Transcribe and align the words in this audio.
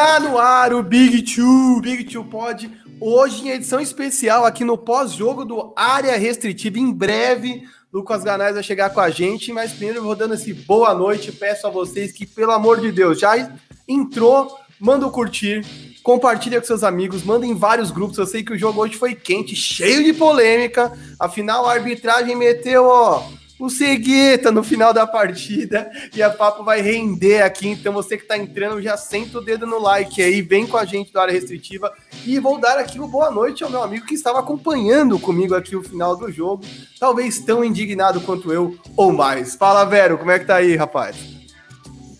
Está 0.00 0.18
no 0.18 0.38
ar 0.38 0.72
o 0.72 0.82
Big 0.82 1.20
Two, 1.20 1.78
Big 1.82 2.04
Two 2.04 2.24
Pod, 2.24 2.70
hoje 2.98 3.46
em 3.46 3.50
edição 3.50 3.78
especial 3.78 4.46
aqui 4.46 4.64
no 4.64 4.78
pós-jogo 4.78 5.44
do 5.44 5.74
Área 5.76 6.16
Restritiva. 6.16 6.78
Em 6.78 6.90
breve, 6.90 7.64
Lucas 7.92 8.24
Ganais 8.24 8.54
vai 8.54 8.62
chegar 8.62 8.88
com 8.94 9.00
a 9.00 9.10
gente, 9.10 9.52
mas 9.52 9.72
primeiro 9.72 9.98
eu 9.98 10.02
vou 10.02 10.16
dando 10.16 10.32
esse 10.32 10.54
boa 10.54 10.94
noite. 10.94 11.30
Peço 11.30 11.66
a 11.66 11.70
vocês 11.70 12.12
que, 12.12 12.24
pelo 12.24 12.52
amor 12.52 12.80
de 12.80 12.90
Deus, 12.90 13.20
já 13.20 13.54
entrou, 13.86 14.56
manda 14.80 15.06
o 15.06 15.10
curtir, 15.10 15.66
compartilha 16.02 16.58
com 16.58 16.66
seus 16.66 16.82
amigos, 16.82 17.22
manda 17.22 17.44
em 17.44 17.54
vários 17.54 17.90
grupos. 17.90 18.16
Eu 18.16 18.26
sei 18.26 18.42
que 18.42 18.54
o 18.54 18.58
jogo 18.58 18.80
hoje 18.80 18.96
foi 18.96 19.14
quente, 19.14 19.54
cheio 19.54 20.02
de 20.02 20.14
polêmica. 20.14 20.98
Afinal, 21.18 21.66
a 21.66 21.74
arbitragem 21.74 22.34
meteu, 22.34 22.86
ó 22.86 23.22
o 23.60 23.68
Cegueta 23.68 24.50
no 24.50 24.64
final 24.64 24.92
da 24.92 25.06
partida 25.06 25.90
e 26.14 26.22
a 26.22 26.30
papo 26.30 26.64
vai 26.64 26.80
render 26.80 27.42
aqui. 27.42 27.68
Então 27.68 27.92
você 27.92 28.16
que 28.16 28.22
está 28.22 28.36
entrando, 28.36 28.80
já 28.80 28.96
senta 28.96 29.38
o 29.38 29.44
dedo 29.44 29.66
no 29.66 29.78
like 29.78 30.22
aí, 30.22 30.40
vem 30.40 30.66
com 30.66 30.78
a 30.78 30.84
gente 30.84 31.12
da 31.12 31.22
área 31.22 31.32
restritiva 31.32 31.92
e 32.24 32.38
vou 32.38 32.58
dar 32.58 32.78
aqui 32.78 32.98
uma 32.98 33.06
boa 33.06 33.30
noite 33.30 33.62
ao 33.62 33.70
meu 33.70 33.82
amigo 33.82 34.06
que 34.06 34.14
estava 34.14 34.40
acompanhando 34.40 35.18
comigo 35.18 35.54
aqui 35.54 35.76
o 35.76 35.82
final 35.82 36.16
do 36.16 36.32
jogo, 36.32 36.64
talvez 36.98 37.38
tão 37.40 37.62
indignado 37.62 38.20
quanto 38.22 38.52
eu 38.52 38.76
ou 38.96 39.12
mais. 39.12 39.54
Fala, 39.54 39.84
Vero, 39.84 40.16
como 40.16 40.30
é 40.30 40.38
que 40.38 40.46
tá 40.46 40.56
aí, 40.56 40.74
rapaz? 40.74 41.16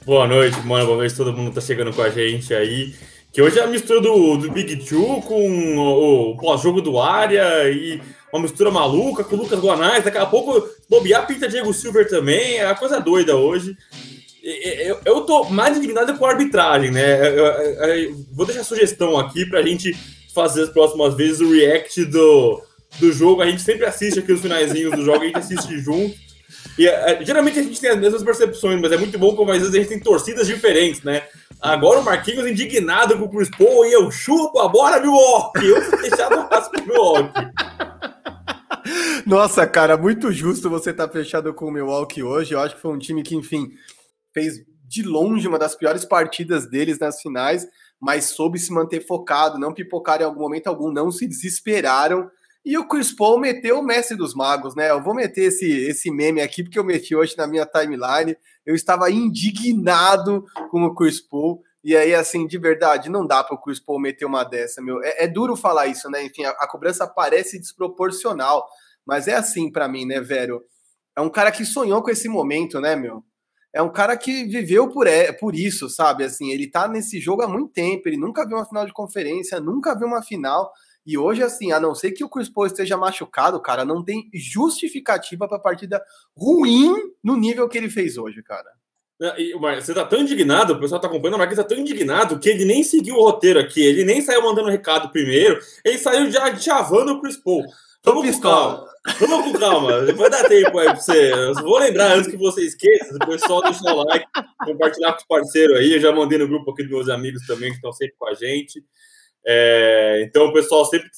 Boa 0.05 0.27
noite, 0.27 0.61
mano. 0.67 0.87
Boa 0.87 0.99
noite, 0.99 1.17
todo 1.17 1.33
mundo 1.33 1.55
tá 1.55 1.61
chegando 1.61 1.93
com 1.93 2.03
a 2.03 2.11
gente 2.11 2.53
aí. 2.53 2.95
Que 3.33 3.41
hoje 3.41 3.61
é 3.61 3.63
a 3.63 3.67
mistura 3.67 4.01
do, 4.01 4.37
do 4.37 4.51
Big 4.51 4.77
Two 4.85 5.23
com 5.23 5.77
o, 5.79 6.33
o 6.33 6.37
pós-jogo 6.37 6.81
do 6.81 6.99
área 6.99 7.71
e 7.71 8.01
uma 8.33 8.43
mistura 8.43 8.71
maluca 8.71 9.25
com 9.25 9.37
o 9.37 9.39
Lucas 9.39 9.59
Guanais. 9.59 10.05
Daqui 10.05 10.19
a 10.19 10.27
pouco 10.27 10.69
bobear 10.89 11.27
pinta 11.27 11.49
Diego 11.49 11.73
Silver 11.73 12.09
também. 12.09 12.59
É 12.59 12.67
uma 12.67 12.75
coisa 12.75 13.01
doida 13.01 13.37
hoje. 13.37 13.77
Eu, 14.43 15.01
eu 15.05 15.21
tô 15.23 15.45
mais 15.45 15.77
indignado 15.77 16.17
com 16.17 16.25
a 16.25 16.31
arbitragem, 16.31 16.91
né? 16.91 17.29
Eu, 17.29 17.45
eu, 17.45 18.27
vou 18.33 18.47
deixar 18.47 18.65
sugestão 18.65 19.19
aqui 19.19 19.45
pra 19.45 19.63
gente 19.63 19.95
fazer 20.35 20.63
as 20.63 20.71
próximas 20.71 21.15
vezes 21.15 21.41
o 21.41 21.53
react 21.53 22.05
do, 22.07 22.63
do 22.99 23.13
jogo. 23.13 23.43
A 23.43 23.47
gente 23.47 23.63
sempre 23.63 23.85
assiste 23.85 24.19
aqui 24.19 24.33
os 24.33 24.41
finalzinhos 24.41 24.95
do 24.95 25.05
jogo, 25.05 25.23
a 25.23 25.27
gente 25.27 25.39
assiste 25.39 25.79
junto. 25.81 26.15
E 26.79 26.87
é, 26.87 27.23
geralmente 27.25 27.59
a 27.59 27.63
gente 27.63 27.81
tem 27.81 27.91
as 27.91 27.99
mesmas 27.99 28.23
percepções, 28.23 28.81
mas 28.81 28.93
é 28.93 28.97
muito 28.97 29.19
bom 29.19 29.35
como 29.35 29.51
às 29.51 29.59
vezes 29.59 29.75
a 29.75 29.79
gente 29.79 29.89
tem 29.89 30.01
torcidas 30.01 30.47
diferentes, 30.47 31.03
né? 31.03 31.23
Agora 31.61 32.01
o 32.01 32.05
Marquinhos 32.05 32.47
indignado 32.47 33.19
com 33.19 33.25
o 33.25 33.29
Chris 33.29 33.51
Paul 33.51 33.85
e 33.85 33.93
eu 33.93 34.11
chupo 34.11 34.59
a 34.61 34.69
bola, 34.69 34.99
Milwaukee! 34.99 35.67
Eu 35.67 35.83
fui 35.83 36.01
deixado 36.01 36.37
no 36.37 36.87
Milwaukee. 36.87 37.41
Nossa, 39.27 39.67
cara, 39.67 39.97
muito 39.97 40.33
justo 40.33 40.71
você 40.71 40.91
estar 40.91 41.07
tá 41.07 41.13
fechado 41.13 41.53
com 41.55 41.67
o 41.67 41.71
Milwaukee 41.71 42.23
hoje. 42.23 42.55
Eu 42.55 42.61
acho 42.61 42.77
que 42.77 42.81
foi 42.81 42.93
um 42.93 42.99
time 42.99 43.23
que, 43.23 43.37
enfim, 43.37 43.71
fez 44.33 44.61
de 44.87 45.03
longe 45.03 45.47
uma 45.47 45.59
das 45.59 45.77
piores 45.77 46.05
partidas 46.05 46.69
deles 46.69 46.99
nas 46.99 47.21
finais, 47.21 47.67
mas 48.01 48.31
soube 48.31 48.59
se 48.59 48.73
manter 48.73 49.07
focado, 49.07 49.59
não 49.59 49.73
pipocar 49.73 50.21
em 50.21 50.25
algum 50.25 50.41
momento 50.41 50.67
algum, 50.67 50.91
não 50.91 51.11
se 51.11 51.27
desesperaram. 51.27 52.29
E 52.65 52.77
o 52.77 52.87
Chris 52.87 53.13
Paul 53.13 53.39
meteu 53.39 53.79
o 53.79 53.83
mestre 53.83 54.17
dos 54.17 54.35
magos, 54.35 54.75
né? 54.75 54.91
Eu 54.91 55.03
vou 55.03 55.15
meter 55.15 55.45
esse, 55.45 55.67
esse 55.67 56.11
meme 56.11 56.43
aqui, 56.43 56.63
porque 56.63 56.79
eu 56.79 56.85
meti 56.85 57.15
hoje 57.15 57.37
na 57.37 57.47
minha 57.47 57.65
timeline. 57.65 58.37
Eu 58.67 58.75
estava 58.75 59.11
indignado 59.11 60.45
com 60.71 60.85
o 60.85 60.95
Chris 60.95 61.21
Paul. 61.21 61.63
E 61.83 61.97
aí, 61.97 62.15
assim, 62.15 62.47
de 62.47 62.59
verdade, 62.59 63.09
não 63.09 63.27
dá 63.27 63.43
para 63.43 63.55
o 63.55 63.61
Chris 63.61 63.81
Paul 63.81 63.99
meter 63.99 64.27
uma 64.27 64.45
dessa, 64.45 64.83
meu. 64.83 65.03
É, 65.03 65.25
é 65.25 65.29
duro 65.29 65.57
falar 65.57 65.87
isso, 65.87 66.11
né? 66.11 66.23
Enfim, 66.23 66.45
a, 66.45 66.51
a 66.51 66.69
cobrança 66.69 67.07
parece 67.07 67.59
desproporcional. 67.59 68.67
Mas 69.11 69.27
é 69.27 69.35
assim 69.35 69.69
para 69.69 69.89
mim, 69.89 70.07
né, 70.07 70.21
velho? 70.21 70.63
É 71.19 71.21
um 71.21 71.29
cara 71.29 71.51
que 71.51 71.65
sonhou 71.65 72.01
com 72.01 72.11
esse 72.11 72.29
momento, 72.29 72.81
né, 72.81 72.95
meu? 72.95 73.25
É 73.75 73.83
um 73.83 73.91
cara 73.91 74.17
que 74.17 74.45
viveu 74.45 74.89
por, 74.89 75.09
é, 75.09 75.33
por 75.33 75.53
isso, 75.53 75.89
sabe? 75.89 76.23
Assim, 76.23 76.53
ele 76.53 76.71
tá 76.71 76.87
nesse 76.87 77.19
jogo 77.19 77.43
há 77.43 77.49
muito 77.49 77.73
tempo, 77.73 78.09
ele 78.09 78.17
nunca 78.17 78.47
viu 78.47 78.57
uma 78.57 78.65
final 78.65 78.87
de 78.87 78.93
conferência, 78.93 79.59
nunca 79.59 79.99
viu 79.99 80.07
uma 80.07 80.23
final. 80.23 80.71
E 81.05 81.19
hoje, 81.19 81.43
assim, 81.43 81.73
a 81.73 81.81
não 81.81 81.93
ser 81.93 82.13
que 82.13 82.23
o 82.23 82.29
Chris 82.29 82.49
Paul 82.49 82.69
esteja 82.69 82.97
machucado, 82.97 83.61
cara, 83.61 83.85
não 83.85 84.05
tem 84.05 84.31
justificativa 84.33 85.49
para 85.49 85.59
partida 85.59 86.01
ruim 86.37 86.95
no 87.21 87.37
nível 87.37 87.69
que 87.69 87.79
ele 87.79 87.91
fez 87.91 88.17
hoje, 88.17 88.45
cara. 88.45 88.71
Você 89.83 89.93
tá 89.93 90.05
tão 90.05 90.21
indignado, 90.21 90.75
o 90.75 90.79
pessoal 90.79 91.01
tá 91.01 91.09
acompanhando, 91.09 91.35
o 91.35 91.39
Marquinhos 91.39 91.65
tá 91.65 91.69
tão 91.69 91.79
indignado 91.79 92.39
que 92.39 92.49
ele 92.49 92.65
nem 92.65 92.85
seguiu 92.85 93.17
o 93.17 93.25
roteiro 93.25 93.59
aqui, 93.59 93.83
ele 93.83 94.05
nem 94.05 94.21
saiu 94.21 94.45
mandando 94.45 94.71
recado 94.71 95.11
primeiro, 95.11 95.61
ele 95.85 95.99
saiu 95.99 96.31
já 96.31 96.55
chavando 96.57 97.15
o 97.15 97.21
Chris 97.21 97.37
Paul. 97.37 97.65
Vamos 98.05 98.39
calma. 98.39 98.90
Vamos 99.19 99.53
com 99.53 99.59
calma. 99.59 100.03
Depois 100.03 100.31
dá 100.31 100.45
tempo 100.45 100.79
aí 100.79 100.87
pra 100.87 100.97
você. 100.97 101.33
Eu 101.33 101.55
vou 101.55 101.79
lembrar 101.79 102.13
antes 102.13 102.31
que 102.31 102.37
você 102.37 102.63
esqueça. 102.63 103.17
O 103.17 103.27
pessoal 103.27 103.63
deixar 103.63 103.95
o 103.95 104.05
like, 104.05 104.27
compartilhar 104.65 105.13
com 105.13 105.19
os 105.19 105.27
parceiros 105.27 105.79
aí. 105.79 105.95
Eu 105.95 106.01
já 106.01 106.13
mandei 106.13 106.39
no 106.39 106.47
grupo 106.47 106.71
aqui 106.71 106.83
dos 106.83 106.93
meus 106.93 107.09
amigos 107.09 107.47
também 107.47 107.71
que 107.71 107.77
estão 107.77 107.93
sempre 107.93 108.15
com 108.19 108.29
a 108.29 108.35
gente. 108.35 108.83
É, 109.47 110.23
então, 110.27 110.53
pessoal 110.53 110.85
sempre 110.85 111.09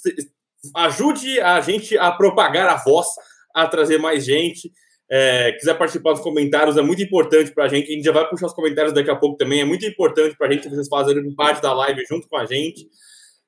ajude 0.77 1.41
a 1.41 1.61
gente 1.61 1.99
a 1.99 2.13
propagar 2.13 2.69
a 2.69 2.77
voz, 2.77 3.09
a 3.55 3.67
trazer 3.67 3.99
mais 3.99 4.25
gente. 4.25 4.71
É, 5.11 5.53
quiser 5.53 5.77
participar 5.77 6.13
dos 6.13 6.23
comentários, 6.23 6.77
é 6.77 6.83
muito 6.83 7.03
importante 7.03 7.53
para 7.53 7.65
a 7.65 7.69
gente. 7.69 7.91
A 7.91 7.95
gente 7.95 8.05
já 8.05 8.13
vai 8.13 8.29
puxar 8.29 8.47
os 8.47 8.55
comentários 8.55 8.95
daqui 8.95 9.11
a 9.11 9.17
pouco 9.17 9.37
também. 9.37 9.61
É 9.61 9.65
muito 9.65 9.85
importante 9.85 10.37
para 10.37 10.47
a 10.47 10.53
gente 10.53 10.69
vocês 10.69 10.89
fazerem 10.89 11.35
parte 11.35 11.61
da 11.61 11.73
live 11.75 12.05
junto 12.09 12.29
com 12.29 12.37
a 12.37 12.47
gente. 12.47 12.87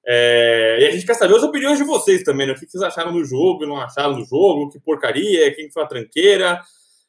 É, 0.06 0.78
e 0.80 0.86
a 0.86 0.90
gente 0.90 1.06
quer 1.06 1.14
saber 1.14 1.34
as 1.34 1.42
opiniões 1.42 1.78
de 1.78 1.84
vocês 1.84 2.22
também, 2.22 2.46
né? 2.46 2.52
O 2.52 2.56
que 2.56 2.66
vocês 2.66 2.82
acharam 2.82 3.12
do 3.12 3.24
jogo, 3.24 3.66
não 3.66 3.80
acharam 3.80 4.14
do 4.14 4.24
jogo, 4.24 4.70
que 4.70 4.78
porcaria, 4.78 5.54
quem 5.54 5.70
foi 5.70 5.82
a 5.82 5.86
tranqueira. 5.86 6.60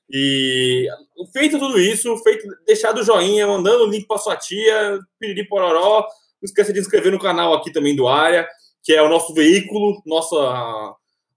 E 0.09 0.88
feito 1.33 1.57
tudo 1.59 1.79
isso, 1.79 2.16
feito 2.17 2.47
deixado 2.66 3.00
o 3.00 3.03
joinha, 3.03 3.47
mandando 3.47 3.83
o 3.85 3.89
link 3.89 4.06
para 4.07 4.17
sua 4.17 4.35
tia, 4.35 5.00
piriri 5.19 5.47
pororó, 5.47 6.01
não 6.01 6.45
esqueça 6.45 6.72
de 6.72 6.79
inscrever 6.79 7.11
no 7.11 7.19
canal 7.19 7.53
aqui 7.53 7.72
também 7.72 7.95
do 7.95 8.07
Área, 8.07 8.47
que 8.83 8.94
é 8.94 9.01
o 9.01 9.09
nosso 9.09 9.33
veículo, 9.33 10.01
nossa, 10.06 10.94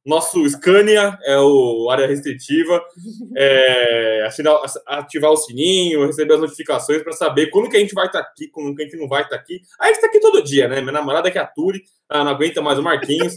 nosso 0.09 0.49
Scania, 0.49 1.19
é 1.23 1.39
o 1.39 1.91
área 1.91 2.07
restritiva. 2.07 2.83
É, 3.37 4.27
ativar, 4.87 5.31
o 5.31 5.37
sininho, 5.37 6.07
receber 6.07 6.35
as 6.35 6.41
notificações 6.41 7.03
para 7.03 7.13
saber 7.13 7.49
quando 7.51 7.69
que 7.69 7.77
a 7.77 7.81
gente 7.81 7.95
vai 7.95 8.07
estar 8.07 8.23
tá 8.23 8.29
aqui, 8.29 8.49
quando 8.49 8.75
que 8.75 8.83
a 8.83 8.85
gente 8.87 8.97
não 8.97 9.07
vai 9.07 9.23
estar 9.23 9.37
tá 9.37 9.43
aqui. 9.43 9.61
A 9.79 9.87
gente 9.87 9.97
está 9.97 10.07
aqui 10.07 10.19
todo 10.19 10.43
dia, 10.43 10.67
né? 10.67 10.81
Minha 10.81 10.93
namorada 10.93 11.31
que 11.31 11.39
é 11.39 11.43
a 11.43 11.47
Turi, 11.47 11.83
ela 12.11 12.25
não 12.25 12.33
aguenta 12.33 12.63
mais 12.63 12.79
o 12.79 12.83
Marquinhos. 12.83 13.35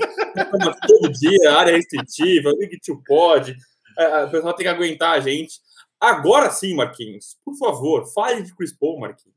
todo 0.87 1.11
dia, 1.11 1.51
área 1.53 1.75
restritiva, 1.75 2.55
Big 2.57 2.79
Tio 2.79 3.03
Pod. 3.05 3.53
É, 3.99 4.23
o 4.23 4.31
pessoal 4.31 4.53
tem 4.53 4.63
que 4.63 4.69
aguentar 4.73 5.17
a 5.17 5.19
gente. 5.19 5.59
Agora 5.99 6.49
sim, 6.49 6.73
Marquinhos, 6.73 7.37
por 7.45 7.55
favor, 7.57 8.11
fale 8.13 8.41
de 8.41 8.55
Chris 8.55 8.71
Paul, 8.75 8.99
Marquinhos. 8.99 9.35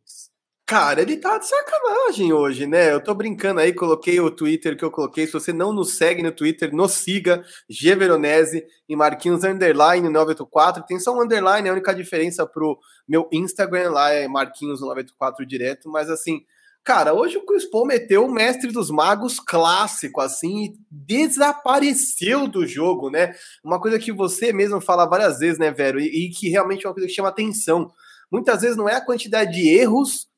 Cara, 0.66 1.02
ele 1.02 1.18
tá 1.18 1.36
de 1.36 1.46
sacanagem 1.46 2.32
hoje, 2.32 2.66
né? 2.66 2.90
Eu 2.94 3.02
tô 3.02 3.14
brincando 3.14 3.60
aí, 3.60 3.74
coloquei 3.74 4.18
o 4.18 4.30
Twitter 4.30 4.74
que 4.74 4.82
eu 4.82 4.90
coloquei. 4.90 5.26
Se 5.26 5.34
você 5.34 5.52
não 5.52 5.74
nos 5.74 5.98
segue 5.98 6.22
no 6.22 6.32
Twitter, 6.32 6.74
nos 6.74 6.92
siga, 6.92 7.44
G 7.68 7.94
Veronese 7.94 8.64
e 8.88 8.96
Marquinhos 8.96 9.44
Underline 9.44 10.08
984. 10.08 10.82
Tem 10.86 10.98
só 10.98 11.14
um 11.14 11.22
underline, 11.22 11.68
a 11.68 11.72
única 11.72 11.94
diferença 11.94 12.46
pro 12.46 12.78
meu 13.06 13.28
Instagram 13.30 13.90
lá 13.90 14.10
é 14.10 14.26
Marquinhos 14.26 14.80
984 14.80 15.44
direto. 15.44 15.90
Mas 15.90 16.08
assim, 16.08 16.40
cara, 16.82 17.12
hoje 17.12 17.36
o 17.36 17.44
Chris 17.44 17.66
Paul 17.66 17.84
meteu 17.84 18.24
o 18.24 18.32
mestre 18.32 18.72
dos 18.72 18.90
magos 18.90 19.38
clássico, 19.38 20.22
assim, 20.22 20.64
e 20.64 20.74
desapareceu 20.90 22.48
do 22.48 22.66
jogo, 22.66 23.10
né? 23.10 23.34
Uma 23.62 23.78
coisa 23.78 23.98
que 23.98 24.10
você 24.10 24.50
mesmo 24.50 24.80
fala 24.80 25.04
várias 25.04 25.40
vezes, 25.40 25.58
né, 25.58 25.70
Vero? 25.70 26.00
E, 26.00 26.06
e 26.06 26.30
que 26.30 26.48
realmente 26.48 26.86
é 26.86 26.88
uma 26.88 26.94
coisa 26.94 27.06
que 27.06 27.14
chama 27.14 27.28
atenção. 27.28 27.92
Muitas 28.32 28.62
vezes 28.62 28.78
não 28.78 28.88
é 28.88 28.94
a 28.94 29.04
quantidade 29.04 29.52
de 29.52 29.68
erros 29.68 30.32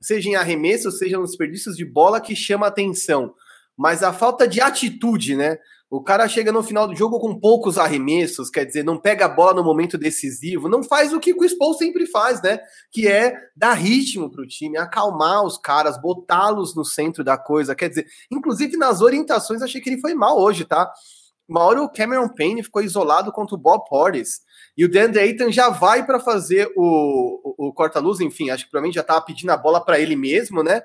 seja 0.00 0.28
em 0.28 0.36
arremesso, 0.36 0.90
seja 0.90 1.18
nos 1.18 1.30
desperdícios 1.30 1.76
de 1.76 1.84
bola, 1.84 2.20
que 2.20 2.36
chama 2.36 2.66
atenção. 2.66 3.34
Mas 3.76 4.02
a 4.02 4.12
falta 4.12 4.48
de 4.48 4.60
atitude, 4.60 5.36
né? 5.36 5.58
O 5.88 6.02
cara 6.02 6.26
chega 6.26 6.50
no 6.50 6.64
final 6.64 6.88
do 6.88 6.96
jogo 6.96 7.20
com 7.20 7.38
poucos 7.38 7.78
arremessos, 7.78 8.50
quer 8.50 8.64
dizer, 8.64 8.84
não 8.84 8.98
pega 8.98 9.26
a 9.26 9.28
bola 9.28 9.54
no 9.54 9.62
momento 9.62 9.96
decisivo, 9.96 10.68
não 10.68 10.82
faz 10.82 11.12
o 11.12 11.20
que 11.20 11.32
o 11.32 11.58
Paul 11.58 11.74
sempre 11.74 12.06
faz, 12.06 12.42
né? 12.42 12.58
Que 12.90 13.06
é 13.06 13.36
dar 13.54 13.74
ritmo 13.74 14.28
para 14.28 14.42
o 14.42 14.46
time, 14.46 14.76
acalmar 14.76 15.44
os 15.44 15.56
caras, 15.56 16.00
botá-los 16.00 16.74
no 16.74 16.84
centro 16.84 17.22
da 17.22 17.38
coisa. 17.38 17.74
Quer 17.74 17.88
dizer, 17.88 18.06
inclusive 18.30 18.76
nas 18.76 19.00
orientações, 19.00 19.62
achei 19.62 19.80
que 19.80 19.88
ele 19.88 20.00
foi 20.00 20.12
mal 20.12 20.36
hoje, 20.40 20.64
tá? 20.64 20.92
Uma 21.48 21.62
hora 21.62 21.82
o 21.82 21.88
Cameron 21.88 22.28
Payne 22.28 22.62
ficou 22.62 22.82
isolado 22.82 23.30
contra 23.30 23.54
o 23.54 23.58
Bob 23.58 23.88
Portis. 23.88 24.40
E 24.76 24.84
o 24.84 24.90
DeAndre 24.90 25.20
Ayton 25.20 25.50
já 25.50 25.70
vai 25.70 26.04
para 26.04 26.18
fazer 26.18 26.70
o, 26.76 27.54
o, 27.58 27.68
o 27.68 27.72
corta-luz, 27.72 28.20
enfim, 28.20 28.50
acho 28.50 28.64
que 28.64 28.70
provavelmente 28.70 28.96
já 28.96 29.00
estava 29.02 29.20
pedindo 29.24 29.50
a 29.50 29.56
bola 29.56 29.84
para 29.84 30.00
ele 30.00 30.16
mesmo, 30.16 30.62
né? 30.62 30.82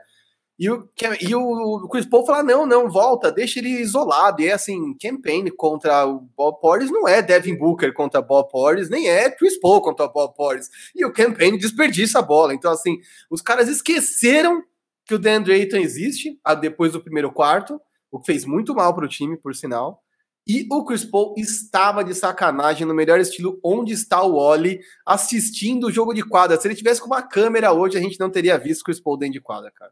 E 0.62 0.70
o, 0.70 0.88
e 1.20 1.34
o 1.34 1.88
Chris 1.90 2.06
Paul 2.06 2.24
fala: 2.24 2.44
não, 2.44 2.68
não, 2.68 2.88
volta, 2.88 3.32
deixa 3.32 3.58
ele 3.58 3.70
isolado. 3.70 4.44
E 4.44 4.48
é 4.48 4.54
assim: 4.54 4.96
campaign 5.02 5.50
contra 5.58 6.06
o 6.06 6.20
Bob 6.38 6.60
Portis 6.62 6.92
não 6.92 7.08
é 7.08 7.20
Devin 7.20 7.58
Booker 7.58 7.92
contra 7.92 8.22
Bob 8.22 8.48
Portis, 8.52 8.88
nem 8.88 9.10
é 9.10 9.32
Chris 9.32 9.60
Paul 9.60 9.82
contra 9.82 10.08
Bob 10.08 10.36
Portis. 10.36 10.70
E 10.96 11.04
o 11.04 11.12
campaign 11.12 11.58
desperdiça 11.58 12.20
a 12.20 12.22
bola. 12.22 12.54
Então, 12.54 12.72
assim, 12.72 13.00
os 13.28 13.42
caras 13.42 13.68
esqueceram 13.68 14.62
que 15.04 15.16
o 15.16 15.20
DeAndre 15.20 15.54
Ayton 15.54 15.78
existe 15.78 16.40
depois 16.60 16.92
do 16.92 17.02
primeiro 17.02 17.32
quarto, 17.32 17.82
o 18.12 18.20
que 18.20 18.28
fez 18.28 18.46
muito 18.46 18.76
mal 18.76 18.94
para 18.94 19.06
o 19.06 19.10
time, 19.10 19.36
por 19.38 19.56
sinal. 19.56 20.01
E 20.48 20.68
o 20.72 20.84
Chris 20.84 21.06
Paul 21.06 21.36
estava 21.38 22.04
de 22.04 22.16
sacanagem 22.16 22.86
no 22.86 22.94
melhor 22.94 23.20
estilo 23.20 23.60
onde 23.64 23.94
está 23.94 24.24
o 24.24 24.36
Oli 24.36 24.82
assistindo 25.06 25.88
o 25.88 25.92
jogo 25.92 26.14
de 26.14 26.24
quadra. 26.24 26.60
Se 26.60 26.68
ele 26.68 26.76
tivesse 26.76 27.00
com 27.00 27.08
uma 27.08 27.22
câmera 27.22 27.72
hoje, 27.72 27.98
a 27.98 28.02
gente 28.02 28.20
não 28.20 28.30
teria 28.30 28.58
visto 28.58 28.82
o 28.82 28.86
Chris 28.86 29.00
Paul 29.00 29.18
dentro 29.18 29.34
de 29.34 29.42
quadra, 29.42 29.72
cara. 29.72 29.92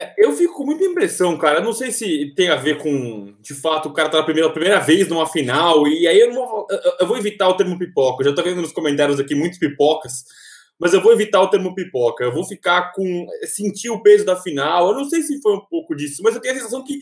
É, 0.00 0.14
eu 0.16 0.32
fico 0.32 0.54
com 0.54 0.64
muita 0.64 0.84
impressão, 0.84 1.36
cara. 1.36 1.60
não 1.60 1.72
sei 1.72 1.90
se 1.90 2.32
tem 2.36 2.48
a 2.48 2.56
ver 2.56 2.78
com, 2.78 3.34
de 3.40 3.54
fato, 3.54 3.88
o 3.88 3.92
cara 3.92 4.08
tá 4.08 4.18
na 4.18 4.24
primeira, 4.24 4.50
primeira 4.50 4.78
vez 4.78 5.08
numa 5.08 5.26
final, 5.26 5.88
e 5.88 6.06
aí 6.06 6.20
eu, 6.20 6.32
vou, 6.32 6.66
eu 7.00 7.06
vou 7.06 7.18
evitar 7.18 7.48
o 7.48 7.56
termo 7.56 7.76
pipoca. 7.78 8.22
Eu 8.22 8.30
já 8.30 8.34
tô 8.34 8.42
vendo 8.42 8.62
nos 8.62 8.72
comentários 8.72 9.18
aqui 9.18 9.34
muitos 9.34 9.58
pipocas, 9.58 10.24
mas 10.78 10.94
eu 10.94 11.02
vou 11.02 11.12
evitar 11.12 11.40
o 11.42 11.50
termo 11.50 11.74
pipoca. 11.74 12.22
Eu 12.22 12.32
vou 12.32 12.44
ficar 12.44 12.92
com. 12.92 13.26
sentir 13.46 13.90
o 13.90 14.00
peso 14.00 14.24
da 14.24 14.36
final. 14.36 14.88
Eu 14.88 14.94
não 14.94 15.04
sei 15.04 15.22
se 15.22 15.40
foi 15.42 15.54
um 15.54 15.64
pouco 15.68 15.96
disso, 15.96 16.22
mas 16.22 16.34
eu 16.34 16.40
tenho 16.40 16.54
a 16.54 16.58
sensação 16.58 16.84
que 16.84 17.00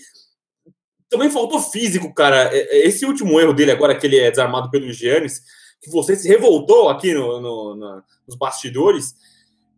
também 1.09 1.31
faltou 1.31 1.61
físico, 1.61 2.13
cara. 2.13 2.51
É, 2.53 2.79
é, 2.79 2.87
esse 2.87 3.05
último 3.05 3.41
erro 3.41 3.53
dele 3.53 3.71
agora, 3.71 3.95
que 3.95 4.07
ele 4.07 4.19
é 4.19 4.31
desarmado 4.31 4.71
pelo 4.71 4.93
Giannis, 4.93 5.43
que 5.81 5.91
você 5.91 6.17
se 6.17 6.29
revoltou 6.29 6.89
aqui 6.89 7.15
no, 7.15 7.41
no, 7.41 7.77
no, 7.77 8.03
nos 8.27 8.37
bastidores, 8.37 9.15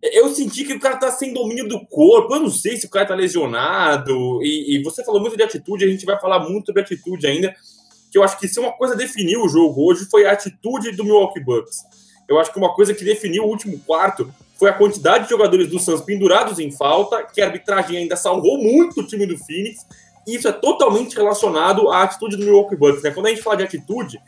eu 0.02 0.32
senti 0.32 0.64
que 0.64 0.74
o 0.74 0.80
cara 0.80 0.96
tá 0.96 1.10
sem 1.10 1.32
domínio 1.32 1.68
do 1.68 1.84
corpo. 1.86 2.34
Eu 2.34 2.40
não 2.40 2.50
sei 2.50 2.76
se 2.76 2.86
o 2.86 2.90
cara 2.90 3.06
tá 3.06 3.14
lesionado. 3.14 4.40
E, 4.42 4.76
e, 4.76 4.82
você 4.82 5.04
falou 5.04 5.20
muito 5.20 5.36
de 5.36 5.42
atitude, 5.42 5.84
a 5.84 5.88
gente 5.88 6.06
vai 6.06 6.18
falar 6.20 6.48
muito 6.48 6.66
sobre 6.66 6.82
atitude 6.82 7.26
ainda. 7.26 7.54
Que 8.10 8.16
eu 8.16 8.22
acho 8.22 8.38
que 8.38 8.48
se 8.48 8.58
uma 8.58 8.72
coisa 8.72 8.96
definiu 8.96 9.42
o 9.42 9.48
jogo 9.48 9.84
hoje 9.84 10.06
foi 10.08 10.24
a 10.24 10.32
atitude 10.32 10.92
do 10.92 11.04
Milwaukee 11.04 11.40
Bucks. 11.40 11.78
Eu 12.28 12.38
acho 12.38 12.52
que 12.52 12.58
uma 12.58 12.74
coisa 12.74 12.94
que 12.94 13.04
definiu 13.04 13.44
o 13.44 13.48
último 13.48 13.78
quarto 13.80 14.32
foi 14.58 14.70
a 14.70 14.72
quantidade 14.72 15.24
de 15.24 15.30
jogadores 15.30 15.68
do 15.68 15.78
Suns 15.78 16.00
pendurados 16.00 16.58
em 16.58 16.70
falta, 16.70 17.22
que 17.22 17.40
a 17.40 17.46
arbitragem 17.46 17.96
ainda 17.96 18.16
salvou 18.16 18.58
muito 18.58 19.00
o 19.00 19.06
time 19.06 19.26
do 19.26 19.38
Phoenix 19.38 19.86
isso 20.34 20.48
é 20.48 20.52
totalmente 20.52 21.16
relacionado 21.16 21.90
à 21.90 22.02
atitude 22.02 22.36
do 22.36 22.44
Milwaukee 22.44 22.76
Bucks. 22.76 23.02
Né? 23.02 23.10
Quando 23.10 23.26
a 23.26 23.30
gente 23.30 23.42
fala 23.42 23.56
de 23.56 23.64
atitude, 23.64 24.20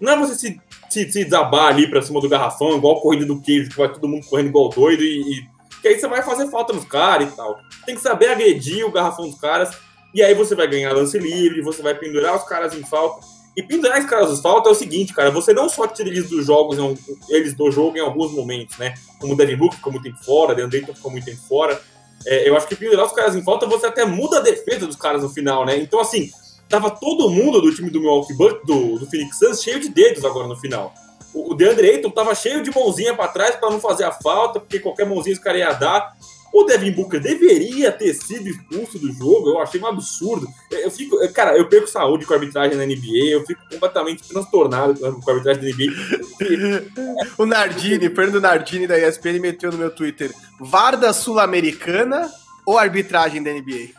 não 0.00 0.12
é 0.12 0.16
você 0.16 0.34
se, 0.34 0.60
se, 0.88 1.10
se 1.10 1.24
desabar 1.24 1.66
ali 1.66 1.88
para 1.88 2.02
cima 2.02 2.20
do 2.20 2.28
garrafão, 2.28 2.76
igual 2.76 2.98
a 2.98 3.00
corrida 3.00 3.26
do 3.26 3.40
queijo, 3.40 3.70
que 3.70 3.76
vai 3.76 3.92
todo 3.92 4.08
mundo 4.08 4.26
correndo 4.26 4.48
igual 4.48 4.68
doido, 4.68 5.02
e, 5.02 5.20
e 5.20 5.58
que 5.80 5.88
aí 5.88 5.98
você 5.98 6.08
vai 6.08 6.22
fazer 6.22 6.48
falta 6.50 6.72
nos 6.72 6.84
caras 6.84 7.32
e 7.32 7.36
tal. 7.36 7.58
Tem 7.84 7.94
que 7.94 8.00
saber 8.00 8.28
agredir 8.28 8.84
o 8.86 8.92
garrafão 8.92 9.28
dos 9.28 9.40
caras, 9.40 9.76
e 10.14 10.22
aí 10.22 10.34
você 10.34 10.54
vai 10.54 10.68
ganhar 10.68 10.92
lance 10.92 11.18
livre, 11.18 11.60
você 11.60 11.82
vai 11.82 11.94
pendurar 11.94 12.36
os 12.36 12.44
caras 12.44 12.74
em 12.74 12.82
falta. 12.82 13.26
E 13.56 13.62
pendurar 13.62 13.98
os 13.98 14.06
caras 14.06 14.38
em 14.38 14.40
falta 14.40 14.68
é 14.68 14.72
o 14.72 14.74
seguinte, 14.74 15.12
cara, 15.12 15.30
você 15.30 15.52
não 15.52 15.68
só 15.68 15.86
tira 15.86 16.08
eles 16.08 16.30
dos 16.30 16.46
jogos, 16.46 16.78
eles 17.28 17.54
do 17.54 17.70
jogo 17.72 17.96
em 17.96 18.00
alguns 18.00 18.32
momentos, 18.32 18.78
né? 18.78 18.94
Como 19.18 19.34
o 19.34 19.36
Devin 19.36 19.56
Booker 19.56 19.76
ficou 19.76 19.92
muito 19.92 20.04
tempo 20.04 20.24
fora, 20.24 20.54
Deandre 20.54 20.86
ficou 20.94 21.10
muito 21.10 21.24
tempo 21.24 21.40
fora, 21.48 21.80
é, 22.26 22.48
eu 22.48 22.56
acho 22.56 22.66
que 22.66 22.76
pendurar 22.76 23.06
os 23.06 23.12
caras 23.12 23.34
em 23.34 23.42
falta, 23.42 23.66
você 23.66 23.86
até 23.86 24.04
muda 24.04 24.38
a 24.38 24.42
defesa 24.42 24.86
dos 24.86 24.96
caras 24.96 25.22
no 25.22 25.28
final, 25.28 25.64
né? 25.64 25.76
Então, 25.76 26.00
assim, 26.00 26.30
tava 26.68 26.90
todo 26.90 27.30
mundo 27.30 27.60
do 27.60 27.74
time 27.74 27.90
do 27.90 28.00
Milwaukee 28.00 28.34
Bucks, 28.34 28.66
do, 28.66 28.98
do 28.98 29.06
Phoenix 29.06 29.38
Suns, 29.38 29.62
cheio 29.62 29.80
de 29.80 29.88
dedos 29.88 30.24
agora 30.24 30.46
no 30.46 30.56
final. 30.56 30.92
O, 31.32 31.52
o 31.52 31.54
DeAndre 31.54 31.90
Ayton 31.90 32.10
tava 32.10 32.34
cheio 32.34 32.62
de 32.62 32.74
mãozinha 32.74 33.14
para 33.14 33.28
trás 33.28 33.56
para 33.56 33.70
não 33.70 33.80
fazer 33.80 34.04
a 34.04 34.12
falta, 34.12 34.60
porque 34.60 34.78
qualquer 34.78 35.06
mãozinha 35.06 35.32
esse 35.32 35.42
cara 35.42 35.58
ia 35.58 35.72
dar. 35.72 36.16
O 36.52 36.64
Devin 36.64 36.92
Booker 36.92 37.20
deveria 37.20 37.92
ter 37.92 38.14
sido 38.14 38.48
expulso 38.48 38.98
do 38.98 39.12
jogo, 39.12 39.50
eu 39.50 39.60
achei 39.60 39.80
um 39.80 39.86
absurdo. 39.86 40.46
Eu 40.70 40.90
fico, 40.90 41.16
cara, 41.32 41.56
eu 41.56 41.68
perco 41.68 41.86
saúde 41.86 42.24
com 42.24 42.32
a 42.32 42.36
arbitragem 42.36 42.76
na 42.76 42.86
NBA, 42.86 43.30
eu 43.30 43.44
fico 43.44 43.60
completamente 43.70 44.26
transtornado 44.26 44.98
com 44.98 45.30
a 45.30 45.34
arbitragem 45.34 45.62
da 45.62 45.68
NBA. 45.68 47.26
o 47.36 47.46
Nardini, 47.46 48.08
Fernando 48.08 48.40
Nardini 48.40 48.86
da 48.86 48.98
ESPN 48.98 49.40
meteu 49.40 49.70
no 49.70 49.78
meu 49.78 49.90
Twitter: 49.90 50.32
Varda 50.58 51.12
Sul-Americana 51.12 52.30
ou 52.66 52.78
arbitragem 52.78 53.42
da 53.42 53.52
NBA? 53.52 53.98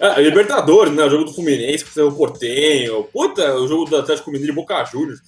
Ah, 0.00 0.20
Libertadores, 0.20 0.92
né? 0.92 1.02
O 1.02 1.10
jogo 1.10 1.24
do 1.24 1.32
Fluminense, 1.32 1.84
que 1.84 2.00
o 2.00 2.12
Portenho, 2.12 3.04
puta, 3.04 3.54
o 3.54 3.66
jogo 3.66 3.86
do 3.86 3.96
Atlético 3.96 4.30
Mineiro 4.30 4.52
e 4.52 4.54
Boca 4.54 4.84
Juniors. 4.84 5.20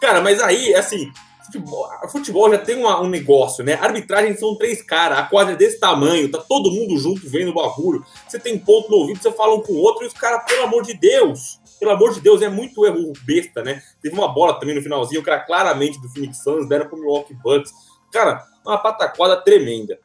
Cara, 0.00 0.20
mas 0.20 0.42
aí, 0.42 0.74
assim, 0.74 1.12
futebol, 1.52 1.90
futebol 2.08 2.50
já 2.50 2.58
tem 2.58 2.76
uma, 2.76 3.00
um 3.00 3.08
negócio, 3.08 3.62
né? 3.62 3.74
Arbitragem 3.74 4.36
são 4.36 4.56
três 4.56 4.82
caras, 4.82 5.18
a 5.18 5.22
quadra 5.24 5.52
é 5.52 5.56
desse 5.56 5.78
tamanho, 5.78 6.30
tá 6.30 6.38
todo 6.38 6.70
mundo 6.70 6.96
junto 6.96 7.28
vendo 7.28 7.50
o 7.50 7.54
bagulho. 7.54 8.04
Você 8.26 8.38
tem 8.38 8.58
ponto 8.58 8.90
no 8.90 8.96
ouvido, 8.96 9.22
você 9.22 9.30
fala 9.32 9.54
um 9.54 9.60
com 9.60 9.72
o 9.72 9.78
outro 9.78 10.04
e 10.04 10.06
os 10.06 10.14
caras, 10.14 10.44
pelo 10.46 10.62
amor 10.62 10.82
de 10.82 10.94
Deus, 10.94 11.60
pelo 11.78 11.92
amor 11.92 12.14
de 12.14 12.20
Deus, 12.20 12.40
é 12.42 12.48
muito 12.48 12.86
erro 12.86 13.12
besta, 13.24 13.62
né? 13.62 13.82
Teve 14.00 14.14
uma 14.14 14.28
bola 14.28 14.58
também 14.58 14.74
no 14.74 14.82
finalzinho, 14.82 15.22
que 15.22 15.28
era 15.28 15.40
claramente 15.40 16.00
do 16.00 16.08
Phoenix 16.08 16.42
Suns, 16.42 16.68
deram 16.68 16.88
pro 16.88 16.98
Milwaukee 16.98 17.34
Bucks. 17.34 17.72
Cara, 18.12 18.44
uma 18.64 18.78
pataquada 18.78 19.36
tremenda. 19.36 19.98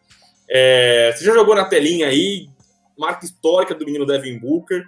É, 0.49 1.13
você 1.15 1.23
já 1.23 1.33
jogou 1.33 1.55
na 1.55 1.65
telinha 1.65 2.07
aí, 2.07 2.49
marca 2.97 3.25
histórica 3.25 3.75
do 3.75 3.85
menino 3.85 4.05
Devin 4.05 4.39
Booker, 4.39 4.85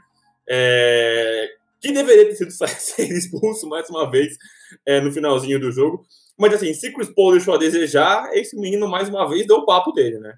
é, 0.50 1.50
que 1.80 1.92
deveria 1.92 2.26
ter 2.26 2.36
sido 2.36 2.50
expulso 3.00 3.68
mais 3.68 3.90
uma 3.90 4.10
vez 4.10 4.38
é, 4.86 5.00
no 5.00 5.12
finalzinho 5.12 5.60
do 5.60 5.72
jogo. 5.72 6.06
Mas 6.40 6.54
assim, 6.54 6.74
se 6.74 6.94
Chris 6.94 7.10
Paul 7.14 7.34
deixou 7.34 7.54
a 7.54 7.58
desejar, 7.58 8.30
esse 8.34 8.56
menino 8.56 8.88
mais 8.88 9.10
uma 9.10 9.28
vez 9.28 9.46
deu 9.46 9.58
o 9.58 9.66
papo 9.66 9.92
dele, 9.92 10.20
né? 10.20 10.36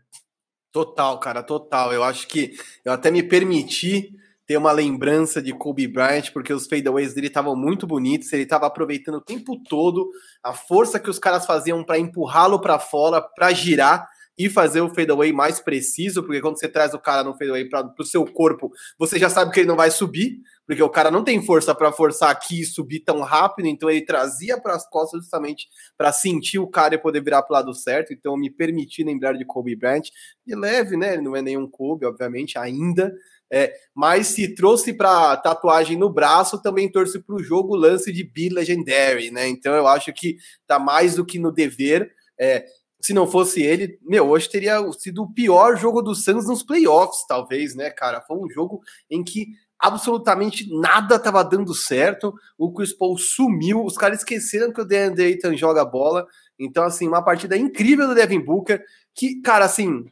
Total, 0.71 1.19
cara, 1.19 1.43
total. 1.43 1.93
Eu 1.93 2.03
acho 2.03 2.27
que 2.27 2.53
eu 2.83 2.91
até 2.91 3.11
me 3.11 3.21
permiti 3.21 4.15
ter 4.47 4.57
uma 4.57 4.71
lembrança 4.71 5.41
de 5.41 5.53
Kobe 5.53 5.87
Bryant, 5.87 6.31
porque 6.33 6.51
os 6.51 6.67
fadeaways 6.67 7.13
dele 7.13 7.27
estavam 7.27 7.55
muito 7.55 7.85
bonitos, 7.85 8.33
ele 8.33 8.43
estava 8.43 8.65
aproveitando 8.65 9.15
o 9.15 9.21
tempo 9.21 9.61
todo 9.69 10.09
a 10.43 10.53
força 10.53 10.99
que 10.99 11.09
os 11.09 11.19
caras 11.19 11.45
faziam 11.45 11.83
para 11.83 11.99
empurrá-lo 11.99 12.59
para 12.59 12.79
fora, 12.79 13.21
para 13.21 13.53
girar 13.53 14.09
e 14.37 14.49
fazer 14.49 14.81
o 14.81 14.89
fadeaway 14.89 15.31
mais 15.31 15.59
preciso, 15.59 16.23
porque 16.23 16.41
quando 16.41 16.57
você 16.57 16.67
traz 16.67 16.93
o 16.93 16.99
cara 16.99 17.23
no 17.23 17.33
fadeaway 17.33 17.69
para 17.69 17.93
o 17.99 18.03
seu 18.03 18.25
corpo, 18.25 18.71
você 18.97 19.19
já 19.19 19.29
sabe 19.29 19.51
que 19.51 19.59
ele 19.59 19.67
não 19.67 19.75
vai 19.75 19.91
subir, 19.91 20.39
porque 20.71 20.83
o 20.83 20.89
cara 20.89 21.11
não 21.11 21.21
tem 21.21 21.45
força 21.45 21.75
para 21.75 21.91
forçar 21.91 22.29
aqui 22.29 22.61
e 22.61 22.65
subir 22.65 23.01
tão 23.01 23.19
rápido, 23.19 23.67
então 23.67 23.89
ele 23.89 24.05
trazia 24.05 24.57
para 24.57 24.73
as 24.73 24.89
costas 24.89 25.19
justamente 25.19 25.67
para 25.97 26.13
sentir 26.13 26.59
o 26.59 26.67
cara 26.67 26.95
e 26.95 26.97
poder 26.97 27.21
virar 27.21 27.41
para 27.41 27.53
o 27.53 27.57
lado 27.57 27.73
certo. 27.73 28.13
Então 28.13 28.37
me 28.37 28.49
permiti 28.49 29.03
lembrar 29.03 29.33
de 29.33 29.43
Kobe 29.43 29.75
Bryant, 29.75 30.03
de 30.47 30.55
leve, 30.55 30.95
né? 30.95 31.15
Ele 31.15 31.23
não 31.23 31.35
é 31.35 31.41
nenhum 31.41 31.69
Kobe, 31.69 32.05
obviamente, 32.05 32.57
ainda. 32.57 33.13
É, 33.51 33.73
mas 33.93 34.27
se 34.27 34.55
trouxe 34.55 34.93
para 34.93 35.35
tatuagem 35.35 35.97
no 35.97 36.09
braço, 36.09 36.61
também 36.61 36.89
torce 36.89 37.19
para 37.19 37.35
o 37.35 37.43
jogo 37.43 37.75
lance 37.75 38.09
de 38.09 38.23
Be 38.23 38.47
Legendary, 38.47 39.29
né? 39.29 39.49
Então 39.49 39.75
eu 39.75 39.85
acho 39.89 40.13
que 40.13 40.37
tá 40.65 40.79
mais 40.79 41.15
do 41.15 41.25
que 41.25 41.37
no 41.37 41.51
dever. 41.51 42.13
É, 42.39 42.63
se 43.01 43.13
não 43.13 43.27
fosse 43.27 43.61
ele, 43.61 43.99
meu, 44.01 44.29
hoje 44.29 44.49
teria 44.49 44.79
sido 44.93 45.23
o 45.23 45.33
pior 45.33 45.75
jogo 45.75 46.01
do 46.01 46.15
Suns 46.15 46.47
nos 46.47 46.63
playoffs, 46.63 47.25
talvez, 47.27 47.75
né, 47.75 47.89
cara? 47.89 48.21
Foi 48.21 48.37
um 48.37 48.49
jogo 48.49 48.79
em 49.09 49.21
que 49.21 49.47
absolutamente 49.81 50.69
nada 50.69 51.15
estava 51.15 51.43
dando 51.43 51.73
certo. 51.73 52.33
O 52.57 52.71
Chris 52.71 52.93
Paul 52.93 53.17
sumiu, 53.17 53.83
os 53.83 53.97
caras 53.97 54.19
esqueceram 54.19 54.71
que 54.71 54.81
o 54.81 54.85
DeAndre 54.85 55.25
Ayton 55.25 55.55
joga 55.55 55.83
bola. 55.83 56.27
Então, 56.59 56.83
assim, 56.83 57.07
uma 57.07 57.23
partida 57.23 57.57
incrível 57.57 58.07
do 58.07 58.15
Devin 58.15 58.39
Booker, 58.39 58.83
que, 59.15 59.41
cara, 59.41 59.65
assim, 59.65 60.05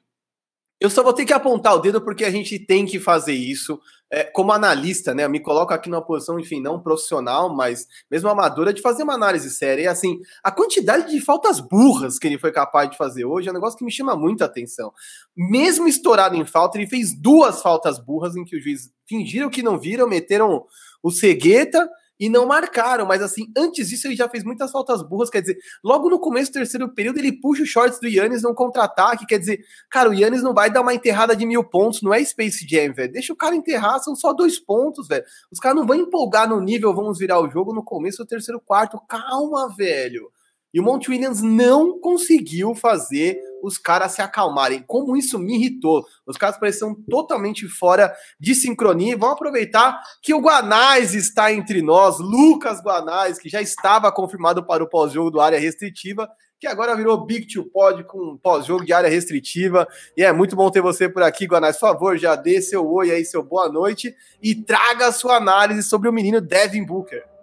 eu 0.79 0.89
só 0.89 1.03
vou 1.03 1.13
ter 1.13 1.25
que 1.25 1.34
apontar 1.34 1.75
o 1.75 1.79
dedo 1.79 2.01
porque 2.01 2.25
a 2.25 2.32
gente 2.32 2.58
tem 2.58 2.86
que 2.86 3.00
fazer 3.00 3.34
isso 3.34 3.79
é, 4.12 4.24
como 4.24 4.51
analista, 4.51 5.13
né, 5.13 5.25
eu 5.25 5.30
me 5.30 5.39
coloco 5.39 5.74
aqui 5.74 5.89
numa 5.89 6.04
posição, 6.04 6.39
enfim, 6.39 6.60
não 6.62 6.82
profissional, 6.82 7.54
mas 7.56 7.88
mesmo 8.10 8.28
amadora, 8.28 8.74
de 8.74 8.82
fazer 8.82 9.04
uma 9.04 9.13
análise 9.13 9.50
séria. 9.51 9.84
E 9.84 9.88
assim, 9.88 10.20
a 10.44 10.51
quantidade 10.51 11.12
de 11.12 11.22
faltas 11.22 11.60
burras 11.60 12.18
que 12.18 12.28
ele 12.28 12.39
foi 12.39 12.51
capaz 12.51 12.89
de 12.89 12.98
fazer 12.98 13.25
hoje 13.25 13.48
é 13.48 13.51
um 13.51 13.54
negócio 13.54 13.78
que 13.78 13.86
me 13.86 13.92
chama 13.92 14.16
muita 14.16 14.46
atenção. 14.46 14.92
Mesmo 15.36 15.88
estourado 15.88 16.36
em 16.36 16.46
falta, 16.46 16.78
ele 16.78 16.88
fez 16.88 17.13
duas 17.13 17.62
faltas 17.62 18.00
burras 18.00 18.36
em 18.36 18.44
que 18.44 18.58
o 18.58 18.62
juiz 18.62 18.92
fingiram 19.08 19.50
que 19.50 19.62
não 19.62 19.80
viram, 19.80 20.08
meteram 20.08 20.66
o 21.04 21.12
cegueta 21.12 21.88
e 22.20 22.30
não 22.30 22.46
marcaram. 22.46 23.06
Mas 23.06 23.22
assim, 23.22 23.52
antes 23.56 23.90
disso 23.90 24.08
ele 24.08 24.16
já 24.16 24.28
fez 24.28 24.44
muitas 24.44 24.72
faltas 24.72 25.02
burras. 25.02 25.30
Quer 25.30 25.42
dizer, 25.42 25.58
logo 25.84 26.10
no 26.10 26.20
começo 26.20 26.52
do 26.52 26.56
terceiro 26.56 26.94
período 26.94 27.20
ele 27.20 27.32
puxa 27.32 27.64
os 27.64 27.70
shorts 27.70 28.00
do 28.00 28.08
Yannis 28.08 28.44
num 28.44 28.54
contra-ataque. 28.54 29.26
Quer 29.26 29.40
dizer, 29.40 29.64
cara, 29.90 30.10
o 30.10 30.14
Yannis 30.14 30.44
não 30.44 30.54
vai 30.54 30.70
dar 30.70 30.82
uma 30.82 30.94
enterrada 30.94 31.36
de 31.36 31.46
mil 31.46 31.64
pontos, 31.64 32.02
não 32.02 32.14
é 32.14 32.24
Space 32.24 32.68
Jam, 32.68 32.94
velho. 32.94 33.12
Deixa 33.12 33.32
o 33.32 33.38
cara 33.38 33.56
enterrar, 33.56 34.00
são 34.00 34.16
só 34.16 34.34
dois 34.34 34.60
pontos, 34.60 35.08
velho. 35.08 35.24
Os 35.52 35.60
caras 35.60 35.78
não 35.78 35.88
vão 35.88 35.96
empolgar 35.96 36.50
no 36.50 36.60
nível, 36.60 36.94
vamos 36.94 37.18
virar 37.18 37.40
o 37.40 37.50
jogo 37.50 37.74
no 37.74 37.84
começo 37.84 38.18
do 38.18 38.28
terceiro 38.28 38.60
quarto. 38.60 39.00
Calma, 39.08 39.74
velho. 39.76 40.32
E 40.74 40.80
o 40.80 40.84
Monte 40.84 41.10
Williams 41.10 41.42
não 41.42 42.00
conseguiu 42.00 42.76
fazer 42.76 43.40
os 43.62 43.78
caras 43.78 44.14
se 44.14 44.22
acalmarem. 44.22 44.84
Como 44.86 45.18
isso 45.18 45.38
me 45.38 45.56
irritou. 45.56 46.06
Os 46.26 46.38
caras 46.38 46.58
pareciam 46.58 46.96
totalmente 47.10 47.68
fora 47.68 48.14
de 48.40 48.56
sincronia. 48.56 49.18
Vamos 49.18 49.36
aproveitar 49.36 50.00
que 50.22 50.34
o 50.34 50.40
Guanais 50.40 51.14
está 51.14 51.52
entre 51.52 51.82
nós, 51.82 52.20
Lucas 52.20 52.82
Guanais, 52.82 53.38
que 53.38 53.50
já 53.50 53.62
estava 53.62 54.12
confirmado 54.12 54.66
para 54.66 54.84
o 54.84 54.90
pós-jogo 54.90 55.32
do 55.32 55.42
área 55.42 55.60
restritiva, 55.60 56.30
que 56.60 56.68
agora 56.68 56.96
virou 56.96 57.26
Big 57.26 57.48
to 57.48 57.64
Pod 57.64 58.04
com 58.04 58.38
pós-jogo 58.38 58.86
de 58.86 58.94
área 58.94 59.10
restritiva. 59.10 59.88
E 60.16 60.24
é 60.24 60.32
muito 60.32 60.56
bom 60.56 60.70
ter 60.70 60.82
você 60.82 61.08
por 61.10 61.24
aqui, 61.24 61.46
Guanais. 61.46 61.78
Por 61.78 61.88
favor, 61.88 62.18
já 62.18 62.36
dê 62.36 62.62
seu 62.62 62.88
oi 62.90 63.12
aí, 63.12 63.26
seu 63.26 63.44
boa 63.44 63.70
noite 63.70 64.16
e 64.42 64.54
traga 64.56 65.08
a 65.08 65.12
sua 65.12 65.38
análise 65.38 65.84
sobre 65.84 66.10
o 66.10 66.14
menino 66.14 66.42
Devin 66.42 66.86
Booker. 66.86 67.38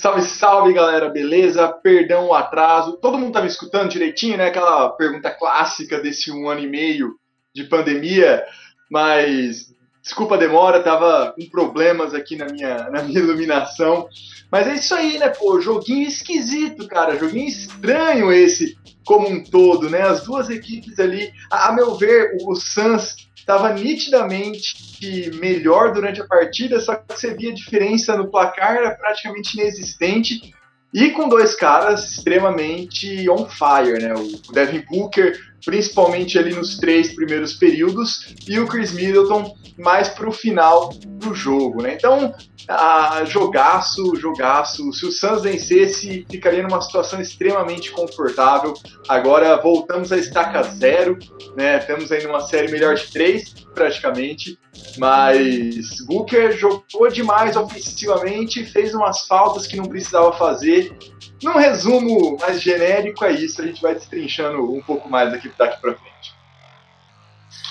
Salve, 0.00 0.22
salve, 0.22 0.72
galera, 0.72 1.10
beleza? 1.10 1.68
Perdão 1.68 2.28
o 2.28 2.34
atraso. 2.34 2.96
Todo 2.96 3.18
mundo 3.18 3.34
tá 3.34 3.42
me 3.42 3.48
escutando 3.48 3.90
direitinho, 3.90 4.38
né? 4.38 4.46
Aquela 4.46 4.88
pergunta 4.88 5.30
clássica 5.30 6.00
desse 6.00 6.32
um 6.32 6.48
ano 6.48 6.62
e 6.62 6.66
meio 6.66 7.16
de 7.54 7.64
pandemia. 7.64 8.42
Mas 8.90 9.74
Desculpa 10.02 10.34
a 10.34 10.38
demora, 10.38 10.82
tava 10.82 11.34
com 11.38 11.46
problemas 11.50 12.14
aqui 12.14 12.34
na 12.34 12.46
minha, 12.46 12.88
na 12.90 13.02
minha 13.02 13.20
iluminação. 13.20 14.08
Mas 14.50 14.66
é 14.66 14.74
isso 14.74 14.94
aí, 14.94 15.18
né, 15.18 15.28
pô? 15.28 15.60
Joguinho 15.60 16.08
esquisito, 16.08 16.88
cara. 16.88 17.18
Joguinho 17.18 17.46
estranho 17.46 18.32
esse 18.32 18.78
como 19.04 19.28
um 19.28 19.44
todo, 19.44 19.90
né? 19.90 20.02
As 20.02 20.24
duas 20.24 20.48
equipes 20.48 20.98
ali, 20.98 21.30
a, 21.50 21.68
a 21.68 21.72
meu 21.72 21.94
ver, 21.96 22.34
o, 22.40 22.50
o 22.50 22.56
Suns 22.56 23.14
estava 23.50 23.72
nitidamente 23.72 25.30
melhor 25.34 25.92
durante 25.92 26.20
a 26.20 26.26
partida, 26.26 26.78
só 26.78 26.94
que 26.94 27.04
você 27.08 27.34
via 27.34 27.50
a 27.50 27.54
diferença 27.54 28.16
no 28.16 28.30
placar 28.30 28.76
era 28.76 28.90
praticamente 28.92 29.58
inexistente. 29.58 30.54
E 30.92 31.10
com 31.10 31.28
dois 31.28 31.54
caras 31.54 32.12
extremamente 32.12 33.28
on 33.28 33.48
fire, 33.48 34.00
né? 34.00 34.12
O 34.14 34.52
Devin 34.52 34.84
Booker, 34.88 35.38
principalmente 35.64 36.38
ali 36.38 36.54
nos 36.54 36.78
três 36.78 37.14
primeiros 37.14 37.54
períodos, 37.54 38.34
e 38.48 38.58
o 38.58 38.66
Chris 38.66 38.92
Middleton 38.92 39.54
mais 39.78 40.08
para 40.08 40.28
o 40.28 40.32
final 40.32 40.90
do 41.06 41.34
jogo, 41.34 41.82
né? 41.82 41.94
Então, 41.94 42.34
ah, 42.68 43.24
jogaço, 43.24 44.14
jogaço. 44.16 44.92
Se 44.92 45.06
o 45.06 45.12
Suns 45.12 45.42
vencesse, 45.42 46.26
ficaria 46.30 46.62
numa 46.62 46.80
situação 46.80 47.20
extremamente 47.20 47.90
confortável. 47.90 48.74
Agora 49.08 49.60
voltamos 49.60 50.12
a 50.12 50.18
estaca 50.18 50.62
zero, 50.62 51.18
né? 51.56 51.78
Estamos 51.78 52.12
aí 52.12 52.22
numa 52.22 52.40
série 52.40 52.70
melhor 52.70 52.94
de 52.94 53.10
três, 53.10 53.54
praticamente. 53.74 54.58
Mas 54.98 56.00
Booker 56.06 56.56
jogou 56.56 57.08
demais 57.10 57.56
ofensivamente, 57.56 58.64
fez 58.64 58.94
umas 58.94 59.26
faltas 59.26 59.66
que 59.66 59.76
não 59.76 59.86
precisava 59.86 60.32
fazer. 60.32 60.96
Num 61.42 61.56
resumo 61.56 62.36
mais 62.38 62.60
genérico, 62.60 63.24
é 63.24 63.32
isso. 63.32 63.62
A 63.62 63.66
gente 63.66 63.80
vai 63.80 63.94
destrinchando 63.94 64.72
um 64.72 64.82
pouco 64.82 65.08
mais 65.08 65.32
daqui, 65.32 65.50
daqui 65.56 65.80
para 65.80 65.94
frente. 65.94 66.34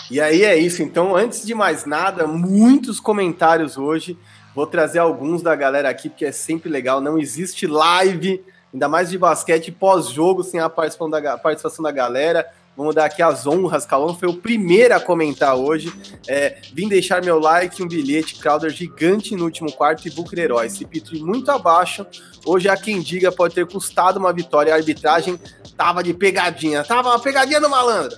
E 0.10 0.20
aí 0.20 0.44
é 0.44 0.58
isso. 0.58 0.82
Então, 0.82 1.16
antes 1.16 1.46
de 1.46 1.54
mais 1.54 1.86
nada, 1.86 2.26
muitos 2.26 3.00
comentários 3.00 3.78
hoje. 3.78 4.18
Vou 4.56 4.66
trazer 4.66 5.00
alguns 5.00 5.44
da 5.44 5.56
galera 5.56 5.90
aqui, 5.90 6.10
porque 6.10 6.26
é 6.26 6.32
sempre 6.32 6.70
legal. 6.70 7.00
Não 7.00 7.20
existe 7.20 7.68
live, 7.68 8.44
ainda 8.74 8.90
mais 8.90 9.12
de 9.12 9.18
basquete, 9.18 9.72
pós-jogo, 9.72 10.44
sem 10.44 10.60
a 10.60 10.68
participação 10.68 11.10
da, 11.10 11.38
participação 11.38 11.84
da 11.84 11.92
galera. 11.92 12.46
Vamos 12.80 12.96
dar 12.96 13.04
aqui 13.04 13.22
as 13.22 13.46
honras. 13.46 13.86
Calão 13.86 14.16
foi 14.16 14.30
o 14.30 14.34
primeiro 14.34 14.96
a 14.96 15.02
comentar 15.02 15.54
hoje. 15.54 15.92
É, 16.26 16.62
vim 16.74 16.88
deixar 16.88 17.22
meu 17.22 17.38
like, 17.38 17.84
um 17.84 17.88
bilhete, 17.90 18.36
Crowder 18.36 18.70
gigante 18.70 19.36
no 19.36 19.44
último 19.44 19.70
quarto 19.70 20.08
e 20.08 20.10
Booker 20.10 20.40
herói. 20.40 20.70
Se 20.70 20.86
Pitri 20.86 21.22
muito 21.22 21.52
abaixo. 21.52 22.08
Hoje 22.46 22.70
há 22.70 22.78
quem 22.78 23.02
diga 23.02 23.34
pode 23.34 23.54
ter 23.54 23.68
custado 23.68 24.18
uma 24.18 24.32
vitória. 24.32 24.72
A 24.72 24.78
arbitragem 24.78 25.38
tava 25.76 26.02
de 26.02 26.14
pegadinha. 26.14 26.82
Tava 26.86 27.10
uma 27.10 27.20
pegadinha 27.20 27.60
do 27.60 27.70
malandro. 27.70 28.18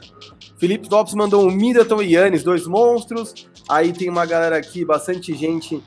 Felipe 0.60 0.88
Lopes 0.91 1.15
mandou 1.15 1.44
um 1.44 1.50
Middleton 1.50 2.03
e 2.03 2.13
Yannis, 2.13 2.44
dois 2.44 2.68
monstros. 2.68 3.34
Aí 3.68 3.91
tem 3.91 4.10
uma 4.10 4.27
galera 4.27 4.58
aqui, 4.58 4.86
bastante 4.86 5.34
gente 5.34 5.84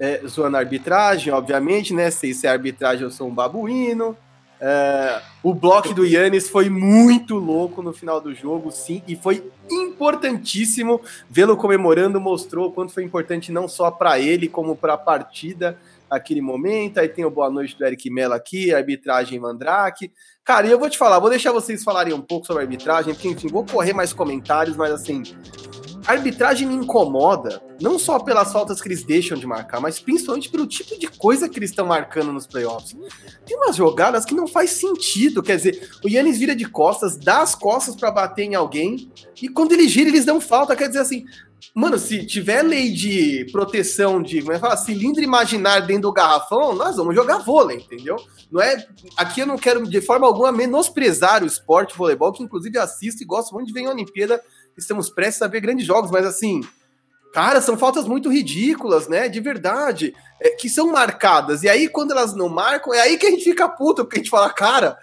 é, 0.00 0.20
zoando 0.26 0.56
a 0.56 0.58
arbitragem, 0.58 1.32
obviamente, 1.32 1.94
né? 1.94 2.10
Se 2.10 2.30
isso 2.30 2.44
é 2.44 2.50
arbitragem, 2.50 3.04
eu 3.04 3.10
sou 3.12 3.28
um 3.28 3.34
babuíno. 3.34 4.16
É, 4.60 5.20
o 5.42 5.52
bloco 5.54 5.92
do 5.92 6.04
Yannis 6.04 6.48
foi 6.48 6.70
muito 6.70 7.36
louco 7.36 7.82
no 7.82 7.92
final 7.92 8.20
do 8.20 8.34
jogo, 8.34 8.70
sim, 8.70 9.02
e 9.06 9.14
foi 9.14 9.50
importantíssimo 9.70 11.00
vê-lo 11.28 11.56
comemorando. 11.56 12.20
Mostrou 12.20 12.72
quanto 12.72 12.92
foi 12.92 13.04
importante 13.04 13.52
não 13.52 13.68
só 13.68 13.90
para 13.90 14.18
ele, 14.18 14.48
como 14.48 14.76
para 14.76 14.94
a 14.94 14.98
partida 14.98 15.78
aquele 16.08 16.40
momento. 16.40 16.98
Aí 16.98 17.08
tem 17.08 17.24
o 17.24 17.30
boa 17.30 17.50
noite 17.50 17.76
do 17.76 17.84
Eric 17.84 18.08
Mello 18.10 18.34
aqui, 18.34 18.72
arbitragem 18.72 19.38
Mandrake. 19.38 20.12
Cara, 20.44 20.66
e 20.66 20.70
eu 20.70 20.78
vou 20.78 20.88
te 20.88 20.96
falar, 20.96 21.18
vou 21.18 21.30
deixar 21.30 21.52
vocês 21.52 21.82
falarem 21.82 22.14
um 22.14 22.20
pouco 22.20 22.46
sobre 22.46 22.62
a 22.62 22.64
arbitragem, 22.64 23.12
porque 23.12 23.28
enfim, 23.28 23.48
vou 23.48 23.64
correr 23.64 23.92
mais 23.92 24.12
comentários, 24.12 24.76
mas 24.76 24.92
assim, 24.92 25.22
a 26.06 26.12
arbitragem 26.12 26.68
me 26.68 26.74
incomoda, 26.74 27.60
não 27.80 27.98
só 27.98 28.18
pelas 28.18 28.52
faltas 28.52 28.80
que 28.80 28.88
eles 28.88 29.02
deixam 29.02 29.36
de 29.36 29.46
marcar, 29.46 29.80
mas 29.80 29.98
principalmente 29.98 30.48
pelo 30.48 30.66
tipo 30.66 30.98
de 30.98 31.08
coisa 31.08 31.48
que 31.48 31.58
eles 31.58 31.70
estão 31.70 31.86
marcando 31.86 32.32
nos 32.32 32.46
playoffs. 32.46 32.96
Tem 33.44 33.56
umas 33.56 33.76
jogadas 33.76 34.24
que 34.24 34.34
não 34.34 34.46
faz 34.46 34.70
sentido, 34.70 35.42
quer 35.42 35.56
dizer, 35.56 35.90
o 36.04 36.08
Yannis 36.08 36.38
vira 36.38 36.54
de 36.54 36.64
costas, 36.64 37.16
dá 37.16 37.42
as 37.42 37.54
costas 37.54 37.96
para 37.96 38.10
bater 38.10 38.44
em 38.44 38.54
alguém, 38.54 39.10
e 39.42 39.48
quando 39.48 39.72
ele 39.72 39.88
gira, 39.88 40.08
eles 40.08 40.24
dão 40.24 40.40
falta, 40.40 40.76
quer 40.76 40.86
dizer 40.86 41.00
assim, 41.00 41.24
Mano, 41.74 41.98
se 41.98 42.24
tiver 42.24 42.62
lei 42.62 42.90
de 42.90 43.46
proteção 43.52 44.22
de, 44.22 44.40
como 44.40 44.52
é 44.52 44.54
que 44.54 44.60
fala, 44.60 44.76
cilindro 44.76 45.22
imaginário 45.22 45.86
dentro 45.86 46.02
do 46.02 46.12
garrafão, 46.12 46.74
nós 46.74 46.96
vamos 46.96 47.14
jogar 47.14 47.38
vôlei, 47.38 47.78
entendeu? 47.78 48.16
Não 48.50 48.62
é, 48.62 48.86
aqui 49.16 49.40
eu 49.40 49.46
não 49.46 49.58
quero 49.58 49.86
de 49.86 50.00
forma 50.00 50.26
alguma 50.26 50.50
menosprezar 50.50 51.42
o 51.42 51.46
esporte 51.46 51.96
voleibol, 51.96 52.32
que 52.32 52.42
inclusive 52.42 52.78
assisto 52.78 53.22
e 53.22 53.26
gosto 53.26 53.52
muito 53.52 53.66
de 53.66 53.74
ver 53.74 53.80
em 53.80 53.88
Olimpíada, 53.88 54.40
estamos 54.76 55.08
prestes 55.08 55.42
a 55.42 55.46
ver 55.46 55.60
grandes 55.60 55.86
jogos, 55.86 56.10
mas 56.10 56.26
assim, 56.26 56.60
cara, 57.32 57.60
são 57.60 57.76
faltas 57.76 58.06
muito 58.06 58.30
ridículas, 58.30 59.08
né? 59.08 59.28
De 59.28 59.40
verdade, 59.40 60.14
é, 60.40 60.50
que 60.50 60.68
são 60.68 60.90
marcadas. 60.90 61.62
E 61.62 61.68
aí, 61.68 61.88
quando 61.88 62.12
elas 62.12 62.34
não 62.34 62.48
marcam, 62.48 62.94
é 62.94 63.00
aí 63.00 63.18
que 63.18 63.26
a 63.26 63.30
gente 63.30 63.44
fica 63.44 63.68
puto, 63.68 64.04
porque 64.04 64.16
a 64.16 64.22
gente 64.22 64.30
fala, 64.30 64.50
cara, 64.50 64.98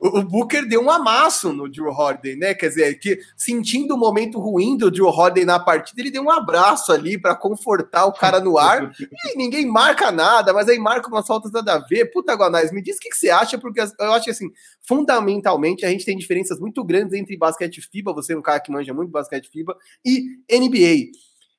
o 0.00 0.22
Booker 0.22 0.66
deu 0.66 0.82
um 0.82 0.90
amasso 0.90 1.52
no 1.52 1.68
Drew 1.68 1.90
Holiday, 1.90 2.36
né? 2.36 2.54
Quer 2.54 2.68
dizer, 2.68 2.98
que 2.98 3.18
sentindo 3.36 3.94
o 3.94 3.98
momento 3.98 4.38
ruim 4.38 4.76
do 4.76 4.90
Drew 4.90 5.08
Holiday 5.08 5.44
na 5.44 5.58
partida, 5.58 6.00
ele 6.00 6.10
deu 6.10 6.22
um 6.22 6.30
abraço 6.30 6.92
ali 6.92 7.20
para 7.20 7.34
confortar 7.34 8.06
o 8.06 8.12
cara 8.12 8.40
no 8.40 8.58
ar. 8.58 8.90
e 9.00 9.36
ninguém 9.36 9.66
marca 9.66 10.12
nada, 10.12 10.52
mas 10.52 10.68
aí 10.68 10.78
marca 10.78 11.08
umas 11.08 11.26
faltas 11.26 11.50
nada 11.52 11.74
a 11.74 11.78
ver. 11.78 12.06
Puta, 12.12 12.34
Guanais, 12.34 12.72
me 12.72 12.82
diz 12.82 12.96
o 12.96 13.00
que, 13.00 13.10
que, 13.10 13.16
você 13.16 13.30
acha, 13.30 13.58
porque 13.58 13.80
eu 13.80 14.12
acho 14.12 14.24
que, 14.24 14.30
assim, 14.30 14.50
fundamentalmente, 14.86 15.84
a 15.84 15.90
gente 15.90 16.04
tem 16.04 16.16
diferenças 16.16 16.60
muito 16.60 16.84
grandes 16.84 17.14
entre 17.14 17.36
basquete 17.36 17.80
FIBA, 17.80 18.12
você 18.12 18.32
é 18.32 18.36
um 18.36 18.42
cara 18.42 18.60
que 18.60 18.70
manja 18.70 18.94
muito 18.94 19.10
basquete 19.10 19.50
FIBA, 19.50 19.76
e 20.04 20.38
NBA. 20.50 21.10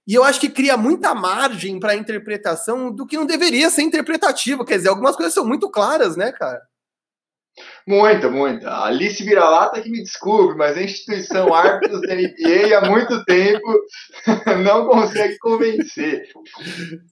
E 0.07 0.15
eu 0.15 0.23
acho 0.23 0.39
que 0.39 0.49
cria 0.49 0.75
muita 0.75 1.13
margem 1.13 1.79
para 1.79 1.95
interpretação 1.95 2.91
do 2.91 3.05
que 3.05 3.15
não 3.15 3.27
deveria 3.27 3.69
ser 3.69 3.83
interpretativo. 3.83 4.65
Quer 4.65 4.77
dizer, 4.77 4.89
algumas 4.89 5.15
coisas 5.15 5.33
são 5.33 5.45
muito 5.45 5.69
claras, 5.69 6.17
né, 6.17 6.31
cara? 6.31 6.68
Muita, 7.89 8.29
muita. 8.29 8.69
A 8.69 8.85
Alice 8.85 9.23
Vira-Lata 9.23 9.81
que 9.81 9.89
me 9.89 10.03
desculpe, 10.03 10.55
mas 10.55 10.77
a 10.77 10.83
instituição 10.83 11.51
árbitros 11.51 12.01
da 12.01 12.13
NBA 12.13 12.77
há 12.77 12.87
muito 12.87 13.25
tempo 13.25 13.65
não 14.63 14.85
consegue 14.85 15.39
convencer. 15.39 16.27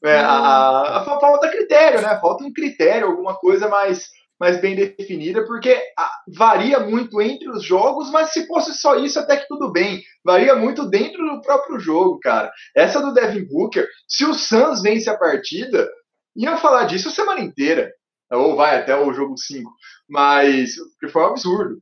É, 0.03 0.19
a, 0.19 0.99
a, 0.99 1.19
falta 1.19 1.49
critério, 1.49 1.99
né? 1.99 2.19
Falta 2.21 2.43
um 2.43 2.53
critério, 2.53 3.07
alguma 3.07 3.33
coisa 3.37 3.67
mais, 3.67 4.07
mais 4.39 4.61
bem 4.61 4.75
definida, 4.75 5.43
porque 5.47 5.75
a, 5.97 6.11
varia 6.27 6.79
muito 6.79 7.19
entre 7.23 7.49
os 7.49 7.63
jogos, 7.63 8.11
mas 8.11 8.31
se 8.31 8.45
fosse 8.45 8.77
só 8.77 8.99
isso, 8.99 9.17
até 9.17 9.35
que 9.35 9.47
tudo 9.47 9.71
bem. 9.71 10.03
Varia 10.23 10.55
muito 10.55 10.87
dentro 10.87 11.25
do 11.25 11.41
próprio 11.41 11.79
jogo, 11.79 12.19
cara. 12.19 12.51
Essa 12.75 13.01
do 13.01 13.15
Devin 13.15 13.47
Booker, 13.47 13.87
se 14.07 14.25
o 14.25 14.33
Suns 14.35 14.83
vence 14.83 15.09
a 15.09 15.17
partida, 15.17 15.89
ia 16.35 16.55
falar 16.55 16.83
disso 16.83 17.07
a 17.07 17.11
semana 17.11 17.39
inteira 17.39 17.91
ou 18.31 18.55
vai 18.55 18.77
até 18.77 18.95
o 18.95 19.13
jogo 19.13 19.37
5. 19.37 19.71
Mas 20.09 20.75
foi 21.11 21.21
um 21.21 21.25
absurdo. 21.25 21.81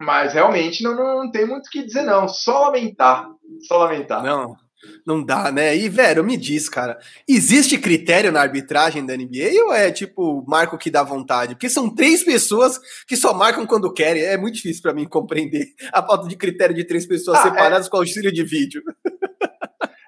Mas 0.00 0.32
realmente 0.32 0.82
não, 0.82 0.96
não, 0.96 1.24
não 1.24 1.30
tem 1.30 1.46
muito 1.46 1.66
o 1.66 1.70
que 1.70 1.84
dizer, 1.84 2.02
não. 2.02 2.26
Só 2.28 2.66
lamentar. 2.66 3.28
Só 3.68 3.78
lamentar. 3.78 4.22
Não, 4.22 4.56
não 5.06 5.24
dá, 5.24 5.52
né? 5.52 5.76
E, 5.76 5.88
velho, 5.88 6.24
me 6.24 6.36
diz, 6.36 6.68
cara, 6.68 6.98
existe 7.28 7.78
critério 7.78 8.32
na 8.32 8.40
arbitragem 8.40 9.06
da 9.06 9.16
NBA 9.16 9.64
ou 9.66 9.72
é 9.72 9.92
tipo 9.92 10.44
marco 10.46 10.76
que 10.76 10.90
dá 10.90 11.02
vontade? 11.02 11.54
Porque 11.54 11.68
são 11.68 11.94
três 11.94 12.24
pessoas 12.24 12.80
que 13.06 13.16
só 13.16 13.32
marcam 13.32 13.66
quando 13.66 13.92
querem. 13.92 14.22
É 14.22 14.36
muito 14.36 14.56
difícil 14.56 14.82
para 14.82 14.94
mim 14.94 15.06
compreender 15.06 15.66
a 15.92 16.02
falta 16.02 16.28
de 16.28 16.36
critério 16.36 16.74
de 16.74 16.84
três 16.84 17.06
pessoas 17.06 17.38
ah, 17.38 17.40
é. 17.40 17.42
separadas 17.44 17.86
é... 17.86 17.90
com 17.90 17.96
auxílio 17.96 18.32
de 18.32 18.42
vídeo. 18.42 18.82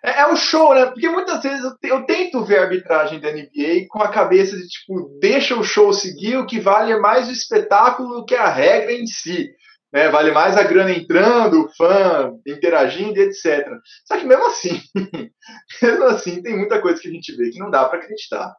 É, 0.04 0.20
é 0.20 0.26
um 0.30 0.36
show, 0.36 0.74
né? 0.74 0.84
Porque 0.84 1.08
muitas 1.08 1.42
vezes 1.42 1.64
eu, 1.64 1.72
eu, 1.82 2.04
tento 2.04 2.44
ver 2.44 2.58
a 2.58 2.62
arbitragem 2.64 3.18
da 3.18 3.32
NBA 3.32 3.86
com 3.88 4.02
a 4.02 4.08
cabeça 4.08 4.54
de 4.54 4.68
tipo, 4.68 5.18
deixa 5.18 5.56
o 5.56 5.64
show 5.64 5.94
seguir, 5.94 6.36
o 6.36 6.46
que 6.46 6.60
vale 6.60 6.92
é 6.92 6.98
mais 6.98 7.26
o 7.26 7.32
espetáculo 7.32 8.16
do 8.16 8.24
que 8.26 8.34
a 8.34 8.50
regra 8.50 8.92
em 8.92 9.06
si. 9.06 9.50
Né? 9.90 10.10
Vale 10.10 10.30
mais 10.30 10.58
a 10.58 10.62
grana 10.62 10.92
entrando, 10.92 11.62
o 11.62 11.68
fã 11.74 12.34
interagindo, 12.46 13.18
etc. 13.18 13.66
Só 14.04 14.18
que 14.18 14.26
mesmo 14.26 14.46
assim, 14.46 14.78
mesmo 15.82 16.04
assim, 16.04 16.42
tem 16.42 16.54
muita 16.54 16.82
coisa 16.82 17.00
que 17.00 17.08
a 17.08 17.12
gente 17.12 17.34
vê 17.34 17.48
que 17.48 17.58
não 17.58 17.70
dá 17.70 17.86
para 17.86 17.98
acreditar. 17.98 18.54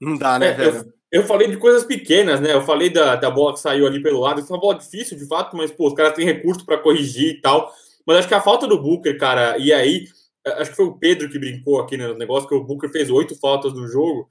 Não 0.00 0.16
dá, 0.18 0.36
né, 0.36 0.48
é, 0.48 0.52
velho? 0.52 0.76
Eu, 1.12 1.20
eu, 1.20 1.26
falei 1.26 1.48
de 1.48 1.58
coisas 1.58 1.84
pequenas, 1.84 2.40
né? 2.40 2.52
Eu 2.52 2.62
falei 2.62 2.90
da, 2.90 3.14
da 3.14 3.30
bola 3.30 3.54
que 3.54 3.60
saiu 3.60 3.86
ali 3.86 4.02
pelo 4.02 4.18
lado. 4.18 4.40
Isso 4.40 4.52
é 4.52 4.56
uma 4.56 4.60
bola 4.60 4.78
difícil, 4.78 5.16
de 5.16 5.28
fato, 5.28 5.56
mas, 5.56 5.70
pô, 5.70 5.86
os 5.86 5.94
caras 5.94 6.14
têm 6.14 6.26
recurso 6.26 6.66
para 6.66 6.78
corrigir 6.78 7.36
e 7.36 7.40
tal. 7.40 7.72
Mas 8.04 8.18
acho 8.18 8.28
que 8.28 8.34
a 8.34 8.40
falta 8.40 8.66
do 8.66 8.80
Booker, 8.80 9.16
cara, 9.18 9.56
e 9.58 9.72
aí 9.72 10.06
acho 10.46 10.70
que 10.70 10.76
foi 10.76 10.86
o 10.86 10.98
Pedro 10.98 11.28
que 11.28 11.38
brincou 11.38 11.80
aqui 11.80 11.96
no 11.96 12.14
negócio, 12.14 12.48
que 12.48 12.54
o 12.54 12.64
Booker 12.64 12.90
fez 12.90 13.10
oito 13.10 13.38
faltas 13.38 13.72
no 13.72 13.86
jogo. 13.88 14.28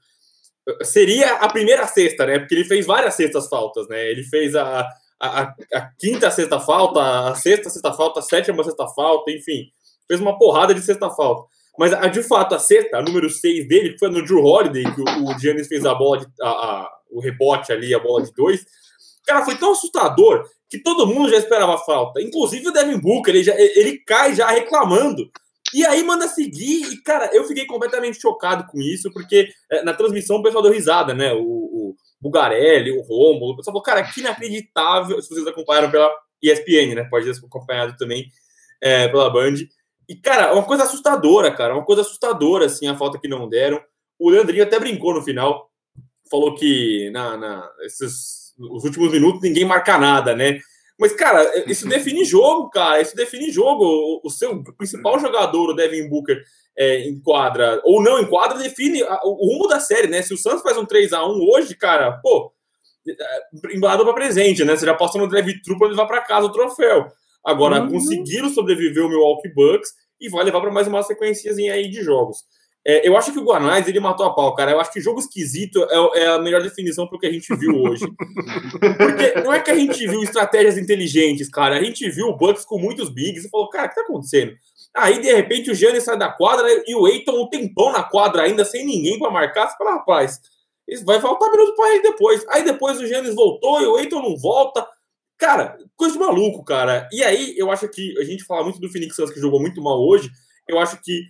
Seria 0.82 1.34
a 1.34 1.48
primeira 1.48 1.86
sexta, 1.86 2.26
né? 2.26 2.38
Porque 2.38 2.54
ele 2.54 2.64
fez 2.64 2.86
várias 2.86 3.14
sextas 3.14 3.48
faltas, 3.48 3.86
né? 3.88 4.10
Ele 4.10 4.24
fez 4.24 4.56
a, 4.56 4.88
a, 5.20 5.54
a 5.74 5.80
quinta 5.98 6.30
sexta 6.30 6.58
falta, 6.58 7.28
a 7.28 7.34
sexta 7.34 7.70
sexta 7.70 7.92
falta, 7.92 8.20
a 8.20 8.22
sétima 8.22 8.64
sexta 8.64 8.86
falta, 8.88 9.30
enfim. 9.30 9.70
Fez 10.08 10.20
uma 10.20 10.38
porrada 10.38 10.74
de 10.74 10.80
sexta 10.80 11.10
falta. 11.10 11.44
Mas 11.78 11.92
a, 11.92 12.08
de 12.08 12.22
fato, 12.22 12.54
a 12.54 12.58
sexta, 12.58 12.96
a 12.96 13.02
número 13.02 13.28
seis 13.28 13.68
dele, 13.68 13.92
que 13.92 13.98
foi 13.98 14.08
no 14.08 14.24
Drew 14.24 14.42
Holiday, 14.42 14.84
que 14.94 15.00
o, 15.00 15.04
o 15.04 15.38
Giannis 15.38 15.68
fez 15.68 15.84
a 15.84 15.94
bola, 15.94 16.20
de, 16.20 16.26
a, 16.42 16.48
a, 16.48 16.90
o 17.10 17.20
rebote 17.20 17.72
ali, 17.72 17.94
a 17.94 17.98
bola 17.98 18.24
de 18.24 18.32
dois. 18.32 18.64
Cara, 19.26 19.44
foi 19.44 19.56
tão 19.56 19.72
assustador 19.72 20.48
que 20.68 20.78
todo 20.78 21.06
mundo 21.06 21.28
já 21.28 21.36
esperava 21.36 21.78
falta. 21.78 22.20
Inclusive 22.20 22.68
o 22.68 22.72
Devin 22.72 22.98
Booker, 22.98 23.34
ele, 23.34 23.44
já, 23.44 23.54
ele 23.56 23.98
cai 23.98 24.34
já 24.34 24.48
reclamando 24.48 25.30
E 25.76 25.84
aí 25.84 26.02
manda 26.02 26.26
seguir, 26.26 26.90
e 26.90 27.02
cara, 27.02 27.28
eu 27.34 27.44
fiquei 27.44 27.66
completamente 27.66 28.18
chocado 28.18 28.66
com 28.66 28.80
isso, 28.80 29.12
porque 29.12 29.50
é, 29.70 29.82
na 29.82 29.92
transmissão 29.92 30.36
o 30.38 30.42
pessoal 30.42 30.62
deu 30.62 30.72
risada, 30.72 31.12
né? 31.12 31.34
O, 31.34 31.42
o 31.42 31.96
Bugarelli, 32.18 32.92
o 32.92 33.02
Romulo, 33.02 33.52
o 33.52 33.56
pessoal 33.58 33.74
falou, 33.74 33.82
cara, 33.82 34.02
que 34.02 34.20
inacreditável, 34.20 35.20
se 35.20 35.28
vocês 35.28 35.46
acompanharam 35.46 35.90
pela 35.90 36.10
ESPN, 36.42 36.94
né? 36.94 37.04
Pode 37.10 37.30
ter 37.30 37.46
acompanhado 37.46 37.94
também 37.98 38.26
é, 38.80 39.06
pela 39.08 39.28
Band. 39.28 39.56
E, 40.08 40.16
cara, 40.16 40.54
uma 40.54 40.62
coisa 40.62 40.84
assustadora, 40.84 41.54
cara, 41.54 41.74
uma 41.74 41.84
coisa 41.84 42.00
assustadora, 42.00 42.64
assim, 42.64 42.88
a 42.88 42.96
falta 42.96 43.18
que 43.18 43.28
não 43.28 43.46
deram. 43.46 43.78
O 44.18 44.30
Leandrinho 44.30 44.62
até 44.62 44.80
brincou 44.80 45.12
no 45.12 45.22
final, 45.22 45.70
falou 46.30 46.54
que 46.54 47.10
na, 47.10 47.36
na 47.36 47.70
esses, 47.82 48.54
os 48.58 48.82
últimos 48.82 49.12
minutos 49.12 49.42
ninguém 49.42 49.66
marca 49.66 49.98
nada, 49.98 50.34
né? 50.34 50.58
Mas, 50.98 51.12
cara, 51.12 51.64
isso 51.70 51.86
define 51.88 52.24
jogo, 52.24 52.70
cara. 52.70 53.00
Isso 53.00 53.14
define 53.14 53.50
jogo. 53.50 53.84
O, 53.84 54.20
o 54.24 54.30
seu 54.30 54.62
principal 54.76 55.18
jogador, 55.18 55.70
o 55.70 55.74
Devin 55.74 56.08
Booker, 56.08 56.42
é, 56.76 57.08
enquadra 57.08 57.80
ou 57.84 58.02
não 58.02 58.20
enquadra, 58.20 58.58
define 58.58 59.02
a, 59.02 59.20
o 59.24 59.52
rumo 59.52 59.66
da 59.66 59.80
série, 59.80 60.08
né? 60.08 60.22
Se 60.22 60.34
o 60.34 60.38
Santos 60.38 60.62
faz 60.62 60.76
um 60.76 60.84
3 60.84 61.12
a 61.12 61.26
1 61.26 61.48
hoje, 61.50 61.74
cara, 61.74 62.12
pô, 62.22 62.52
é, 63.08 63.74
embalado 63.74 64.04
para 64.04 64.14
presente, 64.14 64.64
né? 64.64 64.76
Você 64.76 64.84
já 64.84 64.94
passou 64.94 65.20
no 65.20 65.28
drive 65.28 65.60
true 65.62 65.78
para 65.78 65.88
levar 65.88 66.06
para 66.06 66.22
casa 66.22 66.46
o 66.46 66.52
troféu. 66.52 67.06
Agora, 67.44 67.80
uhum. 67.80 67.92
conseguiram 67.92 68.48
sobreviver 68.48 69.04
o 69.04 69.08
Milwaukee 69.08 69.52
Bucks 69.54 69.90
e 70.20 70.28
vai 70.28 70.44
levar 70.44 70.60
para 70.60 70.72
mais 70.72 70.88
uma 70.88 71.02
sequenciazinha 71.02 71.74
aí 71.74 71.88
de 71.88 72.02
jogos. 72.02 72.38
É, 72.88 73.06
eu 73.06 73.16
acho 73.16 73.32
que 73.32 73.38
o 73.40 73.42
Guanais, 73.42 73.88
ele 73.88 73.98
matou 73.98 74.24
a 74.24 74.32
pau, 74.32 74.54
cara. 74.54 74.70
Eu 74.70 74.78
acho 74.78 74.92
que 74.92 75.00
jogo 75.00 75.18
esquisito 75.18 75.84
é, 75.90 76.20
é 76.22 76.26
a 76.28 76.38
melhor 76.38 76.62
definição 76.62 77.04
para 77.04 77.16
o 77.16 77.18
que 77.18 77.26
a 77.26 77.32
gente 77.32 77.52
viu 77.56 77.74
hoje. 77.82 78.06
Porque 78.96 79.40
não 79.40 79.52
é 79.52 79.58
que 79.58 79.72
a 79.72 79.74
gente 79.74 80.06
viu 80.06 80.22
estratégias 80.22 80.78
inteligentes, 80.78 81.48
cara. 81.48 81.76
A 81.76 81.82
gente 81.82 82.08
viu 82.08 82.28
o 82.28 82.36
Bucks 82.36 82.64
com 82.64 82.78
muitos 82.78 83.08
bigs 83.08 83.44
e 83.44 83.50
falou, 83.50 83.68
cara, 83.68 83.86
o 83.86 83.88
que 83.88 83.94
tá 83.96 84.02
acontecendo? 84.02 84.52
Aí, 84.94 85.20
de 85.20 85.32
repente, 85.34 85.68
o 85.68 85.74
Giannis 85.74 86.04
sai 86.04 86.16
da 86.16 86.28
quadra 86.28 86.68
e 86.86 86.94
o 86.94 87.08
Eiton 87.08 87.42
um 87.42 87.50
tempão 87.50 87.90
na 87.90 88.04
quadra 88.04 88.42
ainda, 88.42 88.64
sem 88.64 88.86
ninguém 88.86 89.18
para 89.18 89.32
marcar. 89.32 89.68
Você 89.68 89.76
fala, 89.76 89.96
rapaz, 89.96 90.40
vai 91.04 91.20
faltar 91.20 91.50
minuto 91.50 91.74
para 91.74 91.92
ele 91.92 92.02
depois. 92.02 92.46
Aí 92.50 92.62
depois 92.62 93.00
o 93.00 93.06
Giannis 93.06 93.34
voltou 93.34 93.82
e 93.82 93.86
o 93.86 93.98
Eiton 93.98 94.22
não 94.22 94.36
volta. 94.36 94.86
Cara, 95.36 95.76
coisa 95.96 96.14
de 96.14 96.20
maluco, 96.20 96.64
cara. 96.64 97.08
E 97.12 97.24
aí, 97.24 97.52
eu 97.58 97.68
acho 97.68 97.88
que 97.88 98.16
a 98.20 98.22
gente 98.22 98.44
fala 98.44 98.62
muito 98.62 98.78
do 98.78 98.88
Phoenix 98.88 99.16
Suns 99.16 99.32
que 99.32 99.40
jogou 99.40 99.58
muito 99.58 99.82
mal 99.82 100.00
hoje. 100.00 100.30
Eu 100.68 100.78
acho 100.78 101.02
que 101.02 101.22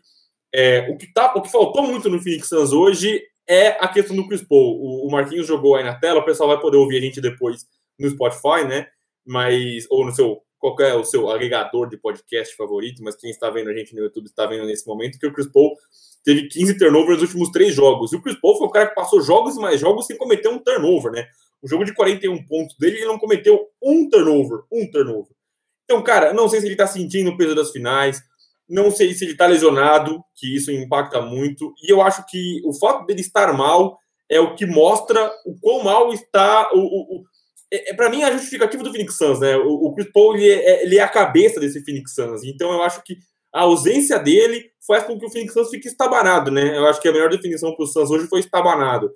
é, 0.55 0.89
o, 0.91 0.97
que 0.97 1.13
tá, 1.13 1.33
o 1.35 1.43
que 1.43 1.51
faltou 1.51 1.83
muito 1.83 2.09
no 2.09 2.21
Phoenix 2.21 2.49
Suns 2.49 2.73
hoje 2.73 3.23
é 3.49 3.69
a 3.81 3.89
questão 3.89 4.17
do 4.17 4.27
Chris 4.27 4.43
Paul. 4.43 4.81
O, 4.81 5.07
o, 5.07 5.11
Marquinhos 5.11 5.47
jogou 5.47 5.77
aí 5.77 5.85
na 5.85 5.95
tela, 5.95 6.21
o 6.21 6.25
pessoal 6.25 6.49
vai 6.49 6.61
poder 6.61 6.77
ouvir 6.77 6.99
a 6.99 7.01
gente 7.01 7.21
depois 7.21 7.65
no 7.99 8.11
Spotify, 8.11 8.65
né? 8.67 8.87
Mas, 9.25 9.87
ou 9.91 10.05
no 10.05 10.13
seu, 10.13 10.43
qualquer 10.59 10.95
o 10.95 11.05
seu 11.05 11.29
agregador 11.31 11.89
de 11.89 11.97
podcast 11.97 12.57
favorito, 12.57 13.03
mas 13.03 13.17
quem 13.17 13.31
está 13.31 13.51
vendo 13.51 13.71
a 13.71 13.75
gente 13.75 13.95
no 13.95 14.03
YouTube 14.03 14.27
está 14.27 14.47
vendo 14.47 14.67
nesse 14.67 14.87
momento 14.87 15.19
que 15.19 15.27
o 15.27 15.33
Chris 15.33 15.51
Paul 15.51 15.77
teve 16.25 16.49
15 16.49 16.79
turnovers 16.79 17.21
nos 17.21 17.29
últimos 17.29 17.51
três 17.51 17.75
jogos. 17.75 18.13
E 18.13 18.17
o 18.17 18.23
Chris 18.23 18.39
Paul 18.41 18.59
foi 18.59 18.67
o 18.67 18.71
cara 18.71 18.89
que 18.89 18.95
passou 18.95 19.21
jogos 19.21 19.57
e 19.57 19.61
mais 19.61 19.81
jogos 19.81 20.07
sem 20.07 20.17
cometer 20.17 20.49
um 20.49 20.59
turnover, 20.59 21.13
né? 21.13 21.27
O 21.63 21.69
jogo 21.69 21.85
de 21.85 21.95
41 21.95 22.45
pontos 22.47 22.77
dele, 22.79 22.97
ele 22.97 23.07
não 23.07 23.19
cometeu 23.19 23.69
um 23.83 24.09
turnover, 24.09 24.61
um 24.71 24.91
turnover. 24.91 25.35
Então, 25.85 26.03
cara, 26.03 26.33
não 26.33 26.49
sei 26.49 26.61
se 26.61 26.67
ele 26.67 26.75
está 26.75 26.87
sentindo 26.87 27.31
o 27.31 27.37
peso 27.37 27.55
das 27.55 27.71
finais, 27.71 28.21
não 28.69 28.91
sei 28.91 29.15
se 29.15 29.25
ele 29.25 29.33
está 29.33 29.47
lesionado, 29.47 30.23
que 30.35 30.55
isso 30.55 30.71
impacta 30.73 31.21
muito. 31.21 31.73
E 31.83 31.93
eu 31.93 32.01
acho 32.03 32.25
que 32.27 32.61
o 32.65 32.73
fato 32.73 33.07
dele 33.07 33.21
estar 33.21 33.53
mal 33.53 33.99
é 34.29 34.41
o 34.41 34.55
que 34.55 34.67
mostra 34.67 35.31
o 35.45 35.59
quão 35.61 35.85
mal 35.85 36.13
está 36.13 36.71
o, 36.73 36.79
o, 36.79 37.19
o 37.19 37.25
é, 37.73 37.91
é 37.91 37.95
para 37.95 38.11
mim 38.11 38.23
a 38.23 38.33
justificativa 38.33 38.83
do 38.83 38.91
Phoenix 38.91 39.17
Suns, 39.17 39.41
né? 39.41 39.57
O, 39.57 39.87
o 39.87 39.95
Chris 39.95 40.11
Paul 40.13 40.37
ele 40.37 40.51
é, 40.51 40.83
ele 40.85 40.99
é, 40.99 41.03
a 41.03 41.09
cabeça 41.09 41.61
desse 41.61 41.85
Phoenix 41.85 42.15
Suns. 42.15 42.45
Então 42.45 42.73
eu 42.73 42.83
acho 42.83 43.03
que 43.03 43.17
a 43.53 43.63
ausência 43.63 44.19
dele 44.19 44.71
faz 44.87 45.05
com 45.05 45.19
que 45.19 45.27
o 45.27 45.31
Phoenix 45.31 45.53
Suns 45.53 45.71
fique 45.71 45.89
estabanado, 45.89 46.51
né? 46.51 46.77
Eu 46.77 46.87
acho 46.87 47.01
que 47.01 47.09
a 47.09 47.13
melhor 47.13 47.31
definição 47.31 47.75
para 47.75 47.85
o 47.85 47.87
Suns 47.87 48.11
hoje 48.11 48.27
foi 48.27 48.41
estabanado. 48.41 49.11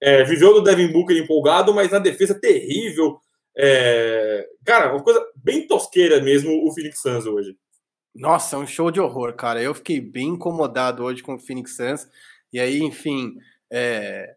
É, 0.00 0.24
viveu 0.24 0.52
do 0.52 0.62
Devin 0.62 0.92
Booker 0.92 1.16
empolgado, 1.16 1.72
mas 1.72 1.90
na 1.90 1.98
defesa 1.98 2.38
terrível. 2.38 3.18
É, 3.56 4.44
cara, 4.64 4.92
uma 4.92 5.02
coisa 5.02 5.24
bem 5.36 5.66
tosqueira 5.66 6.20
mesmo 6.20 6.66
o 6.66 6.72
Phoenix 6.74 7.00
Suns 7.00 7.24
hoje. 7.24 7.56
Nossa, 8.14 8.56
é 8.56 8.58
um 8.58 8.66
show 8.66 8.90
de 8.90 9.00
horror, 9.00 9.34
cara. 9.34 9.60
Eu 9.60 9.74
fiquei 9.74 10.00
bem 10.00 10.28
incomodado 10.28 11.02
hoje 11.02 11.22
com 11.22 11.34
o 11.34 11.38
Phoenix 11.38 11.76
Suns. 11.76 12.06
E 12.52 12.60
aí, 12.60 12.80
enfim, 12.80 13.36
é... 13.70 14.36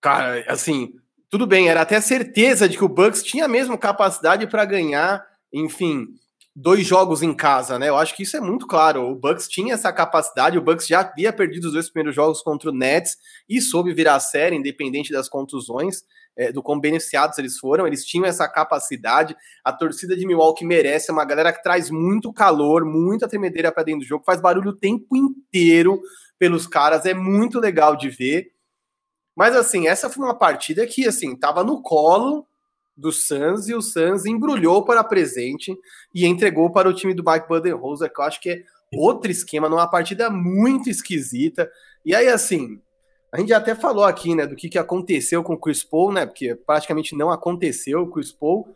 cara, 0.00 0.44
assim, 0.46 0.94
tudo 1.28 1.46
bem, 1.46 1.68
era 1.68 1.82
até 1.82 2.00
certeza 2.00 2.68
de 2.68 2.78
que 2.78 2.84
o 2.84 2.88
Bucks 2.88 3.22
tinha 3.22 3.48
mesmo 3.48 3.76
capacidade 3.76 4.46
para 4.46 4.64
ganhar, 4.64 5.26
enfim, 5.52 6.06
dois 6.54 6.86
jogos 6.86 7.22
em 7.22 7.34
casa, 7.34 7.78
né? 7.78 7.88
Eu 7.88 7.96
acho 7.96 8.14
que 8.14 8.22
isso 8.22 8.36
é 8.36 8.40
muito 8.40 8.66
claro. 8.66 9.10
O 9.10 9.16
Bucks 9.16 9.48
tinha 9.48 9.74
essa 9.74 9.92
capacidade, 9.92 10.56
o 10.56 10.62
Bucks 10.62 10.86
já 10.86 11.00
havia 11.00 11.32
perdido 11.32 11.66
os 11.66 11.72
dois 11.72 11.90
primeiros 11.90 12.14
jogos 12.14 12.40
contra 12.40 12.70
o 12.70 12.72
Nets 12.72 13.16
e 13.48 13.60
soube 13.60 13.92
virar 13.92 14.14
a 14.14 14.20
série, 14.20 14.56
independente 14.56 15.12
das 15.12 15.28
contusões 15.28 16.04
é, 16.36 16.52
do 16.52 16.62
quão 16.62 16.78
beneficiados 16.78 17.38
eles 17.38 17.58
foram, 17.58 17.86
eles 17.86 18.04
tinham 18.04 18.26
essa 18.26 18.46
capacidade. 18.48 19.34
A 19.64 19.72
torcida 19.72 20.16
de 20.16 20.26
Milwaukee 20.26 20.64
merece, 20.64 21.10
é 21.10 21.12
uma 21.12 21.24
galera 21.24 21.52
que 21.52 21.62
traz 21.62 21.90
muito 21.90 22.32
calor, 22.32 22.84
muita 22.84 23.26
tremedeira 23.26 23.72
para 23.72 23.84
dentro 23.84 24.00
do 24.00 24.06
jogo, 24.06 24.24
faz 24.24 24.40
barulho 24.40 24.70
o 24.70 24.76
tempo 24.76 25.16
inteiro 25.16 26.00
pelos 26.38 26.66
caras, 26.66 27.06
é 27.06 27.14
muito 27.14 27.58
legal 27.58 27.96
de 27.96 28.10
ver. 28.10 28.52
Mas 29.34 29.56
assim, 29.56 29.86
essa 29.86 30.08
foi 30.08 30.24
uma 30.24 30.38
partida 30.38 30.86
que 30.86 31.06
assim, 31.06 31.34
tava 31.36 31.64
no 31.64 31.82
colo 31.82 32.46
do 32.96 33.12
Suns 33.12 33.68
e 33.68 33.74
o 33.74 33.82
Suns 33.82 34.24
embrulhou 34.24 34.84
para 34.84 35.04
presente 35.04 35.76
e 36.14 36.26
entregou 36.26 36.72
para 36.72 36.88
o 36.88 36.94
time 36.94 37.12
do 37.12 37.22
Mike 37.24 37.46
Budenholzer, 37.46 38.12
que 38.12 38.20
eu 38.20 38.24
acho 38.24 38.40
que 38.40 38.50
é 38.50 38.62
outro 38.94 39.30
esquema, 39.30 39.68
numa 39.68 39.86
partida 39.90 40.30
muito 40.30 40.88
esquisita. 40.88 41.70
E 42.04 42.14
aí 42.14 42.28
assim, 42.28 42.80
a 43.36 43.40
gente 43.40 43.52
até 43.52 43.74
falou 43.74 44.04
aqui, 44.04 44.34
né, 44.34 44.46
do 44.46 44.56
que, 44.56 44.66
que 44.66 44.78
aconteceu 44.78 45.42
com 45.42 45.52
o 45.52 45.60
Chris 45.60 45.84
Paul, 45.84 46.10
né, 46.10 46.24
porque 46.24 46.54
praticamente 46.54 47.14
não 47.14 47.30
aconteceu 47.30 48.00
o 48.00 48.10
Chris 48.10 48.32
Paul. 48.32 48.66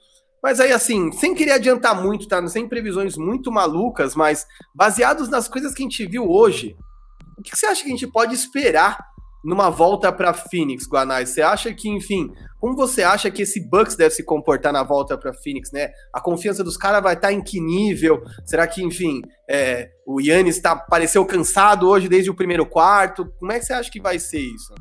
Mas 0.42 0.60
aí, 0.60 0.70
assim, 0.70 1.10
sem 1.12 1.34
querer 1.34 1.52
adiantar 1.52 1.98
muito, 2.00 2.28
tá? 2.28 2.46
Sem 2.46 2.68
previsões 2.68 3.16
muito 3.16 3.50
malucas, 3.50 4.14
mas 4.14 4.46
baseados 4.74 5.30
nas 5.30 5.48
coisas 5.48 5.72
que 5.72 5.82
a 5.82 5.84
gente 5.84 6.06
viu 6.06 6.30
hoje, 6.30 6.76
o 7.38 7.42
que 7.42 7.56
você 7.56 7.64
acha 7.64 7.82
que 7.82 7.88
a 7.88 7.90
gente 7.90 8.06
pode 8.06 8.34
esperar 8.34 8.98
numa 9.42 9.70
volta 9.70 10.12
para 10.12 10.34
Phoenix, 10.34 10.86
Guanais? 10.86 11.30
Você 11.30 11.40
acha 11.40 11.72
que, 11.72 11.88
enfim, 11.88 12.30
como 12.60 12.76
você 12.76 13.02
acha 13.02 13.30
que 13.30 13.42
esse 13.42 13.58
Bucks 13.68 13.96
deve 13.96 14.14
se 14.14 14.22
comportar 14.22 14.72
na 14.72 14.82
volta 14.82 15.16
para 15.16 15.32
Phoenix, 15.32 15.72
né? 15.72 15.90
A 16.12 16.20
confiança 16.20 16.62
dos 16.62 16.76
caras 16.76 17.02
vai 17.02 17.14
estar 17.14 17.28
tá 17.28 17.32
em 17.32 17.42
que 17.42 17.58
nível? 17.58 18.22
Será 18.44 18.66
que, 18.66 18.82
enfim, 18.82 19.22
é, 19.48 19.88
o 20.06 20.20
Yannis 20.20 20.60
tá, 20.60 20.76
pareceu 20.76 21.24
cansado 21.24 21.88
hoje 21.88 22.08
desde 22.08 22.30
o 22.30 22.34
primeiro 22.34 22.66
quarto? 22.66 23.32
Como 23.38 23.50
é 23.50 23.58
que 23.58 23.64
você 23.64 23.72
acha 23.72 23.90
que 23.90 24.00
vai 24.00 24.18
ser 24.18 24.40
isso? 24.40 24.74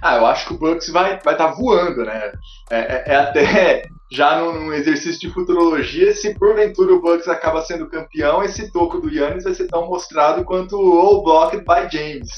Ah, 0.00 0.16
eu 0.16 0.26
acho 0.26 0.46
que 0.46 0.54
o 0.54 0.58
Bucks 0.58 0.88
vai 0.90 1.16
estar 1.16 1.24
vai 1.24 1.36
tá 1.36 1.46
voando, 1.48 2.04
né? 2.04 2.32
É, 2.70 2.78
é, 2.78 3.04
é 3.06 3.16
até 3.16 3.82
já 4.12 4.38
num, 4.38 4.72
exercício 4.72 5.20
de 5.20 5.34
futurologia, 5.34 6.14
se 6.14 6.34
porventura 6.38 6.94
o 6.94 7.00
Bucks 7.00 7.26
acaba 7.26 7.62
sendo 7.62 7.88
campeão, 7.88 8.42
esse 8.42 8.70
toco 8.70 9.00
do 9.00 9.10
Yannis 9.10 9.44
vai 9.44 9.54
ser 9.54 9.66
tão 9.66 9.88
mostrado 9.88 10.44
quanto 10.44 10.76
o 10.76 10.98
All 10.98 11.24
Blocked 11.24 11.64
by 11.64 11.90
James 11.90 12.30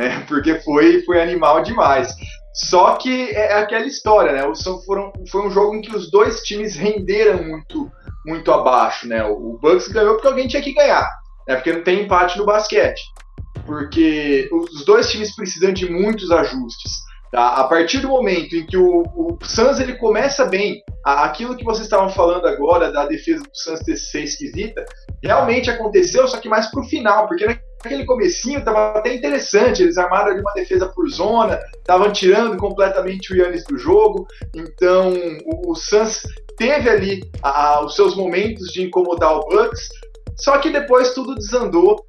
né? 0.00 0.24
Porque 0.28 0.58
foi, 0.60 1.02
foi 1.02 1.20
animal 1.20 1.62
demais. 1.62 2.08
Só 2.52 2.96
que 2.96 3.30
é 3.30 3.54
aquela 3.54 3.86
história, 3.86 4.32
né? 4.32 4.52
Foram, 4.84 5.12
foi 5.30 5.46
um 5.46 5.50
jogo 5.50 5.76
em 5.76 5.80
que 5.80 5.94
os 5.94 6.10
dois 6.10 6.42
times 6.42 6.74
renderam 6.74 7.44
muito, 7.44 7.90
muito 8.26 8.52
abaixo, 8.52 9.06
né? 9.06 9.24
O 9.24 9.58
Bucks 9.60 9.88
ganhou 9.88 10.14
porque 10.14 10.28
alguém 10.28 10.48
tinha 10.48 10.62
que 10.62 10.74
ganhar, 10.74 11.08
né? 11.46 11.54
Porque 11.54 11.72
não 11.72 11.82
tem 11.82 12.02
empate 12.02 12.38
no 12.38 12.44
basquete. 12.44 13.00
Porque 13.64 14.48
os 14.52 14.84
dois 14.84 15.10
times 15.10 15.34
precisam 15.34 15.72
de 15.72 15.88
muitos 15.90 16.30
ajustes. 16.30 16.92
Tá? 17.30 17.54
A 17.54 17.64
partir 17.64 17.98
do 17.98 18.08
momento 18.08 18.56
em 18.56 18.66
que 18.66 18.76
o, 18.76 19.02
o 19.14 19.38
Suns 19.42 19.78
ele 19.78 19.96
começa 19.96 20.44
bem, 20.44 20.82
aquilo 21.04 21.56
que 21.56 21.64
vocês 21.64 21.84
estavam 21.84 22.10
falando 22.10 22.46
agora 22.46 22.90
da 22.90 23.06
defesa 23.06 23.42
do 23.42 23.50
Suns 23.52 23.80
ter 23.80 23.96
ser 23.96 24.24
esquisita, 24.24 24.84
realmente 25.22 25.70
aconteceu, 25.70 26.26
só 26.26 26.38
que 26.38 26.48
mais 26.48 26.68
pro 26.68 26.82
final, 26.82 27.28
porque 27.28 27.44
naquele 27.82 28.04
comecinho 28.04 28.58
estava 28.58 28.98
até 28.98 29.14
interessante, 29.14 29.82
eles 29.82 29.96
armaram 29.96 30.32
ali 30.32 30.40
uma 30.40 30.52
defesa 30.52 30.88
por 30.88 31.08
zona, 31.08 31.58
estavam 31.78 32.12
tirando 32.12 32.56
completamente 32.56 33.32
o 33.32 33.36
Yannis 33.36 33.64
do 33.64 33.78
jogo, 33.78 34.26
então 34.54 35.12
o, 35.44 35.72
o 35.72 35.74
Suns 35.74 36.22
teve 36.56 36.88
ali 36.88 37.22
os 37.84 37.94
seus 37.94 38.14
momentos 38.14 38.68
de 38.68 38.82
incomodar 38.82 39.34
o 39.34 39.48
Bucks, 39.48 39.88
só 40.36 40.58
que 40.58 40.70
depois 40.70 41.14
tudo 41.14 41.34
desandou, 41.34 42.04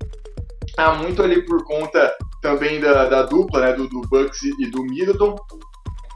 ah, 0.77 0.93
muito 0.93 1.21
ali 1.23 1.45
por 1.45 1.63
conta 1.63 2.13
também 2.41 2.79
da, 2.79 3.05
da 3.05 3.23
dupla, 3.23 3.61
né, 3.61 3.73
do, 3.73 3.87
do 3.87 4.01
Bucks 4.01 4.41
e 4.43 4.69
do 4.69 4.83
Middleton. 4.83 5.35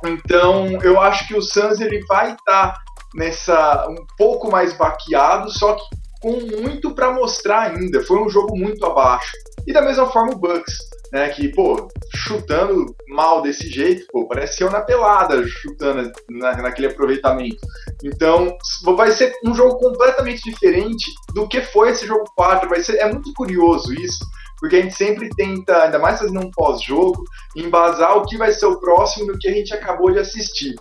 Então, 0.06 0.68
eu 0.82 1.00
acho 1.00 1.28
que 1.28 1.36
o 1.36 1.42
Suns 1.42 1.80
ele 1.80 2.04
vai 2.06 2.34
estar 2.34 2.74
tá 2.74 2.80
nessa 3.14 3.88
um 3.90 4.06
pouco 4.18 4.52
mais 4.52 4.74
baqueado, 4.74 5.50
só 5.50 5.74
que 5.74 5.84
com 6.26 6.40
muito 6.60 6.96
para 6.96 7.14
mostrar 7.14 7.72
ainda. 7.72 8.02
Foi 8.04 8.18
um 8.18 8.30
jogo 8.30 8.58
muito 8.58 8.84
abaixo. 8.84 9.32
E 9.68 9.74
da 9.74 9.82
mesma 9.82 10.08
forma 10.08 10.34
o 10.34 10.38
Bucks. 10.38 10.78
né? 11.12 11.30
Que, 11.30 11.50
pô, 11.50 11.88
chutando 12.14 12.96
mal 13.08 13.42
desse 13.42 13.70
jeito, 13.70 14.06
pô, 14.12 14.28
parece 14.28 14.64
eu 14.64 14.70
na 14.70 14.82
pelada, 14.82 15.46
chutando 15.48 16.12
na, 16.30 16.58
naquele 16.58 16.88
aproveitamento. 16.88 17.58
Então, 18.04 18.56
vai 18.96 19.12
ser 19.12 19.34
um 19.44 19.54
jogo 19.54 19.78
completamente 19.78 20.42
diferente 20.44 21.06
do 21.34 21.48
que 21.48 21.62
foi 21.62 21.90
esse 21.90 22.06
jogo 22.06 22.26
4. 22.36 22.70
Vai 22.70 22.82
ser, 22.82 22.98
é 22.98 23.12
muito 23.12 23.34
curioso 23.34 23.94
isso, 23.94 24.26
porque 24.60 24.78
a 24.78 24.82
gente 24.82 24.96
sempre 24.96 25.30
tenta, 25.36 25.84
ainda 25.84 26.00
mais 26.00 26.20
fazendo 26.20 26.40
um 26.40 26.52
pós-jogo, 26.52 27.24
embasar 27.56 28.18
o 28.18 28.26
que 28.26 28.38
vai 28.38 28.52
ser 28.52 28.66
o 28.66 28.80
próximo 28.80 29.28
do 29.28 29.38
que 29.38 29.48
a 29.48 29.54
gente 29.54 29.74
acabou 29.74 30.12
de 30.12 30.20
assistir. 30.20 30.76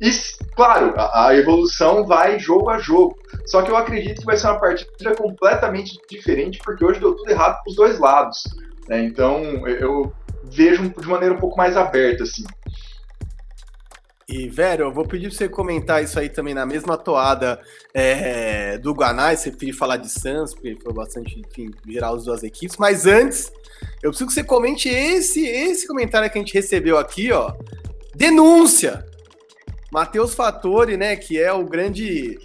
E, 0.00 0.10
claro, 0.54 0.92
a, 0.96 1.28
a, 1.28 1.36
evolução 1.36 2.04
vai 2.04 2.38
jogo 2.38 2.68
a 2.68 2.78
jogo. 2.78 3.16
Só 3.46 3.62
que 3.62 3.70
eu 3.70 3.76
acredito 3.76 4.20
que 4.20 4.26
vai 4.26 4.36
ser 4.36 4.48
uma 4.48 4.60
partida 4.60 5.14
completamente 5.14 5.98
diferente, 6.10 6.58
porque 6.64 6.84
hoje 6.84 7.00
deu 7.00 7.14
tudo 7.14 7.30
errado 7.30 7.62
para 7.62 7.70
os 7.70 7.76
dois 7.76 7.98
lados. 7.98 8.42
Né? 8.88 9.04
Então, 9.04 9.66
eu 9.66 10.12
vejo 10.44 10.88
de 10.90 11.06
maneira 11.06 11.34
um 11.34 11.38
pouco 11.38 11.56
mais 11.56 11.76
aberta, 11.76 12.24
assim. 12.24 12.44
E, 14.28 14.48
velho, 14.48 14.86
eu 14.86 14.92
vou 14.92 15.06
pedir 15.06 15.28
pra 15.28 15.36
você 15.36 15.48
comentar 15.48 16.02
isso 16.02 16.18
aí 16.18 16.28
também 16.28 16.52
na 16.52 16.66
mesma 16.66 16.98
toada 16.98 17.60
é, 17.94 18.76
do 18.78 18.92
Guanais, 18.92 19.38
você 19.38 19.52
pediu 19.52 19.76
falar 19.76 19.98
de 19.98 20.08
Santos, 20.08 20.52
porque 20.52 20.76
foi 20.82 20.92
bastante, 20.92 21.40
enfim, 21.40 21.70
geral 21.86 22.16
as 22.16 22.24
duas 22.24 22.42
equipes. 22.42 22.76
Mas 22.76 23.06
antes, 23.06 23.52
eu 24.02 24.10
preciso 24.10 24.26
que 24.26 24.34
você 24.34 24.42
comente 24.42 24.88
esse, 24.88 25.46
esse 25.46 25.86
comentário 25.86 26.28
que 26.28 26.36
a 26.36 26.40
gente 26.40 26.54
recebeu 26.54 26.98
aqui, 26.98 27.30
ó. 27.30 27.54
Denúncia! 28.16 29.06
Matheus 29.92 30.34
Fattori, 30.34 30.96
né, 30.96 31.14
que 31.14 31.40
é 31.40 31.52
o 31.52 31.64
grande 31.64 32.36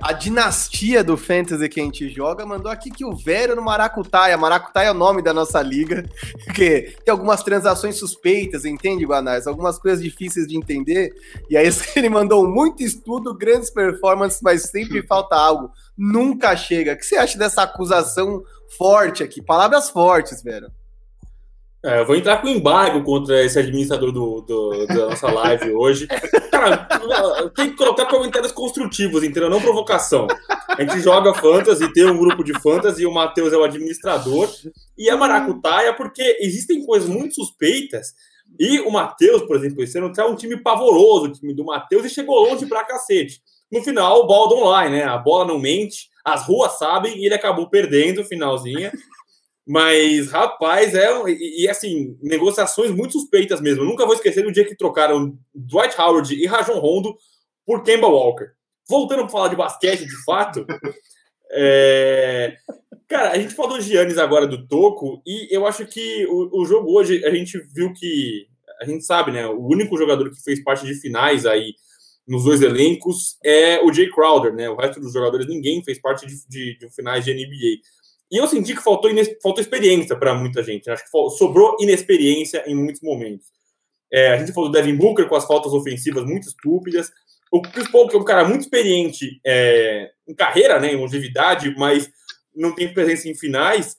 a 0.00 0.12
dinastia 0.12 1.04
do 1.04 1.16
Fantasy 1.16 1.68
que 1.68 1.80
a 1.80 1.84
gente 1.84 2.08
joga, 2.08 2.46
mandou 2.46 2.70
aqui 2.70 2.90
que 2.90 3.04
o 3.04 3.14
Vero 3.14 3.54
no 3.54 3.62
Maracutaia. 3.62 4.36
Maracutaia 4.36 4.88
é 4.88 4.90
o 4.90 4.94
nome 4.94 5.20
da 5.20 5.34
nossa 5.34 5.60
liga, 5.60 6.08
porque 6.44 6.96
tem 7.04 7.12
algumas 7.12 7.42
transações 7.42 7.96
suspeitas, 7.96 8.64
entende, 8.64 9.04
Guanais? 9.04 9.46
Algumas 9.46 9.78
coisas 9.78 10.02
difíceis 10.02 10.46
de 10.46 10.56
entender. 10.56 11.12
E 11.50 11.56
aí 11.56 11.68
ele 11.94 12.08
mandou 12.08 12.48
muito 12.48 12.82
estudo, 12.82 13.36
grandes 13.36 13.70
performances, 13.70 14.40
mas 14.42 14.62
sempre 14.62 15.06
falta 15.06 15.36
algo. 15.36 15.70
Nunca 15.96 16.56
chega. 16.56 16.94
O 16.94 16.96
que 16.96 17.04
você 17.04 17.16
acha 17.16 17.38
dessa 17.38 17.62
acusação 17.62 18.42
forte 18.78 19.22
aqui? 19.22 19.42
Palavras 19.42 19.90
fortes, 19.90 20.42
Vero. 20.42 20.70
É, 21.82 22.00
eu 22.00 22.06
vou 22.06 22.14
entrar 22.14 22.42
com 22.42 22.48
embargo 22.48 23.02
contra 23.02 23.42
esse 23.42 23.58
administrador 23.58 24.12
do, 24.12 24.42
do, 24.42 24.86
da 24.86 25.06
nossa 25.08 25.32
live 25.32 25.72
hoje. 25.72 26.06
Cara, 26.50 26.86
tem 27.56 27.70
que 27.70 27.76
colocar 27.76 28.04
comentários 28.04 28.52
construtivos, 28.52 29.22
entendeu? 29.22 29.48
Não 29.48 29.62
provocação. 29.62 30.26
A 30.68 30.82
gente 30.82 31.00
joga 31.00 31.32
fantasy, 31.32 31.90
tem 31.94 32.04
um 32.04 32.18
grupo 32.18 32.44
de 32.44 32.52
fantasy, 32.60 33.06
o 33.06 33.12
Matheus 33.12 33.52
é 33.52 33.56
o 33.56 33.64
administrador, 33.64 34.50
e 34.96 35.08
a 35.08 35.16
Maracutaia, 35.16 35.94
porque 35.94 36.36
existem 36.40 36.84
coisas 36.84 37.08
muito 37.08 37.34
suspeitas. 37.34 38.12
E 38.58 38.80
o 38.80 38.90
Matheus, 38.90 39.42
por 39.42 39.56
exemplo, 39.56 39.82
esse 39.82 39.96
ano 39.96 40.12
é 40.14 40.24
um 40.24 40.36
time 40.36 40.58
pavoroso, 40.58 41.26
o 41.26 41.32
time 41.32 41.54
do 41.54 41.64
Matheus, 41.64 42.04
e 42.04 42.10
chegou 42.10 42.40
longe 42.40 42.66
pra 42.66 42.84
cacete. 42.84 43.40
No 43.72 43.82
final, 43.82 44.20
o 44.20 44.26
bola 44.26 44.48
do 44.50 44.56
online, 44.56 44.96
né? 44.96 45.04
A 45.04 45.16
bola 45.16 45.46
não 45.46 45.58
mente, 45.58 46.10
as 46.22 46.44
ruas 46.46 46.78
sabem, 46.78 47.16
e 47.16 47.24
ele 47.24 47.34
acabou 47.34 47.70
perdendo 47.70 48.20
o 48.20 48.24
finalzinho. 48.24 48.90
Mas, 49.66 50.30
rapaz, 50.30 50.94
é. 50.94 51.08
E, 51.28 51.64
e, 51.64 51.68
assim, 51.68 52.16
negociações 52.22 52.90
muito 52.90 53.12
suspeitas 53.12 53.60
mesmo. 53.60 53.84
Nunca 53.84 54.06
vou 54.06 54.14
esquecer 54.14 54.42
do 54.42 54.52
dia 54.52 54.64
que 54.64 54.76
trocaram 54.76 55.38
Dwight 55.54 55.94
Howard 56.00 56.34
e 56.34 56.46
Rajon 56.46 56.78
Rondo 56.78 57.16
por 57.64 57.82
Kemba 57.82 58.08
Walker. 58.08 58.50
Voltando 58.88 59.20
para 59.20 59.28
falar 59.28 59.48
de 59.48 59.56
basquete, 59.56 60.04
de 60.04 60.24
fato. 60.24 60.66
é... 61.52 62.56
Cara, 63.06 63.32
a 63.32 63.38
gente 63.38 63.54
falou 63.54 63.76
do 63.76 63.82
Giannis 63.82 64.18
agora 64.18 64.46
do 64.46 64.68
Toco, 64.68 65.20
e 65.26 65.48
eu 65.50 65.66
acho 65.66 65.84
que 65.84 66.24
o, 66.26 66.60
o 66.60 66.64
jogo 66.64 66.96
hoje, 66.96 67.24
a 67.24 67.30
gente 67.34 67.58
viu 67.74 67.92
que. 67.92 68.46
A 68.80 68.84
gente 68.84 69.04
sabe, 69.04 69.32
né? 69.32 69.46
O 69.46 69.66
único 69.66 69.98
jogador 69.98 70.30
que 70.30 70.40
fez 70.42 70.62
parte 70.62 70.86
de 70.86 70.94
finais 70.94 71.44
aí 71.44 71.74
nos 72.26 72.44
dois 72.44 72.62
elencos 72.62 73.36
é 73.44 73.80
o 73.84 73.92
Jay 73.92 74.08
Crowder, 74.08 74.54
né? 74.54 74.70
O 74.70 74.76
resto 74.76 75.00
dos 75.00 75.12
jogadores, 75.12 75.48
ninguém 75.48 75.82
fez 75.82 76.00
parte 76.00 76.24
de, 76.24 76.34
de, 76.48 76.78
de 76.78 76.88
finais 76.94 77.24
de 77.24 77.34
NBA. 77.34 77.80
E 78.30 78.36
eu 78.36 78.46
senti 78.46 78.74
que 78.74 78.82
faltou, 78.82 79.10
faltou 79.42 79.60
experiência 79.60 80.16
para 80.16 80.34
muita 80.34 80.62
gente. 80.62 80.88
Acho 80.88 81.04
que 81.04 81.10
sobrou 81.36 81.76
inexperiência 81.80 82.62
em 82.66 82.74
muitos 82.74 83.02
momentos. 83.02 83.46
É, 84.12 84.32
a 84.32 84.36
gente 84.38 84.52
falou 84.52 84.70
do 84.70 84.72
Devin 84.72 84.96
Booker 84.96 85.28
com 85.28 85.34
as 85.34 85.46
faltas 85.46 85.72
ofensivas 85.72 86.24
muito 86.24 86.48
estúpidas. 86.48 87.10
O 87.50 87.60
Chris 87.60 87.90
Paul, 87.90 88.08
que 88.08 88.16
é 88.16 88.18
um 88.18 88.24
cara 88.24 88.44
muito 88.44 88.62
experiente 88.62 89.40
é, 89.44 90.10
em 90.28 90.34
carreira, 90.34 90.78
né, 90.78 90.92
em 90.92 90.96
longevidade, 90.96 91.74
mas 91.76 92.08
não 92.54 92.74
tem 92.74 92.92
presença 92.92 93.28
em 93.28 93.34
finais, 93.34 93.96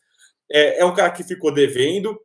é, 0.50 0.80
é 0.80 0.86
um 0.86 0.94
cara 0.94 1.12
que 1.12 1.24
ficou 1.24 1.54
devendo. 1.54 2.18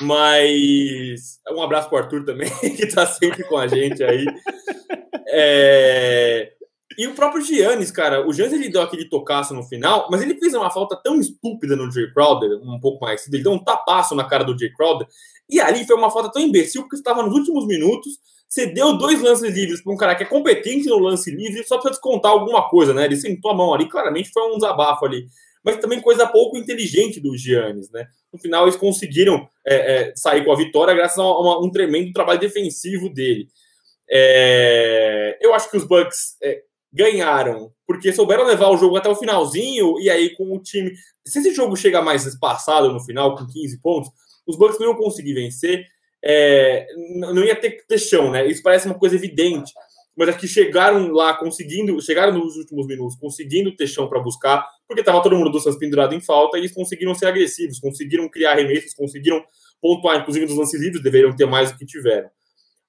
Mas 0.00 1.40
um 1.50 1.62
abraço 1.62 1.88
para 1.88 1.96
o 1.96 2.02
Arthur 2.02 2.24
também, 2.24 2.50
que 2.76 2.84
está 2.84 3.06
sempre 3.06 3.42
com 3.44 3.56
a 3.56 3.66
gente 3.66 4.04
aí. 4.04 4.26
É, 5.28 6.52
e 6.98 7.06
o 7.06 7.14
próprio 7.14 7.42
Giannis, 7.42 7.90
cara, 7.90 8.26
o 8.26 8.32
Giannis 8.32 8.54
ele 8.54 8.68
deu 8.68 8.82
aquele 8.82 9.08
tocaço 9.08 9.54
no 9.54 9.62
final, 9.62 10.08
mas 10.10 10.22
ele 10.22 10.38
fez 10.38 10.54
uma 10.54 10.70
falta 10.70 10.96
tão 11.02 11.20
estúpida 11.20 11.76
no 11.76 11.90
Jay 11.90 12.12
Crowder, 12.12 12.58
um 12.62 12.80
pouco 12.80 13.04
mais, 13.04 13.26
ele 13.28 13.42
deu 13.42 13.52
um 13.52 13.62
tapaço 13.62 14.14
na 14.14 14.24
cara 14.24 14.44
do 14.44 14.58
Jay 14.58 14.72
Crowder, 14.72 15.06
e 15.48 15.60
ali 15.60 15.86
foi 15.86 15.96
uma 15.96 16.10
falta 16.10 16.30
tão 16.32 16.42
imbecil, 16.42 16.82
porque 16.82 16.96
estava 16.96 17.22
nos 17.22 17.34
últimos 17.34 17.66
minutos, 17.66 18.12
você 18.48 18.66
deu 18.66 18.96
dois 18.96 19.20
lances 19.20 19.54
livres 19.54 19.82
para 19.82 19.92
um 19.92 19.96
cara 19.96 20.14
que 20.14 20.22
é 20.22 20.26
competente 20.26 20.88
no 20.88 20.98
lance 20.98 21.30
livre, 21.30 21.64
só 21.64 21.76
precisa 21.76 21.92
descontar 21.92 22.32
alguma 22.32 22.68
coisa, 22.68 22.94
né? 22.94 23.04
Ele 23.04 23.16
sentou 23.16 23.50
a 23.50 23.54
mão 23.54 23.74
ali, 23.74 23.88
claramente 23.88 24.30
foi 24.32 24.42
um 24.50 24.54
desabafo 24.54 25.04
ali. 25.04 25.26
Mas 25.64 25.78
também 25.78 26.00
coisa 26.00 26.26
pouco 26.28 26.56
inteligente 26.56 27.20
do 27.20 27.36
Giannis, 27.36 27.90
né? 27.90 28.06
No 28.32 28.38
final 28.38 28.62
eles 28.62 28.76
conseguiram 28.76 29.48
é, 29.66 29.74
é, 29.74 30.12
sair 30.14 30.44
com 30.44 30.52
a 30.52 30.56
vitória 30.56 30.94
graças 30.94 31.18
a 31.18 31.24
uma, 31.24 31.58
um 31.58 31.70
tremendo 31.70 32.12
trabalho 32.12 32.38
defensivo 32.38 33.12
dele. 33.12 33.48
É, 34.08 35.36
eu 35.40 35.52
acho 35.52 35.68
que 35.68 35.76
os 35.76 35.84
Bucks 35.84 36.36
é, 36.40 36.62
ganharam, 36.96 37.70
porque 37.86 38.12
souberam 38.12 38.44
levar 38.44 38.70
o 38.70 38.76
jogo 38.76 38.96
até 38.96 39.08
o 39.08 39.14
finalzinho, 39.14 40.00
e 40.00 40.08
aí 40.08 40.34
com 40.34 40.56
o 40.56 40.58
time. 40.58 40.92
Se 41.24 41.38
esse 41.38 41.54
jogo 41.54 41.76
chega 41.76 42.00
mais 42.00 42.24
espaçado 42.24 42.92
no 42.92 43.00
final, 43.00 43.36
com 43.36 43.46
15 43.46 43.80
pontos, 43.80 44.10
os 44.46 44.56
Bucks 44.56 44.78
não 44.78 44.86
iam 44.86 44.96
conseguir 44.96 45.34
vencer, 45.34 45.84
é, 46.24 46.86
não 47.18 47.44
ia 47.44 47.54
ter, 47.54 47.84
ter 47.86 47.98
chão, 47.98 48.30
né? 48.30 48.46
Isso 48.46 48.62
parece 48.62 48.86
uma 48.86 48.98
coisa 48.98 49.14
evidente. 49.14 49.72
Mas 50.16 50.30
é 50.30 50.32
que 50.32 50.48
chegaram 50.48 51.12
lá 51.12 51.34
conseguindo, 51.34 52.00
chegaram 52.00 52.32
nos 52.32 52.56
últimos 52.56 52.86
minutos, 52.86 53.16
conseguindo 53.16 53.76
ter 53.76 53.86
chão 53.86 54.08
para 54.08 54.18
buscar, 54.18 54.66
porque 54.88 55.00
estava 55.00 55.22
todo 55.22 55.36
mundo 55.36 55.50
do 55.50 55.60
Suns 55.60 55.76
pendurado 55.76 56.14
em 56.14 56.20
falta, 56.20 56.56
e 56.56 56.60
eles 56.60 56.72
conseguiram 56.72 57.14
ser 57.14 57.26
agressivos, 57.26 57.78
conseguiram 57.78 58.26
criar 58.30 58.52
arremessos, 58.52 58.94
conseguiram 58.94 59.44
pontuar, 59.80 60.18
inclusive 60.18 60.46
nos 60.46 60.56
lances 60.56 60.80
livres, 60.80 61.02
deveriam 61.02 61.36
ter 61.36 61.44
mais 61.44 61.70
do 61.70 61.76
que 61.76 61.84
tiveram. 61.84 62.30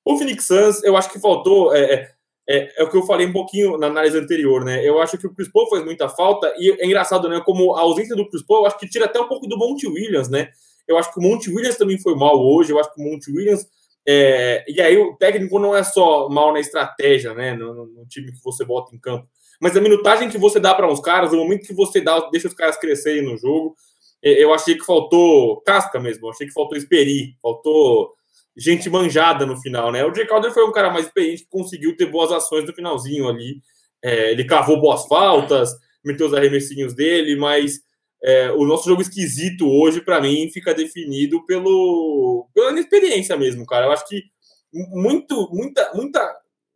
O 0.05 0.17
Phoenix 0.17 0.45
Suns, 0.45 0.81
eu 0.85 0.95
acho 0.95 1.11
que 1.11 1.19
faltou. 1.19 1.75
É, 1.75 2.09
é 2.49 2.73
é, 2.77 2.83
o 2.83 2.89
que 2.89 2.95
eu 2.95 3.03
falei 3.03 3.27
um 3.27 3.33
pouquinho 3.33 3.77
na 3.77 3.87
análise 3.87 4.17
anterior, 4.17 4.63
né? 4.63 4.87
Eu 4.87 5.01
acho 5.01 5.17
que 5.17 5.27
o 5.27 5.33
Chris 5.33 5.51
Paul 5.51 5.69
faz 5.69 5.83
muita 5.83 6.07
falta 6.07 6.53
e 6.57 6.71
é 6.79 6.85
engraçado, 6.85 7.27
né? 7.27 7.41
Como 7.45 7.75
a 7.75 7.81
ausência 7.81 8.15
do 8.15 8.27
Chris 8.29 8.43
Paul, 8.43 8.61
eu 8.61 8.65
acho 8.67 8.79
que 8.79 8.87
tira 8.87 9.05
até 9.05 9.19
um 9.19 9.27
pouco 9.27 9.47
do 9.47 9.57
Monte 9.57 9.87
Williams, 9.87 10.29
né? 10.29 10.49
Eu 10.87 10.97
acho 10.97 11.13
que 11.13 11.19
o 11.19 11.21
Monte 11.23 11.49
Williams 11.49 11.77
também 11.77 11.99
foi 11.99 12.15
mal 12.15 12.39
hoje. 12.39 12.71
Eu 12.71 12.79
acho 12.79 12.93
que 12.93 13.01
o 13.01 13.03
Monte 13.03 13.29
Williams 13.31 13.67
é... 14.07 14.63
e 14.67 14.79
aí 14.81 14.97
o 14.97 15.15
técnico 15.17 15.59
não 15.59 15.75
é 15.75 15.83
só 15.83 16.29
mal 16.29 16.53
na 16.53 16.59
estratégia, 16.61 17.33
né? 17.33 17.53
No, 17.53 17.73
no, 17.73 17.85
no 17.87 18.05
time 18.05 18.31
que 18.31 18.41
você 18.41 18.63
bota 18.63 18.95
em 18.95 18.99
campo, 18.99 19.27
mas 19.59 19.75
a 19.75 19.81
minutagem 19.81 20.29
que 20.29 20.37
você 20.37 20.59
dá 20.59 20.73
para 20.73 20.89
uns 20.89 20.99
caras, 20.99 21.33
o 21.33 21.37
momento 21.37 21.67
que 21.67 21.73
você 21.73 21.99
dá, 21.99 22.29
deixa 22.29 22.47
os 22.47 22.53
caras 22.53 22.77
crescerem 22.77 23.23
no 23.23 23.37
jogo. 23.37 23.75
É, 24.23 24.43
eu 24.43 24.53
achei 24.53 24.75
que 24.75 24.85
faltou 24.85 25.61
casca 25.61 25.99
mesmo. 25.99 26.27
Eu 26.27 26.31
achei 26.31 26.47
que 26.47 26.53
faltou 26.53 26.77
experi, 26.77 27.35
faltou 27.41 28.16
gente 28.57 28.89
manjada 28.89 29.45
no 29.45 29.55
final, 29.61 29.91
né? 29.91 30.03
O 30.03 30.13
Jay 30.13 30.25
Crowder 30.25 30.51
foi 30.51 30.65
um 30.65 30.71
cara 30.71 30.89
mais 30.89 31.05
experiente 31.05 31.43
que 31.43 31.49
conseguiu 31.49 31.95
ter 31.95 32.07
boas 32.07 32.31
ações 32.31 32.65
no 32.65 32.73
finalzinho 32.73 33.29
ali. 33.29 33.61
É, 34.03 34.31
ele 34.31 34.45
cavou 34.45 34.81
boas 34.81 35.05
faltas, 35.05 35.71
meteu 36.03 36.27
os 36.27 36.33
arremessinhos 36.33 36.93
dele, 36.93 37.35
mas 37.35 37.79
é, 38.23 38.51
o 38.51 38.65
nosso 38.65 38.89
jogo 38.89 39.01
esquisito 39.01 39.67
hoje, 39.67 40.01
para 40.01 40.19
mim, 40.19 40.49
fica 40.51 40.73
definido 40.73 41.45
pelo, 41.45 42.49
pela 42.53 42.71
inexperiência 42.71 43.37
mesmo, 43.37 43.65
cara. 43.65 43.85
Eu 43.85 43.91
acho 43.91 44.07
que 44.07 44.23
muito, 44.73 45.49
muita, 45.51 45.93
muita. 45.93 46.19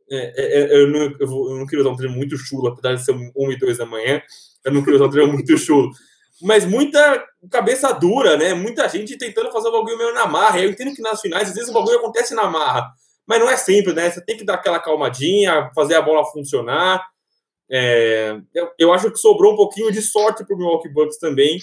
É, 0.09 0.17
é, 0.17 0.61
é 0.61 0.81
eu, 0.81 0.87
não, 0.87 1.15
eu, 1.19 1.27
vou, 1.27 1.51
eu, 1.51 1.57
não, 1.57 1.65
queria 1.65 1.81
usar 1.81 1.91
um 1.91 1.97
treino 1.97 2.15
muito 2.15 2.37
chulo, 2.37 2.67
apesar 2.67 2.93
de 2.93 3.03
ser 3.03 3.13
1 3.35 3.51
e 3.51 3.57
2 3.57 3.77
da 3.77 3.85
manhã. 3.85 4.21
Eu 4.63 4.71
não 4.71 4.81
queria 4.81 4.97
usar 4.97 5.07
um 5.07 5.11
treino 5.11 5.33
muito 5.33 5.57
chulo 5.57 5.91
mas 6.41 6.65
muita 6.65 7.23
cabeça 7.49 7.91
dura, 7.91 8.37
né? 8.37 8.53
Muita 8.53 8.87
gente 8.89 9.17
tentando 9.17 9.51
fazer 9.51 9.67
o 9.67 9.71
bagulho 9.71 9.97
meio 9.97 10.13
na 10.13 10.25
marra. 10.25 10.59
Eu 10.59 10.69
entendo 10.69 10.95
que 10.95 11.01
nas 11.01 11.21
finais, 11.21 11.49
às 11.49 11.55
vezes 11.55 11.69
o 11.69 11.73
bagulho 11.73 11.97
acontece 11.97 12.33
na 12.33 12.47
marra, 12.47 12.91
mas 13.25 13.39
não 13.39 13.49
é 13.49 13.57
sempre, 13.57 13.93
né? 13.93 14.09
Você 14.09 14.23
tem 14.23 14.37
que 14.37 14.43
dar 14.43 14.55
aquela 14.55 14.79
calmadinha, 14.79 15.69
fazer 15.75 15.95
a 15.95 16.01
bola 16.01 16.25
funcionar. 16.25 17.05
É, 17.69 18.37
eu, 18.53 18.69
eu, 18.77 18.93
acho 18.93 19.09
que 19.09 19.17
sobrou 19.17 19.53
um 19.53 19.55
pouquinho 19.55 19.91
de 19.91 20.01
sorte 20.01 20.45
para 20.45 20.53
o 20.53 20.59
Milwaukee 20.59 20.89
Bucks 20.89 21.17
também, 21.17 21.57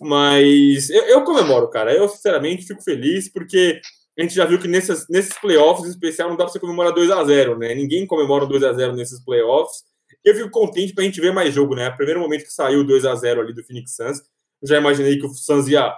mas 0.00 0.88
eu, 0.90 1.02
eu, 1.04 1.24
comemoro, 1.24 1.68
cara. 1.68 1.92
Eu, 1.92 2.08
sinceramente, 2.08 2.66
fico 2.66 2.82
feliz 2.82 3.28
porque 3.32 3.80
a 4.16 4.22
gente 4.22 4.34
já 4.34 4.44
viu 4.44 4.60
que 4.60 4.68
nesses, 4.68 5.06
playoffs, 5.40 5.86
em 5.86 5.90
especial, 5.90 6.28
não 6.28 6.36
dá 6.36 6.44
para 6.44 6.52
você 6.52 6.60
comemorar 6.60 6.92
2 6.92 7.10
a 7.10 7.24
0 7.24 7.58
né? 7.58 7.74
Ninguém 7.74 8.06
comemora 8.06 8.46
2 8.46 8.62
a 8.62 8.72
0 8.72 8.94
nesses 8.94 9.24
playoffs. 9.24 9.82
Eu 10.24 10.34
fico 10.34 10.50
contente 10.50 10.92
para 10.92 11.02
a 11.02 11.06
gente 11.06 11.20
ver 11.20 11.32
mais 11.32 11.54
jogo, 11.54 11.74
né? 11.74 11.90
Primeiro 11.90 12.20
momento 12.20 12.44
que 12.44 12.52
saiu 12.52 12.84
2 12.84 13.04
a 13.04 13.14
0 13.14 13.40
ali 13.40 13.54
do 13.54 13.64
Phoenix 13.64 13.94
Suns, 13.94 14.22
já 14.62 14.78
imaginei 14.78 15.18
que 15.18 15.26
o 15.26 15.30
Suns 15.30 15.68
ia, 15.68 15.94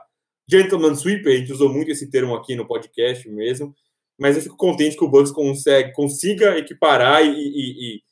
gentleman 0.48 0.94
sweep, 0.94 1.28
a 1.28 1.36
gente 1.36 1.52
usou 1.52 1.68
muito 1.68 1.90
esse 1.90 2.10
termo 2.10 2.34
aqui 2.34 2.54
no 2.54 2.66
podcast 2.66 3.28
mesmo, 3.28 3.74
mas 4.18 4.36
eu 4.36 4.42
fico 4.42 4.56
contente 4.56 4.96
que 4.96 5.04
o 5.04 5.08
Bucks 5.08 5.32
consegue, 5.32 5.92
consiga 5.92 6.56
equiparar 6.56 7.24
e, 7.24 7.30
e, 7.30 7.96
e 7.96 8.02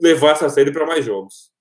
levar 0.00 0.32
essa 0.32 0.48
série 0.48 0.72
para 0.72 0.86
mais 0.86 1.04
jogos. 1.04 1.52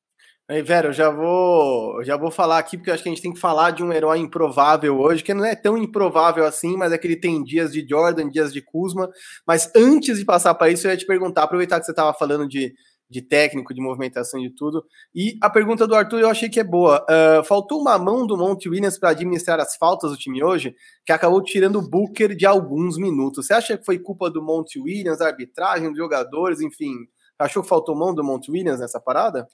Aí, 0.52 0.62
Vera, 0.62 0.90
eu 0.90 0.94
já 0.94 1.10
vou, 1.10 2.04
já 2.04 2.18
vou 2.18 2.30
falar 2.30 2.58
aqui, 2.58 2.76
porque 2.76 2.90
eu 2.90 2.94
acho 2.94 3.02
que 3.02 3.08
a 3.08 3.12
gente 3.12 3.22
tem 3.22 3.32
que 3.32 3.40
falar 3.40 3.72
de 3.72 3.82
um 3.82 3.94
herói 3.94 4.20
improvável 4.20 5.00
hoje, 5.00 5.24
que 5.24 5.34
não 5.34 5.46
é 5.46 5.56
tão 5.56 5.78
improvável 5.78 6.44
assim, 6.44 6.76
mas 6.76 6.92
é 6.92 6.98
que 6.98 7.08
ele 7.08 7.16
tem 7.16 7.42
dias 7.42 7.72
de 7.72 7.88
Jordan, 7.88 8.30
dias 8.30 8.52
de 8.52 8.62
Kuzma. 8.62 9.10
Mas 9.48 9.72
antes 9.74 10.20
de 10.20 10.26
passar 10.26 10.54
para 10.56 10.70
isso, 10.70 10.86
eu 10.86 10.92
ia 10.92 10.98
te 10.98 11.06
perguntar, 11.06 11.44
aproveitar 11.44 11.80
que 11.80 11.86
você 11.86 11.92
estava 11.92 12.14
falando 12.14 12.50
de, 12.50 12.74
de 13.12 13.22
técnico, 13.22 13.74
de 13.74 13.82
movimentação 13.82 14.40
de 14.40 14.50
tudo. 14.50 14.86
E 15.14 15.38
a 15.42 15.50
pergunta 15.50 15.86
do 15.86 15.94
Arthur 15.94 16.22
eu 16.22 16.30
achei 16.30 16.48
que 16.48 16.62
é 16.62 16.64
boa. 16.64 17.06
Uh, 17.10 17.44
faltou 17.44 17.82
uma 17.82 18.00
mão 18.00 18.26
do 18.26 18.38
Monte 18.38 18.70
Williams 18.70 18.98
para 18.98 19.10
administrar 19.10 19.60
as 19.60 19.76
faltas 19.76 20.12
do 20.12 20.18
time 20.18 20.42
hoje, 20.42 20.74
que 21.06 21.12
acabou 21.12 21.44
tirando 21.44 21.78
o 21.78 21.88
Booker 21.88 22.34
de 22.34 22.46
alguns 22.46 22.98
minutos. 22.98 23.46
Você 23.46 23.54
acha 23.54 23.78
que 23.78 23.84
foi 23.84 24.00
culpa 24.00 24.30
do 24.30 24.42
Monte 24.42 24.80
Williams, 24.80 25.20
a 25.20 25.28
arbitragem, 25.28 25.90
dos 25.90 25.98
jogadores, 25.98 26.62
enfim? 26.62 26.94
Achou 27.38 27.62
que 27.62 27.68
faltou 27.68 27.96
mão 27.96 28.16
do 28.16 28.24
Monte 28.24 28.50
Williams 28.50 28.80
nessa 28.80 29.00
parada? 29.00 29.46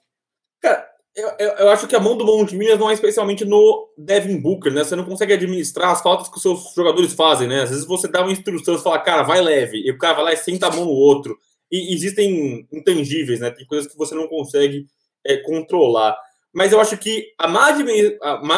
Cara, 0.62 0.86
eu, 1.16 1.28
eu, 1.36 1.48
eu, 1.54 1.70
acho 1.70 1.88
que 1.88 1.96
a 1.96 2.00
mão 2.00 2.16
do 2.16 2.24
Monte 2.24 2.56
Williams 2.56 2.78
não 2.78 2.88
é 2.88 2.94
especialmente 2.94 3.44
no 3.44 3.88
Devin 3.98 4.40
Booker, 4.40 4.72
né? 4.72 4.84
Você 4.84 4.94
não 4.94 5.04
consegue 5.04 5.32
administrar 5.32 5.90
as 5.90 6.00
faltas 6.00 6.28
que 6.28 6.36
os 6.36 6.42
seus 6.42 6.72
jogadores 6.76 7.12
fazem, 7.12 7.48
né? 7.48 7.62
Às 7.62 7.70
vezes 7.70 7.84
você 7.84 8.06
dá 8.06 8.22
uma 8.22 8.30
instrução 8.30 8.76
e 8.76 8.78
fala, 8.78 9.00
cara, 9.00 9.24
vai 9.24 9.40
leve, 9.40 9.78
e 9.84 9.90
o 9.90 9.98
cara 9.98 10.14
vai 10.14 10.24
lá 10.24 10.32
e 10.32 10.36
senta 10.36 10.68
a 10.68 10.70
mão 10.70 10.84
no 10.84 10.92
outro. 10.92 11.36
E 11.70 11.94
existem 11.94 12.66
intangíveis, 12.72 13.40
né? 13.40 13.50
Tem 13.50 13.66
coisas 13.66 13.90
que 13.90 13.96
você 13.98 14.14
não 14.14 14.26
consegue 14.26 14.86
é, 15.24 15.36
controlar. 15.38 16.16
Mas 16.52 16.72
eu 16.72 16.80
acho 16.80 16.96
que 16.96 17.32
a 17.38 17.46
má, 17.46 17.68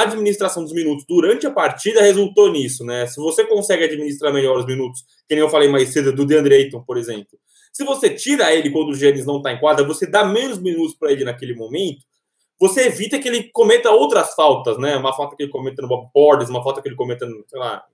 administração 0.02 0.62
dos 0.62 0.72
minutos 0.72 1.04
durante 1.06 1.46
a 1.46 1.50
partida 1.50 2.00
resultou 2.00 2.50
nisso, 2.50 2.84
né? 2.84 3.06
Se 3.06 3.20
você 3.20 3.44
consegue 3.44 3.84
administrar 3.84 4.32
melhor 4.32 4.58
os 4.58 4.66
minutos, 4.66 5.02
que 5.28 5.34
nem 5.34 5.40
eu 5.40 5.50
falei 5.50 5.68
mais 5.68 5.88
cedo, 5.88 6.12
do 6.12 6.24
DeAndre 6.24 6.54
Ayton, 6.54 6.82
por 6.82 6.96
exemplo. 6.96 7.38
Se 7.72 7.84
você 7.84 8.10
tira 8.10 8.54
ele 8.54 8.70
quando 8.70 8.90
o 8.90 8.94
Giannis 8.94 9.26
não 9.26 9.38
está 9.38 9.52
em 9.52 9.58
quadra, 9.58 9.84
você 9.84 10.06
dá 10.06 10.24
menos 10.24 10.58
minutos 10.58 10.94
para 10.94 11.12
ele 11.12 11.24
naquele 11.24 11.54
momento, 11.54 12.04
você 12.58 12.86
evita 12.86 13.18
que 13.18 13.26
ele 13.26 13.50
cometa 13.52 13.90
outras 13.90 14.34
faltas, 14.34 14.78
né? 14.78 14.96
Uma 14.96 15.14
falta 15.14 15.34
que 15.34 15.42
ele 15.42 15.50
cometa 15.50 15.82
no 15.82 15.88
Bob 15.88 16.10
Portes, 16.12 16.48
uma 16.48 16.62
falta 16.62 16.82
que 16.82 16.88
ele 16.88 16.96
cometa 16.96 17.26
no, 17.26 17.44
sei 17.48 17.58
lá, 17.58 17.84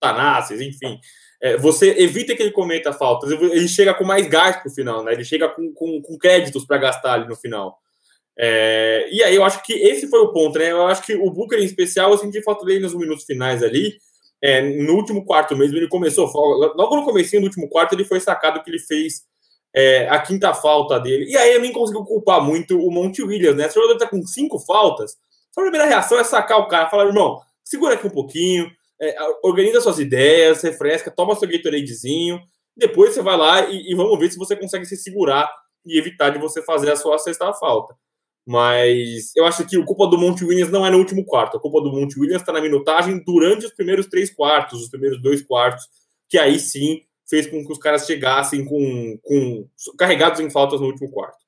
Tanassis, 0.00 0.60
enfim. 0.60 0.98
É, 1.42 1.56
você 1.56 1.94
evita 1.98 2.34
que 2.34 2.42
ele 2.42 2.50
cometa 2.50 2.92
faltas, 2.92 3.30
ele 3.30 3.68
chega 3.68 3.92
com 3.92 4.04
mais 4.04 4.26
gás 4.26 4.56
pro 4.56 4.70
final, 4.70 5.04
né? 5.04 5.12
Ele 5.12 5.24
chega 5.24 5.48
com, 5.48 5.72
com, 5.72 6.00
com 6.00 6.18
créditos 6.18 6.64
para 6.64 6.78
gastar 6.78 7.14
ali 7.14 7.28
no 7.28 7.36
final. 7.36 7.78
É, 8.38 9.08
e 9.10 9.22
aí 9.22 9.34
eu 9.34 9.44
acho 9.44 9.62
que 9.62 9.72
esse 9.72 10.08
foi 10.08 10.20
o 10.20 10.32
ponto, 10.32 10.58
né? 10.58 10.70
Eu 10.70 10.86
acho 10.86 11.02
que 11.02 11.14
o 11.14 11.30
Booker 11.30 11.58
em 11.58 11.64
especial, 11.64 12.10
eu 12.10 12.18
senti 12.18 12.42
falta 12.42 12.64
dele 12.64 12.80
nos 12.80 12.94
minutos 12.94 13.24
finais 13.24 13.62
ali. 13.62 13.98
É, 14.42 14.60
no 14.60 14.94
último 14.94 15.24
quarto 15.24 15.56
mesmo, 15.56 15.76
ele 15.76 15.88
começou, 15.88 16.26
logo 16.26 16.96
no 16.96 17.04
começo 17.04 17.38
do 17.38 17.44
último 17.44 17.68
quarto, 17.68 17.94
ele 17.94 18.04
foi 18.04 18.20
sacado 18.20 18.62
que 18.62 18.70
ele 18.70 18.78
fez 18.78 19.22
é, 19.74 20.08
a 20.08 20.18
quinta 20.18 20.52
falta 20.54 21.00
dele. 21.00 21.26
E 21.30 21.36
aí 21.36 21.54
eu 21.54 21.60
nem 21.60 21.72
consigo 21.72 22.04
culpar 22.04 22.42
muito 22.42 22.78
o 22.78 22.90
Monte 22.90 23.22
Williams, 23.22 23.56
né? 23.56 23.68
Se 23.68 23.78
o 23.78 23.82
jogador 23.82 23.98
tá 23.98 24.08
com 24.08 24.24
cinco 24.26 24.58
faltas, 24.58 25.16
a 25.56 25.62
primeira 25.62 25.86
reação 25.86 26.18
é 26.18 26.24
sacar 26.24 26.58
o 26.58 26.68
cara, 26.68 26.90
falar, 26.90 27.06
irmão, 27.06 27.40
segura 27.64 27.94
aqui 27.94 28.06
um 28.06 28.10
pouquinho, 28.10 28.70
é, 29.00 29.16
organiza 29.42 29.80
suas 29.80 29.98
ideias, 29.98 30.62
refresca, 30.62 31.10
toma 31.10 31.36
seu 31.36 31.48
Gatoradezinho, 31.48 32.40
depois 32.76 33.14
você 33.14 33.22
vai 33.22 33.36
lá 33.36 33.68
e, 33.70 33.90
e, 33.90 33.94
vamos 33.94 34.18
ver 34.18 34.30
se 34.30 34.38
você 34.38 34.54
consegue 34.54 34.84
se 34.84 34.96
segurar 34.96 35.50
e 35.84 35.98
evitar 35.98 36.30
de 36.30 36.38
você 36.38 36.62
fazer 36.62 36.90
a 36.90 36.96
sua 36.96 37.18
sexta 37.18 37.52
falta. 37.54 37.94
Mas 38.46 39.34
eu 39.34 39.44
acho 39.44 39.66
que 39.66 39.76
a 39.76 39.84
culpa 39.84 40.06
do 40.06 40.18
Monte 40.18 40.44
Williams 40.44 40.70
não 40.70 40.86
é 40.86 40.90
no 40.90 40.98
último 40.98 41.24
quarto. 41.24 41.56
A 41.56 41.60
culpa 41.60 41.80
do 41.80 41.90
Monte 41.90 42.18
Williams 42.18 42.42
está 42.42 42.52
na 42.52 42.60
minutagem 42.60 43.22
durante 43.24 43.66
os 43.66 43.72
primeiros 43.72 44.06
três 44.06 44.32
quartos, 44.32 44.82
os 44.82 44.88
primeiros 44.88 45.20
dois 45.20 45.42
quartos, 45.42 45.84
que 46.28 46.38
aí 46.38 46.58
sim 46.58 47.02
fez 47.28 47.46
com 47.46 47.64
que 47.64 47.72
os 47.72 47.78
caras 47.78 48.06
chegassem 48.06 48.64
com, 48.64 49.18
com 49.22 49.68
carregados 49.98 50.38
em 50.38 50.48
faltas 50.48 50.80
no 50.80 50.86
último 50.86 51.10
quarto. 51.10 51.45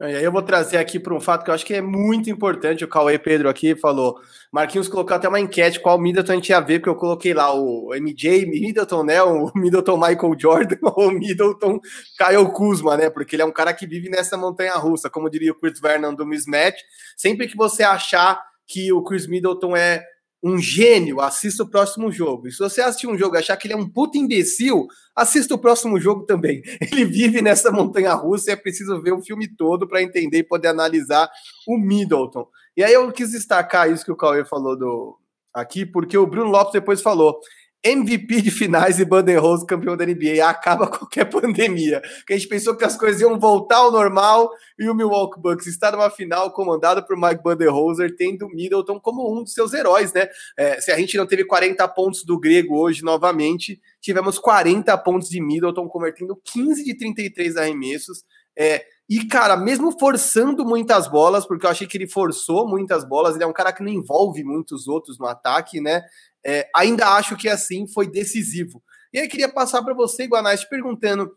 Aí 0.00 0.22
eu 0.22 0.30
vou 0.30 0.42
trazer 0.42 0.76
aqui 0.76 1.00
para 1.00 1.12
um 1.12 1.20
fato 1.20 1.44
que 1.44 1.50
eu 1.50 1.54
acho 1.54 1.66
que 1.66 1.74
é 1.74 1.80
muito 1.80 2.30
importante. 2.30 2.84
O 2.84 2.88
Cauê 2.88 3.18
Pedro 3.18 3.48
aqui 3.48 3.74
falou. 3.74 4.20
Marquinhos 4.52 4.88
colocou 4.88 5.16
até 5.16 5.28
uma 5.28 5.40
enquete 5.40 5.80
qual 5.80 5.98
Middleton 5.98 6.32
a 6.32 6.34
gente 6.36 6.50
ia 6.50 6.60
ver, 6.60 6.78
porque 6.78 6.88
eu 6.88 6.94
coloquei 6.94 7.34
lá 7.34 7.52
o 7.52 7.90
MJ 7.94 8.46
Middleton, 8.46 9.02
né? 9.02 9.20
O 9.22 9.50
Middleton 9.56 9.96
Michael 9.96 10.36
Jordan 10.38 10.76
ou 10.82 11.08
o 11.08 11.10
Middleton 11.10 11.80
Kyle 12.16 12.52
Kuzma, 12.52 12.96
né? 12.96 13.10
Porque 13.10 13.34
ele 13.34 13.42
é 13.42 13.46
um 13.46 13.52
cara 13.52 13.74
que 13.74 13.86
vive 13.86 14.08
nessa 14.08 14.36
montanha 14.36 14.74
russa, 14.74 15.10
como 15.10 15.28
diria 15.28 15.52
o 15.52 15.54
Chris 15.54 15.80
Vernon 15.80 16.14
do 16.14 16.24
Mismatch. 16.24 16.80
Sempre 17.16 17.48
que 17.48 17.56
você 17.56 17.82
achar 17.82 18.40
que 18.66 18.92
o 18.92 19.02
Chris 19.02 19.26
Middleton 19.26 19.76
é 19.76 20.04
um 20.42 20.58
gênio, 20.58 21.20
assista 21.20 21.64
o 21.64 21.68
próximo 21.68 22.12
jogo. 22.12 22.46
E 22.46 22.52
se 22.52 22.58
você 22.58 22.80
assistir 22.80 23.06
um 23.06 23.18
jogo 23.18 23.36
e 23.36 23.38
achar 23.38 23.56
que 23.56 23.66
ele 23.66 23.74
é 23.74 23.76
um 23.76 23.88
puta 23.88 24.16
imbecil, 24.16 24.86
assista 25.14 25.54
o 25.54 25.58
próximo 25.58 25.98
jogo 25.98 26.24
também. 26.24 26.62
Ele 26.80 27.04
vive 27.04 27.42
nessa 27.42 27.72
montanha 27.72 28.14
russa 28.14 28.50
e 28.50 28.52
é 28.52 28.56
preciso 28.56 29.02
ver 29.02 29.12
o 29.12 29.20
filme 29.20 29.48
todo 29.48 29.88
para 29.88 30.02
entender 30.02 30.38
e 30.38 30.44
poder 30.44 30.68
analisar 30.68 31.28
o 31.66 31.76
Middleton. 31.76 32.46
E 32.76 32.84
aí 32.84 32.92
eu 32.92 33.10
quis 33.10 33.32
destacar 33.32 33.90
isso 33.90 34.04
que 34.04 34.12
o 34.12 34.16
Cauê 34.16 34.44
falou 34.44 34.78
do 34.78 35.18
aqui, 35.52 35.84
porque 35.84 36.16
o 36.16 36.26
Bruno 36.26 36.50
Lopes 36.50 36.72
depois 36.72 37.02
falou: 37.02 37.40
MVP 37.84 38.42
de 38.42 38.50
finais 38.50 38.98
e 38.98 39.04
Rose 39.36 39.64
campeão 39.64 39.96
da 39.96 40.04
NBA. 40.04 40.44
Acaba 40.44 40.86
qualquer 40.90 41.24
pandemia. 41.26 42.02
Que 42.26 42.32
a 42.32 42.36
gente 42.36 42.48
pensou 42.48 42.76
que 42.76 42.84
as 42.84 42.96
coisas 42.96 43.20
iam 43.20 43.38
voltar 43.38 43.76
ao 43.76 43.92
normal 43.92 44.50
e 44.78 44.88
o 44.88 44.94
Milwaukee 44.94 45.40
Bucks 45.40 45.66
está 45.66 45.92
numa 45.92 46.10
final 46.10 46.52
comandado 46.52 47.04
por 47.06 47.16
Mike 47.16 47.42
Budenholzer, 47.42 48.14
tendo 48.16 48.48
Middleton 48.48 48.98
como 48.98 49.32
um 49.32 49.44
dos 49.44 49.52
seus 49.52 49.72
heróis, 49.72 50.12
né? 50.12 50.28
É, 50.56 50.80
se 50.80 50.90
a 50.90 50.96
gente 50.96 51.16
não 51.16 51.26
teve 51.26 51.44
40 51.44 51.86
pontos 51.88 52.24
do 52.24 52.38
grego 52.38 52.78
hoje 52.78 53.02
novamente, 53.02 53.80
tivemos 54.00 54.38
40 54.38 54.96
pontos 54.98 55.28
de 55.28 55.40
Middleton, 55.40 55.88
convertendo 55.88 56.40
15 56.44 56.84
de 56.84 56.96
33 56.96 57.56
arremessos. 57.56 58.24
É, 58.56 58.84
e, 59.08 59.24
cara, 59.26 59.56
mesmo 59.56 59.98
forçando 59.98 60.64
muitas 60.64 61.08
bolas, 61.08 61.46
porque 61.46 61.64
eu 61.64 61.70
achei 61.70 61.86
que 61.86 61.96
ele 61.96 62.06
forçou 62.06 62.68
muitas 62.68 63.08
bolas, 63.08 63.34
ele 63.34 63.44
é 63.44 63.46
um 63.46 63.52
cara 63.52 63.72
que 63.72 63.82
não 63.82 63.90
envolve 63.90 64.44
muitos 64.44 64.86
outros 64.86 65.18
no 65.18 65.26
ataque, 65.26 65.80
né? 65.80 66.02
é, 66.44 66.68
ainda 66.74 67.08
acho 67.16 67.36
que 67.36 67.48
assim 67.48 67.86
foi 67.86 68.10
decisivo. 68.10 68.82
E 69.12 69.18
aí 69.18 69.28
queria 69.28 69.48
passar 69.48 69.82
para 69.82 69.94
você, 69.94 70.26
Guanais, 70.26 70.60
te 70.60 70.68
perguntando: 70.68 71.30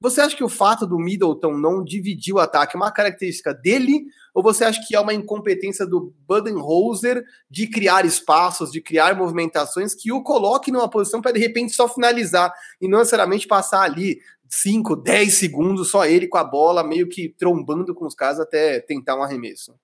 você 0.00 0.20
acha 0.20 0.36
que 0.36 0.44
o 0.44 0.48
fato 0.48 0.86
do 0.86 0.98
Middleton 0.98 1.56
não 1.56 1.82
dividir 1.82 2.34
o 2.34 2.38
ataque 2.38 2.76
é 2.76 2.78
uma 2.78 2.92
característica 2.92 3.54
dele? 3.54 4.04
Ou 4.34 4.42
você 4.42 4.64
acha 4.64 4.80
que 4.86 4.94
é 4.94 5.00
uma 5.00 5.14
incompetência 5.14 5.86
do 5.86 6.14
Budenholzer 6.26 7.24
de 7.50 7.66
criar 7.66 8.04
espaços, 8.04 8.70
de 8.70 8.80
criar 8.80 9.16
movimentações 9.16 9.94
que 9.94 10.12
o 10.12 10.22
coloque 10.22 10.70
numa 10.70 10.88
posição 10.88 11.20
para 11.20 11.32
de 11.32 11.40
repente 11.40 11.72
só 11.72 11.88
finalizar 11.88 12.52
e 12.80 12.86
não 12.86 12.98
necessariamente 12.98 13.48
passar 13.48 13.82
ali 13.82 14.20
5, 14.50 14.96
10 14.96 15.34
segundos 15.34 15.90
só 15.90 16.04
ele 16.06 16.26
com 16.26 16.38
a 16.38 16.44
bola, 16.44 16.82
meio 16.82 17.08
que 17.08 17.28
trombando 17.28 17.94
com 17.94 18.06
os 18.06 18.14
caras 18.14 18.40
até 18.40 18.80
tentar 18.80 19.16
um 19.16 19.22
arremesso? 19.22 19.74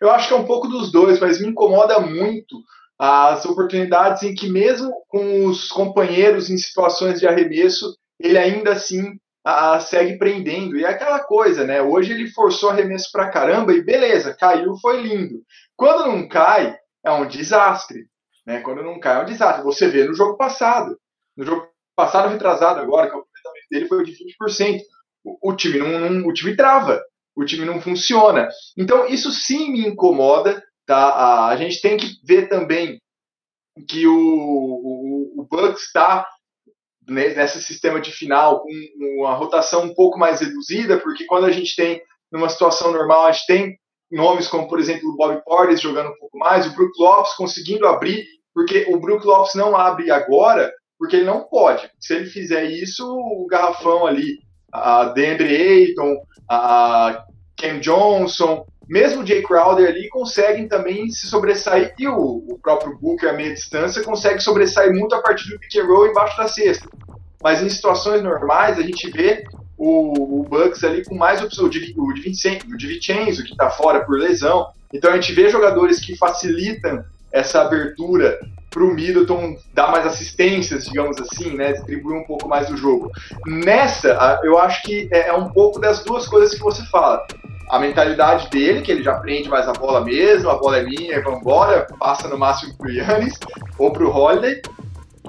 Eu 0.00 0.10
acho 0.10 0.28
que 0.28 0.34
é 0.34 0.36
um 0.36 0.44
pouco 0.44 0.68
dos 0.68 0.90
dois, 0.90 1.20
mas 1.20 1.40
me 1.40 1.48
incomoda 1.48 2.00
muito 2.00 2.56
as 2.98 3.44
oportunidades 3.44 4.22
em 4.22 4.34
que, 4.34 4.48
mesmo 4.48 4.92
com 5.08 5.46
os 5.46 5.68
companheiros 5.68 6.50
em 6.50 6.56
situações 6.56 7.18
de 7.20 7.26
arremesso, 7.26 7.96
ele 8.18 8.38
ainda 8.38 8.72
assim 8.72 9.18
a, 9.44 9.80
segue 9.80 10.18
prendendo. 10.18 10.76
E 10.76 10.84
é 10.84 10.88
aquela 10.88 11.20
coisa, 11.20 11.64
né? 11.64 11.82
Hoje 11.82 12.12
ele 12.12 12.30
forçou 12.30 12.70
arremesso 12.70 13.10
pra 13.10 13.30
caramba 13.30 13.72
e 13.72 13.82
beleza, 13.82 14.34
caiu, 14.34 14.76
foi 14.76 15.02
lindo. 15.02 15.42
Quando 15.76 16.06
não 16.06 16.28
cai, 16.28 16.76
é 17.04 17.10
um 17.10 17.26
desastre. 17.26 18.06
Né? 18.46 18.60
Quando 18.60 18.82
não 18.82 19.00
cai, 19.00 19.20
é 19.20 19.22
um 19.22 19.26
desastre. 19.26 19.64
Você 19.64 19.88
vê 19.88 20.04
no 20.04 20.14
jogo 20.14 20.36
passado. 20.36 20.96
No 21.36 21.44
jogo 21.44 21.71
passado, 21.96 22.30
retrasado 22.30 22.80
agora, 22.80 23.08
que 23.08 23.16
o 23.16 23.20
aproveitamento 23.20 23.66
dele 23.70 23.88
foi 23.88 24.04
de 24.04 24.12
20%. 24.12 24.80
O, 25.24 25.50
o 25.50 25.56
time 25.56 25.78
não, 25.78 26.10
não, 26.10 26.28
o 26.28 26.32
time 26.32 26.56
trava, 26.56 27.00
o 27.36 27.44
time 27.44 27.64
não 27.64 27.80
funciona. 27.80 28.48
Então, 28.76 29.06
isso 29.06 29.30
sim 29.30 29.70
me 29.70 29.86
incomoda, 29.86 30.62
Tá? 30.86 31.46
A, 31.48 31.56
gente 31.56 31.80
tem 31.80 31.96
que 31.96 32.16
ver 32.24 32.48
também 32.48 33.00
que 33.88 34.06
o, 34.06 34.14
o, 34.14 35.40
o 35.40 35.46
Bucks 35.48 35.84
está 35.84 36.26
nesse 37.08 37.62
sistema 37.62 38.00
de 38.00 38.10
final 38.10 38.60
com 38.60 38.68
uma 39.18 39.34
rotação 39.34 39.84
um 39.84 39.94
pouco 39.94 40.18
mais 40.18 40.40
reduzida, 40.40 40.98
porque 40.98 41.24
quando 41.24 41.46
a 41.46 41.50
gente 41.50 41.74
tem 41.74 42.02
numa 42.30 42.48
situação 42.48 42.92
normal, 42.92 43.26
a 43.26 43.32
gente 43.32 43.46
tem 43.46 43.78
nomes 44.10 44.48
como, 44.48 44.68
por 44.68 44.78
exemplo, 44.78 45.08
o 45.08 45.16
Bob 45.16 45.42
Portis 45.44 45.80
jogando 45.80 46.10
um 46.10 46.18
pouco 46.18 46.38
mais, 46.38 46.66
o 46.66 46.74
Brook 46.74 46.92
Lopes 46.98 47.34
conseguindo 47.34 47.86
abrir, 47.86 48.24
porque 48.54 48.86
o 48.88 49.00
Brook 49.00 49.24
Lopes 49.24 49.54
não 49.54 49.76
abre 49.76 50.10
agora, 50.10 50.72
porque 51.02 51.16
ele 51.16 51.24
não 51.24 51.40
pode. 51.40 51.90
Se 51.98 52.14
ele 52.14 52.26
fizer 52.26 52.62
isso, 52.62 53.04
o 53.04 53.44
garrafão 53.50 54.06
ali, 54.06 54.38
a 54.72 55.06
Deandre 55.06 55.56
Ayton, 55.56 56.14
a 56.48 57.24
Cam 57.60 57.80
Johnson, 57.80 58.64
mesmo 58.88 59.22
o 59.22 59.26
Jay 59.26 59.42
Crowder 59.42 59.88
ali 59.88 60.08
conseguem 60.08 60.68
também 60.68 61.10
se 61.10 61.26
sobressair, 61.26 61.92
e 61.98 62.06
o, 62.06 62.44
o 62.48 62.56
próprio 62.62 62.96
Booker 63.00 63.30
a 63.30 63.32
meia 63.32 63.52
distância 63.52 64.04
consegue 64.04 64.38
sobressair 64.38 64.94
muito 64.94 65.12
a 65.16 65.20
partir 65.20 65.50
do 65.50 65.58
pick 65.58 65.74
and 65.74 65.86
roll 65.86 66.06
embaixo 66.06 66.36
da 66.36 66.46
cesta. 66.46 66.88
Mas 67.42 67.60
em 67.60 67.68
situações 67.68 68.22
normais, 68.22 68.78
a 68.78 68.82
gente 68.82 69.10
vê 69.10 69.42
o, 69.76 70.38
o 70.38 70.44
Bucks 70.44 70.84
ali 70.84 71.04
com 71.04 71.16
mais 71.16 71.42
opções, 71.42 71.66
o 71.66 71.68
de, 71.68 71.94
o 71.98 72.12
de 72.14 72.86
Vincenzo, 72.86 73.42
que 73.42 73.50
está 73.50 73.70
fora 73.70 74.04
por 74.04 74.16
lesão. 74.16 74.68
Então 74.94 75.10
a 75.10 75.14
gente 75.16 75.32
vê 75.32 75.48
jogadores 75.48 75.98
que 75.98 76.16
facilitam 76.16 77.04
essa 77.32 77.62
abertura 77.62 78.38
para 78.72 78.82
o 78.82 78.92
Middleton 78.92 79.56
dar 79.74 79.92
mais 79.92 80.06
assistências, 80.06 80.86
digamos 80.86 81.16
assim, 81.20 81.54
né, 81.54 81.72
distribuir 81.72 82.16
um 82.16 82.24
pouco 82.24 82.48
mais 82.48 82.68
o 82.70 82.76
jogo. 82.76 83.12
Nessa, 83.46 84.40
eu 84.42 84.58
acho 84.58 84.82
que 84.82 85.08
é, 85.12 85.28
é 85.28 85.32
um 85.32 85.50
pouco 85.50 85.78
das 85.78 86.02
duas 86.02 86.26
coisas 86.26 86.54
que 86.54 86.60
você 86.60 86.82
fala. 86.86 87.24
A 87.70 87.78
mentalidade 87.78 88.50
dele, 88.50 88.82
que 88.82 88.90
ele 88.90 89.02
já 89.02 89.14
prende 89.14 89.48
mais 89.48 89.68
a 89.68 89.72
bola 89.72 90.00
mesmo, 90.00 90.50
a 90.50 90.56
bola 90.56 90.78
é 90.78 90.82
minha, 90.82 91.22
vambora, 91.22 91.86
passa 91.98 92.28
no 92.28 92.38
máximo 92.38 92.74
pro 92.76 92.90
Yannis 92.90 93.38
ou 93.78 93.92
pro 93.92 94.10
Holiday, 94.10 94.60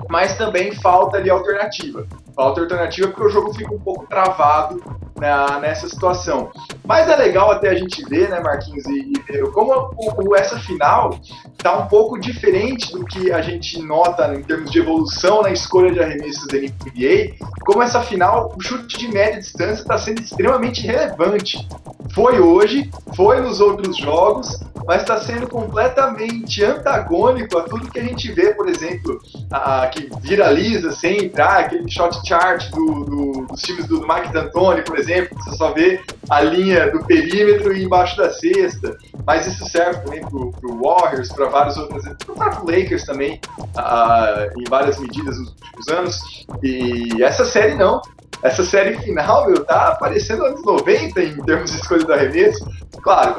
mas 0.10 0.36
também 0.38 0.72
falta 0.72 1.18
ali 1.18 1.30
alternativa. 1.30 2.08
Falta 2.36 2.62
alternativa 2.62 3.10
porque 3.10 3.24
o 3.24 3.30
jogo 3.30 3.54
fica 3.54 3.74
um 3.74 3.80
pouco 3.80 4.08
travado 4.08 4.82
na, 5.24 5.58
nessa 5.58 5.88
situação. 5.88 6.52
Mas 6.84 7.08
é 7.08 7.16
legal 7.16 7.50
até 7.50 7.70
a 7.70 7.76
gente 7.76 8.04
ver, 8.10 8.30
né, 8.30 8.42
Marquinhos 8.42 8.86
e 8.88 9.14
Pedro, 9.26 9.54
como 9.54 9.72
o, 9.96 10.30
o, 10.30 10.36
essa 10.36 10.60
final 10.60 11.18
está 11.58 11.78
um 11.78 11.88
pouco 11.88 12.20
diferente 12.20 12.92
do 12.92 13.06
que 13.06 13.32
a 13.32 13.42
gente 13.42 13.82
nota 13.82 14.36
em 14.36 14.44
termos 14.44 14.70
de 14.70 14.80
evolução 14.80 15.42
na 15.42 15.52
escolha 15.52 15.94
de 15.94 16.02
arremessos 16.02 16.46
da 16.48 16.58
NBA, 16.58 17.36
como 17.66 17.82
essa 17.82 18.02
final, 18.02 18.54
o 18.54 18.62
chute 18.62 18.98
de 18.98 19.08
média 19.08 19.40
distância 19.40 19.82
está 19.82 19.98
sendo 19.98 20.22
extremamente 20.22 20.86
relevante. 20.86 21.66
Foi 22.14 22.42
hoje, 22.42 22.92
foi 23.16 23.40
nos 23.40 23.62
outros 23.62 23.96
jogos, 23.98 24.60
mas 24.86 25.02
está 25.02 25.20
sendo 25.22 25.48
completamente 25.48 26.64
antagônico 26.64 27.58
a 27.58 27.64
tudo 27.64 27.90
que 27.90 28.00
a 28.00 28.04
gente 28.04 28.32
vê, 28.34 28.54
por 28.54 28.68
exemplo, 28.68 29.22
a, 29.50 29.88
que 29.88 30.10
viraliza 30.20 30.92
sem 30.92 31.26
entrar, 31.26 31.62
aquele 31.62 31.90
shot 31.90 32.20
chart 32.28 32.70
do, 32.72 33.06
do, 33.06 33.48
dos 33.48 33.62
times 33.62 33.88
do, 33.88 34.00
do 34.00 34.08
Mike 34.08 34.34
D'Antoni, 34.34 34.84
por 34.84 34.98
exemplo, 34.98 35.13
você 35.22 35.56
só 35.56 35.72
vê 35.72 36.02
a 36.30 36.42
linha 36.42 36.92
do 36.92 37.04
perímetro 37.06 37.74
e 37.74 37.84
embaixo 37.84 38.18
da 38.18 38.32
cesta, 38.32 38.98
mas 39.26 39.48
isso 39.48 39.66
serve 39.70 40.02
também 40.02 40.22
para 40.22 40.38
o 40.38 40.82
Warriors, 40.82 41.32
para 41.32 41.48
vários 41.48 41.78
outros, 41.78 42.04
para 42.36 42.62
o 42.62 42.66
Lakers 42.66 43.06
também, 43.06 43.40
uh, 43.60 44.60
em 44.60 44.64
várias 44.70 45.00
medidas 45.00 45.38
nos 45.40 45.50
últimos 45.50 45.88
anos, 45.90 46.46
e 46.62 47.24
essa 47.24 47.46
série 47.46 47.76
não, 47.76 48.02
essa 48.44 48.64
série 48.66 48.98
final, 49.00 49.48
meu, 49.48 49.64
tá 49.64 49.88
aparecendo 49.88 50.46
anos 50.46 50.62
90 50.64 51.24
em 51.24 51.42
termos 51.44 51.72
de 51.72 51.78
escolha 51.78 52.04
do 52.04 52.14
arremesso. 52.14 52.70
Claro, 53.02 53.36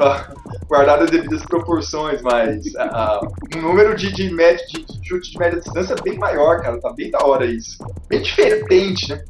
guardado 0.67 1.03
as 1.03 1.11
devidas 1.11 1.43
proporções, 1.45 2.21
mas 2.23 2.65
uh, 2.73 3.55
um 3.55 3.61
número 3.61 3.95
de, 3.95 4.11
de, 4.11 4.31
média, 4.33 4.65
de, 4.67 4.83
chute 5.07 5.31
de 5.31 5.37
média 5.37 5.59
distância 5.59 5.95
bem 6.03 6.17
maior, 6.17 6.59
cara. 6.61 6.81
Tá 6.81 6.91
bem 6.91 7.11
da 7.11 7.19
hora 7.23 7.45
isso. 7.45 7.77
Bem 8.09 8.21
diferente, 8.21 9.09
né? 9.09 9.23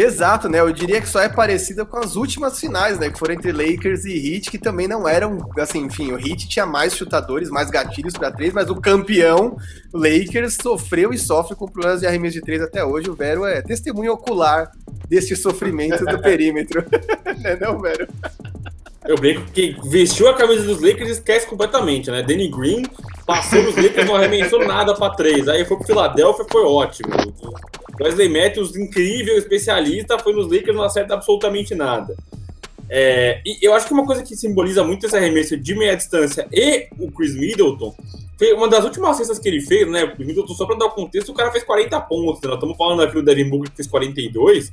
Exato, 0.00 0.48
né? 0.48 0.60
Eu 0.60 0.72
diria 0.72 1.00
que 1.00 1.08
só 1.08 1.20
é 1.20 1.28
parecida 1.28 1.84
com 1.84 1.96
as 1.96 2.14
últimas 2.14 2.60
finais, 2.60 3.00
né? 3.00 3.10
Que 3.10 3.18
foram 3.18 3.34
entre 3.34 3.50
Lakers 3.50 4.04
e 4.04 4.12
Heat, 4.12 4.48
que 4.48 4.56
também 4.56 4.86
não 4.86 5.08
eram, 5.08 5.38
assim, 5.58 5.80
enfim, 5.86 6.12
o 6.12 6.18
Heat 6.18 6.48
tinha 6.48 6.64
mais 6.64 6.94
chutadores, 6.94 7.50
mais 7.50 7.68
gatilhos 7.68 8.14
para 8.14 8.30
três, 8.30 8.52
mas 8.52 8.70
o 8.70 8.76
campeão 8.76 9.56
Lakers 9.92 10.56
sofreu 10.62 11.12
e 11.12 11.18
sofre 11.18 11.56
com 11.56 11.66
problemas 11.66 12.00
de 12.00 12.06
arremesso 12.06 12.34
de 12.34 12.42
três 12.42 12.62
até 12.62 12.84
hoje. 12.84 13.10
O 13.10 13.14
Vero 13.16 13.44
é 13.44 13.60
testemunho 13.60 14.12
ocular 14.12 14.70
deste 15.08 15.34
sofrimento 15.34 16.04
do 16.04 16.18
perímetro. 16.22 16.84
não 17.42 17.50
é 17.50 17.58
não, 17.58 17.80
Vero? 17.80 18.06
Eu 19.08 19.16
brinco 19.16 19.50
que 19.52 19.74
vestiu 19.84 20.28
a 20.28 20.34
camisa 20.34 20.64
dos 20.64 20.82
Lakers 20.82 21.08
e 21.08 21.12
esquece 21.12 21.46
completamente, 21.46 22.10
né? 22.10 22.22
Danny 22.22 22.46
Green 22.48 22.82
passou 23.24 23.62
nos 23.62 23.74
Lakers, 23.74 24.06
não 24.06 24.14
arremessou 24.14 24.66
nada 24.66 24.94
para 24.94 25.14
três. 25.14 25.48
Aí 25.48 25.64
foi 25.64 25.78
pro 25.78 25.86
Philadelphia, 25.86 26.44
foi 26.52 26.62
ótimo. 26.62 27.08
Wesley 27.98 28.28
Matthews, 28.28 28.76
incrível 28.76 29.38
especialista, 29.38 30.18
foi 30.18 30.34
nos 30.34 30.52
Lakers, 30.52 30.76
não 30.76 30.84
acerta 30.84 31.14
absolutamente 31.14 31.74
nada. 31.74 32.14
É, 32.90 33.40
e 33.46 33.58
eu 33.62 33.72
acho 33.72 33.86
que 33.86 33.94
uma 33.94 34.04
coisa 34.04 34.22
que 34.22 34.36
simboliza 34.36 34.84
muito 34.84 35.06
esse 35.06 35.16
arremesso 35.16 35.56
de 35.56 35.74
meia 35.74 35.96
distância 35.96 36.46
e 36.52 36.88
o 36.98 37.10
Chris 37.10 37.34
Middleton 37.34 37.94
foi 38.38 38.52
uma 38.52 38.68
das 38.68 38.84
últimas 38.84 39.16
cestas 39.16 39.38
que 39.38 39.48
ele 39.48 39.62
fez, 39.62 39.90
né? 39.90 40.04
O 40.04 40.22
Middleton, 40.22 40.52
só 40.52 40.66
para 40.66 40.76
dar 40.76 40.84
o 40.84 40.90
contexto, 40.90 41.30
o 41.30 41.34
cara 41.34 41.50
fez 41.50 41.64
40 41.64 41.98
pontos. 42.02 42.42
Né? 42.42 42.48
Nós 42.48 42.56
estamos 42.56 42.76
falando 42.76 43.00
aqui 43.00 43.14
do 43.14 43.22
Devin 43.22 43.48
Booker 43.48 43.70
que 43.70 43.76
fez 43.76 43.88
42. 43.88 44.70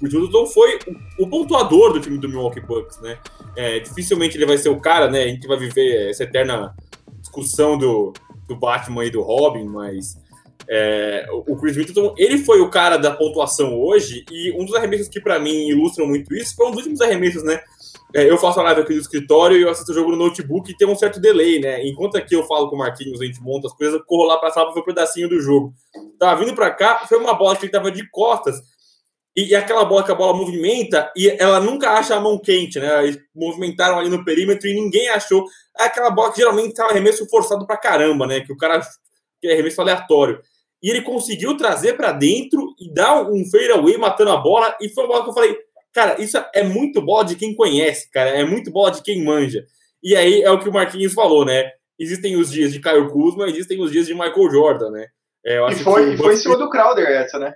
O 0.00 0.04
Middleton 0.04 0.46
foi 0.46 0.78
o, 1.18 1.24
o, 1.24 1.28
pontuador 1.28 1.92
do 1.92 2.00
time 2.00 2.18
do 2.18 2.28
Milwaukee 2.28 2.60
Bucks, 2.60 3.00
né? 3.00 3.18
É, 3.56 3.80
dificilmente 3.80 4.36
ele 4.36 4.46
vai 4.46 4.58
ser 4.58 4.68
o 4.68 4.80
cara, 4.80 5.10
né? 5.10 5.24
A 5.24 5.28
gente 5.28 5.46
vai 5.46 5.58
viver 5.58 6.10
essa 6.10 6.24
eterna 6.24 6.74
discussão 7.20 7.76
do, 7.76 8.12
do 8.46 8.56
Batman 8.56 9.04
e 9.04 9.10
do 9.10 9.22
Robin, 9.22 9.64
mas 9.64 10.16
é, 10.68 11.26
o 11.30 11.56
Chris 11.56 11.76
Middleton, 11.76 12.14
ele 12.18 12.38
foi 12.38 12.60
o 12.60 12.70
cara 12.70 12.98
da 12.98 13.10
pontuação 13.10 13.78
hoje, 13.80 14.24
e 14.30 14.52
um 14.52 14.64
dos 14.64 14.74
arremessos 14.74 15.08
que 15.08 15.20
para 15.20 15.38
mim 15.38 15.68
ilustram 15.68 16.06
muito 16.06 16.34
isso 16.34 16.54
foi 16.54 16.66
um 16.66 16.70
dos 16.70 16.80
últimos 16.80 17.00
arremessos, 17.00 17.42
né? 17.42 17.60
É, 18.14 18.28
eu 18.28 18.38
faço 18.38 18.58
a 18.60 18.62
live 18.62 18.80
aqui 18.82 18.94
no 18.94 19.00
escritório 19.00 19.56
e 19.56 19.62
eu 19.62 19.70
assisto 19.70 19.92
o 19.92 19.94
jogo 19.94 20.10
no 20.10 20.16
notebook 20.16 20.70
e 20.70 20.76
tem 20.76 20.88
um 20.88 20.96
certo 20.96 21.20
delay, 21.20 21.60
né? 21.60 21.86
Enquanto 21.86 22.16
aqui 22.16 22.34
eu 22.34 22.42
falo 22.44 22.68
com 22.68 22.76
o 22.76 22.78
Marquinhos, 22.78 23.20
a 23.20 23.24
gente 23.24 23.40
monta 23.42 23.66
as 23.66 23.74
coisas, 23.74 23.94
eu 23.94 24.04
corro 24.04 24.24
lá 24.24 24.38
pra 24.38 24.50
sala 24.50 24.66
pra 24.66 24.74
ver 24.74 24.80
um 24.80 24.84
pedacinho 24.84 25.28
do 25.28 25.40
jogo. 25.40 25.74
Tava 26.18 26.42
vindo 26.42 26.54
pra 26.54 26.70
cá, 26.70 27.04
foi 27.06 27.18
uma 27.18 27.34
bola 27.34 27.56
que 27.56 27.66
ele 27.66 27.72
tava 27.72 27.90
de 27.90 28.08
costas, 28.10 28.56
e, 29.38 29.50
e 29.50 29.54
aquela 29.54 29.84
bola 29.84 30.02
que 30.02 30.10
a 30.10 30.14
bola 30.16 30.36
movimenta 30.36 31.12
e 31.16 31.28
ela 31.38 31.60
nunca 31.60 31.90
acha 31.90 32.16
a 32.16 32.20
mão 32.20 32.38
quente, 32.38 32.80
né? 32.80 33.04
Eles 33.04 33.18
movimentaram 33.34 33.98
ali 33.98 34.08
no 34.08 34.24
perímetro 34.24 34.68
e 34.68 34.74
ninguém 34.74 35.08
achou. 35.10 35.44
É 35.78 35.84
aquela 35.84 36.10
bola 36.10 36.32
que 36.32 36.38
geralmente 36.38 36.74
tá 36.74 36.86
um 36.86 36.90
arremesso 36.90 37.28
forçado 37.28 37.66
pra 37.66 37.76
caramba, 37.76 38.26
né? 38.26 38.40
Que 38.40 38.52
o 38.52 38.56
cara. 38.56 38.80
que 39.40 39.46
é 39.46 39.52
arremesso 39.52 39.80
aleatório 39.80 40.40
e 40.82 40.90
ele 40.90 41.02
conseguiu 41.02 41.56
trazer 41.56 41.94
para 41.94 42.12
dentro 42.12 42.74
e 42.80 42.92
dar 42.92 43.22
um 43.22 43.44
fadeaway 43.44 43.96
matando 43.96 44.30
a 44.30 44.36
bola. 44.36 44.76
E 44.80 44.88
foi 44.88 45.04
uma 45.04 45.12
bola 45.12 45.24
que 45.24 45.30
eu 45.30 45.34
falei, 45.34 45.58
cara, 45.92 46.20
isso 46.20 46.36
é 46.54 46.62
muito 46.62 47.02
bola 47.02 47.24
de 47.24 47.36
quem 47.36 47.54
conhece, 47.54 48.10
cara, 48.10 48.30
é 48.30 48.44
muito 48.44 48.70
bola 48.70 48.90
de 48.90 49.02
quem 49.02 49.24
manja. 49.24 49.64
E 50.02 50.16
aí 50.16 50.42
é 50.42 50.50
o 50.50 50.58
que 50.58 50.68
o 50.68 50.72
Marquinhos 50.72 51.14
falou, 51.14 51.44
né? 51.44 51.72
Existem 51.98 52.36
os 52.36 52.50
dias 52.50 52.72
de 52.72 52.80
Caio 52.80 53.10
Kuzma, 53.10 53.48
existem 53.48 53.80
os 53.80 53.90
dias 53.90 54.06
de 54.06 54.14
Michael 54.14 54.50
Jordan, 54.50 54.90
né? 54.90 55.06
É, 55.44 55.58
e 55.70 55.74
foi, 55.76 56.16
foi 56.16 56.34
em 56.34 56.36
cima 56.36 56.56
do 56.56 56.70
Crowder 56.70 57.06
essa, 57.08 57.38
né? 57.38 57.54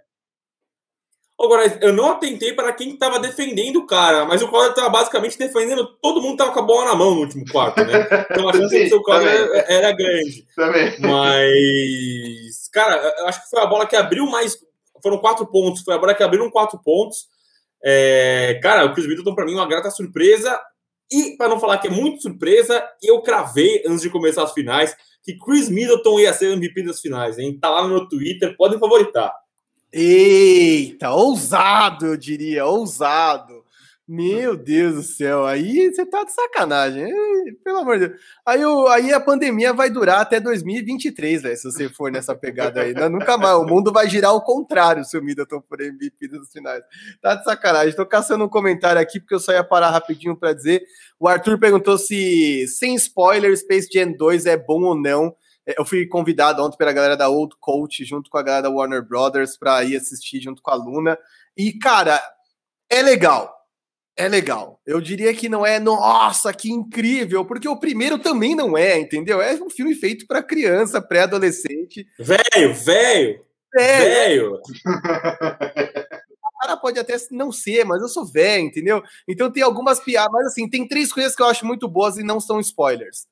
Agora, 1.40 1.78
eu 1.80 1.92
não 1.92 2.12
atentei 2.12 2.52
para 2.52 2.72
quem 2.72 2.90
estava 2.90 3.18
defendendo 3.18 3.76
o 3.76 3.86
cara, 3.86 4.24
mas 4.24 4.42
o 4.42 4.48
Crowder 4.48 4.70
estava 4.70 4.88
basicamente 4.88 5.36
defendendo, 5.36 5.86
todo 6.00 6.20
mundo 6.20 6.32
estava 6.32 6.52
com 6.52 6.60
a 6.60 6.62
bola 6.62 6.84
na 6.84 6.94
mão 6.94 7.14
no 7.14 7.22
último 7.22 7.44
quarto, 7.50 7.84
né? 7.84 8.06
Então 8.30 8.48
a 8.48 8.52
chance 8.52 8.78
de 8.78 8.88
ser 8.88 8.94
o 8.94 9.02
Crowder 9.02 9.64
era 9.68 9.90
grande. 9.92 10.46
Também. 10.54 11.00
Mas, 11.00 12.68
cara, 12.72 12.96
eu 13.18 13.26
acho 13.26 13.42
que 13.42 13.50
foi 13.50 13.60
a 13.60 13.66
bola 13.66 13.86
que 13.86 13.96
abriu 13.96 14.26
mais. 14.26 14.56
Foram 15.02 15.18
quatro 15.18 15.44
pontos, 15.46 15.82
foi 15.82 15.94
a 15.94 15.98
bola 15.98 16.14
que 16.14 16.22
abriu 16.22 16.48
quatro 16.50 16.78
pontos. 16.78 17.26
É, 17.84 18.60
cara, 18.62 18.84
o 18.84 18.94
Chris 18.94 19.08
Middleton, 19.08 19.34
para 19.34 19.44
mim, 19.44 19.54
uma 19.54 19.66
grata 19.66 19.90
surpresa. 19.90 20.60
E, 21.10 21.36
para 21.36 21.48
não 21.48 21.58
falar 21.58 21.78
que 21.78 21.88
é 21.88 21.90
muito 21.90 22.22
surpresa, 22.22 22.82
eu 23.02 23.20
cravei 23.20 23.82
antes 23.86 24.02
de 24.02 24.10
começar 24.10 24.44
as 24.44 24.52
finais 24.52 24.96
que 25.22 25.36
Chris 25.38 25.68
Middleton 25.68 26.20
ia 26.20 26.32
ser 26.32 26.46
o 26.46 26.52
MVP 26.52 26.84
das 26.84 27.00
finais, 27.00 27.38
hein? 27.38 27.58
Tá 27.60 27.68
lá 27.68 27.82
no 27.82 27.88
meu 27.88 28.08
Twitter, 28.08 28.56
podem 28.56 28.78
favoritar. 28.78 29.32
Eita, 29.92 31.10
ousado, 31.10 32.06
eu 32.06 32.16
diria, 32.16 32.64
ousado. 32.64 33.62
Meu 34.08 34.56
Deus 34.56 34.94
do 34.96 35.02
céu, 35.02 35.46
aí 35.46 35.90
você 35.90 36.04
tá 36.04 36.24
de 36.24 36.32
sacanagem, 36.32 37.06
pelo 37.62 37.78
amor 37.78 37.98
de 37.98 38.08
Deus. 38.08 38.20
Aí, 38.44 38.64
o, 38.64 38.88
aí 38.88 39.12
a 39.12 39.20
pandemia 39.20 39.72
vai 39.72 39.90
durar 39.90 40.20
até 40.20 40.40
2023, 40.40 41.42
velho, 41.42 41.56
se 41.56 41.64
você 41.64 41.88
for 41.88 42.10
nessa 42.10 42.34
pegada 42.34 42.82
aí. 42.82 42.92
Não, 42.94 43.08
nunca 43.08 43.38
mais, 43.38 43.56
o 43.56 43.64
mundo 43.64 43.92
vai 43.92 44.08
girar 44.08 44.32
ao 44.32 44.42
contrário 44.42 45.04
se 45.04 45.16
o 45.16 45.22
Middleton 45.22 45.62
for 45.68 45.80
MVP 45.80 46.26
dos 46.28 46.50
finais. 46.50 46.82
Tá 47.20 47.36
de 47.36 47.44
sacanagem. 47.44 47.94
Tô 47.94 48.04
caçando 48.04 48.44
um 48.44 48.48
comentário 48.48 49.00
aqui 49.00 49.20
porque 49.20 49.34
eu 49.34 49.40
só 49.40 49.52
ia 49.52 49.62
parar 49.62 49.90
rapidinho 49.90 50.36
para 50.36 50.52
dizer. 50.52 50.82
O 51.18 51.28
Arthur 51.28 51.58
perguntou 51.58 51.96
se, 51.96 52.66
sem 52.66 52.94
spoiler, 52.96 53.56
Space 53.56 53.88
Jam 53.92 54.12
2 54.12 54.46
é 54.46 54.56
bom 54.56 54.82
ou 54.82 54.94
não. 54.94 55.34
É, 55.66 55.78
eu 55.78 55.84
fui 55.84 56.06
convidado 56.06 56.62
ontem 56.62 56.76
pela 56.76 56.92
galera 56.92 57.16
da 57.16 57.28
Old 57.28 57.54
Coach, 57.60 58.04
junto 58.04 58.30
com 58.30 58.38
a 58.38 58.42
galera 58.42 58.62
da 58.62 58.70
Warner 58.70 59.06
Brothers, 59.06 59.56
para 59.56 59.82
ir 59.84 59.96
assistir 59.96 60.40
junto 60.40 60.62
com 60.62 60.70
a 60.70 60.74
Luna. 60.74 61.18
E, 61.56 61.72
cara, 61.78 62.20
é 62.90 63.02
legal. 63.02 63.52
É 64.16 64.28
legal. 64.28 64.80
Eu 64.86 65.00
diria 65.00 65.32
que 65.32 65.48
não 65.48 65.64
é, 65.64 65.80
nossa, 65.80 66.52
que 66.52 66.70
incrível, 66.70 67.46
porque 67.46 67.66
o 67.66 67.78
primeiro 67.78 68.18
também 68.18 68.54
não 68.54 68.76
é, 68.76 68.98
entendeu? 68.98 69.40
É 69.40 69.54
um 69.54 69.70
filme 69.70 69.94
feito 69.94 70.26
para 70.26 70.42
criança, 70.42 71.00
pré-adolescente. 71.00 72.06
Velho, 72.18 72.74
velho. 72.74 73.44
Velho. 73.74 74.60
O 76.44 76.66
cara 76.66 76.76
pode 76.76 76.98
até 76.98 77.16
não 77.30 77.50
ser, 77.50 77.84
mas 77.84 78.02
eu 78.02 78.08
sou 78.08 78.24
velho, 78.24 78.64
entendeu? 78.64 79.02
Então 79.26 79.50
tem 79.50 79.62
algumas 79.62 79.98
piadas, 79.98 80.30
mas 80.30 80.46
assim, 80.46 80.68
tem 80.68 80.86
três 80.86 81.12
coisas 81.12 81.34
que 81.34 81.42
eu 81.42 81.46
acho 81.46 81.66
muito 81.66 81.88
boas 81.88 82.18
e 82.18 82.22
não 82.22 82.38
são 82.38 82.60
spoilers. 82.60 83.26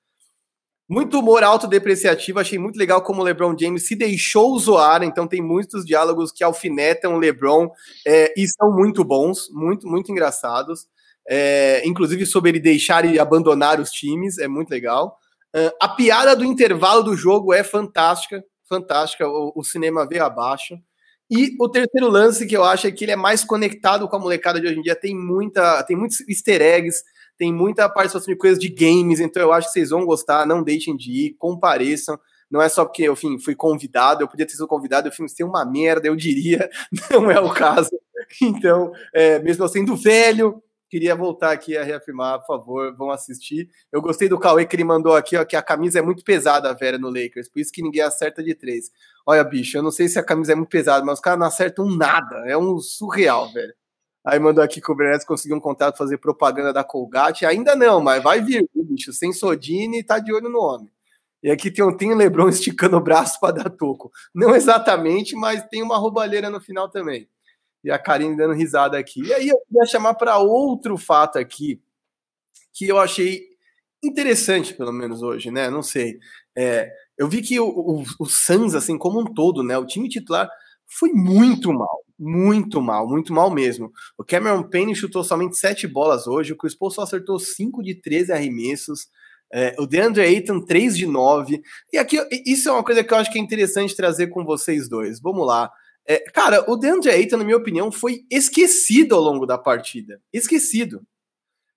Muito 0.91 1.21
humor 1.21 1.45
autodepreciativo, 1.45 2.41
achei 2.41 2.59
muito 2.59 2.77
legal 2.77 3.01
como 3.01 3.21
o 3.21 3.25
LeBron 3.25 3.57
James 3.57 3.87
se 3.87 3.95
deixou 3.95 4.59
zoar, 4.59 5.05
então 5.05 5.25
tem 5.25 5.41
muitos 5.41 5.87
diálogos 5.87 6.33
que 6.33 6.43
alfinetam 6.43 7.15
o 7.15 7.19
LeBron 7.19 7.71
é, 8.05 8.35
e 8.37 8.45
são 8.49 8.73
muito 8.75 9.05
bons, 9.05 9.49
muito, 9.53 9.87
muito 9.87 10.11
engraçados. 10.11 10.89
É, 11.29 11.87
inclusive 11.87 12.27
sobre 12.27 12.51
ele 12.51 12.59
deixar 12.59 13.05
e 13.05 13.21
abandonar 13.21 13.79
os 13.79 13.93
times, 13.93 14.37
é 14.39 14.49
muito 14.49 14.71
legal. 14.71 15.17
Uh, 15.55 15.71
a 15.81 15.89
piada 15.91 16.35
do 16.35 16.45
intervalo 16.45 17.05
do 17.05 17.15
jogo 17.15 17.55
é 17.55 17.63
fantástica, 17.63 18.43
fantástica, 18.69 19.29
o, 19.29 19.53
o, 19.55 19.63
cinema 19.63 20.05
veio 20.09 20.25
abaixo. 20.25 20.77
E 21.31 21.55
o 21.61 21.69
terceiro 21.69 22.09
lance 22.09 22.49
que 22.49 22.57
eu 22.57 22.65
acho 22.65 22.89
é 22.89 22.91
que 22.91 23.05
ele 23.05 23.13
é 23.13 23.17
mais 23.17 23.45
conectado 23.45 24.09
com 24.09 24.17
a 24.17 24.19
molecada 24.19 24.61
de 24.61 24.67
hoje 24.67 24.81
em 24.81 24.83
dia, 24.83 24.97
tem 24.97 25.15
muita, 25.15 25.85
tem 25.85 25.97
muitos 25.97 26.19
easter 26.29 26.61
eggs, 26.61 27.01
tem 27.41 27.51
muita 27.51 27.89
participação 27.89 28.31
de 28.35 28.39
coisas 28.39 28.59
de 28.59 28.69
games, 28.69 29.19
então 29.19 29.43
eu 29.43 29.51
acho 29.51 29.69
que 29.69 29.73
vocês 29.73 29.89
vão 29.89 30.05
gostar, 30.05 30.47
não 30.47 30.63
deixem 30.63 30.95
de 30.95 31.11
ir, 31.11 31.37
compareçam. 31.39 32.21
Não 32.51 32.61
é 32.61 32.69
só 32.69 32.85
porque, 32.85 33.11
enfim, 33.11 33.39
fui 33.39 33.55
convidado, 33.55 34.23
eu 34.23 34.29
podia 34.29 34.45
ter 34.45 34.53
sido 34.53 34.67
convidado, 34.67 35.11
filme 35.11 35.33
tem 35.35 35.47
uma 35.47 35.65
merda, 35.65 36.07
eu 36.07 36.15
diria, 36.15 36.69
não 37.11 37.31
é 37.31 37.41
o 37.41 37.49
caso. 37.51 37.89
Então, 38.43 38.93
é, 39.15 39.39
mesmo 39.39 39.65
eu 39.65 39.69
sendo 39.69 39.97
velho, 39.97 40.63
queria 40.91 41.17
voltar 41.17 41.53
aqui 41.53 41.79
a 41.79 41.83
reafirmar, 41.83 42.41
por 42.41 42.47
favor, 42.59 42.95
vão 42.95 43.11
assistir. 43.11 43.71
Eu 43.91 44.03
gostei 44.03 44.29
do 44.29 44.39
Cauê 44.39 44.67
que 44.67 44.77
ele 44.77 44.85
mandou 44.85 45.17
aqui, 45.17 45.35
ó, 45.35 45.43
que 45.43 45.57
a 45.57 45.63
camisa 45.63 45.99
é 45.99 46.03
muito 46.03 46.23
pesada, 46.23 46.75
Vera, 46.75 46.99
no 46.99 47.09
Lakers, 47.09 47.49
por 47.49 47.61
isso 47.61 47.73
que 47.73 47.83
ninguém 47.83 48.03
acerta 48.03 48.43
de 48.43 48.55
três. 48.55 48.91
Olha, 49.25 49.43
bicho, 49.43 49.79
eu 49.79 49.83
não 49.83 49.91
sei 49.91 50.09
se 50.09 50.19
a 50.19 50.23
camisa 50.23 50.53
é 50.53 50.55
muito 50.55 50.69
pesada, 50.69 51.03
mas 51.07 51.15
os 51.15 51.21
caras 51.21 51.41
não 51.41 51.47
acertam 51.47 51.89
nada, 51.89 52.45
é 52.47 52.59
um 52.59 52.79
surreal, 52.79 53.51
velho. 53.51 53.73
Aí 54.25 54.39
mandou 54.39 54.63
aqui 54.63 54.81
que 54.81 54.91
o 54.93 54.95
Bernetti 54.95 55.25
conseguiu 55.25 55.57
um 55.57 55.61
contato 55.61 55.97
fazer 55.97 56.19
propaganda 56.19 56.73
da 56.73 56.85
Colgate. 56.85 57.47
Ainda 57.47 57.75
não, 57.75 58.01
mas 58.01 58.23
vai 58.23 58.41
vir, 58.43 58.69
bicho. 58.75 59.13
Sem 59.13 59.33
Sodine, 59.33 60.05
tá 60.05 60.19
de 60.19 60.33
olho 60.33 60.49
no 60.49 60.61
homem. 60.61 60.91
E 61.43 61.51
aqui 61.51 61.71
tem 61.71 61.97
tem 61.97 62.15
Lebron 62.15 62.49
esticando 62.51 62.97
o 62.97 63.01
braço 63.01 63.41
para 63.41 63.63
dar 63.63 63.71
toco. 63.71 64.13
Não 64.35 64.55
exatamente, 64.55 65.35
mas 65.35 65.65
tem 65.69 65.83
uma 65.83 65.97
roubalheira 65.97 66.51
no 66.51 66.61
final 66.61 66.89
também. 66.89 67.29
E 67.83 67.91
a 67.91 67.99
Karine 67.99 68.37
dando 68.37 68.53
risada 68.53 68.99
aqui. 68.99 69.23
E 69.23 69.33
aí 69.33 69.49
eu 69.49 69.59
queria 69.67 69.87
chamar 69.87 70.15
para 70.15 70.39
outro 70.39 70.99
fato 70.99 71.39
aqui, 71.39 71.81
que 72.75 72.87
eu 72.87 72.99
achei 72.99 73.49
interessante, 74.03 74.75
pelo 74.75 74.93
menos 74.93 75.23
hoje, 75.23 75.51
né? 75.51 75.71
Não 75.71 75.83
sei. 75.83 76.19
É, 76.57 76.93
eu 77.17 77.27
vi 77.29 77.41
que 77.41 77.59
o, 77.59 77.67
o, 77.67 78.05
o 78.19 78.77
assim, 78.77 78.99
como 78.99 79.21
um 79.21 79.25
todo, 79.25 79.63
né? 79.63 79.79
O 79.79 79.87
time 79.87 80.11
titular 80.11 80.51
foi 80.87 81.11
muito 81.13 81.73
mal. 81.73 82.05
Muito 82.23 82.83
mal, 82.83 83.09
muito 83.09 83.33
mal 83.33 83.51
mesmo. 83.51 83.91
O 84.19 84.23
Cameron 84.23 84.63
Payne 84.63 84.95
chutou 84.95 85.25
somente 85.25 85.57
sete 85.57 85.87
bolas 85.87 86.27
hoje, 86.27 86.53
o 86.53 86.57
Chris 86.57 86.75
Paul 86.75 86.91
só 86.91 87.01
acertou 87.01 87.39
5 87.39 87.83
de 87.83 87.95
13 87.95 88.31
arremessos. 88.31 89.09
É, 89.51 89.75
o 89.79 89.87
DeAndre 89.87 90.23
Ayton, 90.23 90.61
3 90.61 90.99
de 90.99 91.07
9. 91.07 91.63
E 91.91 91.97
aqui, 91.97 92.19
isso 92.45 92.69
é 92.69 92.73
uma 92.73 92.85
coisa 92.85 93.03
que 93.03 93.13
eu 93.13 93.17
acho 93.17 93.33
que 93.33 93.39
é 93.39 93.41
interessante 93.41 93.97
trazer 93.97 94.27
com 94.27 94.45
vocês 94.45 94.87
dois. 94.87 95.19
Vamos 95.19 95.47
lá. 95.47 95.73
É, 96.07 96.19
cara, 96.31 96.71
o 96.71 96.77
DeAndre 96.77 97.11
Ayton, 97.11 97.39
na 97.39 97.45
minha 97.45 97.57
opinião, 97.57 97.91
foi 97.91 98.21
esquecido 98.31 99.15
ao 99.15 99.23
longo 99.23 99.47
da 99.47 99.57
partida. 99.57 100.21
Esquecido. 100.31 101.01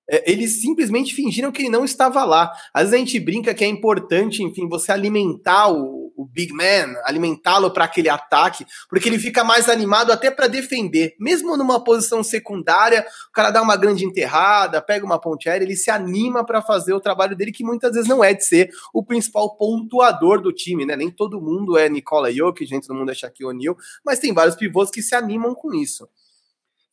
É, 0.09 0.29
eles 0.29 0.61
simplesmente 0.61 1.15
fingiram 1.15 1.53
que 1.53 1.61
ele 1.61 1.69
não 1.69 1.85
estava 1.85 2.25
lá. 2.25 2.51
Às 2.73 2.89
vezes 2.89 2.95
a 2.95 2.97
gente 2.97 3.19
brinca 3.21 3.53
que 3.53 3.63
é 3.63 3.67
importante, 3.67 4.43
enfim, 4.43 4.67
você 4.67 4.91
alimentar 4.91 5.71
o, 5.71 6.02
o 6.15 6.25
big 6.25 6.53
man, 6.53 6.95
alimentá-lo 7.05 7.71
para 7.71 7.85
aquele 7.85 8.09
ataque, 8.09 8.65
porque 8.89 9.09
ele 9.09 9.19
fica 9.19 9.43
mais 9.43 9.69
animado 9.69 10.11
até 10.11 10.29
para 10.29 10.47
defender. 10.47 11.15
Mesmo 11.19 11.57
numa 11.57 11.83
posição 11.83 12.23
secundária, 12.23 13.05
o 13.29 13.31
cara 13.31 13.51
dá 13.51 13.61
uma 13.61 13.75
grande 13.75 14.05
enterrada, 14.05 14.81
pega 14.81 15.05
uma 15.05 15.19
ponte 15.19 15.49
aérea, 15.49 15.65
ele 15.65 15.75
se 15.75 15.89
anima 15.89 16.45
para 16.45 16.61
fazer 16.61 16.93
o 16.93 16.99
trabalho 16.99 17.35
dele, 17.35 17.51
que 17.51 17.63
muitas 17.63 17.93
vezes 17.93 18.07
não 18.07 18.23
é 18.23 18.33
de 18.33 18.45
ser 18.45 18.69
o 18.93 19.03
principal 19.03 19.55
pontuador 19.55 20.41
do 20.41 20.51
time, 20.51 20.85
né? 20.85 20.95
Nem 20.95 21.09
todo 21.09 21.41
mundo 21.41 21.77
é 21.77 21.89
Nicola 21.89 22.31
Jokic, 22.31 22.65
gente, 22.65 22.87
todo 22.87 22.97
mundo 22.97 23.11
é 23.11 23.15
Shaquille 23.15 23.49
O'Neal, 23.49 23.77
mas 24.05 24.19
tem 24.19 24.33
vários 24.33 24.55
pivôs 24.55 24.89
que 24.89 25.01
se 25.01 25.15
animam 25.15 25.53
com 25.53 25.73
isso. 25.73 26.07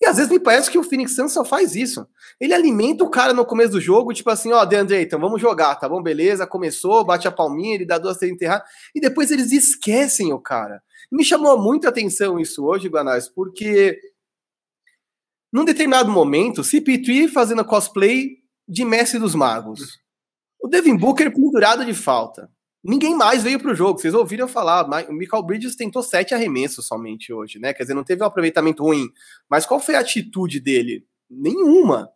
E 0.01 0.07
às 0.07 0.16
vezes 0.16 0.32
me 0.32 0.40
parece 0.40 0.70
que 0.70 0.78
o 0.78 0.82
Phoenix 0.82 1.14
Suns 1.14 1.32
só 1.32 1.44
faz 1.44 1.76
isso. 1.76 2.07
Ele 2.40 2.55
alimenta 2.55 3.05
o 3.05 3.11
cara 3.11 3.34
no 3.34 3.44
começo 3.44 3.72
do 3.72 3.80
jogo, 3.80 4.14
tipo 4.14 4.30
assim, 4.30 4.51
ó, 4.51 4.64
DeAndre, 4.64 5.03
então 5.03 5.20
vamos 5.20 5.40
jogar, 5.40 5.74
tá 5.76 5.86
bom? 5.86 6.03
Beleza, 6.03 6.46
começou, 6.46 7.05
bate 7.05 7.28
a 7.28 7.32
palminha, 7.32 7.74
ele 7.74 7.84
dá 7.84 7.98
duas 7.98 8.16
três 8.16 8.32
enterrar, 8.32 8.64
e 8.94 9.01
depois 9.01 9.30
eles 9.30 9.53
esquecem 9.53 10.32
o 10.32 10.40
cara. 10.40 10.82
Me 11.12 11.22
chamou 11.22 11.61
muito 11.61 11.86
a 11.86 11.90
atenção 11.90 12.40
isso 12.40 12.64
hoje, 12.64 12.88
Guanais, 12.88 13.28
porque 13.28 14.01
num 15.53 15.64
determinado 15.64 16.11
momento, 16.11 16.62
CP3 16.62 17.28
fazendo 17.28 17.64
cosplay 17.64 18.38
de 18.68 18.84
Mestre 18.84 19.18
dos 19.18 19.34
Magos. 19.34 19.98
O 20.62 20.68
Devin 20.68 20.96
Booker 20.96 21.34
pendurado 21.34 21.84
de 21.84 21.92
falta. 21.92 22.48
Ninguém 22.83 23.14
mais 23.14 23.43
veio 23.43 23.61
para 23.61 23.72
o 23.72 23.74
jogo. 23.74 23.99
Vocês 23.99 24.14
ouviram 24.14 24.49
falar, 24.49 24.87
o 25.09 25.12
Michael 25.12 25.43
Bridges 25.43 25.76
tentou 25.76 26.03
sete 26.03 26.35
arremessos 26.35 26.87
somente 26.87 27.33
hoje, 27.33 27.59
né? 27.59 27.74
Quer 27.74 27.83
dizer, 27.83 27.95
não 27.95 28.05
teve 28.05 28.22
um 28.22 28.26
aproveitamento 28.26 28.83
ruim. 28.83 29.11
Mas 29.49 29.66
qual 29.66 29.78
foi 29.78 29.97
a 29.97 30.01
atitude 30.01 30.61
dele? 30.61 31.07
Nenhuma. 31.28 32.11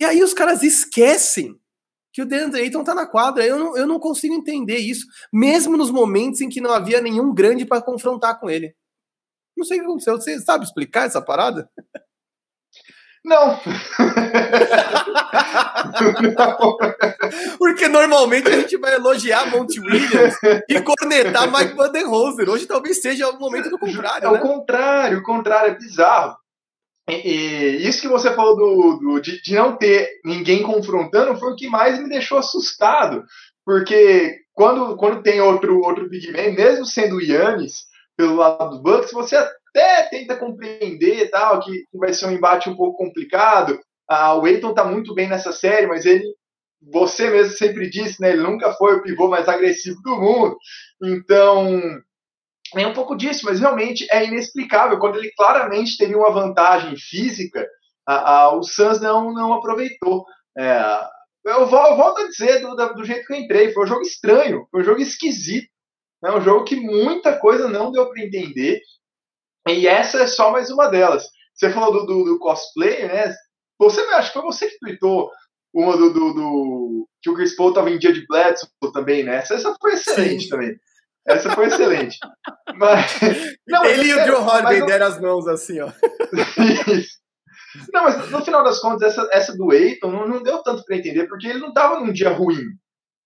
E 0.00 0.04
aí 0.04 0.22
os 0.22 0.34
caras 0.34 0.62
esquecem 0.64 1.56
que 2.12 2.20
o 2.20 2.26
DeAndre 2.26 2.62
Ayton 2.62 2.82
tá 2.82 2.94
na 2.94 3.06
quadra. 3.06 3.46
Eu 3.46 3.58
não, 3.58 3.76
eu 3.76 3.86
não 3.86 4.00
consigo 4.00 4.34
entender 4.34 4.78
isso, 4.78 5.06
mesmo 5.32 5.76
nos 5.76 5.90
momentos 5.90 6.40
em 6.40 6.48
que 6.48 6.60
não 6.60 6.72
havia 6.72 7.00
nenhum 7.00 7.32
grande 7.32 7.64
para 7.64 7.80
confrontar 7.80 8.38
com 8.40 8.50
ele. 8.50 8.74
Não 9.56 9.64
sei 9.64 9.78
o 9.78 9.80
que 9.80 9.86
aconteceu. 9.86 10.16
Você 10.16 10.40
sabe 10.40 10.64
explicar 10.64 11.06
essa 11.06 11.22
parada? 11.22 11.70
Não. 13.24 13.58
Porque 17.58 17.86
normalmente 17.86 18.48
a 18.48 18.60
gente 18.60 18.76
vai 18.76 18.94
elogiar 18.94 19.48
Monte 19.50 19.78
Williams 19.78 20.34
e 20.68 20.80
cornetar 20.80 21.48
Mike 21.50 21.76
Vandenhoser. 21.76 22.50
Hoje 22.50 22.66
talvez 22.66 23.00
seja 23.00 23.30
o 23.30 23.38
momento 23.38 23.70
do 23.70 23.78
contrário. 23.78 24.26
É 24.26 24.32
né? 24.32 24.38
o 24.38 24.42
contrário, 24.42 25.18
o 25.18 25.22
contrário 25.22 25.70
é 25.70 25.78
bizarro. 25.78 26.36
E, 27.08 27.14
e 27.14 27.88
isso 27.88 28.00
que 28.00 28.08
você 28.08 28.34
falou 28.34 28.56
do, 28.56 28.98
do 28.98 29.20
de, 29.20 29.40
de, 29.42 29.54
não 29.54 29.76
ter 29.76 30.08
ninguém 30.24 30.62
confrontando 30.62 31.38
foi 31.38 31.52
o 31.52 31.56
que 31.56 31.68
mais 31.68 32.00
me 32.00 32.08
deixou 32.08 32.38
assustado. 32.38 33.24
Porque 33.64 34.36
quando, 34.52 34.96
quando 34.96 35.22
tem 35.22 35.40
outro, 35.40 35.80
outro 35.80 36.08
Big 36.08 36.32
Man, 36.32 36.54
mesmo 36.54 36.84
sendo 36.84 37.16
o 37.16 37.20
Yannis, 37.20 37.84
pelo 38.16 38.36
lado 38.36 38.76
do 38.76 38.82
Bucks, 38.82 39.12
você 39.12 39.36
até 39.74 40.02
tenta 40.08 40.36
compreender 40.36 41.30
tal, 41.30 41.60
que 41.60 41.84
vai 41.94 42.12
ser 42.12 42.26
um 42.26 42.32
embate 42.32 42.68
um 42.68 42.76
pouco 42.76 42.98
complicado. 42.98 43.78
Ah, 44.08 44.34
o 44.34 44.46
Eiton 44.46 44.74
tá 44.74 44.84
muito 44.84 45.14
bem 45.14 45.28
nessa 45.28 45.52
série, 45.52 45.86
mas 45.86 46.04
ele, 46.04 46.24
você 46.80 47.30
mesmo 47.30 47.54
sempre 47.54 47.88
disse, 47.88 48.20
né? 48.20 48.30
Ele 48.30 48.42
nunca 48.42 48.72
foi 48.74 48.96
o 48.96 49.02
pivô 49.02 49.28
mais 49.28 49.48
agressivo 49.48 50.00
do 50.02 50.16
mundo. 50.16 50.56
Então, 51.02 51.80
é 52.76 52.86
um 52.86 52.92
pouco 52.92 53.16
disso, 53.16 53.44
mas 53.44 53.60
realmente 53.60 54.06
é 54.10 54.24
inexplicável. 54.24 54.98
Quando 54.98 55.18
ele 55.18 55.32
claramente 55.36 55.96
teria 55.96 56.16
uma 56.16 56.32
vantagem 56.32 56.96
física, 56.96 57.66
a, 58.06 58.32
a, 58.32 58.56
o 58.56 58.62
Suns 58.62 59.00
não, 59.00 59.32
não 59.32 59.52
aproveitou. 59.52 60.24
É, 60.56 60.82
eu, 61.44 61.60
eu, 61.60 61.66
volto 61.66 62.22
a 62.22 62.28
dizer 62.28 62.60
do, 62.60 62.74
do, 62.74 63.04
jeito 63.04 63.26
que 63.26 63.32
eu 63.32 63.38
entrei, 63.38 63.72
foi 63.72 63.84
um 63.84 63.88
jogo 63.88 64.02
estranho, 64.02 64.66
foi 64.70 64.82
um 64.82 64.84
jogo 64.84 65.00
esquisito. 65.00 65.70
É 66.24 66.30
um 66.30 66.40
jogo 66.40 66.64
que 66.64 66.76
muita 66.76 67.36
coisa 67.36 67.68
não 67.68 67.90
deu 67.90 68.08
para 68.08 68.22
entender. 68.22 68.80
E 69.68 69.86
essa 69.86 70.22
é 70.22 70.26
só 70.26 70.50
mais 70.50 70.70
uma 70.70 70.88
delas. 70.88 71.24
Você 71.54 71.70
falou 71.70 71.92
do, 71.92 72.06
do, 72.06 72.24
do 72.24 72.38
cosplay, 72.38 73.06
né? 73.06 73.34
Você 73.78 74.00
acho 74.00 74.32
que 74.32 74.38
foi 74.38 74.42
você 74.42 74.68
que 74.68 74.78
tweetou 74.78 75.30
uma 75.74 75.96
do, 75.96 76.12
do, 76.12 76.32
do, 76.34 77.08
que 77.22 77.30
o 77.30 77.34
Chris 77.34 77.56
Paul 77.56 77.72
tava 77.72 77.90
em 77.90 77.98
dia 77.98 78.12
de 78.12 78.26
Bledsoe 78.26 78.68
também, 78.92 79.22
né? 79.22 79.36
Essa, 79.36 79.54
essa 79.54 79.74
foi 79.80 79.94
excelente 79.94 80.44
Sim. 80.44 80.48
também. 80.50 80.76
Essa 81.26 81.50
foi 81.50 81.66
excelente. 81.66 82.18
mas, 82.76 83.20
não, 83.66 83.84
Ele 83.84 84.08
e 84.08 84.14
o 84.14 84.26
Joe 84.26 84.36
Holiday 84.36 84.86
deram 84.86 85.06
as 85.06 85.20
mãos 85.20 85.46
assim, 85.46 85.80
ó. 85.80 85.90
Isso. 86.92 87.22
Não, 87.92 88.04
mas 88.04 88.30
no 88.30 88.44
final 88.44 88.62
das 88.62 88.80
contas, 88.80 89.02
essa, 89.02 89.28
essa 89.32 89.56
do 89.56 89.72
Eiton 89.72 90.10
não, 90.10 90.28
não 90.28 90.42
deu 90.42 90.62
tanto 90.62 90.84
para 90.84 90.96
entender, 90.96 91.26
porque 91.26 91.46
ele 91.46 91.60
não 91.60 91.72
tava 91.72 92.00
num 92.00 92.12
dia 92.12 92.30
ruim 92.30 92.60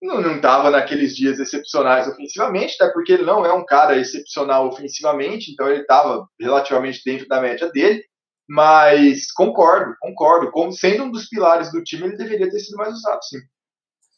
não 0.06 0.36
estava 0.36 0.70
naqueles 0.70 1.14
dias 1.14 1.38
excepcionais 1.38 2.08
ofensivamente, 2.08 2.74
até 2.78 2.92
porque 2.92 3.12
ele 3.12 3.24
não 3.24 3.44
é 3.44 3.52
um 3.52 3.64
cara 3.64 3.98
excepcional 3.98 4.68
ofensivamente, 4.68 5.52
então 5.52 5.68
ele 5.68 5.82
estava 5.82 6.26
relativamente 6.40 7.02
dentro 7.04 7.26
da 7.28 7.40
média 7.40 7.70
dele. 7.70 8.02
Mas 8.48 9.32
concordo, 9.32 9.94
concordo. 10.00 10.50
Como 10.52 10.72
sendo 10.72 11.04
um 11.04 11.10
dos 11.10 11.28
pilares 11.28 11.72
do 11.72 11.82
time, 11.82 12.04
ele 12.04 12.16
deveria 12.16 12.48
ter 12.48 12.60
sido 12.60 12.76
mais 12.76 12.94
usado, 12.94 13.20
sim. 13.24 13.38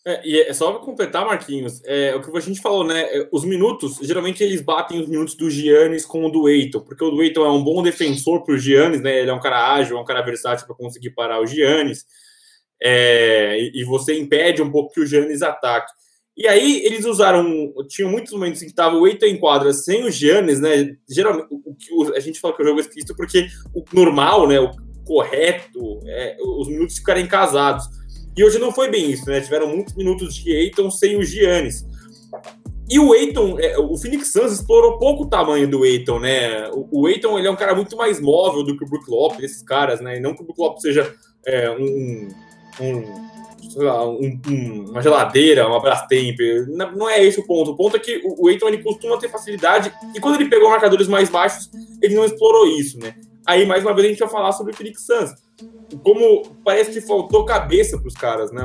É, 0.07 0.26
e 0.26 0.41
é 0.41 0.53
só 0.55 0.70
para 0.72 0.80
completar, 0.80 1.26
Marquinhos, 1.26 1.82
é, 1.84 2.14
o 2.14 2.22
que 2.22 2.36
a 2.36 2.41
gente 2.41 2.62
falou, 2.62 2.84
né? 2.84 3.03
É, 3.14 3.28
os 3.32 3.45
minutos, 3.45 3.99
geralmente 4.01 4.43
eles 4.43 4.61
batem 4.61 5.01
os 5.01 5.09
minutos 5.09 5.34
do 5.34 5.51
Giannis 5.51 6.07
com 6.07 6.24
o 6.24 6.30
do 6.30 6.49
Eiton, 6.49 6.80
porque 6.80 7.05
o 7.05 7.11
do 7.11 7.22
Eiton 7.22 7.45
é 7.45 7.51
um 7.51 7.62
bom 7.62 7.82
defensor 7.82 8.45
para 8.45 8.55
o 8.55 8.59
Giannis, 8.59 9.03
né? 9.03 9.20
Ele 9.20 9.30
é 9.30 9.34
um 9.34 9.41
cara 9.41 9.74
ágil, 9.74 9.99
é 9.99 10.01
um 10.01 10.05
cara 10.05 10.22
versátil 10.22 10.66
para 10.66 10.76
conseguir 10.76 11.11
parar 11.11 11.41
o 11.41 11.47
Giannis 11.47 12.07
é, 12.82 13.58
e, 13.74 13.84
você 13.84 14.18
impede 14.18 14.62
um 14.62 14.70
pouco 14.70 14.92
que 14.92 15.00
o 15.00 15.06
Giannis 15.06 15.42
ataque. 15.42 15.92
E 16.36 16.46
aí 16.46 16.84
eles 16.84 17.04
usaram, 17.04 17.74
tinham 17.88 18.10
muitos 18.10 18.32
momentos 18.32 18.62
em 18.62 18.66
que 18.66 18.70
estava 18.70 18.96
o 18.96 19.06
Eito 19.06 19.24
em 19.24 19.36
quadra 19.36 19.72
sem 19.72 20.04
o 20.04 20.10
Giannis, 20.10 20.60
né? 20.60 20.96
Geralmente, 21.08 21.48
o, 21.50 22.02
o, 22.02 22.14
a 22.14 22.20
gente 22.20 22.38
fala 22.38 22.54
que 22.54 22.62
o 22.62 22.66
jogo 22.66 22.78
é 22.78 22.82
escrito 22.82 23.16
porque 23.16 23.48
o 23.74 23.82
normal, 23.92 24.46
né? 24.46 24.60
O 24.60 24.70
correto, 25.04 26.00
é, 26.06 26.36
os 26.40 26.68
minutos 26.68 26.98
ficarem 26.98 27.26
casados. 27.26 27.84
E 28.36 28.44
hoje 28.44 28.58
não 28.58 28.70
foi 28.70 28.88
bem 28.88 29.10
isso, 29.10 29.28
né? 29.28 29.40
Tiveram 29.40 29.66
muitos 29.66 29.96
minutos 29.96 30.34
de 30.36 30.52
Eiton 30.52 30.90
sem 30.92 31.16
o 31.16 31.24
Giannis. 31.24 31.84
E 32.88 33.00
o 33.00 33.12
Eiton, 33.14 33.58
é, 33.58 33.76
o 33.76 33.96
Phoenix 33.98 34.32
Suns 34.32 34.52
explorou 34.52 34.98
pouco 34.98 35.24
o 35.24 35.28
tamanho 35.28 35.68
do 35.68 35.84
Eiton, 35.84 36.20
né? 36.20 36.68
O, 36.70 37.02
o 37.02 37.08
Eiton, 37.08 37.36
ele 37.36 37.48
é 37.48 37.50
um 37.50 37.56
cara 37.56 37.74
muito 37.74 37.96
mais 37.96 38.20
móvel 38.20 38.62
do 38.62 38.76
que 38.76 38.84
o 38.84 38.88
Brook 38.88 39.10
Lopes, 39.10 39.42
esses 39.42 39.62
caras, 39.62 40.00
né? 40.00 40.18
E 40.18 40.20
não 40.20 40.36
que 40.36 40.42
o 40.42 40.44
Brook 40.44 40.60
Lopes 40.60 40.82
seja 40.82 41.12
é, 41.44 41.68
um 41.70 42.28
um, 42.80 43.28
um, 43.76 44.40
um, 44.48 44.90
uma 44.90 45.02
geladeira, 45.02 45.68
uma 45.68 45.80
Brastemp. 45.80 46.38
Não 46.96 47.08
é 47.08 47.24
esse 47.24 47.40
o 47.40 47.46
ponto. 47.46 47.72
O 47.72 47.76
ponto 47.76 47.96
é 47.96 47.98
que 47.98 48.22
o 48.24 48.48
Eiton 48.48 48.68
ele 48.68 48.82
costuma 48.82 49.18
ter 49.18 49.28
facilidade 49.28 49.92
e 50.14 50.20
quando 50.20 50.36
ele 50.36 50.48
pegou 50.48 50.70
marcadores 50.70 51.08
mais 51.08 51.28
baixos, 51.28 51.70
ele 52.02 52.14
não 52.14 52.24
explorou 52.24 52.66
isso, 52.66 52.98
né? 52.98 53.14
aí 53.48 53.64
mais 53.64 53.82
uma 53.82 53.94
vez 53.94 54.04
a 54.04 54.10
gente 54.10 54.18
vai 54.18 54.28
falar 54.28 54.52
sobre 54.52 54.74
o 54.74 54.76
Phoenix 54.76 55.06
Suns. 55.06 55.30
Como 56.04 56.54
parece 56.62 56.92
que 56.92 57.00
faltou 57.00 57.46
cabeça 57.46 57.98
para 57.98 58.06
os 58.06 58.14
caras, 58.14 58.52
né? 58.52 58.62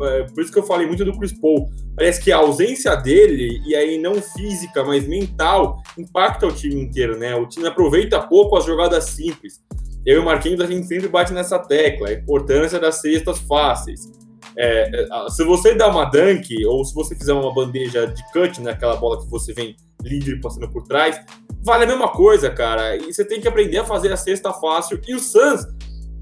É, 0.00 0.22
por 0.22 0.42
isso 0.42 0.50
que 0.50 0.58
eu 0.58 0.62
falei 0.62 0.86
muito 0.86 1.04
do 1.04 1.16
Chris 1.18 1.38
Paul. 1.38 1.70
Parece 1.94 2.24
que 2.24 2.32
a 2.32 2.38
ausência 2.38 2.96
dele, 2.96 3.60
e 3.66 3.76
aí 3.76 3.98
não 3.98 4.14
física, 4.14 4.82
mas 4.82 5.06
mental, 5.06 5.82
impacta 5.98 6.46
o 6.46 6.52
time 6.52 6.80
inteiro, 6.80 7.18
né? 7.18 7.34
O 7.36 7.46
time 7.46 7.68
aproveita 7.68 8.26
pouco 8.26 8.56
as 8.56 8.64
jogadas 8.64 9.04
simples. 9.04 9.60
Eu 10.04 10.16
e 10.16 10.18
o 10.18 10.24
Marquinhos, 10.24 10.60
a 10.60 10.66
gente 10.66 10.86
sempre 10.86 11.08
bate 11.08 11.32
nessa 11.32 11.58
tecla, 11.58 12.08
a 12.08 12.12
importância 12.12 12.78
das 12.78 13.00
cestas 13.00 13.38
fáceis. 13.38 14.10
É, 14.56 15.04
é 15.04 15.30
se 15.30 15.44
você 15.44 15.74
dá 15.74 15.88
uma 15.88 16.04
dunk, 16.04 16.64
ou 16.66 16.84
se 16.84 16.94
você 16.94 17.14
fizer 17.14 17.32
uma 17.32 17.54
bandeja 17.54 18.06
de 18.06 18.22
cut 18.32 18.60
naquela 18.60 18.96
bola 18.96 19.20
que 19.20 19.30
você 19.30 19.52
vem 19.52 19.76
livre 20.02 20.40
passando 20.40 20.68
por 20.68 20.82
trás, 20.84 21.20
vale 21.62 21.84
a 21.84 21.86
mesma 21.86 22.08
coisa, 22.08 22.50
cara. 22.50 22.96
E 22.96 23.12
você 23.12 23.24
tem 23.24 23.40
que 23.40 23.48
aprender 23.48 23.78
a 23.78 23.84
fazer 23.84 24.12
a 24.12 24.16
cesta 24.16 24.52
fácil. 24.52 25.00
E 25.06 25.14
o 25.14 25.20
Suns, 25.20 25.66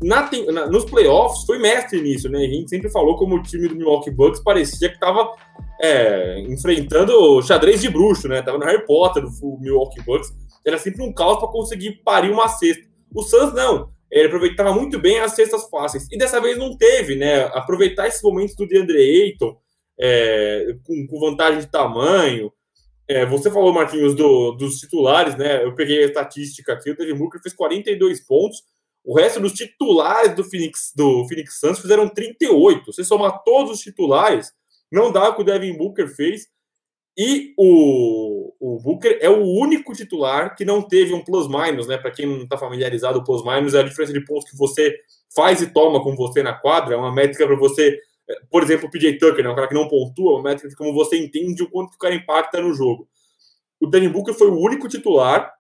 na, 0.03 0.28
na, 0.53 0.66
nos 0.66 0.85
playoffs, 0.85 1.45
foi 1.45 1.59
mestre 1.59 2.01
nisso, 2.03 2.28
né? 2.28 2.39
A 2.39 2.49
gente 2.49 2.68
sempre 2.68 2.91
falou 2.91 3.16
como 3.16 3.37
o 3.37 3.43
time 3.43 3.68
do 3.68 3.76
Milwaukee 3.76 4.11
Bucks 4.11 4.41
parecia 4.41 4.89
que 4.89 4.95
estava 4.95 5.31
é, 5.81 6.41
enfrentando 6.41 7.12
o 7.14 7.43
xadrez 7.43 7.81
de 7.81 7.89
bruxo, 7.89 8.28
né? 8.28 8.43
Tava 8.43 8.59
no 8.59 8.64
Harry 8.64 8.85
Potter, 8.87 9.24
o 9.24 9.59
Milwaukee 9.59 10.03
Bucks. 10.03 10.31
Era 10.66 10.78
sempre 10.78 11.03
um 11.03 11.12
caos 11.12 11.39
para 11.39 11.49
conseguir 11.49 12.03
parir 12.05 12.31
uma 12.31 12.49
cesta. 12.49 12.89
O 13.15 13.23
Suns 13.23 13.53
não. 13.53 13.93
Ele 14.11 14.27
aproveitava 14.27 14.73
muito 14.73 14.99
bem 14.99 15.21
as 15.21 15.33
cestas 15.33 15.69
fáceis. 15.69 16.07
E 16.11 16.19
dessa 16.19 16.41
vez 16.41 16.59
não 16.59 16.77
teve, 16.77 17.15
né? 17.15 17.45
Aproveitar 17.53 18.09
esses 18.09 18.23
momentos 18.23 18.57
do 18.57 18.67
DeAndre 18.67 18.99
Ayton, 18.99 19.57
é, 20.01 20.75
com, 20.85 21.07
com 21.07 21.21
vantagem 21.21 21.61
de 21.61 21.71
tamanho, 21.71 22.53
é, 23.09 23.27
você 23.27 23.51
falou, 23.51 23.73
Marquinhos, 23.73 24.15
do, 24.15 24.53
dos 24.53 24.79
titulares, 24.79 25.37
né? 25.37 25.65
Eu 25.65 25.75
peguei 25.75 26.03
a 26.03 26.07
estatística 26.07 26.73
aqui. 26.73 26.91
O 26.91 26.97
Devin 26.97 27.19
Booker 27.19 27.41
fez 27.43 27.53
42 27.55 28.21
pontos. 28.21 28.63
O 29.05 29.17
resto 29.17 29.41
dos 29.41 29.53
titulares 29.53 30.35
do 30.35 30.45
Phoenix, 30.45 30.93
do 30.95 31.27
Phoenix 31.27 31.59
Suns 31.59 31.81
fizeram 31.81 32.09
38. 32.09 32.93
Você 32.93 33.03
somar 33.03 33.43
todos 33.43 33.73
os 33.73 33.81
titulares, 33.81 34.53
não 34.93 35.11
dá 35.11 35.29
o 35.29 35.35
que 35.35 35.43
o 35.43 35.45
Devin 35.45 35.77
Booker 35.77 36.07
fez. 36.09 36.47
E 37.23 37.53
o, 37.59 38.55
o 38.59 38.81
Booker 38.81 39.18
é 39.21 39.29
o 39.29 39.45
único 39.45 39.93
titular 39.93 40.57
que 40.57 40.64
não 40.64 40.81
teve 40.81 41.12
um 41.12 41.23
plus-minus, 41.23 41.87
né? 41.87 41.99
Para 41.99 42.11
quem 42.11 42.25
não 42.25 42.45
está 42.45 42.57
familiarizado, 42.57 43.18
o 43.18 43.25
plus-minus 43.25 43.75
é 43.75 43.81
a 43.81 43.83
diferença 43.83 44.11
de 44.11 44.25
pontos 44.25 44.51
que 44.51 44.57
você 44.57 44.97
faz 45.35 45.61
e 45.61 45.71
toma 45.71 46.03
com 46.03 46.16
você 46.16 46.43
na 46.43 46.55
quadra. 46.55 46.95
É 46.95 46.97
uma 46.97 47.12
métrica 47.12 47.47
para 47.47 47.57
você 47.57 48.01
por 48.51 48.62
exemplo, 48.62 48.87
o 48.87 48.91
PJ 48.91 49.18
Tucker, 49.18 49.43
né, 49.43 49.51
um 49.51 49.55
cara 49.55 49.68
que 49.68 49.75
não 49.75 49.89
pontua, 49.89 50.35
uma 50.35 50.43
métrica 50.43 50.68
de 50.68 50.77
como 50.77 50.95
você 50.95 51.18
entende 51.18 51.62
o 51.62 51.71
quanto 51.71 51.91
que 51.91 51.97
o 51.97 51.99
cara 51.99 52.14
impacta 52.14 52.61
no 52.61 52.73
jogo. 52.73 53.09
O 53.81 53.87
Devin 53.87 54.09
Booker 54.09 54.35
foi 54.35 54.49
o 54.49 54.59
único 54.59 54.89
titular 54.89 55.53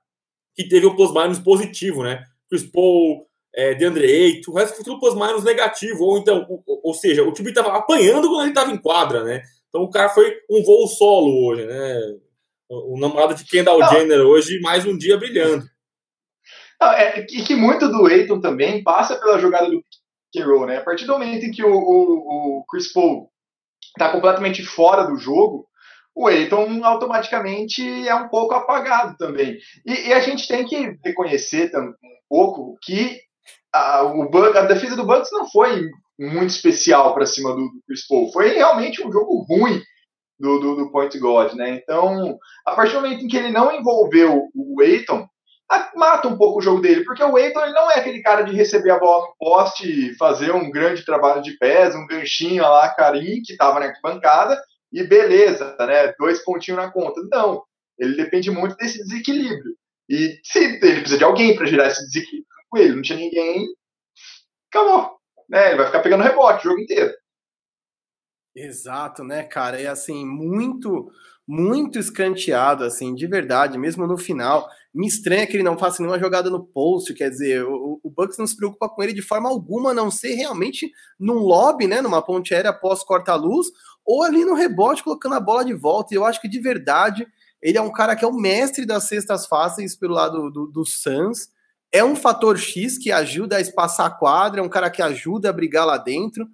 que 0.54 0.68
teve 0.68 0.86
um 0.86 0.94
plus-minus 0.94 1.38
positivo, 1.38 2.02
né? 2.02 2.24
Chris 2.48 2.64
Paul, 2.64 3.26
é, 3.54 3.74
DeAndre 3.74 4.06
Ayton, 4.06 4.52
o 4.52 4.54
resto 4.54 4.76
foi 4.76 4.84
tudo 4.84 5.00
plus-minus 5.00 5.44
negativo, 5.44 6.04
ou 6.04 6.18
então, 6.18 6.46
ou, 6.48 6.80
ou 6.84 6.94
seja, 6.94 7.22
o 7.24 7.32
time 7.32 7.48
estava 7.48 7.76
apanhando 7.76 8.28
quando 8.28 8.42
ele 8.42 8.50
estava 8.50 8.70
em 8.70 8.78
quadra, 8.78 9.24
né? 9.24 9.42
Então 9.70 9.82
o 9.82 9.90
cara 9.90 10.08
foi 10.08 10.36
um 10.50 10.62
voo 10.62 10.86
solo 10.86 11.46
hoje, 11.46 11.64
né? 11.64 12.00
O, 12.68 12.98
namorado 13.00 13.34
de 13.34 13.44
Kendall 13.44 13.78
não. 13.78 13.88
Jenner 13.88 14.20
hoje, 14.20 14.60
mais 14.60 14.84
um 14.84 14.96
dia 14.96 15.16
brilhando. 15.16 15.64
Não, 16.80 16.92
é, 16.92 17.20
e 17.20 17.42
que 17.42 17.54
muito 17.54 17.88
do 17.88 18.06
Ayton 18.06 18.40
também 18.40 18.82
passa 18.82 19.16
pela 19.16 19.38
jogada 19.38 19.68
do 19.68 19.82
and 20.36 20.46
roll, 20.46 20.66
né? 20.66 20.78
A 20.78 20.84
partir 20.84 21.06
do 21.06 21.12
momento 21.12 21.44
em 21.44 21.50
que 21.50 21.64
o, 21.64 21.72
o, 21.72 22.60
o 22.60 22.64
Chris 22.70 22.92
Paul 22.92 23.28
está 23.88 24.12
completamente 24.12 24.62
fora 24.62 25.04
do 25.04 25.16
jogo, 25.16 25.66
o 26.14 26.28
Eiton 26.28 26.84
automaticamente 26.84 27.82
é 28.06 28.14
um 28.14 28.28
pouco 28.28 28.54
apagado 28.54 29.16
também. 29.16 29.58
E, 29.84 30.08
e 30.08 30.12
a 30.12 30.20
gente 30.20 30.46
tem 30.46 30.64
que 30.64 30.96
reconhecer 31.04 31.70
um 31.76 31.92
pouco 32.28 32.76
que 32.82 33.18
a, 33.72 34.04
o, 34.04 34.28
a 34.56 34.62
defesa 34.62 34.96
do 34.96 35.06
Bucks 35.06 35.30
não 35.32 35.48
foi 35.50 35.88
muito 36.20 36.50
especial 36.50 37.14
para 37.14 37.24
cima 37.24 37.50
do, 37.54 37.62
do, 37.62 37.80
Chris 37.86 38.06
Paul. 38.06 38.30
Foi 38.30 38.48
realmente 38.50 39.04
um 39.04 39.10
jogo 39.10 39.44
ruim 39.48 39.82
do, 40.38 40.58
do, 40.58 40.76
do 40.76 40.90
Point 40.90 41.18
God, 41.18 41.54
né? 41.54 41.70
Então, 41.70 42.38
a 42.66 42.74
partir 42.74 42.94
do 42.94 43.00
momento 43.00 43.24
em 43.24 43.28
que 43.28 43.36
ele 43.36 43.50
não 43.50 43.72
envolveu 43.72 44.48
o 44.54 44.82
Eiton, 44.82 45.26
mata 45.94 46.28
um 46.28 46.36
pouco 46.36 46.58
o 46.58 46.62
jogo 46.62 46.80
dele, 46.80 47.04
porque 47.04 47.22
o 47.22 47.38
Eiton 47.38 47.60
ele 47.62 47.72
não 47.72 47.90
é 47.90 47.98
aquele 47.98 48.20
cara 48.20 48.42
de 48.42 48.54
receber 48.54 48.90
a 48.90 48.98
bola 48.98 49.28
no 49.28 49.34
poste, 49.38 50.14
fazer 50.16 50.52
um 50.52 50.70
grande 50.70 51.04
trabalho 51.04 51.40
de 51.40 51.56
pés, 51.56 51.94
um 51.94 52.06
ganchinho 52.06 52.62
lá, 52.62 52.88
carinho, 52.94 53.42
que 53.44 53.52
estava 53.52 53.80
na 53.80 53.86
arquibancada, 53.86 54.60
e 54.92 55.02
beleza, 55.04 55.76
né? 55.80 56.12
Dois 56.18 56.42
pontinhos 56.44 56.80
na 56.80 56.90
conta. 56.90 57.20
Não. 57.32 57.62
Ele 57.98 58.16
depende 58.16 58.50
muito 58.50 58.76
desse 58.76 58.98
desequilíbrio. 58.98 59.76
E 60.08 60.40
se 60.42 60.58
ele 60.58 60.78
precisa 60.78 61.18
de 61.18 61.24
alguém 61.24 61.54
para 61.54 61.66
gerar 61.66 61.86
esse 61.86 62.04
desequilíbrio 62.06 62.46
com 62.68 62.78
ele, 62.78 62.94
não 62.94 63.02
tinha 63.02 63.18
ninguém, 63.18 63.66
acabou. 64.68 65.19
Né? 65.50 65.68
Ele 65.68 65.78
vai 65.78 65.86
ficar 65.86 66.00
pegando 66.00 66.22
rebote 66.22 66.66
o 66.66 66.70
jogo 66.70 66.80
inteiro. 66.80 67.12
Exato, 68.54 69.24
né, 69.24 69.42
cara? 69.42 69.80
É 69.80 69.86
assim, 69.88 70.24
muito, 70.24 71.10
muito 71.46 71.98
escanteado, 71.98 72.84
assim, 72.84 73.14
de 73.14 73.26
verdade, 73.26 73.76
mesmo 73.76 74.06
no 74.06 74.16
final. 74.16 74.68
Me 74.94 75.06
estranha 75.06 75.46
que 75.46 75.56
ele 75.56 75.62
não 75.62 75.78
faça 75.78 76.00
nenhuma 76.00 76.18
jogada 76.18 76.50
no 76.50 76.64
post, 76.64 77.12
quer 77.14 77.30
dizer, 77.30 77.64
o, 77.64 78.00
o 78.02 78.10
Bucks 78.10 78.38
não 78.38 78.46
se 78.46 78.56
preocupa 78.56 78.88
com 78.88 79.02
ele 79.02 79.12
de 79.12 79.22
forma 79.22 79.48
alguma, 79.48 79.90
a 79.90 79.94
não 79.94 80.10
ser 80.10 80.34
realmente 80.34 80.90
num 81.18 81.38
lobby, 81.38 81.86
né, 81.86 82.00
numa 82.00 82.22
ponte 82.22 82.54
aérea 82.54 82.70
após 82.70 83.04
corta-luz, 83.04 83.68
ou 84.04 84.24
ali 84.24 84.44
no 84.44 84.54
rebote 84.54 85.04
colocando 85.04 85.36
a 85.36 85.40
bola 85.40 85.64
de 85.64 85.74
volta. 85.74 86.12
E 86.12 86.16
eu 86.16 86.24
acho 86.24 86.40
que 86.40 86.48
de 86.48 86.60
verdade 86.60 87.26
ele 87.62 87.78
é 87.78 87.82
um 87.82 87.92
cara 87.92 88.16
que 88.16 88.24
é 88.24 88.28
o 88.28 88.34
mestre 88.34 88.84
das 88.84 89.04
cestas 89.04 89.46
fáceis 89.46 89.96
pelo 89.96 90.14
lado 90.14 90.50
do, 90.50 90.66
do 90.66 90.84
Suns. 90.84 91.48
É 91.92 92.04
um 92.04 92.14
fator 92.14 92.56
X 92.56 92.98
que 92.98 93.10
ajuda 93.10 93.56
a 93.56 93.60
espaçar 93.60 94.06
a 94.06 94.10
quadra, 94.10 94.60
é 94.60 94.64
um 94.64 94.68
cara 94.68 94.90
que 94.90 95.02
ajuda 95.02 95.50
a 95.50 95.52
brigar 95.52 95.86
lá 95.86 95.98
dentro, 95.98 96.46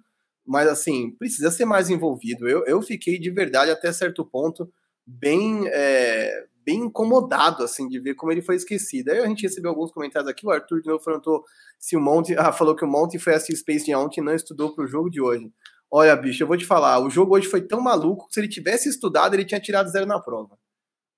mas 0.45 0.67
assim, 0.67 1.11
precisa 1.11 1.51
ser 1.51 1.65
mais 1.65 1.89
envolvido. 1.89 2.47
Eu, 2.47 2.65
eu 2.65 2.81
fiquei 2.81 3.19
de 3.19 3.29
verdade 3.29 3.69
até 3.69 3.91
certo 3.91 4.25
ponto 4.25 4.67
bem 5.05 5.67
é, 5.67 6.45
bem 6.67 6.81
incomodado, 6.81 7.63
assim, 7.63 7.87
de 7.87 7.97
ver 7.97 8.13
como 8.15 8.29
ele 8.29 8.41
foi 8.41 8.55
esquecido. 8.57 9.09
Aí 9.09 9.19
a 9.19 9.25
gente 9.25 9.43
recebeu 9.43 9.71
alguns 9.71 9.89
comentários 9.89 10.29
aqui, 10.29 10.45
o 10.45 10.51
Arthur 10.51 10.81
de 10.81 10.89
novo 10.89 11.01
perguntou 11.01 11.45
se 11.79 11.95
o 11.95 12.01
Monte, 12.01 12.35
ah, 12.37 12.51
falou 12.51 12.75
que 12.75 12.83
o 12.83 12.87
Monte 12.87 13.17
foi 13.17 13.35
assistir 13.35 13.55
Space 13.55 13.85
de 13.85 13.95
ontem 13.95 14.19
e 14.19 14.23
não 14.23 14.35
estudou 14.35 14.75
para 14.75 14.83
o 14.83 14.87
jogo 14.87 15.09
de 15.09 15.21
hoje. 15.21 15.49
Olha, 15.89 16.13
bicho, 16.17 16.43
eu 16.43 16.47
vou 16.47 16.57
te 16.57 16.65
falar, 16.65 16.99
o 16.99 17.09
jogo 17.09 17.35
hoje 17.35 17.47
foi 17.47 17.61
tão 17.61 17.79
maluco 17.79 18.27
que 18.27 18.33
se 18.33 18.41
ele 18.41 18.49
tivesse 18.49 18.89
estudado, 18.89 19.33
ele 19.33 19.45
tinha 19.45 19.61
tirado 19.61 19.89
zero 19.89 20.05
na 20.05 20.19
prova. 20.19 20.57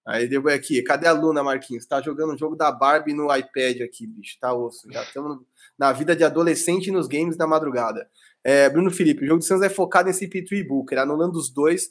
Aí 0.10 0.28
deu 0.28 0.48
aqui, 0.50 0.82
cadê 0.82 1.08
a 1.08 1.12
Luna, 1.12 1.44
Marquinhos? 1.44 1.86
Tá 1.86 2.02
jogando 2.02 2.34
o 2.34 2.38
jogo 2.38 2.56
da 2.56 2.72
Barbie 2.72 3.14
no 3.14 3.26
iPad 3.26 3.82
aqui, 3.82 4.08
bicho, 4.08 4.38
tá 4.42 4.54
osso. 4.54 4.92
Já 4.92 5.04
estamos 5.04 5.38
na 5.78 5.94
vida 5.94 6.16
de 6.16 6.24
adolescente 6.24 6.92
nos 6.92 7.08
games 7.08 7.38
da 7.38 7.46
madrugada. 7.46 8.10
É, 8.44 8.70
Bruno 8.70 8.90
Felipe, 8.90 9.24
o 9.24 9.28
jogo 9.28 9.40
do 9.40 9.46
Santos 9.46 9.64
é 9.64 9.70
focado 9.70 10.10
em 10.10 10.12
CP3 10.12 10.52
e 10.54 10.64
Booker, 10.64 10.98
anulando 10.98 11.36
os 11.36 11.54
dois 11.54 11.90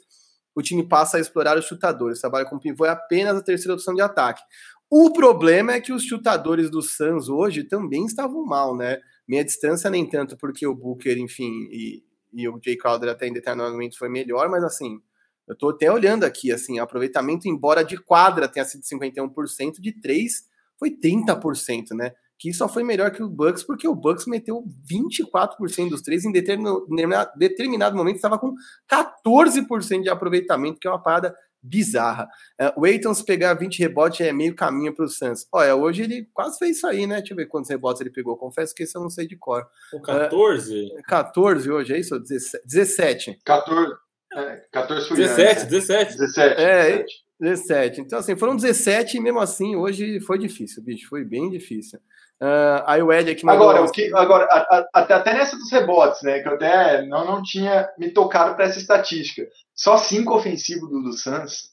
o 0.58 0.62
time 0.62 0.82
passa 0.82 1.16
a 1.16 1.20
explorar 1.20 1.56
os 1.56 1.66
chutadores. 1.66 2.20
Trabalha 2.20 2.44
com 2.44 2.58
pivô 2.58 2.84
é 2.84 2.90
apenas 2.90 3.36
a 3.36 3.42
terceira 3.42 3.74
opção 3.74 3.94
de 3.94 4.02
ataque. 4.02 4.42
O 4.90 5.12
problema 5.12 5.74
é 5.74 5.80
que 5.80 5.92
os 5.92 6.02
chutadores 6.02 6.68
do 6.68 6.82
Suns 6.82 7.28
hoje 7.28 7.62
também 7.62 8.04
estavam 8.04 8.44
mal, 8.44 8.76
né? 8.76 8.98
Meia 9.28 9.44
distância 9.44 9.88
nem 9.88 10.08
tanto, 10.08 10.36
porque 10.36 10.66
o 10.66 10.74
Booker, 10.74 11.16
enfim, 11.16 11.68
e, 11.70 12.02
e 12.32 12.48
o 12.48 12.58
Jay 12.64 12.76
Crowder 12.76 13.10
até 13.10 13.28
em 13.28 13.32
determinado 13.32 13.70
momento 13.70 13.96
foi 13.96 14.08
melhor, 14.08 14.48
mas 14.48 14.64
assim, 14.64 15.00
eu 15.48 15.56
tô 15.56 15.70
até 15.70 15.90
olhando 15.90 16.24
aqui, 16.24 16.52
assim, 16.52 16.78
aproveitamento, 16.78 17.48
embora 17.48 17.84
de 17.84 17.96
quadra 17.96 18.48
tenha 18.48 18.64
sido 18.64 18.82
51%, 18.82 19.80
de 19.80 19.92
3 19.92 20.46
foi 20.78 20.90
30%, 20.90 21.94
né? 21.94 22.12
que 22.38 22.52
só 22.52 22.68
foi 22.68 22.84
melhor 22.84 23.10
que 23.10 23.22
o 23.22 23.28
Bucks, 23.28 23.64
porque 23.64 23.88
o 23.88 23.94
Bucks 23.94 24.26
meteu 24.26 24.64
24% 24.88 25.88
dos 25.88 26.02
três 26.02 26.24
em 26.24 26.30
determinado, 26.30 27.32
determinado 27.36 27.96
momento 27.96 28.16
estava 28.16 28.38
com 28.38 28.54
14% 28.88 30.02
de 30.02 30.08
aproveitamento, 30.08 30.78
que 30.78 30.86
é 30.86 30.90
uma 30.90 31.02
parada 31.02 31.34
bizarra. 31.60 32.28
Uh, 32.60 32.80
o 32.80 32.84
Aiton, 32.84 33.12
se 33.12 33.24
pegar 33.24 33.54
20 33.54 33.80
rebotes, 33.80 34.20
é 34.20 34.32
meio 34.32 34.54
caminho 34.54 34.94
para 34.94 35.04
o 35.04 35.08
Suns. 35.08 35.48
Olha, 35.52 35.74
hoje 35.74 36.04
ele 36.04 36.28
quase 36.32 36.56
fez 36.56 36.76
isso 36.76 36.86
aí, 36.86 37.04
né? 37.04 37.16
Deixa 37.16 37.32
eu 37.32 37.36
ver 37.36 37.46
quantos 37.46 37.68
rebotes 37.68 38.00
ele 38.00 38.10
pegou. 38.10 38.36
Confesso 38.36 38.72
que 38.72 38.84
esse 38.84 38.96
eu 38.96 39.02
não 39.02 39.10
sei 39.10 39.26
de 39.26 39.36
cor. 39.36 39.66
O 39.92 40.00
14? 40.00 40.92
Uh, 40.96 41.02
14 41.08 41.68
hoje, 41.68 41.94
é 41.94 41.98
isso? 41.98 42.20
17. 42.20 43.40
14. 43.44 44.07
É, 44.34 44.56
14 44.72 45.08
foi 45.08 45.16
17, 45.16 45.66
17. 45.66 46.16
17. 46.18 46.60
É, 46.60 46.82
17. 46.98 47.28
17. 47.40 48.00
Então, 48.00 48.18
assim, 48.18 48.36
foram 48.36 48.56
17 48.56 49.16
e 49.16 49.20
mesmo 49.20 49.38
assim, 49.38 49.76
hoje 49.76 50.20
foi 50.20 50.38
difícil, 50.38 50.82
bicho. 50.82 51.08
Foi 51.08 51.24
bem 51.24 51.48
difícil. 51.50 51.98
Uh, 52.40 52.82
aí 52.86 53.02
o 53.02 53.12
Ed 53.12 53.30
aqui 53.30 53.44
mandou... 53.44 53.68
Agora, 53.68 53.84
o 53.84 53.90
que, 53.90 54.14
agora 54.14 54.44
a, 54.44 54.86
a, 54.94 55.00
até 55.00 55.32
nessa 55.32 55.56
dos 55.56 55.70
rebotes, 55.72 56.22
né? 56.22 56.40
Que 56.40 56.48
eu 56.48 56.54
até 56.54 57.06
não, 57.06 57.24
não 57.24 57.42
tinha 57.42 57.88
me 57.98 58.10
tocado 58.10 58.54
para 58.54 58.64
essa 58.64 58.78
estatística. 58.78 59.48
Só 59.74 59.96
cinco 59.96 60.34
ofensivos 60.34 60.88
do, 60.88 61.02
do 61.02 61.12
Suns. 61.12 61.72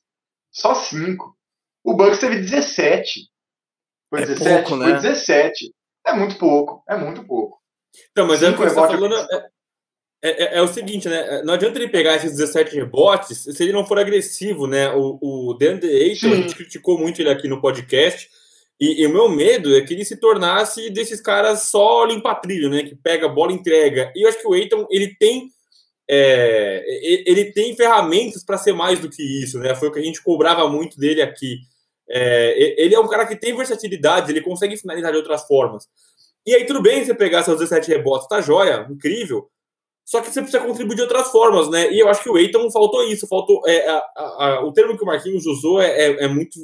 Só 0.52 0.74
cinco. 0.74 1.36
O 1.84 1.94
Bucks 1.96 2.20
teve 2.20 2.38
17. 2.38 3.22
Foi 4.10 4.24
é 4.24 4.26
17? 4.26 4.70
Pouco, 4.70 4.78
né? 4.78 4.86
Foi 4.86 5.10
17. 5.10 5.72
É 6.08 6.14
muito 6.14 6.38
pouco. 6.38 6.84
É 6.88 6.96
muito 6.96 7.26
pouco. 7.26 7.60
Então, 8.12 8.28
mas 8.28 8.42
é 8.42 8.50
o 8.50 8.54
que 8.54 8.60
você 8.60 8.76
tá 8.76 8.88
falando. 8.88 9.16
É, 9.16 9.50
é, 10.26 10.44
é, 10.44 10.58
é, 10.58 10.62
o 10.62 10.68
seguinte, 10.68 11.08
né? 11.08 11.42
Não 11.44 11.54
adianta 11.54 11.78
ele 11.78 11.88
pegar 11.88 12.16
esses 12.16 12.32
17 12.32 12.76
rebotes 12.76 13.44
se 13.44 13.64
ele 13.64 13.72
não 13.72 13.86
for 13.86 14.00
agressivo, 14.00 14.66
né? 14.66 14.90
O, 14.92 15.20
o 15.22 15.54
DeAndre 15.54 15.90
Ayton, 15.90 16.28
a 16.28 16.36
gente 16.36 16.56
criticou 16.56 16.98
muito 16.98 17.22
ele 17.22 17.30
aqui 17.30 17.48
no 17.48 17.62
podcast 17.62 18.30
E, 18.80 19.02
e, 19.02 19.08
o 19.08 19.10
meu 19.10 19.30
medo 19.30 19.76
é 19.76 19.82
que 19.82 19.94
ele 19.94 20.04
se 20.04 20.18
tornasse 20.18 20.90
desses 20.90 21.22
caras 21.22 21.70
só 21.70 22.06
limpa-trilho, 22.06 22.70
né? 22.70 22.84
Que 22.84 22.96
pega 22.96 23.28
a 23.28 23.30
bola 23.30 23.52
e 23.52 23.56
entrega. 23.56 24.12
E 24.16 24.24
eu 24.24 24.30
acho 24.30 24.40
que 24.40 24.48
o 24.48 24.56
Eiton, 24.56 24.88
ele 24.90 25.16
tem 25.16 25.52
é, 26.10 26.84
ele 27.26 27.52
tem 27.52 27.76
ferramentas 27.76 28.44
para 28.44 28.58
ser 28.58 28.74
mais 28.74 29.00
do 29.00 29.10
que 29.10 29.24
isso, 29.44 29.60
né? 29.60 29.76
Foi 29.76 29.90
o 29.90 29.92
que 29.92 30.00
a 30.00 30.04
gente 30.04 30.24
cobrava 30.24 30.68
muito 30.70 31.00
dele 31.00 31.22
aqui. 31.22 31.60
É, 32.10 32.76
ele 32.78 32.94
é 32.94 33.00
um 33.00 33.08
cara 33.08 33.26
que 33.26 33.36
tem 33.36 33.56
versatilidade, 33.56 34.32
ele 34.32 34.42
consegue 34.42 34.78
finalizar 34.78 35.12
de 35.12 35.18
outras 35.18 35.46
formas. 35.48 35.88
E 36.46 36.54
aí, 36.54 36.66
tudo 36.66 36.82
bem 36.82 37.04
você 37.04 37.14
pegar 37.14 37.44
seus 37.44 37.60
17 37.60 37.90
rebotes, 37.90 38.28
tá 38.28 38.40
joia, 38.40 38.86
incrível. 38.90 39.50
Só 40.06 40.22
que 40.22 40.32
você 40.32 40.40
precisa 40.42 40.64
contribuir 40.64 40.96
de 40.96 41.02
outras 41.02 41.32
formas, 41.32 41.68
né? 41.70 41.92
E 41.92 42.00
eu 42.00 42.08
acho 42.08 42.22
que 42.22 42.30
o 42.30 42.38
Eiton 42.38 42.70
faltou 42.70 43.04
isso, 43.04 43.28
faltou. 43.28 43.62
É, 43.66 43.90
a, 43.90 44.04
a, 44.16 44.64
o 44.64 44.72
termo 44.72 44.96
que 44.96 45.04
o 45.04 45.06
Marquinhos 45.06 45.48
usou 45.48 45.82
é, 45.82 45.88
é, 45.88 46.26
é 46.26 46.28
muito. 46.28 46.60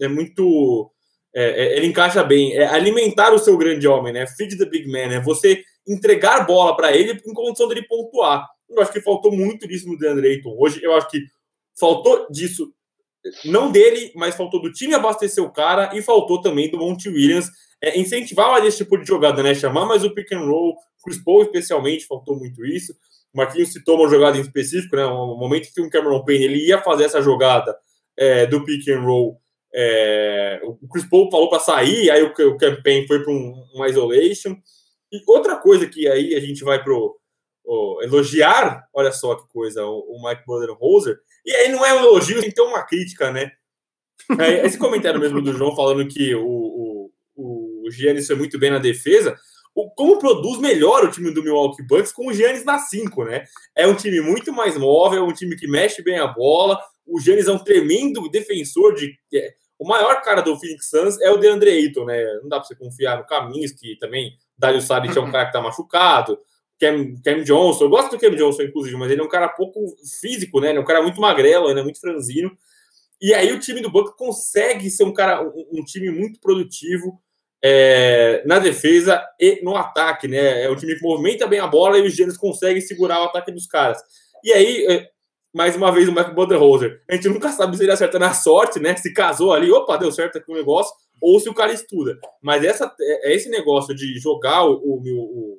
É 0.00 0.06
muito. 0.06 0.88
É, 1.34 1.42
é, 1.44 1.76
ele 1.76 1.88
encaixa 1.88 2.22
bem. 2.22 2.56
É 2.56 2.66
alimentar 2.66 3.34
o 3.34 3.38
seu 3.38 3.58
grande 3.58 3.88
homem, 3.88 4.12
né? 4.12 4.26
Feed 4.28 4.56
the 4.56 4.64
big 4.64 4.88
man, 4.88 5.12
é 5.12 5.20
você 5.20 5.62
entregar 5.88 6.46
bola 6.46 6.76
para 6.76 6.96
ele 6.96 7.20
em 7.26 7.34
condição 7.34 7.66
dele 7.66 7.82
pontuar. 7.82 8.46
Eu 8.70 8.80
acho 8.80 8.92
que 8.92 9.00
faltou 9.00 9.32
muito 9.32 9.66
disso 9.66 9.88
no 9.88 9.98
DeAndre 9.98 10.28
Ayton 10.28 10.54
hoje. 10.56 10.80
Eu 10.80 10.94
acho 10.94 11.08
que 11.08 11.18
faltou 11.78 12.28
disso, 12.30 12.72
não 13.44 13.72
dele, 13.72 14.12
mas 14.14 14.36
faltou 14.36 14.60
do 14.60 14.70
time 14.70 14.94
abastecer 14.94 15.42
o 15.42 15.52
cara 15.52 15.90
e 15.96 16.02
faltou 16.02 16.40
também 16.40 16.70
do 16.70 16.78
Monte 16.78 17.08
Williams 17.08 17.48
é, 17.82 17.98
incentivar 17.98 18.50
mais 18.50 18.64
esse 18.64 18.78
tipo 18.78 18.98
de 18.98 19.06
jogada, 19.06 19.42
né? 19.42 19.54
Chamar 19.54 19.86
mais 19.86 20.04
o 20.04 20.14
pick 20.14 20.32
and 20.32 20.44
roll, 20.44 20.76
Chris 21.02 21.22
Paul 21.22 21.42
especialmente, 21.42 22.06
faltou 22.06 22.36
muito 22.36 22.64
isso. 22.64 22.92
O 23.32 23.38
Marquinhos 23.38 23.72
citou 23.72 23.96
uma 23.96 24.08
jogada 24.08 24.38
em 24.38 24.40
específico, 24.40 24.96
né? 24.96 25.06
Um 25.06 25.36
momento 25.36 25.72
que 25.72 25.80
o 25.80 25.90
Cameron 25.90 26.24
Payne 26.24 26.44
ele 26.44 26.66
ia 26.66 26.80
fazer 26.80 27.04
essa 27.04 27.20
jogada 27.20 27.76
é, 28.16 28.46
do 28.46 28.64
pick 28.64 28.88
and 28.88 29.00
roll. 29.00 29.40
É, 29.72 30.60
o 30.64 30.88
Chris 30.88 31.08
Paul 31.08 31.30
falou 31.30 31.48
para 31.48 31.60
sair, 31.60 32.10
aí 32.10 32.22
o, 32.22 32.28
o 32.28 32.56
campaign 32.56 33.06
foi 33.06 33.22
para 33.22 33.32
um, 33.32 33.86
isolation. 33.86 34.56
E 35.12 35.22
outra 35.26 35.56
coisa 35.56 35.86
que 35.86 36.08
aí 36.08 36.34
a 36.34 36.40
gente 36.40 36.64
vai 36.64 36.82
pro 36.82 37.18
oh, 37.64 37.98
elogiar, 38.02 38.86
olha 38.94 39.12
só 39.12 39.34
que 39.34 39.46
coisa, 39.48 39.84
o, 39.84 39.98
o 39.98 40.22
Mike 40.26 40.44
Budenholzer, 40.46 41.18
e 41.44 41.52
aí 41.52 41.70
não 41.70 41.84
é 41.84 41.94
um 41.94 42.06
elogio, 42.06 42.40
tem 42.40 42.64
uma 42.64 42.82
crítica, 42.82 43.30
né? 43.30 43.52
É, 44.38 44.66
esse 44.66 44.76
comentário 44.78 45.20
mesmo 45.20 45.40
do 45.40 45.52
João 45.52 45.74
falando 45.74 46.06
que 46.06 46.34
o, 46.34 47.10
o, 47.36 47.84
o 47.86 47.90
Giannis 47.90 48.26
foi 48.26 48.36
muito 48.36 48.58
bem 48.58 48.70
na 48.70 48.78
defesa, 48.78 49.38
o, 49.74 49.90
como 49.90 50.18
produz 50.18 50.58
melhor 50.58 51.04
o 51.04 51.10
time 51.10 51.30
do 51.30 51.42
Milwaukee 51.42 51.82
Bucks 51.82 52.12
com 52.12 52.28
o 52.28 52.32
Giannis 52.32 52.64
na 52.64 52.78
5, 52.78 53.24
né? 53.24 53.44
É 53.74 53.86
um 53.86 53.94
time 53.94 54.20
muito 54.20 54.52
mais 54.52 54.76
móvel, 54.76 55.24
um 55.24 55.32
time 55.32 55.56
que 55.56 55.68
mexe 55.68 56.02
bem 56.02 56.18
a 56.18 56.26
bola, 56.26 56.78
o 57.06 57.20
Giannis 57.20 57.48
é 57.48 57.52
um 57.52 57.58
tremendo 57.58 58.28
defensor 58.28 58.94
de... 58.94 59.14
É, 59.34 59.54
o 59.78 59.86
maior 59.86 60.20
cara 60.22 60.40
do 60.40 60.58
Phoenix 60.58 60.90
Suns 60.90 61.20
é 61.20 61.30
o 61.30 61.36
DeAndre 61.36 61.70
Ayton, 61.70 62.04
né? 62.04 62.22
Não 62.42 62.48
dá 62.48 62.58
para 62.58 62.66
você 62.66 62.74
confiar 62.74 63.16
no 63.16 63.26
Caminhos, 63.26 63.72
que 63.72 63.96
também 63.98 64.36
Dario 64.58 64.80
Saric 64.82 65.16
é 65.16 65.20
um 65.20 65.30
cara 65.32 65.46
que 65.46 65.52
tá 65.52 65.60
machucado. 65.60 66.38
Cam, 66.80 67.14
Cam 67.24 67.42
Johnson, 67.42 67.84
eu 67.84 67.90
gosto 67.90 68.10
do 68.10 68.18
Cam 68.18 68.34
Johnson, 68.34 68.62
inclusive, 68.62 68.96
mas 68.96 69.10
ele 69.10 69.20
é 69.20 69.24
um 69.24 69.28
cara 69.28 69.48
pouco 69.48 69.80
físico, 70.20 70.60
né? 70.60 70.70
Ele 70.70 70.78
é 70.78 70.80
um 70.80 70.84
cara 70.84 71.02
muito 71.02 71.20
magrelo, 71.20 71.70
ele 71.70 71.80
é 71.80 71.82
muito 71.82 72.00
franzino. 72.00 72.56
E 73.20 73.34
aí 73.34 73.52
o 73.52 73.58
time 73.58 73.80
do 73.80 73.90
Bucks 73.90 74.14
consegue 74.16 74.88
ser 74.90 75.04
um 75.04 75.12
cara, 75.12 75.42
um, 75.42 75.80
um 75.80 75.84
time 75.84 76.10
muito 76.10 76.40
produtivo 76.40 77.20
é, 77.62 78.42
na 78.46 78.58
defesa 78.58 79.24
e 79.38 79.60
no 79.62 79.76
ataque, 79.76 80.28
né? 80.28 80.64
É 80.64 80.70
um 80.70 80.76
time 80.76 80.94
que 80.94 81.02
movimenta 81.02 81.46
bem 81.46 81.60
a 81.60 81.66
bola 81.66 81.98
e 81.98 82.06
os 82.06 82.14
Giants 82.14 82.36
conseguem 82.36 82.80
segurar 82.80 83.20
o 83.20 83.24
ataque 83.24 83.50
dos 83.50 83.66
caras. 83.66 83.98
E 84.44 84.52
aí, 84.52 84.86
é, 84.86 85.08
mais 85.54 85.74
uma 85.76 85.90
vez, 85.90 86.08
o 86.08 86.12
Michael 86.12 86.34
Budenholzer. 86.34 87.02
A 87.10 87.14
gente 87.14 87.28
nunca 87.28 87.50
sabe 87.50 87.76
se 87.76 87.82
ele 87.82 87.92
acerta 87.92 88.18
na 88.18 88.32
sorte, 88.32 88.78
né? 88.78 88.96
Se 88.96 89.12
casou 89.12 89.52
ali, 89.52 89.70
opa, 89.70 89.96
deu 89.96 90.12
certo 90.12 90.38
aqui 90.38 90.50
o 90.50 90.54
negócio, 90.54 90.94
ou 91.20 91.40
se 91.40 91.48
o 91.48 91.54
cara 91.54 91.72
estuda. 91.72 92.18
Mas 92.40 92.64
essa, 92.64 92.94
é, 93.00 93.32
é 93.32 93.34
esse 93.34 93.48
negócio 93.48 93.94
de 93.94 94.18
jogar 94.18 94.64
o, 94.64 94.74
o, 94.74 95.02
o 95.02 95.58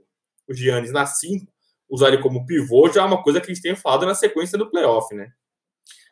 o 0.49 0.53
Giannis 0.53 0.91
na 0.91 1.05
5, 1.05 1.45
usar 1.89 2.07
ele 2.07 2.21
como 2.21 2.45
pivô, 2.45 2.89
já 2.91 3.03
é 3.03 3.05
uma 3.05 3.21
coisa 3.21 3.39
que 3.39 3.51
a 3.51 3.53
gente 3.53 3.63
tem 3.63 3.75
falado 3.75 4.05
na 4.05 4.15
sequência 4.15 4.57
do 4.57 4.69
playoff, 4.69 5.13
né? 5.15 5.31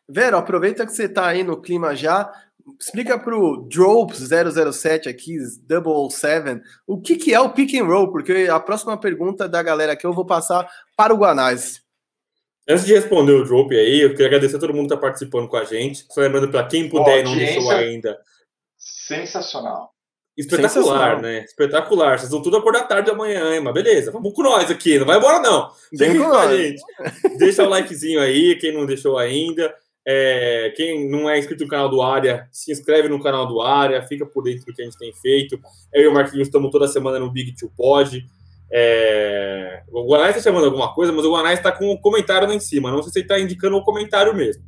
Vero, 0.08 0.38
aproveita 0.38 0.86
que 0.86 0.94
você 0.94 1.04
está 1.04 1.28
aí 1.28 1.44
no 1.44 1.60
clima 1.60 1.96
já, 1.96 2.32
explica 2.80 3.18
para 3.18 3.38
o 3.38 3.68
Dropes007 3.68 5.08
aqui, 5.08 5.38
Double 5.68 6.12
Seven, 6.12 6.62
o 6.86 7.00
que, 7.00 7.16
que 7.16 7.34
é 7.34 7.40
o 7.40 7.52
pick 7.52 7.74
and 7.76 7.86
roll, 7.86 8.12
porque 8.12 8.48
a 8.52 8.60
próxima 8.60 8.98
pergunta 9.00 9.48
da 9.48 9.64
galera 9.64 9.94
aqui 9.94 10.06
eu 10.06 10.14
vou 10.14 10.26
passar 10.26 10.70
para 10.96 11.14
o 11.14 11.18
Guanais. 11.18 11.82
Antes 12.70 12.86
de 12.86 12.94
responder 12.94 13.32
o 13.32 13.46
Drop 13.46 13.74
aí, 13.74 14.02
eu 14.02 14.10
queria 14.10 14.28
agradecer 14.28 14.58
a 14.58 14.60
todo 14.60 14.74
mundo 14.74 14.90
que 14.90 14.94
está 14.94 14.98
participando 14.98 15.48
com 15.48 15.56
a 15.56 15.64
gente. 15.64 16.06
Só 16.12 16.20
lembrando 16.20 16.50
para 16.50 16.68
quem 16.68 16.90
puder 16.90 17.22
e 17.22 17.24
não 17.24 17.34
deixou 17.34 17.72
ainda. 17.72 18.20
Sensacional. 18.78 19.94
Espetacular, 20.36 21.22
né? 21.22 21.46
Espetacular. 21.46 22.20
Vocês 22.20 22.30
vão 22.30 22.42
tudo 22.42 22.58
acordar 22.58 22.84
tarde 22.84 23.10
amanhã, 23.10 23.56
hein? 23.56 23.62
Mas 23.62 23.74
beleza, 23.74 24.12
vamos 24.12 24.34
com 24.34 24.44
nós 24.44 24.70
aqui. 24.70 25.00
Não 25.00 25.06
vai 25.06 25.18
embora, 25.18 25.40
não. 25.40 25.72
Vem 25.94 26.18
com 26.18 26.34
a 26.34 26.56
gente. 26.56 26.82
Deixa 27.38 27.64
o 27.64 27.70
likezinho 27.70 28.20
aí, 28.20 28.58
quem 28.60 28.74
não 28.74 28.86
deixou 28.86 29.18
ainda. 29.18 29.74
É, 30.10 30.74
quem 30.78 31.10
não 31.10 31.30
é 31.30 31.38
inscrito 31.38 31.66
no 31.66 31.70
canal 31.70 31.90
do 31.90 32.02
Área, 32.02 32.48
se 32.50 32.72
inscreve 32.72 33.10
no 33.10 33.22
canal 33.22 33.46
do 33.46 33.62
Área, 33.62 34.02
fica 34.04 34.26
por 34.26 34.42
dentro 34.44 34.66
do 34.66 34.74
que 34.74 34.82
a 34.82 34.86
gente 34.86 34.98
tem 34.98 35.14
feito. 35.14 35.60
Eu 35.94 36.04
e 36.04 36.08
o 36.08 36.14
Marquinhos 36.14 36.48
estamos 36.48 36.72
toda 36.72 36.88
semana 36.88 37.20
no 37.20 37.30
Big 37.30 37.54
Two 37.56 37.70
Pod. 37.76 38.26
É, 38.72 39.82
o 39.92 40.10
Guanais 40.10 40.36
está 40.36 40.50
chamando 40.50 40.66
alguma 40.66 40.94
coisa, 40.94 41.12
mas 41.12 41.26
o 41.26 41.32
Guanais 41.32 41.60
está 41.60 41.74
com 41.74 41.92
um 41.92 41.98
comentário 41.98 42.48
lá 42.48 42.56
em 42.56 42.60
cima. 42.60 42.90
Não 42.90 43.04
sei 43.04 43.12
se 43.12 43.20
ele 43.20 43.26
está 43.26 43.40
indicando 43.40 43.76
o 43.76 43.80
um 43.80 43.84
comentário 43.84 44.34
mesmo. 44.34 44.64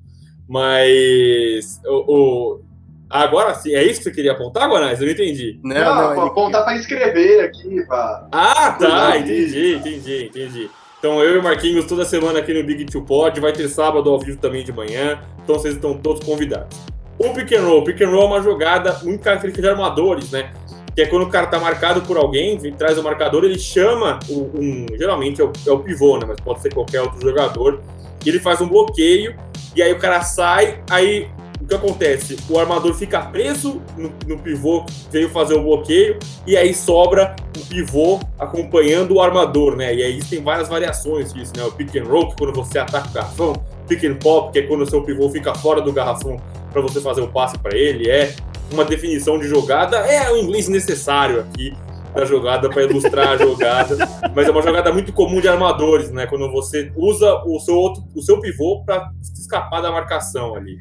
Mas 0.47 1.79
o, 1.85 2.57
o 2.57 2.61
Agora 3.09 3.55
sim, 3.55 3.73
é 3.73 3.83
isso 3.83 3.99
que 3.99 4.03
você 4.03 4.11
queria 4.11 4.33
apontar, 4.33 4.69
Guanais? 4.69 4.99
Eu 4.99 5.07
não 5.07 5.13
entendi. 5.13 5.59
Não, 5.63 5.95
não, 5.95 6.15
não 6.15 6.25
apontar 6.27 6.63
para 6.63 6.75
escrever 6.75 7.43
aqui. 7.45 7.83
Pra... 7.87 8.27
Ah, 8.31 8.71
tá, 8.73 9.17
entendi, 9.17 9.75
entendi, 9.77 10.25
entendi. 10.25 10.69
Então 10.99 11.23
eu 11.23 11.35
e 11.35 11.37
o 11.37 11.43
Marquinhos 11.43 11.85
toda 11.85 12.03
semana 12.03 12.39
aqui 12.39 12.53
no 12.53 12.61
Big 12.61 12.83
Two 12.85 13.01
Pod, 13.01 13.39
vai 13.39 13.53
ter 13.53 13.69
sábado 13.69 14.09
ao 14.09 14.19
vivo 14.19 14.37
também 14.37 14.65
de 14.65 14.73
manhã, 14.73 15.21
então 15.41 15.57
vocês 15.57 15.75
estão 15.75 15.97
todos 15.97 16.23
convidados. 16.25 16.77
O 17.17 17.33
pick 17.33 17.53
and 17.53 17.61
roll, 17.61 17.83
pick 17.85 18.01
and 18.01 18.09
roll 18.09 18.23
é 18.23 18.25
uma 18.25 18.41
jogada 18.41 18.99
muito 19.03 19.21
característica 19.21 19.61
de 19.61 19.69
armadores, 19.69 20.29
né? 20.31 20.51
Que 20.93 21.03
é 21.03 21.05
quando 21.05 21.23
o 21.23 21.29
cara 21.29 21.47
tá 21.47 21.57
marcado 21.57 22.01
por 22.01 22.17
alguém, 22.17 22.57
traz 22.73 22.97
o 22.97 23.03
marcador, 23.03 23.45
ele 23.45 23.57
chama 23.57 24.19
um 24.29 24.85
geralmente 24.97 25.41
é 25.41 25.45
o, 25.45 25.53
é 25.67 25.71
o, 25.71 25.79
pivô, 25.79 26.17
né? 26.17 26.25
Mas 26.27 26.39
pode 26.41 26.61
ser 26.61 26.73
qualquer 26.73 27.01
outro 27.01 27.21
jogador. 27.21 27.81
E 28.25 28.29
ele 28.29 28.39
faz 28.39 28.59
um 28.59 28.67
bloqueio, 28.67 29.35
e 29.73 29.81
aí 29.81 29.93
o 29.93 29.99
cara 29.99 30.21
sai, 30.21 30.81
aí 30.89 31.29
que 31.67 31.75
acontece? 31.75 32.37
O 32.49 32.57
armador 32.57 32.93
fica 32.93 33.21
preso 33.21 33.81
no, 33.97 34.11
no 34.25 34.39
pivô, 34.39 34.85
veio 35.11 35.29
fazer 35.29 35.55
o 35.55 35.63
bloqueio, 35.63 36.17
e 36.47 36.55
aí 36.55 36.73
sobra 36.73 37.35
o 37.57 37.65
pivô 37.65 38.19
acompanhando 38.37 39.15
o 39.15 39.21
armador, 39.21 39.75
né? 39.75 39.93
E 39.93 40.03
aí 40.03 40.19
tem 40.23 40.41
várias 40.41 40.69
variações 40.69 41.33
disso, 41.33 41.53
né? 41.55 41.63
O 41.63 41.71
pick 41.71 41.95
and 41.95 42.05
roll, 42.05 42.27
que 42.27 42.33
é 42.33 42.35
quando 42.37 42.55
você 42.55 42.79
ataca 42.79 43.09
o 43.09 43.11
garrafão, 43.11 43.53
pick 43.87 44.03
and 44.05 44.15
pop, 44.15 44.51
que 44.53 44.59
é 44.59 44.61
quando 44.63 44.81
o 44.81 44.89
seu 44.89 45.01
pivô 45.03 45.29
fica 45.29 45.53
fora 45.53 45.81
do 45.81 45.91
garrafão 45.91 46.37
para 46.71 46.81
você 46.81 47.01
fazer 47.01 47.21
o 47.21 47.27
passe 47.27 47.57
para 47.57 47.77
ele, 47.77 48.09
é 48.09 48.33
uma 48.71 48.85
definição 48.85 49.39
de 49.39 49.47
jogada, 49.47 49.97
é 49.97 50.31
o 50.31 50.37
inglês 50.37 50.67
necessário 50.67 51.41
aqui 51.41 51.73
da 52.13 52.25
jogada 52.25 52.69
para 52.69 52.83
ilustrar 52.83 53.29
a 53.29 53.37
jogada, 53.43 53.97
mas 54.33 54.47
é 54.47 54.51
uma 54.51 54.61
jogada 54.61 54.91
muito 54.91 55.13
comum 55.13 55.39
de 55.39 55.47
armadores, 55.47 56.11
né? 56.11 56.25
Quando 56.25 56.49
você 56.51 56.91
usa 56.95 57.41
o 57.45 57.59
seu 57.59 57.75
outro, 57.75 58.03
o 58.15 58.21
seu 58.21 58.39
pivô 58.39 58.83
para 58.83 59.11
escapar 59.21 59.81
da 59.81 59.91
marcação 59.91 60.55
ali. 60.55 60.77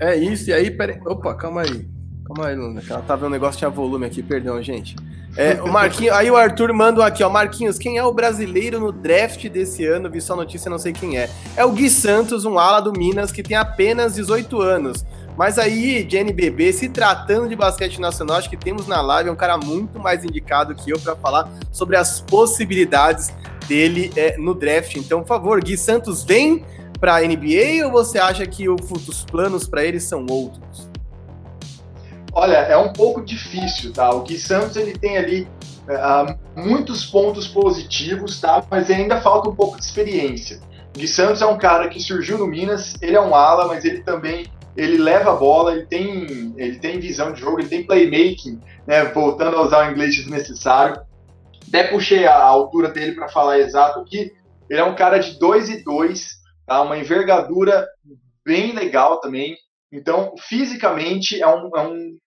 É 0.00 0.16
isso, 0.16 0.50
e 0.50 0.52
aí, 0.52 0.70
peraí. 0.70 0.98
Opa, 1.04 1.34
calma 1.34 1.62
aí. 1.62 1.88
Calma 2.26 2.48
aí, 2.48 2.56
Luna, 2.56 2.82
ela 2.88 3.02
tá 3.02 3.14
vendo 3.14 3.28
um 3.28 3.30
negócio 3.30 3.58
tinha 3.58 3.70
volume 3.70 4.04
aqui, 4.04 4.22
perdão, 4.22 4.60
gente. 4.62 4.96
É, 5.36 5.62
o 5.62 5.68
Marquinhos, 5.68 6.14
aí 6.14 6.30
o 6.30 6.36
Arthur 6.36 6.72
manda 6.72 7.04
aqui, 7.04 7.22
ó. 7.22 7.28
Marquinhos, 7.28 7.78
quem 7.78 7.98
é 7.98 8.04
o 8.04 8.12
brasileiro 8.12 8.80
no 8.80 8.90
draft 8.90 9.46
desse 9.48 9.84
ano? 9.84 10.10
Vi 10.10 10.20
só 10.20 10.34
notícia, 10.34 10.70
não 10.70 10.78
sei 10.78 10.92
quem 10.92 11.18
é. 11.18 11.30
É 11.54 11.64
o 11.64 11.72
Gui 11.72 11.90
Santos, 11.90 12.44
um 12.44 12.58
ala 12.58 12.80
do 12.80 12.92
Minas, 12.92 13.30
que 13.30 13.42
tem 13.42 13.56
apenas 13.56 14.14
18 14.14 14.60
anos. 14.60 15.04
Mas 15.36 15.58
aí, 15.58 16.02
de 16.02 16.16
NBB, 16.16 16.72
se 16.72 16.88
tratando 16.88 17.48
de 17.48 17.54
basquete 17.54 18.00
nacional, 18.00 18.38
acho 18.38 18.48
que 18.48 18.56
temos 18.56 18.86
na 18.86 19.02
live 19.02 19.28
um 19.28 19.36
cara 19.36 19.58
muito 19.58 20.00
mais 20.00 20.24
indicado 20.24 20.74
que 20.74 20.90
eu 20.90 20.98
para 20.98 21.14
falar 21.14 21.50
sobre 21.70 21.96
as 21.96 22.22
possibilidades 22.22 23.30
dele 23.68 24.10
é, 24.16 24.38
no 24.38 24.54
draft. 24.54 24.96
Então, 24.96 25.20
por 25.20 25.28
favor, 25.28 25.62
Gui 25.62 25.76
Santos, 25.76 26.24
vem 26.24 26.64
para 26.98 27.16
a 27.16 27.20
NBA 27.20 27.84
ou 27.84 27.92
você 27.92 28.18
acha 28.18 28.46
que 28.46 28.68
os 28.68 29.24
planos 29.24 29.68
para 29.68 29.84
eles 29.84 30.04
são 30.04 30.26
outros? 30.28 30.88
Olha, 32.32 32.56
é 32.56 32.76
um 32.76 32.92
pouco 32.92 33.24
difícil, 33.24 33.92
tá? 33.92 34.10
O 34.10 34.22
Gui 34.22 34.38
Santos 34.38 34.76
ele 34.76 34.92
tem 34.92 35.16
ali 35.16 35.48
uh, 35.88 36.38
muitos 36.54 37.06
pontos 37.06 37.48
positivos, 37.48 38.40
tá? 38.40 38.62
Mas 38.70 38.90
ainda 38.90 39.20
falta 39.20 39.48
um 39.48 39.54
pouco 39.54 39.78
de 39.78 39.84
experiência. 39.84 40.60
O 40.94 40.98
Gui 40.98 41.08
Santos 41.08 41.40
é 41.40 41.46
um 41.46 41.56
cara 41.56 41.88
que 41.88 41.98
surgiu 41.98 42.36
no 42.36 42.46
Minas, 42.46 42.94
ele 43.00 43.16
é 43.16 43.20
um 43.20 43.34
ala, 43.34 43.66
mas 43.66 43.84
ele 43.84 44.02
também 44.02 44.46
ele 44.76 44.98
leva 44.98 45.32
a 45.32 45.36
bola, 45.36 45.72
ele 45.72 45.86
tem, 45.86 46.54
ele 46.56 46.78
tem 46.78 47.00
visão 47.00 47.32
de 47.32 47.40
jogo, 47.40 47.58
ele 47.58 47.68
tem 47.68 47.86
playmaking, 47.86 48.60
né? 48.86 49.04
Voltando 49.06 49.56
a 49.56 49.62
usar 49.62 49.88
o 49.88 49.90
inglês 49.90 50.14
desnecessário. 50.14 51.00
Até 51.66 51.84
puxei 51.84 52.26
a 52.26 52.36
altura 52.38 52.90
dele 52.90 53.12
para 53.12 53.28
falar 53.28 53.58
exato 53.58 54.00
aqui. 54.00 54.32
Ele 54.68 54.80
é 54.80 54.84
um 54.84 54.94
cara 54.94 55.18
de 55.18 55.38
2 55.38 55.70
e 55.70 55.82
2, 55.82 56.35
tá? 56.66 56.82
uma 56.82 56.98
envergadura 56.98 57.86
bem 58.44 58.72
legal 58.72 59.20
também. 59.20 59.56
Então, 59.92 60.34
fisicamente, 60.38 61.40
é 61.40 61.46
um, 61.46 61.70
é 61.76 61.82
um, 61.82 62.18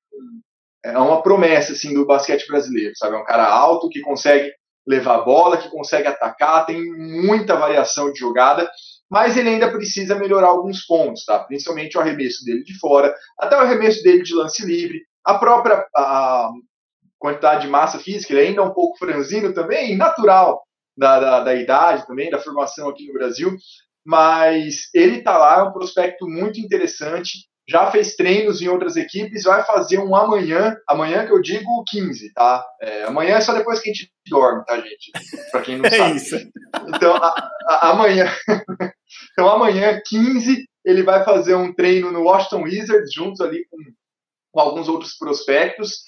é 0.83 0.97
uma 0.97 1.21
promessa 1.21 1.73
assim 1.73 1.93
do 1.93 2.05
basquete 2.05 2.47
brasileiro, 2.47 2.93
sabe? 2.95 3.15
É 3.15 3.19
um 3.19 3.25
cara 3.25 3.47
alto 3.47 3.89
que 3.89 4.01
consegue 4.01 4.51
levar 4.87 5.15
a 5.15 5.21
bola, 5.21 5.57
que 5.57 5.69
consegue 5.69 6.07
atacar, 6.07 6.65
tem 6.65 6.83
muita 6.83 7.55
variação 7.55 8.11
de 8.11 8.19
jogada, 8.19 8.69
mas 9.09 9.37
ele 9.37 9.49
ainda 9.49 9.71
precisa 9.71 10.15
melhorar 10.15 10.47
alguns 10.47 10.85
pontos, 10.85 11.25
tá? 11.25 11.39
Principalmente 11.39 11.97
o 11.97 12.01
arremesso 12.01 12.43
dele 12.43 12.63
de 12.63 12.77
fora, 12.79 13.13
até 13.37 13.55
o 13.55 13.59
arremesso 13.59 14.01
dele 14.03 14.23
de 14.23 14.33
lance 14.33 14.65
livre, 14.65 15.01
a 15.23 15.37
própria 15.37 15.85
a 15.95 16.49
quantidade 17.19 17.63
de 17.63 17.67
massa 17.67 17.99
física, 17.99 18.33
ele 18.33 18.47
ainda 18.47 18.61
é 18.61 18.65
um 18.65 18.73
pouco 18.73 18.97
franzino 18.97 19.53
também, 19.53 19.95
natural 19.95 20.63
da, 20.97 21.19
da, 21.19 21.39
da 21.41 21.55
idade 21.55 22.07
também, 22.07 22.29
da 22.29 22.39
formação 22.39 22.89
aqui 22.89 23.05
no 23.07 23.13
Brasil, 23.13 23.55
mas 24.05 24.89
ele 24.93 25.21
tá 25.21 25.37
lá, 25.37 25.59
é 25.59 25.63
um 25.63 25.71
prospecto 25.71 26.27
muito 26.27 26.59
interessante, 26.59 27.49
já 27.69 27.91
fez 27.91 28.15
treinos 28.15 28.61
em 28.61 28.67
outras 28.67 28.95
equipes, 28.95 29.43
vai 29.43 29.63
fazer 29.63 29.99
um 29.99 30.15
amanhã, 30.15 30.75
amanhã 30.87 31.25
que 31.25 31.31
eu 31.31 31.39
digo 31.39 31.83
15, 31.87 32.33
tá? 32.33 32.65
É, 32.81 33.03
amanhã 33.03 33.35
é 33.35 33.41
só 33.41 33.53
depois 33.53 33.79
que 33.79 33.91
a 33.91 33.93
gente 33.93 34.11
dorme, 34.27 34.65
tá, 34.65 34.75
gente? 34.77 35.11
Para 35.51 35.61
quem 35.61 35.77
não 35.77 35.85
é 35.85 35.91
sabe. 35.91 36.15
Isso. 36.15 36.35
Então, 36.87 37.15
a, 37.15 37.51
a, 37.67 37.89
amanhã, 37.91 38.25
então 39.31 39.47
amanhã 39.47 40.01
15, 40.03 40.65
ele 40.83 41.03
vai 41.03 41.23
fazer 41.23 41.53
um 41.53 41.71
treino 41.71 42.11
no 42.11 42.23
Washington 42.23 42.63
Wizards, 42.63 43.13
juntos 43.13 43.39
ali 43.39 43.63
com, 43.69 43.77
com 44.51 44.59
alguns 44.59 44.89
outros 44.89 45.15
prospectos. 45.15 45.99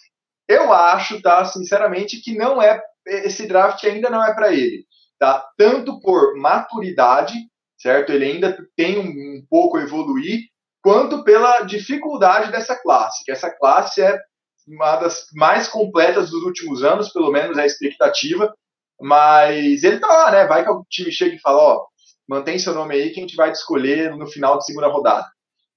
Eu 0.49 0.73
acho, 0.73 1.21
tá, 1.21 1.45
sinceramente, 1.45 2.21
que 2.21 2.35
não 2.35 2.59
é 2.59 2.81
esse 3.05 3.47
draft 3.47 3.83
ainda 3.83 4.09
não 4.09 4.23
é 4.23 4.33
para 4.33 4.53
ele, 4.53 4.85
tá? 5.19 5.45
Tanto 5.57 5.99
por 6.01 6.35
maturidade, 6.37 7.33
certo? 7.82 8.11
Ele 8.11 8.25
ainda 8.25 8.57
tem 8.75 8.99
um, 8.99 9.38
um 9.38 9.45
pouco 9.49 9.77
a 9.77 9.82
evoluir, 9.82 10.41
quanto 10.82 11.23
pela 11.23 11.61
dificuldade 11.61 12.51
dessa 12.51 12.75
classe, 12.75 13.23
que 13.23 13.32
essa 13.32 13.49
classe 13.49 14.01
é 14.01 14.19
uma 14.67 14.95
das 14.97 15.25
mais 15.34 15.67
completas 15.67 16.29
dos 16.29 16.43
últimos 16.43 16.84
anos, 16.84 17.11
pelo 17.11 17.32
menos 17.32 17.57
é 17.57 17.63
a 17.63 17.65
expectativa, 17.65 18.53
mas 18.99 19.84
ele 19.84 19.99
tá 19.99 20.07
lá, 20.07 20.32
né? 20.32 20.47
Vai 20.47 20.63
que 20.63 20.69
o 20.69 20.86
time 20.89 21.11
chega 21.11 21.36
e 21.36 21.39
fala, 21.39 21.57
ó, 21.57 21.86
mantém 22.27 22.59
seu 22.59 22.73
nome 22.73 22.95
aí 22.95 23.09
que 23.09 23.19
a 23.19 23.23
gente 23.23 23.36
vai 23.36 23.51
te 23.51 23.55
escolher 23.55 24.15
no 24.15 24.27
final 24.27 24.57
de 24.57 24.65
segunda 24.65 24.88
rodada. 24.88 25.27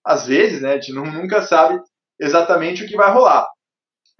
Às 0.05 0.27
vezes, 0.27 0.61
né, 0.61 0.73
a 0.73 0.75
gente 0.75 0.93
nunca 0.93 1.43
sabe 1.43 1.81
exatamente 2.21 2.85
o 2.85 2.87
que 2.87 2.97
vai 2.97 3.11
rolar. 3.11 3.49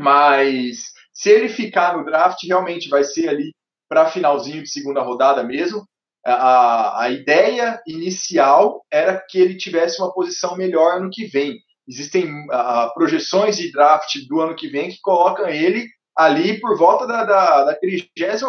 Mas 0.01 0.93
se 1.13 1.31
ele 1.31 1.49
ficar 1.49 1.97
no 1.97 2.05
draft, 2.05 2.39
realmente 2.47 2.89
vai 2.89 3.05
ser 3.05 3.29
ali 3.29 3.53
para 3.89 4.11
finalzinho 4.11 4.63
de 4.63 4.71
segunda 4.71 5.03
rodada 5.03 5.43
mesmo 5.45 5.87
a, 6.25 7.03
a 7.05 7.11
ideia 7.11 7.81
inicial 7.87 8.85
era 8.91 9.23
que 9.29 9.39
ele 9.39 9.57
tivesse 9.57 10.01
uma 10.01 10.13
posição 10.13 10.57
melhor 10.57 10.97
ano 10.97 11.11
que 11.13 11.27
vem. 11.27 11.59
Existem 11.87 12.25
uh, 12.25 12.93
projeções 12.95 13.57
de 13.57 13.71
draft 13.71 14.17
do 14.29 14.41
ano 14.41 14.57
que 14.57 14.69
vem 14.69 14.91
que 14.91 15.01
colocam 15.03 15.49
ele 15.49 15.87
ali 16.17 16.61
por 16.61 16.79
volta 16.79 17.07
da, 17.07 17.25
da, 17.25 17.65
da 17.65 17.79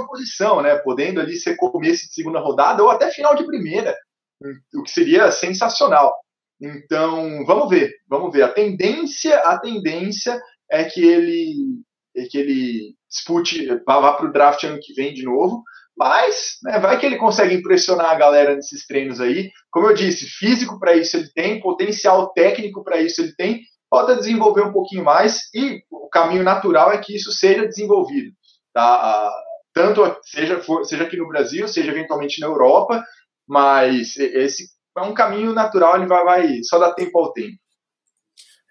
posição, 0.08 0.62
né? 0.62 0.78
Podendo 0.78 1.20
ali 1.20 1.36
ser 1.36 1.58
começo 1.58 2.08
de 2.08 2.14
segunda 2.14 2.40
rodada 2.40 2.84
ou 2.84 2.90
até 2.90 3.10
final 3.10 3.36
de 3.36 3.46
primeira, 3.46 3.96
o 4.74 4.84
que 4.84 4.92
seria 4.92 5.32
sensacional. 5.32 6.16
Então, 6.62 7.44
vamos 7.46 7.70
ver, 7.70 7.92
vamos 8.08 8.32
ver. 8.32 8.44
A 8.44 8.48
tendência, 8.48 9.38
a 9.40 9.60
tendência 9.60 10.40
é 10.72 10.84
que 10.84 11.04
ele 11.04 11.82
é 12.16 12.24
que 12.26 12.38
ele 12.38 12.96
dispute, 13.10 13.68
vá 13.86 14.14
para 14.14 14.26
o 14.26 14.32
draft 14.32 14.64
ano 14.64 14.80
que 14.82 14.94
vem 14.94 15.14
de 15.14 15.24
novo, 15.24 15.62
mas 15.98 16.58
né, 16.64 16.80
vai 16.80 17.00
que 17.00 17.06
ele 17.06 17.18
consegue 17.18 17.56
impressionar 17.56 18.12
a 18.12 18.16
galera 18.16 18.56
nesses 18.56 18.86
treinos 18.86 19.22
aí. 19.22 19.50
Como 19.72 19.88
eu 19.88 19.94
disse, 19.94 20.26
físico 20.26 20.80
para 20.80 20.96
isso 20.96 21.18
ele 21.18 21.30
tem, 21.34 21.62
potencial 21.62 22.32
técnico 22.34 22.84
para 22.84 23.02
isso 23.02 23.22
ele 23.22 23.34
tem. 23.36 23.62
Falta 23.90 24.16
desenvolver 24.16 24.62
um 24.62 24.74
pouquinho 24.74 25.04
mais 25.04 25.42
e 25.54 25.82
o 25.90 26.10
caminho 26.10 26.44
natural 26.44 26.92
é 26.92 26.98
que 26.98 27.16
isso 27.16 27.32
seja 27.32 27.66
desenvolvido. 27.66 28.32
Tá? 28.74 29.32
Tanto 29.74 30.02
seja, 30.24 30.62
seja 30.84 31.04
aqui 31.04 31.18
no 31.18 31.28
Brasil, 31.28 31.68
seja 31.68 31.92
eventualmente 31.92 32.42
na 32.42 32.48
Europa, 32.48 33.04
mas 33.48 34.18
esse 34.18 34.66
é 34.98 35.02
um 35.02 35.14
caminho 35.14 35.54
natural, 35.54 35.98
ele 35.98 36.08
vai, 36.08 36.24
vai 36.24 36.64
só 36.64 36.80
dá 36.80 36.94
tempo 36.94 37.20
ao 37.20 37.32
tempo. 37.32 37.58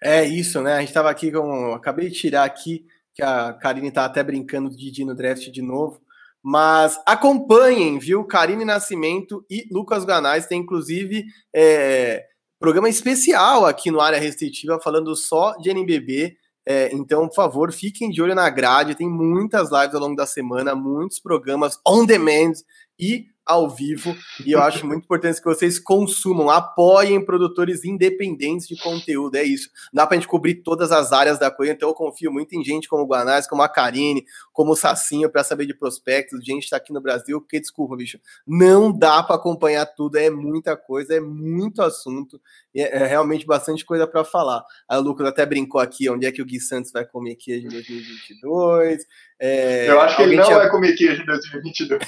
É 0.03 0.23
isso, 0.23 0.61
né? 0.61 0.73
A 0.73 0.79
gente 0.79 0.89
estava 0.89 1.09
aqui 1.09 1.31
com. 1.31 1.73
Acabei 1.73 2.09
de 2.09 2.15
tirar 2.15 2.43
aqui, 2.43 2.85
que 3.13 3.23
a 3.23 3.53
Karine 3.53 3.87
está 3.87 4.05
até 4.05 4.21
brincando 4.21 4.69
de 4.69 4.77
Didi 4.77 5.05
no 5.05 5.15
draft 5.15 5.49
de 5.49 5.61
novo. 5.61 6.01
Mas 6.47 7.01
acompanhem, 7.07 7.97
viu? 7.97 8.23
Karine 8.23 8.63
Nascimento 8.63 9.43
e 9.49 9.67
Lucas 9.71 10.05
Ganais 10.05 10.45
tem 10.45 10.61
inclusive 10.61 11.25
é, 11.51 12.23
programa 12.59 12.87
especial 12.87 13.65
aqui 13.65 13.89
no 13.89 13.99
Área 13.99 14.19
Restritiva 14.19 14.79
falando 14.79 15.15
só 15.15 15.53
de 15.57 15.71
NBB. 15.71 16.37
É, 16.63 16.93
então, 16.93 17.27
por 17.27 17.33
favor, 17.33 17.73
fiquem 17.73 18.11
de 18.11 18.21
olho 18.21 18.35
na 18.35 18.47
grade. 18.47 18.93
Tem 18.93 19.09
muitas 19.09 19.71
lives 19.71 19.95
ao 19.95 20.01
longo 20.01 20.15
da 20.15 20.27
semana, 20.27 20.75
muitos 20.75 21.19
programas 21.19 21.79
on 21.83 22.05
demand 22.05 22.53
e 22.99 23.25
ao 23.45 23.69
vivo. 23.69 24.15
E 24.45 24.51
eu 24.51 24.61
acho 24.61 24.85
muito 24.85 25.03
importante 25.03 25.39
que 25.39 25.45
vocês 25.45 25.77
consumam, 25.77 26.49
apoiem 26.49 27.23
produtores 27.23 27.85
independentes 27.85 28.67
de 28.67 28.75
conteúdo. 28.77 29.35
É 29.35 29.43
isso. 29.43 29.69
Não 29.93 30.01
dá 30.01 30.07
pra 30.07 30.17
gente 30.17 30.27
cobrir 30.27 30.55
todas 30.55 30.91
as 30.91 31.11
áreas 31.11 31.37
da 31.37 31.51
coisa, 31.51 31.73
então 31.73 31.89
eu 31.89 31.93
confio 31.93 32.31
muito 32.31 32.55
em 32.55 32.63
gente 32.63 32.87
como 32.87 33.03
o 33.03 33.07
Guanás, 33.07 33.47
como 33.47 33.61
a 33.61 33.69
Karine, 33.69 34.25
como 34.51 34.71
o 34.71 34.75
Sacinho, 34.75 35.29
para 35.29 35.43
saber 35.43 35.65
de 35.67 35.73
prospectos. 35.73 36.43
Gente 36.43 36.69
tá 36.69 36.77
aqui 36.77 36.91
no 36.91 37.01
Brasil, 37.01 37.39
porque 37.39 37.59
desculpa, 37.59 37.95
bicho, 37.95 38.19
não 38.47 38.91
dá 38.91 39.21
para 39.21 39.35
acompanhar 39.35 39.85
tudo, 39.85 40.17
é 40.17 40.29
muita 40.29 40.75
coisa, 40.75 41.15
é 41.15 41.19
muito 41.19 41.81
assunto, 41.81 42.41
é, 42.75 43.03
é 43.03 43.05
realmente 43.05 43.45
bastante 43.45 43.85
coisa 43.85 44.07
para 44.07 44.23
falar. 44.23 44.63
O 44.89 44.99
Lucas 44.99 45.27
até 45.27 45.45
brincou 45.45 45.79
aqui 45.79 46.09
onde 46.09 46.25
é 46.25 46.31
que 46.31 46.41
o 46.41 46.45
Gui 46.45 46.59
Santos 46.59 46.91
vai 46.91 47.05
comer 47.05 47.35
queijo 47.35 47.67
em 47.67 47.69
2022. 47.69 49.05
É, 49.39 49.89
eu 49.89 49.99
acho 49.99 50.15
que 50.15 50.21
ele 50.21 50.37
não 50.37 50.45
tinha... 50.45 50.57
vai 50.57 50.69
comer 50.69 50.95
queijo 50.95 51.21
em 51.21 51.25
2022. 51.25 52.01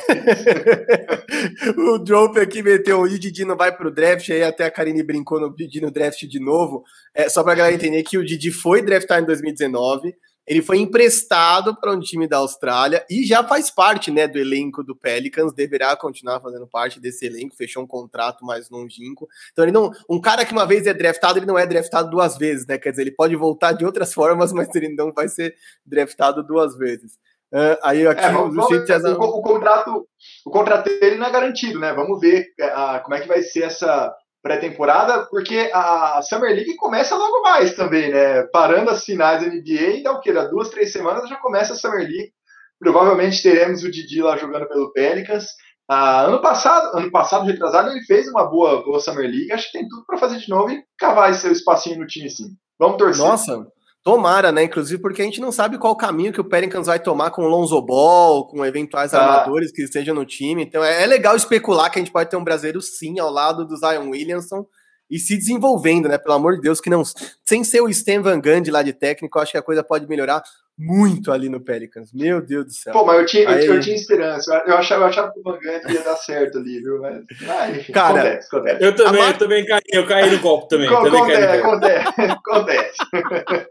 o 1.77 1.97
Drop 1.99 2.39
aqui 2.39 2.63
meteu 2.63 3.01
o 3.01 3.09
Didi 3.09 3.43
não 3.43 3.57
vai 3.57 3.75
pro 3.75 3.91
draft, 3.91 4.29
aí 4.29 4.43
até 4.43 4.65
a 4.65 4.71
Karine 4.71 5.03
brincou 5.03 5.39
no 5.39 5.53
Didi 5.53 5.81
no 5.81 5.91
draft 5.91 6.23
de 6.25 6.39
novo. 6.39 6.83
É, 7.13 7.27
só 7.27 7.43
pra 7.43 7.55
galera 7.55 7.75
entender 7.75 8.01
que 8.03 8.17
o 8.17 8.23
Didi 8.23 8.49
foi 8.49 8.81
draftado 8.81 9.23
em 9.23 9.25
2019, 9.25 10.15
ele 10.47 10.61
foi 10.61 10.77
emprestado 10.77 11.75
para 11.75 11.91
um 11.91 11.99
time 11.99 12.25
da 12.25 12.37
Austrália 12.37 13.05
e 13.09 13.25
já 13.25 13.43
faz 13.43 13.69
parte 13.69 14.09
né, 14.09 14.27
do 14.27 14.39
elenco 14.39 14.81
do 14.81 14.95
Pelicans, 14.95 15.51
deverá 15.51 15.95
continuar 15.97 16.39
fazendo 16.39 16.65
parte 16.65 17.01
desse 17.01 17.25
elenco, 17.25 17.55
fechou 17.55 17.83
um 17.83 17.87
contrato 17.87 18.45
mais 18.45 18.69
longínquo. 18.69 19.27
Então, 19.51 19.65
ele 19.65 19.73
não. 19.73 19.91
Um 20.09 20.21
cara 20.21 20.45
que 20.45 20.53
uma 20.53 20.65
vez 20.65 20.87
é 20.87 20.93
draftado, 20.93 21.37
ele 21.37 21.45
não 21.45 21.59
é 21.59 21.65
draftado 21.65 22.09
duas 22.09 22.37
vezes, 22.37 22.65
né? 22.65 22.77
Quer 22.77 22.91
dizer, 22.91 23.01
ele 23.01 23.11
pode 23.11 23.35
voltar 23.35 23.73
de 23.73 23.85
outras 23.85 24.13
formas, 24.15 24.53
mas 24.53 24.73
ele 24.73 24.95
não 24.95 25.11
vai 25.11 25.27
ser 25.27 25.53
draftado 25.85 26.41
duas 26.41 26.77
vezes. 26.77 27.13
Uh, 27.51 27.79
aí 27.81 28.05
aqui 28.05 28.25
é, 28.25 28.31
vamos, 28.31 28.55
vamos, 28.55 28.89
o, 29.17 29.23
o, 29.23 29.41
contrato 29.41 30.05
o 30.45 30.51
contrato 30.51 30.83
dele 30.99 31.15
não 31.15 31.27
é 31.27 31.31
garantido, 31.31 31.79
né? 31.79 31.93
Vamos 31.93 32.19
ver 32.19 32.47
uh, 32.59 33.01
como 33.03 33.15
é 33.15 33.21
que 33.21 33.27
vai 33.27 33.41
ser 33.41 33.63
essa 33.63 34.13
pré-temporada, 34.41 35.25
porque 35.29 35.69
a 35.73 36.21
Summer 36.21 36.53
League 36.53 36.75
começa 36.75 37.15
logo 37.15 37.41
mais 37.41 37.75
também, 37.75 38.11
né? 38.11 38.43
Parando 38.43 38.89
as 38.91 39.03
finais 39.03 39.41
da 39.41 39.47
NBA, 39.47 40.03
dá 40.03 40.11
o 40.11 40.21
quê? 40.21 40.31
Dá 40.31 40.45
duas, 40.45 40.69
três 40.69 40.91
semanas 40.91 41.29
já 41.29 41.35
começa 41.37 41.73
a 41.73 41.75
Summer 41.75 41.99
League. 41.99 42.31
Provavelmente 42.79 43.41
teremos 43.41 43.83
o 43.83 43.91
Didi 43.91 44.21
lá 44.21 44.37
jogando 44.37 44.67
pelo 44.67 44.91
Pelicans. 44.93 45.47
Ah, 45.89 46.23
ano 46.23 46.41
passado, 46.41 46.97
ano 46.97 47.09
passado, 47.09 47.45
retrasado, 47.45 47.89
ele 47.89 48.03
fez 48.05 48.27
uma 48.27 48.45
boa, 48.45 48.83
boa 48.83 48.99
Summer 48.99 49.29
League. 49.29 49.51
Acho 49.51 49.71
que 49.71 49.79
tem 49.79 49.87
tudo 49.87 50.05
para 50.05 50.17
fazer 50.17 50.37
de 50.37 50.49
novo 50.49 50.69
e 50.69 50.83
cavar 50.97 51.31
esse 51.31 51.41
seu 51.41 51.51
espacinho 51.51 51.99
no 51.99 52.05
time, 52.05 52.29
sim. 52.29 52.49
Vamos 52.77 52.97
torcer. 52.97 53.25
Nossa, 53.25 53.65
Tomara, 54.07 54.53
né? 54.53 54.63
Inclusive 54.63 55.01
porque 55.01 55.21
a 55.21 55.25
gente 55.25 55.41
não 55.41 55.51
sabe 55.51 55.77
qual 55.77 55.93
caminho 55.93 56.31
que 56.31 56.39
o 56.39 56.45
Pelicans 56.45 56.87
vai 56.87 56.97
tomar 56.97 57.29
com 57.29 57.43
o 57.43 57.47
Lonzo 57.49 57.81
Ball, 57.81 58.47
com 58.47 58.65
eventuais 58.65 59.13
ah. 59.13 59.19
armadores 59.19 59.69
que 59.69 59.81
estejam 59.81 60.15
no 60.15 60.23
time. 60.25 60.63
Então 60.63 60.81
é, 60.81 61.03
é, 61.03 61.05
legal 61.05 61.35
especular 61.35 61.91
que 61.91 61.99
a 61.99 62.01
gente 62.01 62.13
pode 62.13 62.29
ter 62.29 62.37
um 62.37 62.43
brasileiro 62.43 62.81
sim 62.81 63.19
ao 63.19 63.29
lado 63.29 63.67
do 63.67 63.75
Zion 63.75 64.09
Williamson 64.09 64.65
e 65.11 65.19
se 65.19 65.35
desenvolvendo, 65.35 66.07
né? 66.07 66.17
Pelo 66.17 66.35
amor 66.35 66.55
de 66.55 66.61
Deus, 66.61 66.79
que 66.79 66.89
não. 66.89 67.03
Sem 67.45 67.65
ser 67.65 67.81
o 67.81 67.89
Stan 67.89 68.21
Van 68.21 68.39
Gundy 68.39 68.71
lá 68.71 68.81
de 68.81 68.93
técnico, 68.93 69.39
acho 69.39 69.51
que 69.51 69.57
a 69.57 69.61
coisa 69.61 69.83
pode 69.83 70.07
melhorar 70.07 70.41
muito 70.77 71.31
ali 71.31 71.49
no 71.49 71.59
Pelicans. 71.59 72.13
Meu 72.13 72.39
Deus 72.39 72.65
do 72.65 72.71
céu. 72.71 72.93
Pô, 72.93 73.03
mas 73.03 73.19
eu 73.19 73.25
tinha, 73.25 73.49
Aí... 73.49 73.65
eu, 73.65 73.75
eu, 73.75 73.81
tinha 73.81 73.95
esperança. 73.95 74.63
Eu 74.67 74.77
achava, 74.77 75.03
eu 75.03 75.07
achava 75.07 75.31
que 75.33 75.39
o 75.39 75.43
Van 75.43 75.57
Gundy 75.57 75.93
ia 75.93 76.03
dar 76.03 76.15
certo 76.17 76.59
ali, 76.59 76.79
viu? 76.81 77.01
Mas, 77.01 77.23
ah, 77.49 77.71
enfim, 77.71 77.91
Cara, 77.91 78.19
acontece, 78.19 78.47
acontece. 78.47 78.85
Eu 78.85 78.95
também, 78.95 79.21
Mar... 79.21 79.31
eu 79.31 79.37
também 79.37 79.65
caí, 79.65 79.81
eu 79.91 80.07
caí 80.07 80.29
no 80.29 80.39
golpe 80.39 80.67
também. 80.69 80.87
Co 80.87 81.03
também 81.03 81.21
acontece, 81.21 82.21
acontece, 82.21 82.97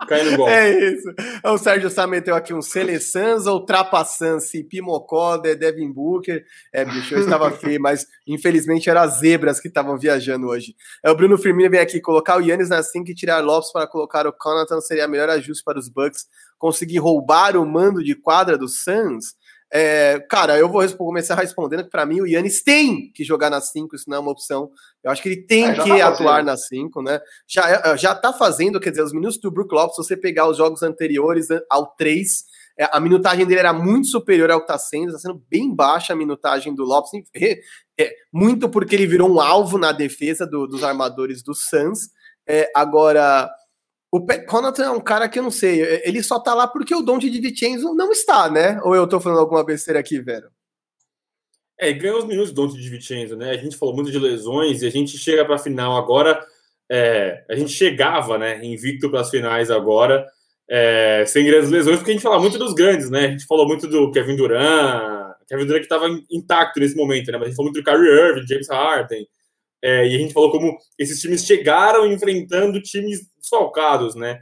caí 0.08 0.30
no 0.30 0.36
golpe. 0.36 0.52
É 0.52 0.90
isso. 0.90 1.14
O 1.44 1.58
Sérgio 1.58 1.90
Sá 1.90 2.08
meteu 2.08 2.34
aqui 2.34 2.52
um 2.52 2.60
Seleçans 2.60 3.46
ou 3.46 3.64
Trapaçansi, 3.64 4.64
Pimocó, 4.64 5.36
Devin 5.36 5.92
Booker. 5.92 6.44
É, 6.72 6.84
bicho, 6.84 7.14
eu 7.14 7.20
estava 7.20 7.50
feio, 7.56 7.80
mas 7.80 8.06
infelizmente 8.26 8.90
eram 8.90 9.02
as 9.02 9.20
zebras 9.20 9.60
que 9.60 9.68
estavam 9.68 9.96
viajando 9.96 10.48
hoje. 10.48 10.74
É, 11.04 11.10
o 11.10 11.14
Bruno 11.14 11.38
Firmino 11.38 11.70
vem 11.70 11.80
aqui 11.80 12.00
colocar 12.00 12.36
o 12.36 12.40
Yannis 12.40 12.68
na 12.68 12.82
5 12.82 13.08
e 13.08 13.14
tirar 13.14 13.38
Lopes 13.44 13.70
para 13.70 13.86
colocar 13.86 14.26
o 14.26 14.32
Connaughton 14.32 14.80
seria 14.80 15.06
melhor 15.06 15.28
ajuste 15.28 15.62
para 15.62 15.78
os 15.78 15.88
Bucks 15.88 16.26
conseguir 16.58 16.98
roubar 16.98 17.56
o 17.56 17.66
mando 17.66 18.02
de 18.02 18.14
quadra 18.14 18.56
do 18.56 18.68
Suns, 18.68 19.34
É, 19.72 20.20
cara, 20.30 20.56
eu 20.56 20.68
vou 20.68 20.88
começar 20.96 21.34
respondendo 21.34 21.82
que 21.82 21.90
para 21.90 22.06
mim 22.06 22.20
o 22.20 22.26
Yannis 22.26 22.62
tem 22.62 23.10
que 23.12 23.24
jogar 23.24 23.50
na 23.50 23.60
5, 23.60 23.96
isso 23.96 24.08
não 24.08 24.16
é 24.16 24.20
uma 24.20 24.30
opção. 24.30 24.70
Eu 25.02 25.10
acho 25.10 25.20
que 25.20 25.28
ele 25.28 25.42
tem 25.44 25.66
é, 25.66 25.74
que 25.74 25.98
tá 25.98 26.08
atuar 26.08 26.44
na 26.44 26.56
5, 26.56 27.02
né? 27.02 27.20
Já, 27.48 27.68
é, 27.68 27.96
já 27.96 28.14
tá 28.14 28.32
fazendo, 28.32 28.78
quer 28.78 28.90
dizer, 28.90 29.02
os 29.02 29.12
minutos 29.12 29.38
do 29.38 29.50
Brook 29.50 29.74
Lopes, 29.74 29.96
se 29.96 30.04
você 30.04 30.16
pegar 30.16 30.48
os 30.48 30.56
jogos 30.56 30.84
anteriores 30.84 31.48
ao 31.68 31.94
3, 31.96 32.44
é, 32.78 32.88
a 32.92 33.00
minutagem 33.00 33.46
dele 33.46 33.60
era 33.60 33.72
muito 33.72 34.06
superior 34.06 34.50
ao 34.50 34.60
que 34.60 34.64
está 34.64 34.78
sendo, 34.78 35.08
está 35.08 35.18
sendo 35.18 35.42
bem 35.50 35.74
baixa 35.74 36.12
a 36.12 36.16
minutagem 36.16 36.74
do 36.74 36.84
Lopes, 36.84 37.10
é, 37.98 38.12
muito 38.32 38.68
porque 38.68 38.94
ele 38.94 39.06
virou 39.06 39.28
um 39.30 39.40
alvo 39.40 39.78
na 39.78 39.92
defesa 39.92 40.46
do, 40.46 40.66
dos 40.66 40.84
armadores 40.84 41.42
do 41.42 41.54
Suns. 41.54 42.10
É, 42.46 42.70
agora, 42.74 43.50
o 44.16 44.24
Pat 44.24 44.46
Connaughton 44.46 44.82
é 44.82 44.90
um 44.90 45.00
cara 45.00 45.28
que 45.28 45.38
eu 45.38 45.42
não 45.42 45.50
sei, 45.50 45.82
ele 46.04 46.22
só 46.22 46.40
tá 46.40 46.54
lá 46.54 46.66
porque 46.66 46.94
o 46.94 47.02
Don 47.02 47.18
de 47.18 47.28
Vincenzo 47.28 47.94
não 47.94 48.10
está, 48.12 48.50
né? 48.50 48.80
Ou 48.82 48.94
eu 48.96 49.06
tô 49.06 49.20
falando 49.20 49.40
alguma 49.40 49.62
besteira 49.62 50.00
aqui, 50.00 50.18
velho? 50.20 50.48
É, 51.78 51.92
ganhou 51.92 52.18
os 52.18 52.24
minutos 52.24 52.50
do 52.50 52.66
Don 52.66 52.74
de 52.74 52.88
Vincenzo, 52.88 53.36
né? 53.36 53.50
A 53.50 53.56
gente 53.58 53.76
falou 53.76 53.94
muito 53.94 54.10
de 54.10 54.18
lesões 54.18 54.80
e 54.80 54.86
a 54.86 54.90
gente 54.90 55.18
chega 55.18 55.44
para 55.44 55.56
a 55.56 55.58
final 55.58 55.98
agora. 55.98 56.42
É, 56.90 57.44
a 57.50 57.54
gente 57.54 57.70
chegava, 57.72 58.38
né, 58.38 58.64
invicto 58.64 59.10
para 59.10 59.20
as 59.20 59.28
finais 59.28 59.70
agora, 59.70 60.24
é, 60.70 61.24
sem 61.26 61.44
grandes 61.44 61.68
lesões, 61.68 61.96
porque 61.96 62.12
a 62.12 62.14
gente 62.14 62.22
fala 62.22 62.38
muito 62.38 62.58
dos 62.58 62.72
grandes, 62.72 63.10
né? 63.10 63.26
A 63.26 63.30
gente 63.32 63.44
falou 63.44 63.66
muito 63.66 63.86
do 63.86 64.10
Kevin 64.12 64.36
Durant, 64.36 65.34
Kevin 65.46 65.66
Durant 65.66 65.80
que 65.80 65.92
estava 65.92 66.06
intacto 66.30 66.80
nesse 66.80 66.96
momento, 66.96 67.30
né? 67.30 67.38
Mas 67.38 67.42
a 67.42 67.46
gente 67.48 67.56
falou 67.56 67.70
muito 67.70 67.84
do 67.84 67.90
Kyrie 67.90 68.08
Irving, 68.08 68.46
James 68.46 68.68
Harden, 68.68 69.26
é, 69.86 70.04
e 70.04 70.16
a 70.16 70.18
gente 70.18 70.34
falou 70.34 70.50
como 70.50 70.76
esses 70.98 71.20
times 71.20 71.44
chegaram 71.44 72.10
enfrentando 72.10 72.82
times 72.82 73.20
desfalcados, 73.38 74.16
né? 74.16 74.40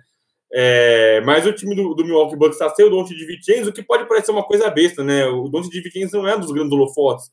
É, 0.51 1.21
mas 1.21 1.45
o 1.45 1.53
time 1.53 1.77
do, 1.77 1.93
do 1.93 2.03
Milwaukee 2.03 2.35
Bucks 2.35 2.55
está 2.55 2.71
sem 2.71 2.87
o 2.87 2.89
Dante 2.89 3.15
de 3.15 3.27
Vincenzo, 3.27 3.69
o 3.69 3.73
que 3.73 3.83
pode 3.83 4.09
parecer 4.09 4.31
uma 4.31 4.43
coisa 4.43 4.71
besta, 4.71 5.05
né? 5.05 5.27
O 5.27 5.51
Dante 5.51 5.69
de 5.69 5.83
Vincenzo 5.83 6.17
não 6.17 6.27
é 6.27 6.35
um 6.35 6.41
dos 6.41 6.51
grandes 6.51 6.73
holofotes. 6.73 7.27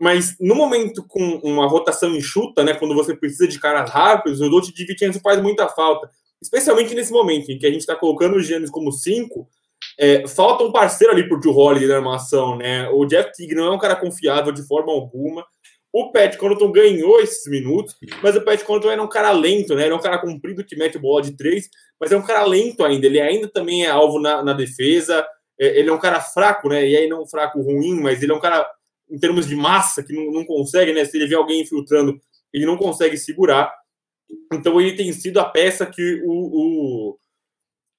Mas 0.00 0.36
no 0.38 0.54
momento 0.54 1.04
com 1.08 1.40
uma 1.42 1.66
rotação 1.66 2.14
enxuta, 2.14 2.62
né? 2.62 2.72
Quando 2.74 2.94
você 2.94 3.16
precisa 3.16 3.48
de 3.48 3.58
caras 3.58 3.90
rápidos, 3.90 4.40
o 4.40 4.48
Dante 4.48 4.72
de 4.72 4.84
Vincenzo 4.84 5.18
faz 5.20 5.42
muita 5.42 5.66
falta. 5.68 6.08
Especialmente 6.40 6.94
nesse 6.94 7.10
momento 7.10 7.50
em 7.50 7.58
que 7.58 7.66
a 7.66 7.70
gente 7.70 7.80
está 7.80 7.96
colocando 7.96 8.36
o 8.36 8.40
Giannis 8.40 8.70
como 8.70 8.92
5, 8.92 9.48
é, 9.98 10.28
falta 10.28 10.62
um 10.62 10.70
parceiro 10.70 11.12
ali 11.12 11.28
por 11.28 11.42
Joe 11.42 11.52
Holiday 11.52 11.88
na 11.88 11.96
armação, 11.96 12.56
né? 12.56 12.88
O 12.90 13.04
Jeff 13.06 13.32
Teague 13.36 13.56
não 13.56 13.64
é 13.64 13.70
um 13.72 13.78
cara 13.78 13.96
confiável 13.96 14.52
de 14.52 14.64
forma 14.64 14.92
alguma. 14.92 15.44
O 15.94 16.10
Pat 16.10 16.36
Connaughton 16.36 16.72
ganhou 16.72 17.20
esses 17.20 17.48
minutos, 17.48 17.96
mas 18.20 18.34
o 18.34 18.40
Pat 18.40 18.60
Connaughton 18.64 18.90
era 18.90 19.00
um 19.00 19.08
cara 19.08 19.30
lento, 19.30 19.76
né? 19.76 19.84
Ele 19.84 19.92
é 19.92 19.96
um 19.96 20.00
cara 20.00 20.18
comprido 20.18 20.64
que 20.64 20.74
mete 20.74 20.98
bola 20.98 21.22
de 21.22 21.36
três, 21.36 21.70
mas 22.00 22.10
é 22.10 22.16
um 22.16 22.26
cara 22.26 22.42
lento 22.44 22.84
ainda. 22.84 23.06
Ele 23.06 23.20
ainda 23.20 23.46
também 23.46 23.84
é 23.84 23.90
alvo 23.90 24.18
na, 24.18 24.42
na 24.42 24.52
defesa. 24.52 25.24
É, 25.56 25.78
ele 25.78 25.88
é 25.88 25.92
um 25.92 25.98
cara 26.00 26.20
fraco, 26.20 26.68
né? 26.68 26.84
E 26.84 26.96
aí 26.96 27.08
não 27.08 27.24
fraco 27.24 27.62
ruim, 27.62 28.00
mas 28.00 28.20
ele 28.20 28.32
é 28.32 28.34
um 28.34 28.40
cara, 28.40 28.68
em 29.08 29.20
termos 29.20 29.46
de 29.46 29.54
massa, 29.54 30.02
que 30.02 30.12
não, 30.12 30.32
não 30.32 30.44
consegue, 30.44 30.92
né? 30.92 31.04
Se 31.04 31.16
ele 31.16 31.28
vê 31.28 31.36
alguém 31.36 31.60
infiltrando, 31.60 32.20
ele 32.52 32.66
não 32.66 32.76
consegue 32.76 33.16
segurar. 33.16 33.72
Então 34.52 34.80
ele 34.80 34.96
tem 34.96 35.12
sido 35.12 35.38
a 35.38 35.44
peça 35.44 35.86
que 35.86 36.20
o, 36.24 36.32
o, 36.32 37.18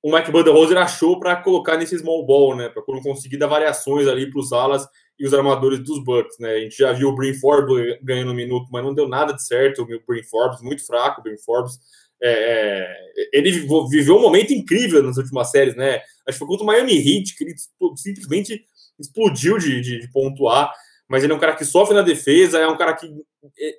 o 0.05 0.15
Mike 0.15 0.29
Budenholzer 0.29 0.77
achou 0.77 1.19
para 1.19 1.35
colocar 1.35 1.77
nesse 1.77 1.97
small 1.97 2.23
ball, 2.23 2.55
né? 2.55 2.69
Para 2.69 2.83
conseguir 2.83 3.37
dar 3.37 3.47
variações 3.47 4.07
ali 4.07 4.29
para 4.29 4.39
os 4.39 4.53
alas 4.53 4.87
e 5.17 5.25
os 5.25 5.33
armadores 5.33 5.79
dos 5.79 5.97
Bucks, 6.03 6.37
né? 6.39 6.51
A 6.51 6.59
gente 6.59 6.77
já 6.77 6.93
viu 6.93 7.09
o 7.09 7.15
Brin 7.15 7.33
Forbes 7.33 7.97
ganhando 8.03 8.31
um 8.31 8.35
minuto, 8.35 8.67
mas 8.71 8.83
não 8.83 8.93
deu 8.93 9.07
nada 9.07 9.33
de 9.33 9.43
certo. 9.43 9.81
O 9.81 9.85
Brin 10.07 10.21
Forbes, 10.29 10.61
muito 10.61 10.85
fraco, 10.85 11.21
o 11.21 11.23
Brin 11.23 11.39
Forbes. 11.39 11.79
É, 12.21 12.85
é, 13.17 13.29
ele 13.33 13.51
viveu 13.89 14.17
um 14.17 14.21
momento 14.21 14.53
incrível 14.53 15.01
nas 15.01 15.17
últimas 15.17 15.49
séries, 15.49 15.75
né? 15.75 15.95
Acho 16.27 16.37
que 16.37 16.37
foi 16.37 16.47
contra 16.49 16.63
o 16.63 16.67
Miami 16.67 16.97
Heat, 16.97 17.35
que 17.35 17.43
ele 17.43 17.55
simplesmente 17.95 18.63
explodiu 18.99 19.57
de, 19.57 19.81
de, 19.81 20.01
de, 20.01 20.11
pontuar. 20.11 20.71
Mas 21.09 21.23
ele 21.23 21.33
é 21.33 21.35
um 21.35 21.39
cara 21.39 21.55
que 21.55 21.65
sofre 21.65 21.95
na 21.95 22.03
defesa, 22.03 22.59
é 22.59 22.67
um 22.67 22.77
cara 22.77 22.93
que 22.93 23.11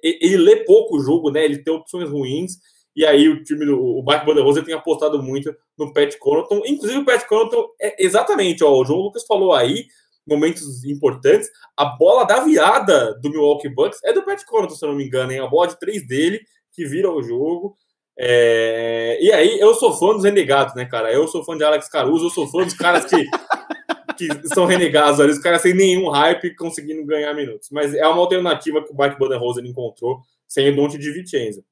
ele 0.03 0.39
lê 0.39 0.57
pouco 0.65 0.97
o 0.97 1.01
jogo, 1.01 1.31
né? 1.31 1.45
Ele 1.45 1.59
tem 1.59 1.73
opções 1.73 2.11
ruins. 2.11 2.55
E 2.97 3.05
aí 3.05 3.29
o 3.29 3.45
time 3.45 3.67
do 3.67 3.79
o 3.79 4.03
Mike 4.03 4.25
Budenholzer 4.25 4.65
tem 4.65 4.75
apostado 4.75 5.23
muito 5.23 5.55
no 5.79 5.93
Pat 5.93 6.17
Connaughton. 6.19 6.63
Inclusive 6.65 7.01
o 7.01 7.05
Pat 7.05 7.27
Connaughton 7.27 7.67
é 7.79 8.03
exatamente, 8.03 8.65
ó, 8.65 8.73
o 8.73 8.85
João 8.85 9.01
Lucas 9.01 9.25
falou 9.27 9.53
aí 9.53 9.85
momentos 10.27 10.83
importantes. 10.85 11.49
A 11.77 11.85
bola 11.85 12.25
da 12.25 12.41
virada 12.41 13.15
do 13.21 13.31
Milwaukee 13.31 13.69
Bucks 13.69 14.03
é 14.03 14.13
do 14.13 14.25
Pat 14.25 14.43
Connaughton, 14.45 14.75
se 14.75 14.85
eu 14.85 14.89
não 14.89 14.97
me 14.97 15.05
engano, 15.05 15.31
hein? 15.31 15.41
A 15.41 15.47
bola 15.47 15.69
de 15.69 15.79
três 15.79 16.07
dele 16.07 16.41
que 16.73 16.87
vira 16.87 17.11
o 17.11 17.23
jogo. 17.23 17.77
É... 18.19 19.19
E 19.21 19.31
aí, 19.31 19.61
eu 19.61 19.75
sou 19.75 19.93
fã 19.93 20.15
dos 20.15 20.25
renegados, 20.25 20.75
né, 20.75 20.87
cara? 20.87 21.13
Eu 21.13 21.29
sou 21.29 21.45
fã 21.45 21.57
de 21.57 21.65
Alex 21.65 21.89
Caruso, 21.89 22.27
eu 22.27 22.31
sou 22.31 22.49
fã 22.49 22.65
dos 22.65 22.75
caras 22.75 23.05
que, 23.05 23.17
que 24.17 24.49
são 24.49 24.65
renegados 24.65 25.21
ali, 25.21 25.33
os 25.33 25.39
caras 25.39 25.61
sem 25.61 25.75
nenhum 25.75 26.09
hype 26.09 26.57
conseguindo 26.57 27.05
ganhar 27.05 27.35
minutos. 27.35 27.69
Mas 27.71 27.95
é 27.95 28.07
uma 28.07 28.21
alternativa 28.21 28.83
que 28.83 28.91
o 28.91 28.97
Mike 28.97 29.19
Budenholzer 29.19 29.65
encontrou 29.65 30.21
sem 30.49 30.71
o 30.71 30.77
Dante 30.77 30.99
de 30.99 31.11
Vicenza. 31.13 31.63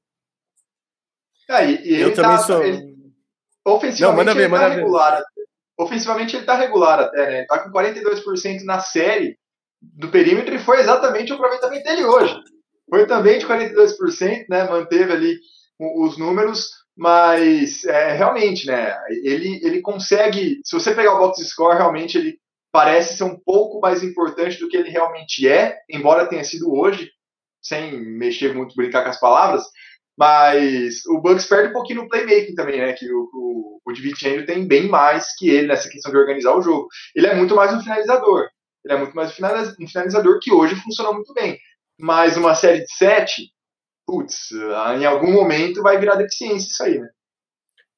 É, 1.49 1.65
e, 1.69 1.93
e 1.93 2.01
eu 2.01 2.13
também 2.13 2.37
tá, 2.37 2.43
sou. 2.43 2.63
Ele, 2.63 2.95
ofensivamente, 3.65 4.25
Não, 4.27 4.35
ver, 4.35 4.49
manda 4.49 4.69
tá 4.69 4.75
regular 4.75 5.23
ofensivamente 5.77 6.35
ele 6.35 6.45
tá 6.45 6.55
regular 6.55 6.99
até, 6.99 7.29
né? 7.29 7.37
Ele 7.39 7.47
tá 7.47 7.59
com 7.59 7.71
42% 7.71 8.63
na 8.63 8.79
série 8.79 9.37
do 9.81 10.09
perímetro 10.09 10.55
e 10.55 10.59
foi 10.59 10.79
exatamente 10.79 11.31
o 11.31 11.35
aproveitamento 11.35 11.83
dele 11.83 12.05
hoje. 12.05 12.35
Foi 12.89 13.05
também 13.05 13.39
de 13.39 13.45
42%, 13.45 14.45
né? 14.49 14.63
Manteve 14.69 15.11
ali 15.11 15.37
os 15.79 16.17
números, 16.17 16.69
mas 16.95 17.83
é, 17.85 18.13
realmente, 18.13 18.67
né? 18.67 18.95
Ele, 19.23 19.59
ele 19.63 19.81
consegue. 19.81 20.61
Se 20.63 20.73
você 20.73 20.93
pegar 20.93 21.15
o 21.15 21.19
box 21.19 21.43
score, 21.45 21.77
realmente 21.77 22.17
ele 22.17 22.37
parece 22.71 23.17
ser 23.17 23.23
um 23.23 23.37
pouco 23.37 23.79
mais 23.79 24.03
importante 24.03 24.59
do 24.59 24.67
que 24.67 24.77
ele 24.77 24.89
realmente 24.89 25.47
é, 25.47 25.77
embora 25.89 26.27
tenha 26.27 26.43
sido 26.43 26.73
hoje, 26.73 27.09
sem 27.61 27.99
mexer 27.99 28.53
muito, 28.53 28.75
brincar 28.75 29.03
com 29.03 29.09
as 29.09 29.19
palavras. 29.19 29.63
Mas 30.17 31.05
o 31.07 31.19
Bucks 31.19 31.45
perde 31.45 31.69
um 31.69 31.73
pouquinho 31.73 32.03
no 32.03 32.09
playmaking 32.09 32.55
também, 32.55 32.79
né? 32.79 32.93
Que 32.93 33.11
o, 33.11 33.29
o, 33.33 33.81
o 33.85 33.91
DiVincenzo 33.91 34.45
tem 34.45 34.67
bem 34.67 34.87
mais 34.87 35.35
que 35.37 35.49
ele 35.49 35.67
nessa 35.67 35.89
questão 35.89 36.11
de 36.11 36.17
organizar 36.17 36.55
o 36.55 36.61
jogo. 36.61 36.87
Ele 37.13 37.27
é 37.27 37.35
muito 37.35 37.55
mais 37.55 37.73
um 37.73 37.81
finalizador. 37.81 38.47
Ele 38.85 38.93
é 38.93 38.97
muito 38.97 39.15
mais 39.15 39.31
um 39.31 39.87
finalizador 39.87 40.39
que 40.41 40.53
hoje 40.53 40.75
funcionou 40.75 41.13
muito 41.13 41.33
bem. 41.33 41.57
Mas 41.99 42.37
uma 42.37 42.55
série 42.55 42.79
de 42.79 42.95
sete, 42.95 43.51
putz, 44.05 44.51
em 44.99 45.05
algum 45.05 45.31
momento 45.31 45.81
vai 45.81 45.97
virar 45.97 46.15
deficiência 46.15 46.67
isso 46.67 46.83
aí, 46.83 46.99
né? 46.99 47.09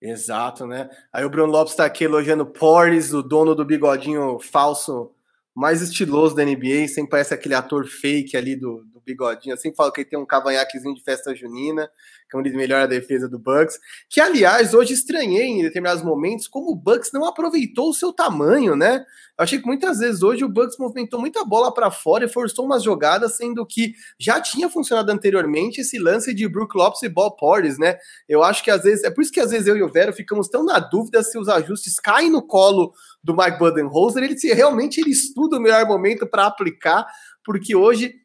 Exato, 0.02 0.66
né? 0.68 0.90
Aí 1.12 1.26
o 1.26 1.30
Bruno 1.30 1.52
Lopes 1.52 1.74
está 1.74 1.86
aqui 1.86 2.04
elogiando 2.04 2.46
Porres, 2.46 3.14
o 3.14 3.24
dono 3.24 3.56
do 3.56 3.66
bigodinho 3.66 4.40
falso 4.40 5.12
mais 5.56 5.82
estiloso 5.82 6.36
da 6.36 6.46
NBA, 6.46 6.88
sempre 6.88 7.10
parece 7.10 7.34
aquele 7.34 7.56
ator 7.56 7.88
fake 7.88 8.38
ali 8.38 8.56
do, 8.56 8.84
do 8.94 8.97
bigodinho. 9.08 9.56
Assim 9.56 9.74
fala 9.74 9.92
que 9.92 10.02
ele 10.02 10.10
tem 10.10 10.20
um 10.20 10.26
cavanhaquezinho 10.26 10.94
de 10.94 11.02
festa 11.02 11.34
junina, 11.34 11.90
que 12.30 12.36
é 12.36 12.40
um 12.40 12.46
ele 12.46 12.56
melhora 12.56 12.84
a 12.84 12.88
defesa 12.88 13.28
do 13.28 13.40
Bucks. 13.40 13.80
Que, 14.10 14.20
aliás, 14.20 14.74
hoje 14.74 14.94
estranhei 14.94 15.48
em 15.48 15.62
determinados 15.62 16.04
momentos 16.04 16.48
como 16.48 16.72
o 16.72 16.76
Bucks 16.76 17.12
não 17.14 17.26
aproveitou 17.26 17.90
o 17.90 17.94
seu 17.94 18.12
tamanho, 18.12 18.76
né? 18.76 19.06
Eu 19.38 19.44
achei 19.44 19.60
que 19.60 19.66
muitas 19.66 20.00
vezes 20.00 20.24
hoje 20.24 20.44
o 20.44 20.50
Bucks 20.50 20.78
movimentou 20.78 21.20
muita 21.20 21.46
bola 21.46 21.74
para 21.74 21.90
fora 21.92 22.26
e 22.26 22.28
forçou 22.28 22.66
umas 22.66 22.84
jogadas, 22.84 23.38
sendo 23.38 23.66
que 23.66 23.94
já 24.20 24.42
tinha 24.42 24.70
funcionado 24.70 25.12
anteriormente 25.12 25.82
esse 25.82 26.00
lance 26.00 26.34
de 26.34 26.48
Brook 26.48 26.76
Lopes 26.76 27.04
e 27.04 27.10
Bob 27.10 27.38
Portis, 27.38 27.78
né? 27.78 27.98
Eu 28.28 28.44
acho 28.44 28.64
que 28.64 28.72
às 28.72 28.84
vezes, 28.84 29.04
é 29.04 29.12
por 29.12 29.22
isso 29.22 29.32
que 29.32 29.40
às 29.40 29.52
vezes 29.52 29.68
eu 29.68 29.78
e 29.78 29.84
o 29.84 29.92
Vero 29.92 30.12
ficamos 30.12 30.50
tão 30.50 30.66
na 30.66 30.80
dúvida 30.80 31.22
se 31.24 31.38
os 31.38 31.48
ajustes 31.48 32.00
caem 32.00 32.32
no 32.32 32.42
colo 32.42 32.94
do 33.24 33.36
Mike 33.36 33.60
Budenholzer, 33.60 34.24
ele 34.24 34.38
se 34.38 34.52
realmente 34.54 35.00
ele 35.00 35.12
estuda 35.12 35.58
o 35.58 35.62
melhor 35.62 35.86
momento 35.86 36.26
para 36.26 36.48
aplicar, 36.48 37.06
porque 37.44 37.76
hoje, 37.76 38.16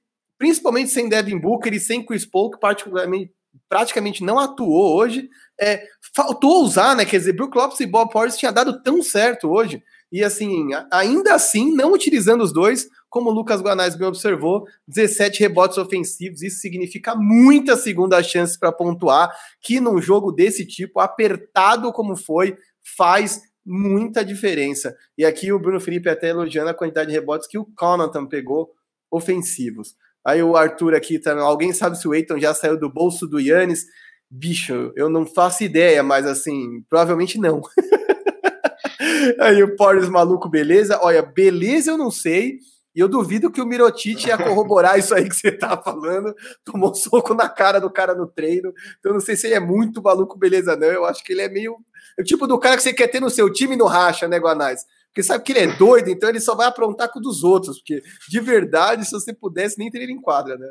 principalmente 0.43 0.90
sem 0.90 1.09
Devin 1.09 1.38
Booker 1.38 1.72
e 1.72 1.78
sem 1.78 2.05
Chris 2.05 2.26
Paul, 2.26 2.51
que 2.51 2.59
particularmente 2.59 3.30
praticamente 3.68 4.24
não 4.24 4.40
atuou 4.40 4.97
hoje, 4.97 5.28
é, 5.61 5.86
faltou 6.16 6.64
usar, 6.64 6.97
né? 6.97 7.05
Quer 7.05 7.18
dizer, 7.18 7.32
Brook 7.34 7.57
Lopes 7.57 7.78
e 7.78 7.86
Bob 7.86 8.11
Portis 8.11 8.36
tinha 8.36 8.51
dado 8.51 8.82
tão 8.82 9.01
certo 9.05 9.49
hoje. 9.49 9.80
E 10.11 10.24
assim, 10.24 10.70
ainda 10.90 11.32
assim, 11.32 11.72
não 11.72 11.93
utilizando 11.93 12.43
os 12.43 12.53
dois, 12.53 12.88
como 13.09 13.30
o 13.30 13.32
Lucas 13.32 13.62
Guanais 13.62 13.95
bem 13.95 14.09
observou, 14.09 14.66
17 14.88 15.38
rebotes 15.38 15.78
ofensivos, 15.78 16.43
isso 16.43 16.59
significa 16.59 17.14
muitas 17.14 17.84
segundas 17.84 18.26
chances 18.26 18.57
para 18.57 18.72
pontuar, 18.72 19.32
que 19.62 19.78
num 19.78 20.03
jogo 20.03 20.32
desse 20.32 20.66
tipo, 20.66 20.99
apertado 20.99 21.93
como 21.93 22.16
foi, 22.16 22.57
faz 22.97 23.40
muita 23.64 24.24
diferença. 24.24 24.93
E 25.16 25.24
aqui 25.24 25.53
o 25.53 25.61
Bruno 25.61 25.78
Felipe 25.78 26.09
até 26.09 26.30
elogiando 26.30 26.70
a 26.70 26.74
quantidade 26.74 27.11
de 27.11 27.14
rebotes 27.14 27.47
que 27.47 27.59
o 27.59 27.64
Connaughton 27.76 28.26
pegou 28.26 28.72
ofensivos. 29.09 29.95
Aí 30.24 30.42
o 30.42 30.56
Arthur 30.56 30.94
aqui 30.94 31.18
também, 31.18 31.42
alguém 31.42 31.72
sabe 31.72 31.98
se 31.98 32.06
o 32.06 32.14
Eiton 32.14 32.38
já 32.38 32.54
saiu 32.54 32.78
do 32.78 32.88
bolso 32.88 33.26
do 33.26 33.40
Yannis? 33.40 33.84
Bicho, 34.30 34.92
eu 34.96 35.10
não 35.10 35.26
faço 35.26 35.64
ideia, 35.64 36.02
mas 36.02 36.26
assim, 36.26 36.82
provavelmente 36.88 37.38
não. 37.38 37.60
Aí 39.40 39.62
o 39.62 39.76
Porres 39.76 40.08
maluco, 40.08 40.48
beleza? 40.48 40.98
Olha, 41.02 41.22
beleza 41.22 41.90
eu 41.90 41.98
não 41.98 42.10
sei, 42.10 42.58
e 42.94 43.00
eu 43.00 43.08
duvido 43.08 43.50
que 43.50 43.60
o 43.60 43.66
Mirotic 43.66 44.26
ia 44.26 44.36
corroborar 44.36 44.96
isso 44.98 45.14
aí 45.14 45.28
que 45.28 45.34
você 45.34 45.50
tá 45.50 45.76
falando. 45.76 46.34
Tomou 46.64 46.90
um 46.90 46.94
soco 46.94 47.34
na 47.34 47.48
cara 47.48 47.80
do 47.80 47.90
cara 47.90 48.14
no 48.14 48.26
treino. 48.26 48.72
Então 48.98 49.12
não 49.12 49.20
sei 49.20 49.34
se 49.34 49.46
ele 49.46 49.54
é 49.54 49.60
muito 49.60 50.02
maluco, 50.02 50.38
beleza, 50.38 50.76
não. 50.76 50.88
Eu 50.88 51.04
acho 51.04 51.24
que 51.24 51.32
ele 51.32 51.42
é 51.42 51.48
meio. 51.48 51.76
É 52.18 52.22
o 52.22 52.24
tipo 52.24 52.46
do 52.46 52.58
cara 52.58 52.76
que 52.76 52.82
você 52.82 52.92
quer 52.92 53.08
ter 53.08 53.20
no 53.20 53.30
seu 53.30 53.50
time 53.50 53.76
no 53.76 53.86
racha, 53.86 54.28
né, 54.28 54.38
Guanais? 54.38 54.84
Porque 55.12 55.22
sabe 55.22 55.44
que 55.44 55.52
ele 55.52 55.58
é 55.58 55.76
doido, 55.76 56.08
então 56.08 56.30
ele 56.30 56.40
só 56.40 56.54
vai 56.54 56.66
aprontar 56.66 57.10
com 57.12 57.18
o 57.18 57.22
dos 57.22 57.44
outros, 57.44 57.78
porque 57.78 58.02
de 58.30 58.40
verdade, 58.40 59.04
se 59.04 59.12
você 59.12 59.34
pudesse, 59.34 59.78
nem 59.78 59.90
teria 59.90 60.06
ele 60.06 60.14
em 60.14 60.20
quadra, 60.20 60.56
né? 60.56 60.68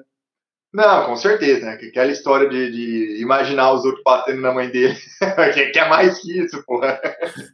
Não, 0.73 1.05
com 1.05 1.15
certeza, 1.17 1.65
né? 1.65 1.73
Aquela 1.73 2.11
história 2.11 2.49
de, 2.49 2.71
de 2.71 3.21
imaginar 3.21 3.73
os 3.73 3.83
outros 3.83 4.01
batendo 4.05 4.41
na 4.41 4.53
mãe 4.53 4.69
dele. 4.69 4.97
que 5.73 5.77
é 5.79 5.89
mais 5.89 6.19
que 6.19 6.39
isso, 6.39 6.63
porra. 6.65 6.99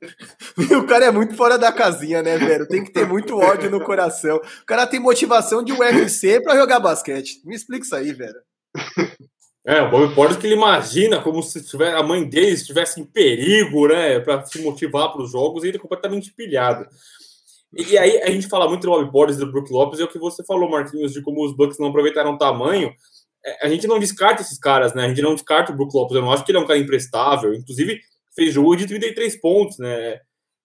o 0.79 0.85
cara 0.85 1.05
é 1.05 1.11
muito 1.11 1.35
fora 1.35 1.57
da 1.57 1.71
casinha, 1.71 2.21
né, 2.21 2.37
velho? 2.37 2.67
Tem 2.67 2.83
que 2.83 2.91
ter 2.91 3.07
muito 3.07 3.35
ódio 3.35 3.71
no 3.71 3.83
coração. 3.83 4.37
O 4.37 4.65
cara 4.67 4.85
tem 4.85 4.99
motivação 4.99 5.63
de 5.63 5.73
UFC 5.73 6.39
para 6.41 6.55
jogar 6.55 6.79
basquete. 6.79 7.41
Me 7.43 7.55
explica 7.55 7.83
isso 7.83 7.95
aí, 7.95 8.13
velho. 8.13 8.39
É, 9.67 9.81
o 9.81 9.89
Bob 9.91 10.15
Porter 10.15 10.39
que 10.39 10.47
ele 10.47 10.55
imagina 10.55 11.21
como 11.21 11.43
se 11.43 11.61
tiver, 11.61 11.93
a 11.93 12.01
mãe 12.01 12.23
dele 12.23 12.51
estivesse 12.51 13.01
em 13.01 13.03
perigo, 13.03 13.89
né, 13.89 14.17
para 14.21 14.45
se 14.45 14.61
motivar 14.61 15.11
para 15.11 15.21
os 15.21 15.29
jogos 15.29 15.61
e 15.61 15.67
ele 15.67 15.75
é 15.75 15.79
completamente 15.79 16.31
pilhado. 16.31 16.87
E 17.75 17.97
aí 17.97 18.21
a 18.21 18.31
gente 18.31 18.47
fala 18.47 18.69
muito 18.69 18.83
do 18.83 18.91
Bob 18.91 19.11
Portis 19.11 19.35
e 19.35 19.39
do 19.39 19.51
Brook 19.51 19.69
Lopes, 19.69 19.99
e 19.99 20.01
é 20.01 20.05
o 20.05 20.07
que 20.07 20.17
você 20.17 20.41
falou, 20.45 20.69
Marquinhos, 20.69 21.11
de 21.11 21.21
como 21.21 21.45
os 21.45 21.53
Bucks 21.53 21.77
não 21.79 21.89
aproveitaram 21.89 22.31
o 22.31 22.37
tamanho. 22.37 22.93
É, 23.45 23.65
a 23.65 23.69
gente 23.69 23.87
não 23.87 23.99
descarta 23.99 24.41
esses 24.41 24.57
caras, 24.57 24.93
né? 24.93 25.03
A 25.03 25.09
gente 25.09 25.21
não 25.21 25.33
descarta 25.35 25.73
o 25.73 25.75
Brook 25.75 25.93
Lopes. 25.93 26.15
Eu 26.15 26.21
não 26.21 26.31
acho 26.31 26.45
que 26.45 26.51
ele 26.51 26.59
é 26.59 26.61
um 26.61 26.65
cara 26.65 26.79
imprestável. 26.79 27.53
Inclusive, 27.53 27.99
fez 28.33 28.53
jogo 28.53 28.73
de 28.75 28.87
33 28.87 29.35
pontos, 29.41 29.77
né? 29.79 30.21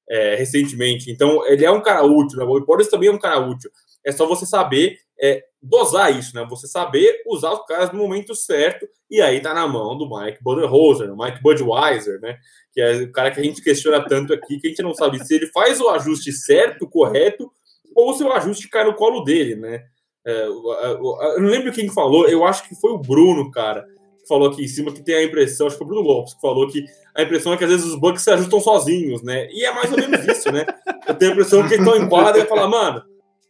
É, 0.09 0.37
recentemente. 0.37 1.11
Então, 1.11 1.45
ele 1.47 1.65
é 1.65 1.71
um 1.71 1.83
cara 1.83 2.05
útil, 2.05 2.39
né? 2.39 2.45
O 2.45 2.47
Bob 2.47 2.65
Portis 2.65 2.89
também 2.89 3.09
é 3.09 3.13
um 3.13 3.19
cara 3.19 3.41
útil. 3.41 3.71
É 4.05 4.13
só 4.13 4.27
você 4.27 4.45
saber 4.45 4.99
é, 5.21 5.45
dosar 5.63 6.17
isso, 6.17 6.35
né? 6.35 6.45
Você 6.51 6.67
saber 6.67 7.23
usar 7.27 7.53
os 7.53 7.65
caras 7.65 7.93
no 7.93 7.99
momento 7.99 8.35
certo, 8.35 8.87
e 9.09 9.21
aí 9.21 9.41
tá 9.41 9.55
na 9.55 9.67
mão 9.69 9.97
do 9.97 10.09
Mike 10.09 10.43
Budenholzer, 10.43 11.15
Mike 11.17 11.43
Budweiser, 11.43 12.21
né? 12.21 12.37
Que 12.73 12.81
é 12.81 12.95
o 13.03 13.13
cara 13.13 13.31
que 13.31 13.41
a 13.41 13.45
gente 13.45 13.63
questiona 13.63 14.05
tanto 14.05 14.33
aqui, 14.33 14.59
que 14.59 14.67
a 14.67 14.71
gente 14.71 14.83
não 14.83 14.95
sabe 14.95 15.25
se 15.25 15.35
ele 15.35 15.47
faz 15.47 15.81
o 15.81 15.89
ajuste 15.91 16.33
certo, 16.33 16.89
correto, 16.89 17.51
ou 17.95 18.13
se 18.15 18.25
o 18.25 18.33
ajuste 18.33 18.69
cai 18.69 18.85
no 18.85 18.95
colo 18.95 19.23
dele, 19.23 19.55
né? 19.55 19.85
É, 20.25 20.47
eu 20.47 21.41
não 21.41 21.49
lembro 21.49 21.73
quem 21.73 21.89
falou, 21.89 22.29
eu 22.29 22.45
acho 22.45 22.69
que 22.69 22.75
foi 22.75 22.93
o 22.93 22.99
Bruno, 22.99 23.51
cara, 23.51 23.85
que 24.21 24.27
falou 24.29 24.49
aqui 24.49 24.65
em 24.65 24.69
cima 24.69 24.93
que 24.93 25.03
tem 25.03 25.17
a 25.17 25.25
impressão, 25.25 25.67
acho 25.67 25.77
que 25.77 25.85
foi 25.85 25.87
o 25.87 25.91
Bruno 25.91 26.09
Lopes, 26.09 26.35
que 26.35 26.41
falou 26.41 26.69
que 26.69 26.85
a 27.15 27.23
impressão 27.23 27.53
é 27.53 27.57
que 27.57 27.65
às 27.65 27.71
vezes 27.71 27.87
os 27.87 27.95
Bucks 27.97 28.23
se 28.23 28.31
ajustam 28.31 28.61
sozinhos, 28.61 29.23
né? 29.23 29.49
E 29.53 29.65
é 29.65 29.73
mais 29.73 29.91
ou 29.93 29.99
menos 29.99 30.27
isso, 30.27 30.51
né? 30.51 30.65
Eu 31.07 31.15
tenho 31.15 31.33
a 31.33 31.35
impressão 31.35 31.61
que 31.61 31.75
eles 31.75 31.87
estão 31.87 32.03
em 32.03 32.09
quadra 32.09 32.43
e 32.43 32.47
falar, 32.47 32.69
mano, 32.69 33.03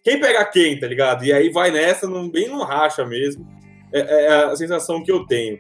quem 0.03 0.21
pega 0.21 0.45
quem, 0.45 0.79
tá 0.79 0.87
ligado? 0.87 1.25
E 1.25 1.33
aí 1.33 1.51
vai 1.51 1.71
nessa, 1.71 2.09
bem 2.31 2.49
no 2.49 2.63
racha 2.63 3.05
mesmo. 3.05 3.47
É, 3.93 4.01
é, 4.01 4.45
a 4.45 4.57
sensação 4.57 5.03
que 5.03 5.13
eu 5.13 5.25
tenho. 5.27 5.59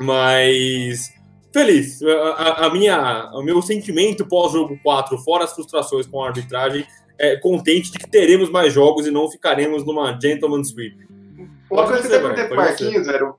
Mas 0.00 1.12
feliz. 1.52 2.00
A, 2.02 2.66
a, 2.66 2.70
minha, 2.70 3.30
o 3.34 3.42
meu 3.42 3.60
sentimento 3.60 4.26
pós-jogo 4.26 4.78
4, 4.82 5.18
fora 5.18 5.44
as 5.44 5.52
frustrações 5.52 6.06
com 6.06 6.22
a 6.22 6.28
arbitragem, 6.28 6.86
é 7.18 7.36
contente 7.36 7.90
de 7.90 7.98
que 7.98 8.08
teremos 8.08 8.48
mais 8.48 8.72
jogos 8.72 9.06
e 9.06 9.10
não 9.10 9.30
ficaremos 9.30 9.84
numa 9.84 10.18
gentleman 10.20 10.62
sweep. 10.62 10.96
Uma 11.70 11.86
coisa 11.86 12.02
que 12.02 12.08
perguntei 12.08 12.44
pro 12.44 12.56
Marquinhos, 12.56 13.06
Zero, 13.06 13.34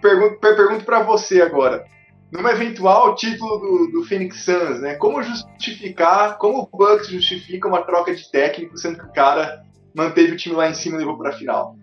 pergunto, 0.00 0.38
pergunto 0.40 0.84
para 0.84 1.02
você 1.02 1.42
agora. 1.42 1.84
Numa 2.32 2.52
eventual 2.52 3.14
título 3.14 3.58
do, 3.58 3.92
do 3.92 4.04
Phoenix 4.04 4.44
Suns, 4.44 4.80
né? 4.80 4.94
Como 4.94 5.22
justificar, 5.22 6.38
como 6.38 6.68
o 6.72 6.76
Bucks 6.76 7.08
justifica 7.08 7.68
uma 7.68 7.82
troca 7.82 8.14
de 8.14 8.28
técnico, 8.30 8.76
sendo 8.78 8.98
que 8.98 9.04
o 9.04 9.12
cara 9.12 9.62
manteve 9.94 10.32
o 10.32 10.36
time 10.36 10.56
lá 10.56 10.68
em 10.68 10.74
cima 10.74 10.96
e 10.96 10.98
levou 10.98 11.16
para 11.16 11.30
a 11.30 11.32
final. 11.32 11.76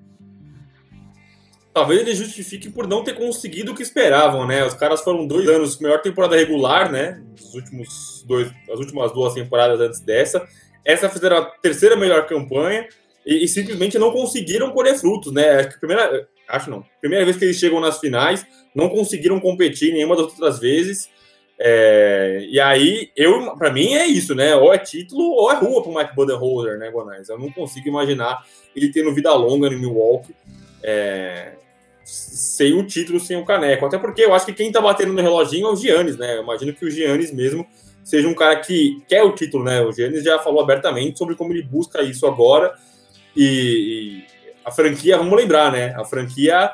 Talvez 1.74 2.02
ele 2.02 2.14
justifique 2.14 2.70
por 2.70 2.86
não 2.86 3.02
ter 3.02 3.14
conseguido 3.14 3.72
o 3.72 3.76
que 3.76 3.82
esperavam, 3.82 4.46
né? 4.46 4.66
Os 4.66 4.74
caras 4.74 5.02
foram 5.02 5.26
dois 5.26 5.48
anos, 5.48 5.80
melhor 5.80 6.02
temporada 6.02 6.36
regular, 6.36 6.92
né? 6.92 7.24
Os 7.40 7.54
últimos 7.54 8.26
dois, 8.28 8.52
as 8.70 8.78
últimas 8.78 9.14
duas 9.14 9.34
temporadas 9.34 9.80
antes 9.80 10.02
dessa. 10.02 10.46
Essa 10.84 11.08
fizeram 11.08 11.38
a 11.38 11.46
terceira 11.46 11.96
melhor 11.96 12.28
campanha 12.28 12.88
e, 13.26 13.46
e 13.46 13.48
simplesmente 13.48 13.98
não 13.98 14.12
conseguiram 14.12 14.72
colher 14.72 14.96
frutos, 14.96 15.32
né? 15.32 15.60
Acho 15.60 15.70
que 15.70 15.80
primeira, 15.80 16.28
acho 16.50 16.70
não. 16.70 16.84
Primeira 17.00 17.24
vez 17.24 17.38
que 17.38 17.46
eles 17.46 17.58
chegam 17.58 17.80
nas 17.80 18.00
finais, 18.00 18.46
não 18.76 18.90
conseguiram 18.90 19.40
competir 19.40 19.94
nenhuma 19.94 20.18
das 20.18 20.26
outras 20.26 20.60
vezes. 20.60 21.10
É, 21.64 22.48
e 22.50 22.60
aí, 22.60 23.12
eu, 23.16 23.56
para 23.56 23.72
mim 23.72 23.94
é 23.94 24.08
isso, 24.08 24.34
né? 24.34 24.56
Ou 24.56 24.74
é 24.74 24.80
título 24.80 25.24
ou 25.24 25.52
é 25.52 25.56
rua 25.56 25.84
pro 25.84 25.94
Mike 25.94 26.16
Budenholzer, 26.16 26.80
né, 26.80 26.90
Gonais? 26.90 27.30
Eu 27.30 27.38
não 27.38 27.52
consigo 27.52 27.88
imaginar 27.88 28.44
ele 28.76 28.92
tendo 28.92 29.14
vida 29.14 29.32
longa 29.36 29.70
no 29.70 29.78
Milwaukee 29.78 30.34
é, 30.82 31.52
sem 32.04 32.74
o 32.74 32.84
título, 32.84 33.20
sem 33.20 33.38
o 33.38 33.46
caneco. 33.46 33.86
Até 33.86 34.00
porque 34.00 34.24
eu 34.24 34.34
acho 34.34 34.48
que 34.48 34.54
quem 34.54 34.72
tá 34.72 34.82
batendo 34.82 35.14
no 35.14 35.22
reloginho 35.22 35.68
é 35.68 35.72
o 35.72 35.76
Giannis, 35.76 36.18
né? 36.18 36.38
Eu 36.38 36.42
imagino 36.42 36.74
que 36.74 36.84
o 36.84 36.90
Giannis 36.90 37.32
mesmo 37.32 37.68
seja 38.04 38.28
um 38.28 38.34
cara 38.34 38.56
que 38.56 39.00
quer 39.08 39.22
o 39.22 39.36
título, 39.36 39.64
né? 39.64 39.82
O 39.82 39.92
Giannis 39.92 40.24
já 40.24 40.40
falou 40.40 40.64
abertamente 40.64 41.20
sobre 41.20 41.36
como 41.36 41.54
ele 41.54 41.62
busca 41.62 42.02
isso 42.02 42.26
agora. 42.26 42.74
E, 43.38 43.44
e 43.44 44.26
a 44.66 44.72
franquia, 44.72 45.16
vamos 45.16 45.38
lembrar, 45.38 45.72
né? 45.72 45.94
A 45.96 46.04
franquia 46.04 46.72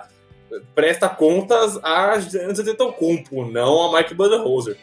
presta 0.74 1.10
contas 1.10 1.78
a 1.84 2.16
Antetokounmpo, 2.16 3.45
não 3.45 3.95
a 3.95 3.97
Mike 3.97 4.14
Budenholzer. 4.14 4.78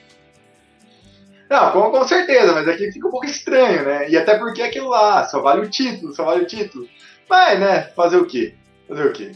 Não, 1.48 1.72
com, 1.72 1.90
com, 1.90 2.08
certeza, 2.08 2.52
mas 2.52 2.66
aqui 2.66 2.90
fica 2.90 3.06
um 3.06 3.10
pouco 3.10 3.26
estranho, 3.26 3.84
né? 3.84 4.08
E 4.08 4.16
até 4.16 4.38
porque 4.38 4.62
aquilo 4.62 4.88
lá, 4.88 5.24
só 5.24 5.40
vale 5.40 5.66
o 5.66 5.70
título, 5.70 6.14
só 6.14 6.24
vale 6.24 6.42
o 6.42 6.46
título. 6.46 6.88
Mas, 7.28 7.60
né, 7.60 7.82
fazer 7.94 8.16
o 8.16 8.26
quê? 8.26 8.54
Fazer 8.88 9.06
o 9.06 9.12
quê? 9.12 9.32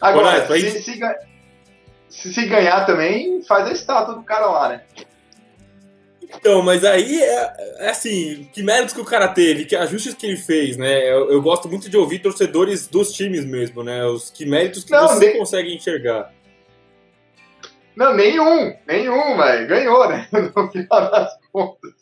Agora, 0.00 0.26
Olha, 0.28 0.46
se, 0.46 0.82
se, 0.82 1.00
se, 2.08 2.34
se, 2.34 2.46
ganhar 2.46 2.84
também, 2.84 3.42
faz 3.42 3.68
a 3.68 3.72
estátua 3.72 4.14
do 4.14 4.22
cara 4.24 4.46
lá, 4.46 4.68
né? 4.68 4.82
Então, 6.34 6.62
mas 6.62 6.84
aí 6.84 7.22
é, 7.22 7.54
é, 7.78 7.90
assim, 7.90 8.48
que 8.52 8.62
méritos 8.62 8.94
que 8.94 9.00
o 9.00 9.04
cara 9.04 9.28
teve, 9.28 9.64
que 9.64 9.76
ajustes 9.76 10.14
que 10.14 10.26
ele 10.26 10.36
fez, 10.36 10.76
né? 10.76 11.10
Eu, 11.10 11.30
eu, 11.30 11.42
gosto 11.42 11.68
muito 11.68 11.88
de 11.88 11.96
ouvir 11.96 12.20
torcedores 12.20 12.86
dos 12.86 13.12
times 13.12 13.44
mesmo, 13.44 13.82
né? 13.82 14.04
Os 14.04 14.30
que 14.30 14.44
méritos 14.44 14.84
que 14.84 14.90
não, 14.90 15.08
você 15.08 15.26
nem... 15.26 15.38
consegue 15.38 15.74
enxergar. 15.74 16.32
Não, 17.94 18.14
nenhum, 18.14 18.74
nenhum, 18.86 19.36
velho. 19.36 19.68
Ganhou, 19.68 20.08
né? 20.08 20.28
No 20.32 20.70
final 20.70 21.10
das 21.10 21.38
contas. 21.52 21.92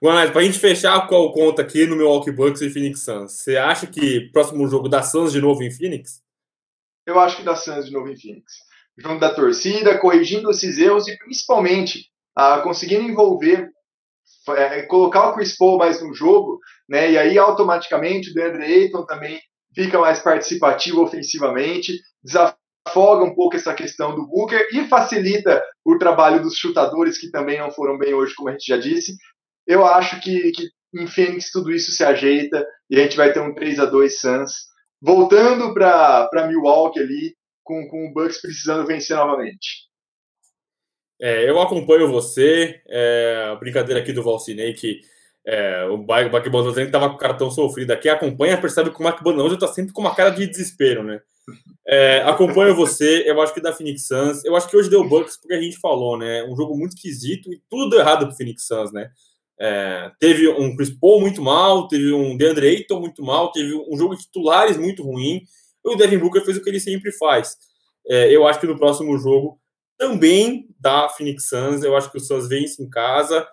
Mas 0.00 0.30
pra 0.30 0.42
gente 0.42 0.58
fechar 0.58 1.08
qual 1.08 1.32
conta 1.32 1.62
aqui 1.62 1.84
no 1.84 1.96
Milwaukee 1.96 2.30
Bucks 2.30 2.60
e 2.60 2.70
Phoenix 2.70 3.02
Suns, 3.02 3.32
você 3.32 3.56
acha 3.56 3.86
que 3.86 4.30
próximo 4.32 4.66
jogo 4.68 4.88
dá 4.88 5.02
Suns 5.02 5.32
de 5.32 5.40
novo 5.40 5.62
em 5.62 5.70
Phoenix? 5.72 6.22
Eu 7.04 7.18
acho 7.18 7.36
que 7.36 7.42
dá 7.42 7.56
Suns 7.56 7.86
de 7.86 7.92
novo 7.92 8.08
em 8.08 8.16
Phoenix. 8.16 8.68
Junto 8.96 9.20
da 9.20 9.34
torcida, 9.34 9.98
corrigindo 9.98 10.50
esses 10.50 10.78
erros 10.78 11.08
e 11.08 11.16
principalmente 11.18 12.10
ah, 12.38 12.60
conseguindo 12.60 13.02
envolver, 13.02 13.68
é, 14.50 14.82
colocar 14.82 15.28
o 15.28 15.34
Chris 15.34 15.56
Paul 15.56 15.76
mais 15.76 16.00
no 16.00 16.14
jogo, 16.14 16.60
né? 16.88 17.10
E 17.10 17.18
aí 17.18 17.36
automaticamente 17.36 18.30
o 18.30 18.34
DeAndre 18.34 18.62
Ayton 18.62 19.04
também 19.04 19.40
fica 19.74 19.98
mais 19.98 20.20
participativo 20.20 21.02
ofensivamente, 21.02 21.98
desafoga 22.22 23.24
um 23.24 23.34
pouco 23.34 23.56
essa 23.56 23.74
questão 23.74 24.14
do 24.14 24.24
Booker 24.24 24.68
e 24.72 24.86
facilita 24.86 25.60
o 25.84 25.98
trabalho 25.98 26.40
dos 26.40 26.56
chutadores 26.56 27.18
que 27.18 27.28
também 27.28 27.58
não 27.58 27.72
foram 27.72 27.98
bem 27.98 28.14
hoje, 28.14 28.34
como 28.36 28.50
a 28.50 28.52
gente 28.52 28.66
já 28.68 28.76
disse. 28.76 29.16
Eu 29.66 29.84
acho 29.84 30.20
que, 30.20 30.52
que 30.52 30.68
em 30.94 31.08
Phoenix 31.08 31.50
tudo 31.50 31.72
isso 31.72 31.90
se 31.90 32.04
ajeita 32.04 32.64
e 32.88 33.00
a 33.00 33.02
gente 33.02 33.16
vai 33.16 33.32
ter 33.32 33.40
um 33.40 33.52
3 33.52 33.80
a 33.80 33.84
2 33.84 34.20
Suns 34.20 34.52
voltando 35.02 35.74
para 35.74 36.46
Milwaukee 36.46 37.00
ali 37.00 37.34
com, 37.64 37.88
com 37.88 38.06
o 38.06 38.12
Bucks 38.12 38.40
precisando 38.40 38.86
vencer 38.86 39.16
novamente. 39.16 39.87
É, 41.20 41.48
eu 41.48 41.60
acompanho 41.60 42.10
você, 42.10 42.80
é, 42.86 43.56
brincadeira 43.58 44.00
aqui 44.00 44.12
do 44.12 44.22
Valcinei, 44.22 44.72
que 44.72 45.00
é, 45.46 45.84
o 45.86 45.98
Mike 45.98 46.50
Bonanza 46.50 46.82
estava 46.82 47.08
com 47.08 47.16
o 47.16 47.18
cartão 47.18 47.50
sofrido 47.50 47.90
aqui, 47.90 48.08
acompanha, 48.08 48.60
percebe 48.60 48.90
que 48.90 49.00
o 49.00 49.04
Mike 49.04 49.22
Bonanza 49.22 49.54
está 49.54 49.66
sempre 49.66 49.92
com 49.92 50.00
uma 50.00 50.14
cara 50.14 50.30
de 50.30 50.46
desespero, 50.46 51.02
né? 51.02 51.20
É, 51.86 52.18
acompanho 52.22 52.74
você, 52.74 53.24
eu 53.26 53.40
acho 53.40 53.54
que 53.54 53.60
da 53.60 53.72
Phoenix 53.72 54.06
Suns, 54.06 54.44
eu 54.44 54.54
acho 54.54 54.68
que 54.68 54.76
hoje 54.76 54.90
deu 54.90 55.08
Bucks 55.08 55.38
porque 55.40 55.54
a 55.54 55.60
gente 55.60 55.78
falou, 55.78 56.18
né? 56.18 56.44
Um 56.44 56.54
jogo 56.54 56.76
muito 56.76 56.94
esquisito 56.94 57.50
e 57.52 57.60
tudo 57.70 57.98
errado 57.98 58.26
pro 58.26 58.36
Phoenix 58.36 58.66
Suns, 58.66 58.92
né? 58.92 59.10
É, 59.60 60.10
teve 60.20 60.48
um 60.48 60.76
Chris 60.76 60.90
Paul 60.90 61.20
muito 61.20 61.42
mal, 61.42 61.88
teve 61.88 62.12
um 62.12 62.36
DeAndre 62.36 62.68
Ayton 62.68 63.00
muito 63.00 63.22
mal, 63.24 63.50
teve 63.50 63.74
um 63.74 63.96
jogo 63.96 64.14
de 64.14 64.22
titulares 64.22 64.76
muito 64.76 65.02
ruim. 65.02 65.42
E 65.84 65.88
o 65.88 65.96
Devin 65.96 66.18
Booker 66.18 66.44
fez 66.44 66.58
o 66.58 66.62
que 66.62 66.68
ele 66.68 66.78
sempre 66.78 67.10
faz. 67.12 67.56
É, 68.06 68.30
eu 68.30 68.46
acho 68.46 68.60
que 68.60 68.66
no 68.66 68.78
próximo 68.78 69.16
jogo 69.18 69.58
também 69.98 70.68
da 70.80 71.08
Phoenix 71.08 71.48
Suns. 71.48 71.82
Eu 71.82 71.96
acho 71.96 72.10
que 72.10 72.16
o 72.16 72.20
Suns 72.20 72.48
vence 72.48 72.82
em 72.82 72.88
casa. 72.88 73.46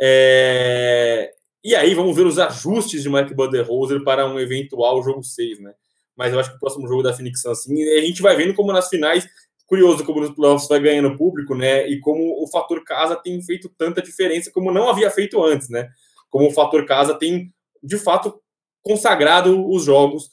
É... 0.00 1.30
E 1.62 1.76
aí 1.76 1.94
vamos 1.94 2.16
ver 2.16 2.26
os 2.26 2.38
ajustes 2.38 3.02
de 3.02 3.10
Mike 3.10 3.34
Budenholzer 3.34 4.02
para 4.02 4.26
um 4.26 4.40
eventual 4.40 5.02
jogo 5.02 5.22
6, 5.22 5.60
né? 5.60 5.74
Mas 6.16 6.32
eu 6.32 6.40
acho 6.40 6.50
que 6.50 6.56
o 6.56 6.60
próximo 6.60 6.88
jogo 6.88 7.02
da 7.02 7.12
Phoenix 7.12 7.42
Suns, 7.42 7.68
a 7.68 8.00
gente 8.00 8.22
vai 8.22 8.34
vendo 8.34 8.54
como 8.54 8.72
nas 8.72 8.88
finais, 8.88 9.28
curioso 9.66 10.04
como 10.04 10.20
nos 10.20 10.34
playoffs 10.34 10.68
vai 10.68 10.80
ganhando 10.80 11.16
público, 11.16 11.54
né? 11.54 11.86
E 11.86 12.00
como 12.00 12.42
o 12.42 12.46
fator 12.48 12.82
casa 12.82 13.14
tem 13.14 13.40
feito 13.42 13.68
tanta 13.68 14.02
diferença 14.02 14.50
como 14.50 14.72
não 14.72 14.88
havia 14.88 15.10
feito 15.10 15.42
antes, 15.42 15.68
né? 15.68 15.88
Como 16.30 16.48
o 16.48 16.50
fator 16.50 16.86
casa 16.86 17.14
tem, 17.14 17.52
de 17.82 17.98
fato, 17.98 18.40
consagrado 18.82 19.68
os 19.70 19.84
jogos 19.84 20.30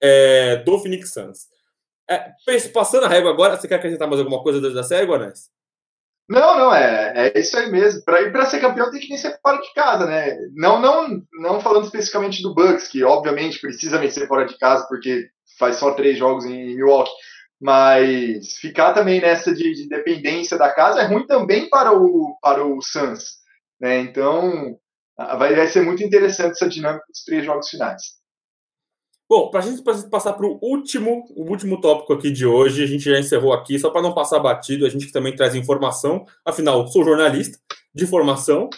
é, 0.00 0.56
do 0.56 0.78
Phoenix 0.78 1.12
Suns. 1.12 1.46
É, 2.08 2.32
passando 2.72 3.04
a 3.04 3.08
régua 3.08 3.30
agora, 3.30 3.56
você 3.56 3.66
quer 3.66 3.76
acrescentar 3.76 4.08
mais 4.08 4.20
alguma 4.20 4.42
coisa 4.42 4.60
da 4.72 4.82
série, 4.82 5.06
Guanés? 5.06 5.50
Não, 6.28 6.58
não, 6.58 6.74
é, 6.74 7.32
é 7.34 7.40
isso 7.40 7.56
aí 7.56 7.70
mesmo. 7.70 8.02
Para 8.04 8.22
ir 8.22 8.32
para 8.32 8.46
ser 8.46 8.60
campeão 8.60 8.90
tem 8.90 9.00
que 9.00 9.08
vencer 9.08 9.38
fora 9.40 9.60
de 9.60 9.72
casa, 9.74 10.06
né? 10.06 10.36
Não, 10.54 10.80
não, 10.80 11.22
não 11.40 11.60
falando 11.60 11.84
especificamente 11.84 12.42
do 12.42 12.54
Bucks, 12.54 12.88
que 12.88 13.04
obviamente 13.04 13.60
precisa 13.60 13.98
vencer 13.98 14.26
fora 14.26 14.44
de 14.44 14.58
casa 14.58 14.86
porque 14.88 15.28
faz 15.58 15.76
só 15.76 15.94
três 15.94 16.18
jogos 16.18 16.44
em 16.44 16.74
Milwaukee. 16.74 17.10
Mas 17.60 18.58
ficar 18.60 18.92
também 18.92 19.20
nessa 19.20 19.54
de, 19.54 19.72
de 19.72 19.88
dependência 19.88 20.58
da 20.58 20.72
casa 20.72 21.00
é 21.00 21.06
ruim 21.06 21.26
também 21.26 21.68
para 21.70 21.92
o, 21.92 22.36
para 22.42 22.64
o 22.64 22.82
Suns. 22.82 23.36
Né? 23.80 24.00
Então 24.00 24.76
vai, 25.16 25.54
vai 25.54 25.66
ser 25.68 25.82
muito 25.82 26.02
interessante 26.02 26.52
essa 26.52 26.68
dinâmica 26.68 27.04
dos 27.08 27.22
três 27.24 27.44
jogos 27.44 27.68
finais. 27.68 28.02
Bom, 29.28 29.50
para 29.50 29.58
a 29.58 29.62
gente 29.62 29.82
passar 29.82 30.34
para 30.34 30.46
o 30.46 30.56
último, 30.62 31.24
o 31.34 31.50
último 31.50 31.80
tópico 31.80 32.12
aqui 32.12 32.30
de 32.30 32.46
hoje, 32.46 32.84
a 32.84 32.86
gente 32.86 33.04
já 33.10 33.18
encerrou 33.18 33.52
aqui, 33.52 33.76
só 33.76 33.90
para 33.90 34.00
não 34.00 34.14
passar 34.14 34.38
batido, 34.38 34.86
a 34.86 34.88
gente 34.88 35.10
também 35.10 35.34
traz 35.34 35.56
informação, 35.56 36.24
afinal, 36.44 36.86
sou 36.86 37.04
jornalista 37.04 37.58
de 37.92 38.06
formação. 38.06 38.70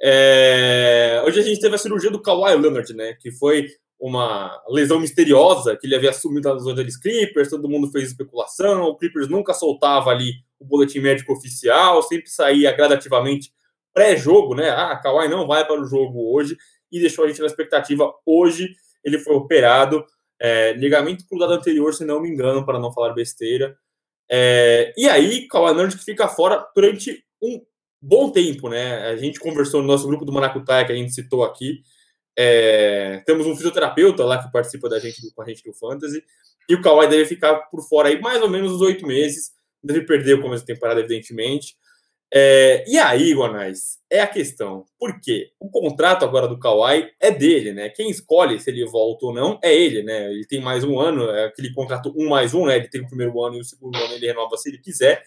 É... 0.00 1.20
Hoje 1.26 1.40
a 1.40 1.42
gente 1.42 1.60
teve 1.60 1.74
a 1.74 1.78
cirurgia 1.78 2.12
do 2.12 2.22
Kawhi 2.22 2.54
Leonard, 2.56 2.94
né? 2.94 3.14
Que 3.14 3.32
foi 3.32 3.66
uma 3.98 4.62
lesão 4.68 5.00
misteriosa 5.00 5.76
que 5.76 5.84
ele 5.84 5.96
havia 5.96 6.10
assumido 6.10 6.48
nas 6.48 6.62
Los 6.62 6.72
Angeles 6.72 6.96
Clippers, 6.96 7.50
todo 7.50 7.68
mundo 7.68 7.90
fez 7.90 8.06
especulação, 8.06 8.84
o 8.84 8.96
Clippers 8.96 9.28
nunca 9.28 9.52
soltava 9.52 10.10
ali 10.10 10.34
o 10.60 10.64
boletim 10.64 11.00
médico 11.00 11.32
oficial, 11.32 12.00
sempre 12.04 12.30
saía 12.30 12.70
gradativamente 12.70 13.52
pré-jogo, 13.92 14.54
né? 14.54 14.70
Ah, 14.70 14.94
Kawhi 14.96 15.26
não 15.26 15.48
vai 15.48 15.66
para 15.66 15.80
o 15.80 15.84
jogo 15.84 16.32
hoje, 16.32 16.56
e 16.92 17.00
deixou 17.00 17.24
a 17.24 17.28
gente 17.28 17.40
na 17.40 17.46
expectativa 17.46 18.12
hoje 18.24 18.68
ele 19.04 19.18
foi 19.18 19.34
operado, 19.34 20.04
é, 20.40 20.72
ligamento 20.72 21.26
cruzado 21.26 21.52
anterior, 21.52 21.92
se 21.94 22.04
não 22.04 22.20
me 22.20 22.28
engano, 22.28 22.64
para 22.64 22.78
não 22.78 22.92
falar 22.92 23.14
besteira. 23.14 23.76
É, 24.30 24.92
e 24.96 25.08
aí, 25.08 25.48
Kawhi 25.48 25.90
fica 25.92 26.28
fora 26.28 26.66
durante 26.74 27.24
um 27.42 27.60
bom 28.00 28.30
tempo, 28.30 28.68
né? 28.68 29.08
A 29.08 29.16
gente 29.16 29.40
conversou 29.40 29.80
no 29.80 29.88
nosso 29.88 30.06
grupo 30.06 30.24
do 30.24 30.32
Maracutaia, 30.32 30.84
que 30.86 30.92
a 30.92 30.96
gente 30.96 31.12
citou 31.12 31.44
aqui. 31.44 31.82
É, 32.38 33.22
temos 33.26 33.46
um 33.46 33.56
fisioterapeuta 33.56 34.24
lá 34.24 34.42
que 34.42 34.52
participa 34.52 34.88
da 34.88 34.98
gente, 35.00 35.32
com 35.34 35.42
a 35.42 35.46
gente 35.46 35.62
do 35.64 35.74
Fantasy. 35.74 36.22
E 36.68 36.74
o 36.74 36.82
Kawhi 36.82 37.08
deve 37.08 37.24
ficar 37.24 37.54
por 37.70 37.82
fora 37.88 38.08
aí 38.08 38.20
mais 38.20 38.40
ou 38.42 38.48
menos 38.48 38.72
uns 38.72 38.80
oito 38.80 39.06
meses. 39.06 39.50
Deve 39.82 40.02
perder 40.02 40.34
o 40.34 40.42
começo 40.42 40.64
da 40.64 40.74
temporada, 40.74 41.00
evidentemente. 41.00 41.74
É, 42.32 42.84
e 42.86 42.98
aí, 42.98 43.32
Guanais, 43.32 43.98
é 44.10 44.20
a 44.20 44.26
questão. 44.26 44.84
Por 44.98 45.18
quê? 45.20 45.50
O 45.58 45.70
contrato 45.70 46.24
agora 46.24 46.46
do 46.46 46.58
Kawhi 46.58 47.10
é 47.18 47.30
dele, 47.30 47.72
né? 47.72 47.88
Quem 47.88 48.10
escolhe 48.10 48.60
se 48.60 48.70
ele 48.70 48.84
volta 48.84 49.26
ou 49.26 49.34
não 49.34 49.58
é 49.62 49.74
ele, 49.74 50.02
né? 50.02 50.30
Ele 50.30 50.46
tem 50.46 50.60
mais 50.60 50.84
um 50.84 50.98
ano, 50.98 51.30
é 51.30 51.46
aquele 51.46 51.72
contrato 51.72 52.12
um 52.16 52.28
mais 52.28 52.52
um, 52.52 52.66
né? 52.66 52.76
Ele 52.76 52.88
tem 52.88 53.00
o 53.00 53.06
primeiro 53.06 53.42
ano 53.42 53.56
e 53.56 53.60
o 53.60 53.64
segundo 53.64 53.96
ano 53.96 54.14
ele 54.14 54.26
renova 54.26 54.56
se 54.56 54.68
ele 54.68 54.78
quiser. 54.78 55.22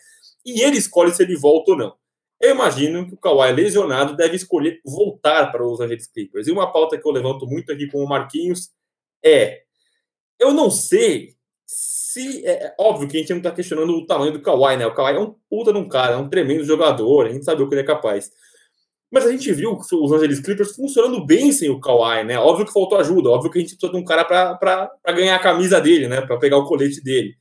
E 0.46 0.62
ele 0.62 0.78
escolhe 0.78 1.12
se 1.12 1.24
ele 1.24 1.36
volta 1.36 1.72
ou 1.72 1.78
não. 1.78 1.96
Eu 2.40 2.52
imagino 2.52 3.08
que 3.08 3.14
o 3.14 3.18
Kawhi 3.18 3.52
lesionado 3.52 4.16
deve 4.16 4.36
escolher 4.36 4.80
voltar 4.86 5.52
para 5.52 5.66
os 5.66 5.80
Angeles 5.80 6.08
Clippers. 6.08 6.48
E 6.48 6.52
uma 6.52 6.72
pauta 6.72 6.98
que 6.98 7.08
eu 7.08 7.12
levanto 7.12 7.46
muito 7.48 7.72
aqui 7.72 7.88
com 7.88 8.04
o 8.04 8.10
Marquinhos 8.10 8.72
é: 9.24 9.62
eu 10.40 10.54
não 10.54 10.70
sei 10.72 11.36
se 12.12 12.46
é, 12.46 12.66
é 12.66 12.76
óbvio 12.78 13.08
que 13.08 13.18
a 13.18 13.20
gente 13.22 13.30
não 13.30 13.38
está 13.38 13.52
questionando 13.52 13.94
o 13.94 14.06
tamanho 14.06 14.34
do 14.34 14.42
Kawhi, 14.42 14.76
né? 14.76 14.86
O 14.86 14.94
Kawhi 14.94 15.16
é 15.16 15.20
um 15.20 15.34
puta 15.50 15.72
de 15.72 15.80
um 15.80 15.88
cara, 15.88 16.16
é 16.16 16.18
um 16.18 16.30
tremendo 16.30 16.64
jogador, 16.66 17.26
a 17.28 17.30
gente 17.30 17.46
sabe 17.46 17.64
o 17.64 17.70
que 17.70 17.74
ele 17.74 17.82
é 17.82 17.86
capaz. 17.86 18.30
Mas 19.10 19.26
a 19.26 19.32
gente 19.32 19.52
viu 19.54 19.78
os 19.78 20.12
Angeles 20.12 20.40
Clippers 20.40 20.76
funcionando 20.76 21.26
bem 21.26 21.52
sem 21.52 21.70
o 21.70 21.80
Kawhi, 21.80 22.24
né? 22.24 22.38
Óbvio 22.38 22.66
que 22.66 22.74
faltou 22.74 22.98
ajuda, 22.98 23.30
óbvio 23.30 23.52
que 23.52 23.60
a 23.60 23.62
gente 23.62 23.76
precisa 23.76 23.92
de 23.92 23.98
um 23.98 24.06
cara 24.06 24.26
para 24.26 24.90
ganhar 25.14 25.36
a 25.36 25.40
camisa 25.40 25.80
dele, 25.82 26.08
né? 26.08 26.22
Para 26.22 26.38
pegar 26.38 26.58
o 26.58 26.66
colete 26.66 27.02
dele. 27.02 27.36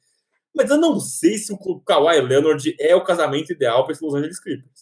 Mas 0.55 0.71
eu 0.71 0.77
não 0.77 0.99
sei 0.99 1.39
se 1.39 1.53
o 1.53 1.81
Kawhi 1.81 2.21
Leonard 2.21 2.75
é 2.79 2.95
o 2.95 3.05
casamento 3.05 3.53
ideal 3.53 3.85
para 3.85 3.93
os 3.93 4.01
Los 4.01 4.14
Angeles 4.14 4.41
Clippers. 4.41 4.80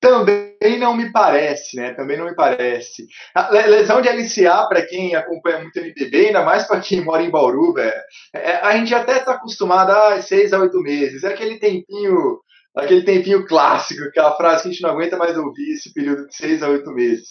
Também 0.00 0.78
não 0.78 0.96
me 0.96 1.12
parece, 1.12 1.76
né? 1.76 1.92
Também 1.92 2.16
não 2.16 2.24
me 2.24 2.34
parece. 2.34 3.06
A 3.34 3.50
lesão 3.50 4.00
de 4.00 4.08
LCA, 4.08 4.66
para 4.66 4.86
quem 4.86 5.14
acompanha 5.14 5.60
muito 5.60 5.78
MPB, 5.78 6.28
ainda 6.28 6.42
mais 6.42 6.66
para 6.66 6.80
quem 6.80 7.04
mora 7.04 7.22
em 7.22 7.30
Bauru, 7.30 7.78
é, 7.78 8.02
é, 8.34 8.52
a 8.56 8.74
gente 8.78 8.94
até 8.94 9.18
está 9.18 9.32
acostumado 9.32 9.90
a 9.90 10.22
seis 10.22 10.54
a 10.54 10.58
oito 10.58 10.80
meses. 10.80 11.22
É 11.22 11.28
aquele 11.28 11.58
tempinho, 11.58 12.40
aquele 12.74 13.02
tempinho 13.02 13.46
clássico, 13.46 14.02
aquela 14.04 14.34
frase 14.36 14.62
que 14.62 14.68
a 14.68 14.72
gente 14.72 14.82
não 14.82 14.90
aguenta 14.90 15.18
mais 15.18 15.36
ouvir 15.36 15.72
esse 15.72 15.92
período 15.92 16.26
de 16.26 16.34
seis 16.34 16.62
a 16.62 16.68
oito 16.70 16.90
meses. 16.92 17.28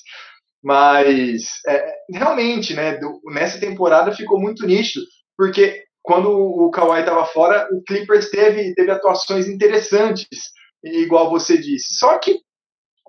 Mas 0.64 1.62
é, 1.68 1.92
realmente, 2.14 2.76
né? 2.76 2.98
Do, 2.98 3.20
nessa 3.34 3.60
temporada 3.60 4.14
ficou 4.16 4.40
muito 4.40 4.68
nítido, 4.68 5.04
porque 5.36 5.86
quando 6.04 6.30
o 6.30 6.70
Kawhi 6.70 7.00
estava 7.00 7.26
fora, 7.26 7.68
o 7.72 7.82
Clippers 7.82 8.30
teve, 8.30 8.76
teve 8.76 8.92
atuações 8.92 9.48
interessantes, 9.48 10.28
igual 10.84 11.32
você 11.32 11.58
disse. 11.58 11.98
Só 11.98 12.18
que 12.20 12.40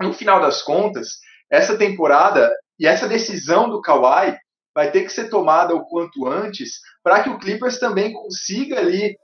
no 0.00 0.12
final 0.12 0.40
das 0.40 0.62
contas, 0.62 1.18
essa 1.50 1.76
temporada 1.76 2.50
e 2.78 2.86
essa 2.86 3.08
decisão 3.08 3.68
do 3.68 3.80
Kawhi 3.80 4.36
vai 4.74 4.90
ter 4.90 5.02
que 5.02 5.12
ser 5.12 5.28
tomada 5.28 5.74
o 5.74 5.84
quanto 5.84 6.26
antes 6.26 6.80
para 7.02 7.22
que 7.22 7.30
o 7.30 7.38
Clippers 7.38 7.78
também 7.78 8.12
consiga 8.12 8.78
ali 8.78 9.16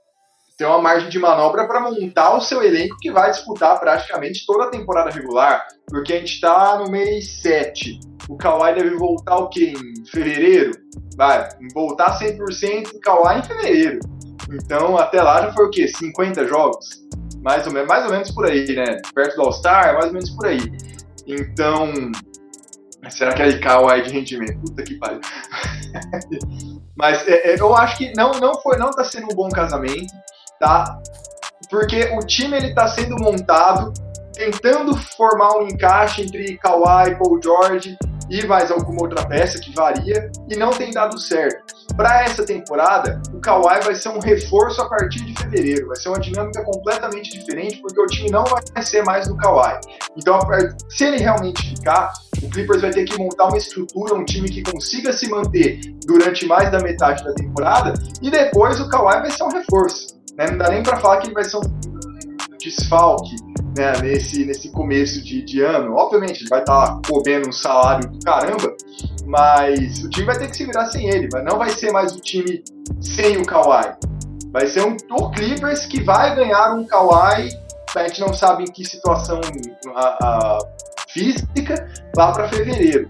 ter 0.57 0.65
uma 0.65 0.81
margem 0.81 1.09
de 1.09 1.19
manobra 1.19 1.67
para 1.67 1.79
montar 1.79 2.35
o 2.35 2.41
seu 2.41 2.63
elenco 2.63 2.97
que 2.99 3.11
vai 3.11 3.29
disputar 3.29 3.79
praticamente 3.79 4.43
toda 4.45 4.65
a 4.65 4.69
temporada 4.69 5.11
regular, 5.11 5.65
porque 5.87 6.13
a 6.13 6.19
gente 6.19 6.33
está 6.33 6.77
no 6.79 6.89
mês 6.89 7.41
7. 7.41 7.99
O 8.27 8.35
Kawhi 8.35 8.73
deve 8.73 8.95
voltar 8.97 9.37
o 9.37 9.49
quê? 9.49 9.73
Em 9.77 10.05
fevereiro? 10.05 10.71
Vai, 11.15 11.47
voltar 11.73 12.19
100% 12.19 12.91
do 12.91 12.99
Kawhi 12.99 13.39
em 13.39 13.43
fevereiro. 13.43 13.99
Então, 14.51 14.97
até 14.97 15.21
lá 15.21 15.41
já 15.43 15.53
foi 15.53 15.65
o 15.67 15.69
quê? 15.69 15.87
50 15.87 16.47
jogos? 16.47 17.06
Mais 17.47 17.65
ou 17.65 17.71
menos, 17.71 17.87
mais 17.87 18.03
ou 18.03 18.11
menos 18.11 18.29
por 18.31 18.45
aí, 18.45 18.75
né? 18.75 18.99
Perto 19.15 19.37
do 19.37 19.43
All-Star, 19.43 19.93
mais 19.93 20.07
ou 20.07 20.11
menos 20.11 20.29
por 20.31 20.47
aí. 20.47 20.59
Então, 21.25 21.93
será 23.09 23.33
que 23.33 23.41
é 23.41 23.57
Kawhi 23.57 24.01
de 24.01 24.09
rendimento? 24.09 24.59
Puta 24.59 24.83
que 24.83 24.95
pariu. 24.95 25.21
Mas 26.93 27.25
é, 27.25 27.53
é, 27.53 27.59
eu 27.61 27.73
acho 27.73 27.97
que 27.97 28.11
não, 28.17 28.31
não 28.31 28.55
foi, 28.55 28.77
não 28.77 28.91
tá 28.91 29.05
sendo 29.05 29.31
um 29.31 29.35
bom 29.35 29.47
casamento, 29.47 30.13
tá? 30.59 30.99
Porque 31.69 32.11
o 32.17 32.19
time 32.19 32.57
ele 32.57 32.73
tá 32.73 32.85
sendo 32.85 33.15
montado 33.15 33.93
tentando 34.33 34.95
formar 35.15 35.57
um 35.57 35.67
encaixe 35.67 36.23
entre 36.23 36.57
Kawhi, 36.57 37.15
Paul 37.17 37.39
George 37.41 37.97
e 38.29 38.45
mais 38.45 38.71
alguma 38.71 39.01
outra 39.01 39.25
peça 39.25 39.59
que 39.59 39.73
varia 39.73 40.31
e 40.49 40.55
não 40.55 40.71
tem 40.71 40.91
dado 40.91 41.17
certo. 41.19 41.75
Para 41.95 42.23
essa 42.23 42.45
temporada, 42.45 43.21
o 43.33 43.39
Kawhi 43.39 43.81
vai 43.83 43.95
ser 43.95 44.09
um 44.09 44.19
reforço 44.19 44.81
a 44.81 44.89
partir 44.89 45.23
de 45.25 45.33
fevereiro. 45.33 45.87
Vai 45.87 45.95
ser 45.95 46.09
uma 46.09 46.19
dinâmica 46.19 46.63
completamente 46.63 47.37
diferente, 47.37 47.77
porque 47.77 47.99
o 47.99 48.05
time 48.05 48.29
não 48.29 48.43
vai 48.43 48.83
ser 48.83 49.03
mais 49.03 49.27
do 49.27 49.35
Kawhi. 49.37 49.79
Então, 50.15 50.39
se 50.89 51.05
ele 51.05 51.17
realmente 51.17 51.75
ficar, 51.75 52.11
o 52.43 52.49
Clippers 52.49 52.81
vai 52.81 52.91
ter 52.91 53.05
que 53.05 53.17
montar 53.17 53.45
uma 53.45 53.57
estrutura, 53.57 54.13
um 54.13 54.25
time 54.25 54.49
que 54.49 54.61
consiga 54.61 55.11
se 55.11 55.29
manter 55.29 55.79
durante 56.05 56.45
mais 56.45 56.71
da 56.71 56.79
metade 56.79 57.23
da 57.23 57.33
temporada, 57.33 57.93
e 58.21 58.29
depois 58.29 58.79
o 58.79 58.89
Kawhi 58.89 59.21
vai 59.21 59.31
ser 59.31 59.43
um 59.43 59.49
reforço. 59.49 60.17
Né? 60.37 60.51
Não 60.51 60.57
dá 60.57 60.69
nem 60.69 60.83
para 60.83 60.97
falar 60.97 61.17
que 61.17 61.27
ele 61.27 61.33
vai 61.33 61.43
ser 61.43 61.57
um 61.57 61.96
desfalque 62.57 63.35
né, 63.77 63.93
nesse, 64.01 64.45
nesse 64.45 64.71
começo 64.71 65.23
de, 65.23 65.43
de 65.43 65.61
ano. 65.61 65.95
Obviamente, 65.95 66.41
ele 66.41 66.49
vai 66.49 66.59
estar 66.59 66.99
tá 66.99 67.01
um 67.47 67.51
salário 67.51 68.09
do 68.09 68.19
caramba, 68.19 68.75
mas 69.25 70.03
o 70.03 70.09
time 70.09 70.25
vai 70.25 70.37
ter 70.37 70.49
que 70.49 70.57
se 70.57 70.65
virar 70.65 70.85
sem 70.87 71.09
ele. 71.09 71.29
Mas 71.31 71.43
não 71.43 71.57
vai 71.57 71.69
ser 71.69 71.91
mais 71.91 72.15
o 72.15 72.19
time 72.19 72.63
sem 73.01 73.37
o 73.37 73.45
Kawhi. 73.45 73.95
Vai 74.51 74.67
ser 74.67 74.83
um 74.85 74.97
Clippers 75.31 75.85
que 75.85 76.01
vai 76.01 76.35
ganhar 76.35 76.73
um 76.73 76.85
Kawhi. 76.85 77.49
A 77.95 78.07
gente 78.07 78.21
não 78.21 78.33
sabe 78.33 78.63
em 78.63 78.71
que 78.71 78.85
situação 78.85 79.41
a, 79.95 80.17
a 80.21 80.59
física 81.09 81.87
lá 82.15 82.31
para 82.31 82.47
fevereiro. 82.49 83.07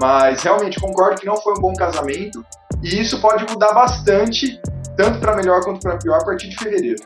Mas 0.00 0.42
realmente 0.42 0.80
concordo 0.80 1.20
que 1.20 1.26
não 1.26 1.36
foi 1.36 1.54
um 1.54 1.60
bom 1.60 1.72
casamento 1.72 2.44
e 2.82 3.00
isso 3.00 3.20
pode 3.20 3.44
mudar 3.50 3.72
bastante, 3.72 4.60
tanto 4.96 5.18
para 5.18 5.34
melhor 5.34 5.62
quanto 5.64 5.80
para 5.80 5.96
pior, 5.96 6.20
a 6.20 6.24
partir 6.24 6.48
de 6.48 6.56
fevereiro. 6.56 7.02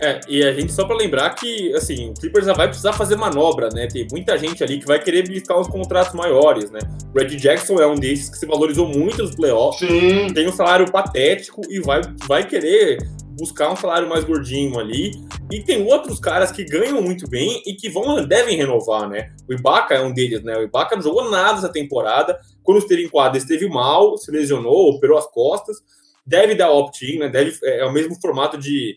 É, 0.00 0.20
e 0.28 0.44
a 0.44 0.52
gente 0.52 0.72
só 0.72 0.84
para 0.84 0.96
lembrar 0.96 1.30
que, 1.30 1.74
assim, 1.74 2.10
o 2.10 2.14
Clippers 2.14 2.46
já 2.46 2.52
vai 2.52 2.68
precisar 2.68 2.92
fazer 2.92 3.16
manobra, 3.16 3.68
né? 3.68 3.88
Tem 3.88 4.06
muita 4.10 4.38
gente 4.38 4.62
ali 4.62 4.78
que 4.78 4.86
vai 4.86 5.02
querer 5.02 5.28
buscar 5.28 5.58
uns 5.58 5.66
contratos 5.66 6.14
maiores, 6.14 6.70
né? 6.70 6.78
O 7.12 7.18
Red 7.18 7.36
Jackson 7.36 7.80
é 7.80 7.86
um 7.86 7.96
desses 7.96 8.28
que 8.28 8.38
se 8.38 8.46
valorizou 8.46 8.86
muito 8.86 9.22
nos 9.22 9.34
playoffs, 9.34 9.88
Sim. 9.88 10.32
tem 10.32 10.46
um 10.46 10.52
salário 10.52 10.90
patético 10.90 11.62
e 11.68 11.80
vai, 11.80 12.00
vai 12.28 12.46
querer 12.46 12.98
buscar 13.38 13.72
um 13.72 13.76
salário 13.76 14.08
mais 14.08 14.24
gordinho 14.24 14.78
ali. 14.78 15.12
E 15.50 15.62
tem 15.62 15.82
outros 15.82 16.20
caras 16.20 16.52
que 16.52 16.64
ganham 16.64 17.00
muito 17.00 17.28
bem 17.28 17.62
e 17.66 17.74
que 17.74 17.88
vão 17.88 18.24
devem 18.26 18.56
renovar, 18.56 19.08
né? 19.08 19.32
O 19.48 19.52
Ibaka 19.52 19.94
é 19.94 20.00
um 20.00 20.12
deles, 20.12 20.42
né? 20.42 20.56
O 20.58 20.62
Ibaka 20.62 20.94
não 20.96 21.02
jogou 21.02 21.30
nada 21.30 21.58
essa 21.58 21.72
temporada. 21.72 22.38
Quando 22.62 22.78
esteve 22.78 23.04
em 23.04 23.08
quadra, 23.08 23.38
esteve 23.38 23.68
mal, 23.68 24.16
se 24.16 24.30
lesionou, 24.30 24.90
operou 24.90 25.18
as 25.18 25.26
costas. 25.26 25.78
Deve 26.26 26.54
dar 26.54 26.70
opt-in, 26.70 27.18
né? 27.18 27.28
Deve, 27.28 27.56
é, 27.64 27.80
é 27.80 27.84
o 27.86 27.92
mesmo 27.92 28.20
formato 28.20 28.58
de 28.58 28.96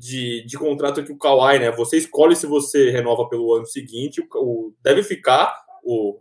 de, 0.00 0.42
de 0.46 0.56
contrato 0.56 1.04
que 1.04 1.12
o 1.12 1.18
Kawhi, 1.18 1.58
né? 1.58 1.70
Você 1.72 1.98
escolhe 1.98 2.34
se 2.34 2.46
você 2.46 2.90
renova 2.90 3.28
pelo 3.28 3.54
ano 3.54 3.66
seguinte, 3.66 4.22
o, 4.22 4.26
o 4.34 4.74
deve 4.82 5.02
ficar 5.02 5.54
o, 5.84 6.18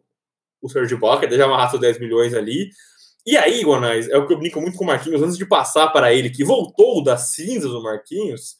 o 0.61 0.67
Serge 0.67 0.95
Ibaka, 0.95 1.25
deve 1.25 1.41
amarrar 1.41 1.69
seus 1.69 1.81
10 1.81 1.97
milhões 1.97 2.33
ali. 2.33 2.69
E 3.25 3.37
aí, 3.37 3.63
Guanais, 3.63 4.09
é 4.09 4.17
o 4.17 4.27
que 4.27 4.33
eu 4.33 4.37
brinco 4.37 4.59
muito 4.59 4.77
com 4.77 4.83
o 4.83 4.87
Marquinhos, 4.87 5.21
antes 5.21 5.37
de 5.37 5.45
passar 5.45 5.87
para 5.89 6.13
ele, 6.13 6.29
que 6.29 6.43
voltou 6.43 7.01
das 7.01 7.31
cinzas 7.33 7.71
do 7.71 7.81
Marquinhos, 7.81 8.57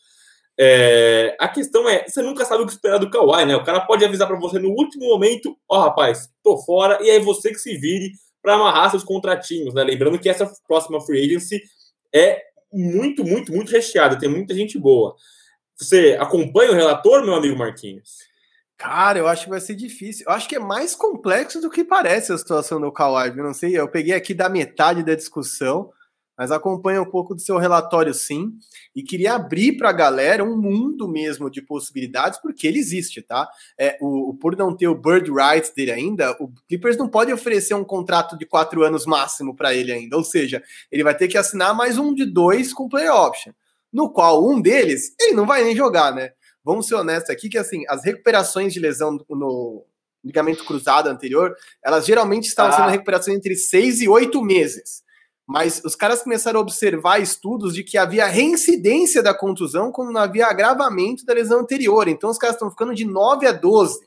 É, 0.62 1.38
a 1.40 1.48
questão 1.48 1.88
é, 1.90 2.06
você 2.08 2.22
nunca 2.22 2.46
sabe 2.46 2.64
o 2.64 2.66
que 2.66 2.74
esperar 2.74 2.98
do 2.98 3.10
Kawhi, 3.10 3.46
né? 3.46 3.56
O 3.56 3.64
cara 3.64 3.82
pode 3.82 4.04
avisar 4.06 4.28
para 4.28 4.40
você 4.40 4.60
no 4.60 4.70
último 4.70 5.06
momento, 5.08 5.58
ó, 5.70 5.78
oh, 5.80 5.82
rapaz, 5.84 6.30
tô 6.44 6.58
fora, 6.66 7.00
e 7.02 7.10
aí 7.10 7.20
você 7.20 7.52
que 7.52 7.60
se 7.60 7.78
vire 7.78 8.12
para 8.42 8.56
amarrar 8.56 8.92
seus 8.92 9.04
contratinhos, 9.04 9.74
né? 9.74 9.84
Lembrando 9.84 10.20
que 10.20 10.30
essa 10.30 10.52
próxima 10.68 11.02
free 11.02 11.26
agency 11.26 11.62
é 12.14 12.42
muito, 12.72 13.24
muito, 13.24 13.52
muito 13.52 13.72
recheada, 13.72 14.18
tem 14.18 14.30
muita 14.30 14.54
gente 14.54 14.78
boa. 14.78 15.16
Você 15.76 16.18
acompanha 16.20 16.72
o 16.72 16.76
relator, 16.76 17.24
meu 17.24 17.36
amigo 17.36 17.58
Marquinhos? 17.58 18.18
Cara, 18.78 19.20
eu 19.20 19.28
acho 19.28 19.44
que 19.44 19.50
vai 19.50 19.60
ser 19.60 19.76
difícil. 19.76 20.26
Eu 20.28 20.34
acho 20.34 20.48
que 20.48 20.56
é 20.56 20.60
mais 20.60 20.96
complexo 20.96 21.60
do 21.60 21.70
que 21.70 21.84
parece 21.84 22.32
a 22.32 22.38
situação 22.38 22.80
do 22.80 22.92
Kawhi. 22.92 23.30
Eu 23.30 23.44
não 23.44 23.54
sei, 23.54 23.78
eu 23.78 23.90
peguei 23.90 24.14
aqui 24.14 24.34
da 24.34 24.48
metade 24.48 25.04
da 25.04 25.16
discussão 25.16 25.92
mas 26.40 26.54
acompanha 26.54 27.02
um 27.02 27.06
pouco 27.06 27.36
do 27.36 27.42
seu 27.42 27.58
relatório 27.58 28.14
sim, 28.14 28.54
e 28.96 29.04
queria 29.04 29.34
abrir 29.34 29.76
para 29.76 29.90
a 29.90 29.94
galera 29.94 30.42
um 30.42 30.56
mundo 30.56 31.06
mesmo 31.06 31.52
de 31.52 31.62
possibilidades, 31.62 32.40
porque 32.42 32.66
ele 32.66 32.80
existe, 32.80 33.22
tá? 33.22 33.46
É, 33.78 33.98
o, 34.00 34.34
por 34.40 34.56
não 34.56 34.74
ter 34.74 34.88
o 34.88 34.96
bird 34.96 35.30
rights 35.30 35.74
dele 35.76 35.92
ainda, 35.92 36.32
o 36.40 36.50
Clippers 36.66 36.96
não 36.96 37.10
pode 37.10 37.34
oferecer 37.34 37.74
um 37.74 37.84
contrato 37.84 38.38
de 38.38 38.46
quatro 38.46 38.86
anos 38.86 39.06
máximo 39.06 39.54
para 39.54 39.74
ele 39.74 39.92
ainda, 39.92 40.16
ou 40.16 40.24
seja, 40.24 40.64
ele 40.90 41.04
vai 41.04 41.14
ter 41.14 41.28
que 41.28 41.38
assinar 41.38 41.76
mais 41.76 41.98
um 41.98 42.14
de 42.14 42.26
dois 42.26 42.72
com 42.74 42.88
play 42.88 43.10
option, 43.10 43.52
no 43.92 44.10
qual 44.10 44.50
um 44.50 44.62
deles 44.62 45.14
ele 45.20 45.34
não 45.34 45.46
vai 45.46 45.62
nem 45.66 45.76
jogar, 45.76 46.16
né? 46.16 46.32
Vamos 46.64 46.88
ser 46.88 46.96
honestos 46.96 47.32
aqui 47.32 47.50
que 47.50 47.58
assim, 47.58 47.84
as 47.90 48.06
recuperações 48.06 48.74
de 48.74 48.80
lesão 48.80 49.20
no 49.30 49.86
ligamento 50.24 50.64
cruzado 50.64 51.10
anterior, 51.10 51.54
elas 51.84 52.06
geralmente 52.06 52.48
estavam 52.48 52.72
ah. 52.72 52.78
sendo 52.78 52.92
recuperações 52.92 53.36
entre 53.36 53.56
seis 53.56 54.00
e 54.00 54.08
oito 54.08 54.42
meses 54.42 55.04
mas 55.50 55.82
os 55.84 55.96
caras 55.96 56.22
começaram 56.22 56.60
a 56.60 56.62
observar 56.62 57.18
estudos 57.18 57.74
de 57.74 57.84
que 57.84 57.98
havia 57.98 58.28
reincidência 58.28 59.24
da 59.24 59.34
contusão 59.34 59.92
quando 59.92 60.12
não 60.12 60.22
havia 60.22 60.46
agravamento 60.46 61.26
da 61.26 61.34
lesão 61.34 61.62
anterior. 61.62 62.08
Então 62.08 62.30
os 62.30 62.38
caras 62.38 62.56
estão 62.56 62.70
ficando 62.70 62.94
de 62.94 63.04
9 63.04 63.48
a 63.48 63.52
12. 63.52 64.00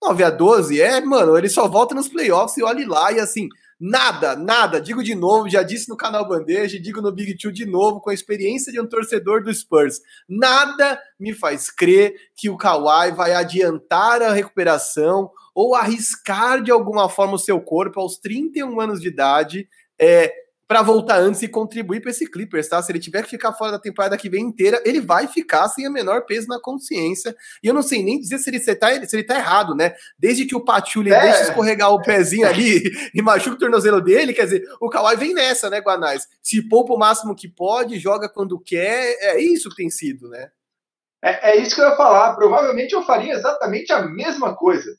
9 0.00 0.22
a 0.22 0.30
12 0.30 0.80
é, 0.80 1.00
mano, 1.00 1.36
ele 1.36 1.48
só 1.48 1.66
volta 1.66 1.96
nos 1.96 2.06
playoffs 2.06 2.56
e 2.56 2.62
olhe 2.62 2.84
lá 2.84 3.10
e 3.10 3.18
assim, 3.18 3.48
nada, 3.78 4.36
nada, 4.36 4.80
digo 4.80 5.02
de 5.02 5.16
novo, 5.16 5.50
já 5.50 5.64
disse 5.64 5.88
no 5.88 5.96
canal 5.96 6.28
Bandeja, 6.28 6.78
digo 6.78 7.02
no 7.02 7.10
Big 7.10 7.36
Two 7.36 7.50
de 7.50 7.66
novo, 7.66 8.00
com 8.00 8.10
a 8.10 8.14
experiência 8.14 8.70
de 8.70 8.80
um 8.80 8.86
torcedor 8.86 9.42
do 9.42 9.52
Spurs, 9.52 10.00
nada 10.28 10.96
me 11.18 11.34
faz 11.34 11.72
crer 11.72 12.14
que 12.36 12.48
o 12.48 12.56
Kawhi 12.56 13.10
vai 13.10 13.34
adiantar 13.34 14.22
a 14.22 14.32
recuperação 14.32 15.28
ou 15.52 15.74
arriscar 15.74 16.62
de 16.62 16.70
alguma 16.70 17.08
forma 17.08 17.34
o 17.34 17.38
seu 17.38 17.60
corpo 17.60 17.98
aos 17.98 18.16
31 18.16 18.80
anos 18.80 19.00
de 19.00 19.08
idade, 19.08 19.68
é, 19.98 20.32
para 20.72 20.80
voltar 20.80 21.20
antes 21.20 21.42
e 21.42 21.48
contribuir 21.48 22.00
para 22.00 22.10
esse 22.10 22.26
Clippers, 22.26 22.66
tá? 22.66 22.80
Se 22.80 22.90
ele 22.90 22.98
tiver 22.98 23.22
que 23.22 23.28
ficar 23.28 23.52
fora 23.52 23.72
da 23.72 23.78
temporada 23.78 24.16
que 24.16 24.30
vem 24.30 24.42
inteira, 24.42 24.80
ele 24.86 25.02
vai 25.02 25.26
ficar 25.26 25.68
sem 25.68 25.86
o 25.86 25.92
menor 25.92 26.24
peso 26.24 26.48
na 26.48 26.58
consciência. 26.58 27.36
E 27.62 27.66
eu 27.66 27.74
não 27.74 27.82
sei 27.82 28.02
nem 28.02 28.18
dizer 28.18 28.38
se 28.38 28.48
ele, 28.48 28.58
se 28.58 28.74
tá, 28.74 28.88
se 29.06 29.14
ele 29.14 29.22
tá 29.22 29.36
errado, 29.36 29.74
né? 29.74 29.92
Desde 30.18 30.46
que 30.46 30.56
o 30.56 30.64
Patchouli 30.64 31.12
é. 31.12 31.20
deixa 31.20 31.42
escorregar 31.42 31.92
o 31.92 32.00
pezinho 32.00 32.48
ali 32.48 32.90
e 33.14 33.20
machuca 33.20 33.56
o 33.56 33.58
tornozelo 33.58 34.00
dele, 34.00 34.32
quer 34.32 34.44
dizer, 34.44 34.64
o 34.80 34.88
Kawhi 34.88 35.14
vem 35.14 35.34
nessa, 35.34 35.68
né, 35.68 35.78
Guanais? 35.78 36.26
Se 36.42 36.66
poupa 36.66 36.94
o 36.94 36.98
máximo 36.98 37.36
que 37.36 37.48
pode, 37.48 37.98
joga 37.98 38.26
quando 38.26 38.58
quer, 38.58 39.18
é 39.20 39.38
isso 39.42 39.68
que 39.68 39.76
tem 39.76 39.90
sido, 39.90 40.26
né? 40.30 40.48
É, 41.22 41.50
é 41.50 41.56
isso 41.58 41.74
que 41.74 41.82
eu 41.82 41.88
ia 41.90 41.96
falar. 41.96 42.34
Provavelmente 42.34 42.94
eu 42.94 43.02
faria 43.02 43.34
exatamente 43.34 43.92
a 43.92 44.00
mesma 44.08 44.56
coisa 44.56 44.96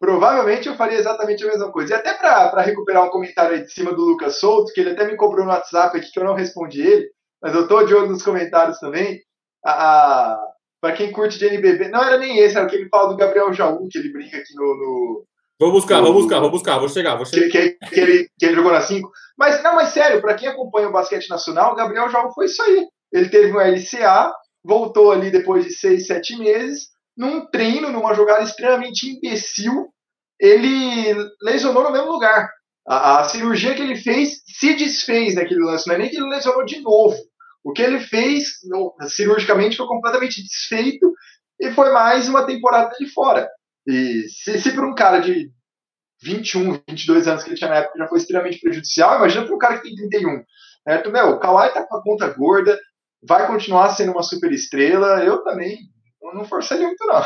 provavelmente 0.00 0.66
eu 0.66 0.76
faria 0.76 0.98
exatamente 0.98 1.44
a 1.44 1.48
mesma 1.48 1.70
coisa. 1.70 1.92
E 1.92 1.96
até 1.96 2.14
para 2.14 2.62
recuperar 2.62 3.04
um 3.04 3.10
comentário 3.10 3.54
aí 3.54 3.62
de 3.62 3.70
cima 3.70 3.92
do 3.92 4.02
Lucas 4.02 4.40
Souto, 4.40 4.72
que 4.72 4.80
ele 4.80 4.90
até 4.90 5.06
me 5.06 5.16
cobrou 5.16 5.44
no 5.44 5.52
WhatsApp 5.52 5.96
aqui 5.96 6.10
que 6.10 6.18
eu 6.18 6.24
não 6.24 6.34
respondi 6.34 6.80
ele, 6.80 7.10
mas 7.42 7.54
eu 7.54 7.68
tô 7.68 7.84
de 7.84 7.94
olho 7.94 8.08
nos 8.08 8.22
comentários 8.22 8.78
também. 8.78 9.20
A, 9.64 10.32
a 10.32 10.50
para 10.80 10.94
quem 10.94 11.12
curte 11.12 11.38
de 11.38 11.46
NBB, 11.46 11.88
não 11.88 12.02
era 12.02 12.16
nem 12.16 12.38
esse, 12.38 12.56
era 12.56 12.66
o 12.66 12.68
que 12.68 12.74
ele 12.74 12.88
fala 12.88 13.10
do 13.10 13.16
Gabriel 13.16 13.52
Jaú, 13.52 13.86
que 13.90 13.98
ele 13.98 14.10
brinca 14.10 14.38
aqui 14.38 14.54
no. 14.54 14.64
no 14.64 15.24
vou 15.60 15.72
buscar, 15.72 15.98
no, 15.98 16.04
vou 16.04 16.14
buscar, 16.14 16.40
vou 16.40 16.50
buscar, 16.50 16.78
vou 16.78 16.88
chegar, 16.88 17.16
vou 17.16 17.26
chegar. 17.26 17.50
Que, 17.50 17.70
que, 17.70 17.90
que, 17.90 18.00
ele, 18.00 18.28
que 18.38 18.46
ele 18.46 18.54
jogou 18.54 18.72
na 18.72 18.80
5. 18.80 19.10
Mas, 19.38 19.62
não, 19.62 19.74
mas 19.74 19.90
sério, 19.90 20.22
para 20.22 20.34
quem 20.34 20.48
acompanha 20.48 20.88
o 20.88 20.92
basquete 20.92 21.28
nacional, 21.28 21.72
o 21.72 21.76
Gabriel 21.76 22.08
Jaú 22.08 22.32
foi 22.32 22.46
isso 22.46 22.62
aí. 22.62 22.86
Ele 23.12 23.28
teve 23.28 23.52
um 23.52 23.60
LCA, 23.60 24.32
voltou 24.64 25.12
ali 25.12 25.30
depois 25.30 25.66
de 25.66 25.72
seis, 25.72 26.06
sete 26.06 26.38
meses, 26.38 26.88
num 27.20 27.44
treino, 27.44 27.90
numa 27.90 28.14
jogada 28.14 28.42
extremamente 28.42 29.06
imbecil, 29.06 29.92
ele 30.40 31.14
lesionou 31.42 31.84
no 31.84 31.92
mesmo 31.92 32.10
lugar. 32.10 32.50
A, 32.88 33.20
a, 33.20 33.24
cirurgia 33.24 33.74
que 33.74 33.82
ele 33.82 33.94
fez 33.94 34.40
se 34.46 34.74
desfez 34.74 35.34
naquele 35.34 35.60
lance, 35.60 35.86
não 35.86 35.96
é 35.96 35.98
nem 35.98 36.08
que 36.08 36.16
ele 36.16 36.30
lesionou 36.30 36.64
de 36.64 36.80
novo. 36.80 37.14
O 37.62 37.74
que 37.74 37.82
ele 37.82 38.00
fez 38.00 38.54
no, 38.64 38.94
cirurgicamente 39.06 39.76
foi 39.76 39.86
completamente 39.86 40.42
desfeito 40.42 41.12
e 41.60 41.70
foi 41.72 41.92
mais 41.92 42.26
uma 42.26 42.46
temporada 42.46 42.90
de 42.98 43.06
fora. 43.12 43.46
E 43.86 44.24
se, 44.30 44.58
se 44.58 44.72
para 44.72 44.88
um 44.88 44.94
cara 44.94 45.20
de 45.20 45.50
21, 46.22 46.80
22 46.88 47.28
anos 47.28 47.42
que 47.42 47.50
ele 47.50 47.56
tinha 47.56 47.68
na 47.68 47.76
época 47.76 47.98
já 47.98 48.08
foi 48.08 48.16
extremamente 48.18 48.60
prejudicial, 48.60 49.16
imagina 49.16 49.44
para 49.44 49.54
um 49.54 49.58
cara 49.58 49.76
que 49.76 49.82
tem 49.82 49.94
31. 49.94 50.42
Né? 50.86 51.02
Meu, 51.12 51.32
o 51.32 51.38
Kawhi 51.38 51.70
tá 51.74 51.86
com 51.86 51.96
a 51.96 52.02
conta 52.02 52.28
gorda, 52.28 52.80
vai 53.22 53.46
continuar 53.46 53.90
sendo 53.90 54.12
uma 54.12 54.22
super 54.22 54.50
estrela. 54.50 55.22
Eu 55.22 55.44
também 55.44 55.80
não 56.34 56.44
forçaria 56.44 56.86
muito, 56.86 57.06
não. 57.06 57.22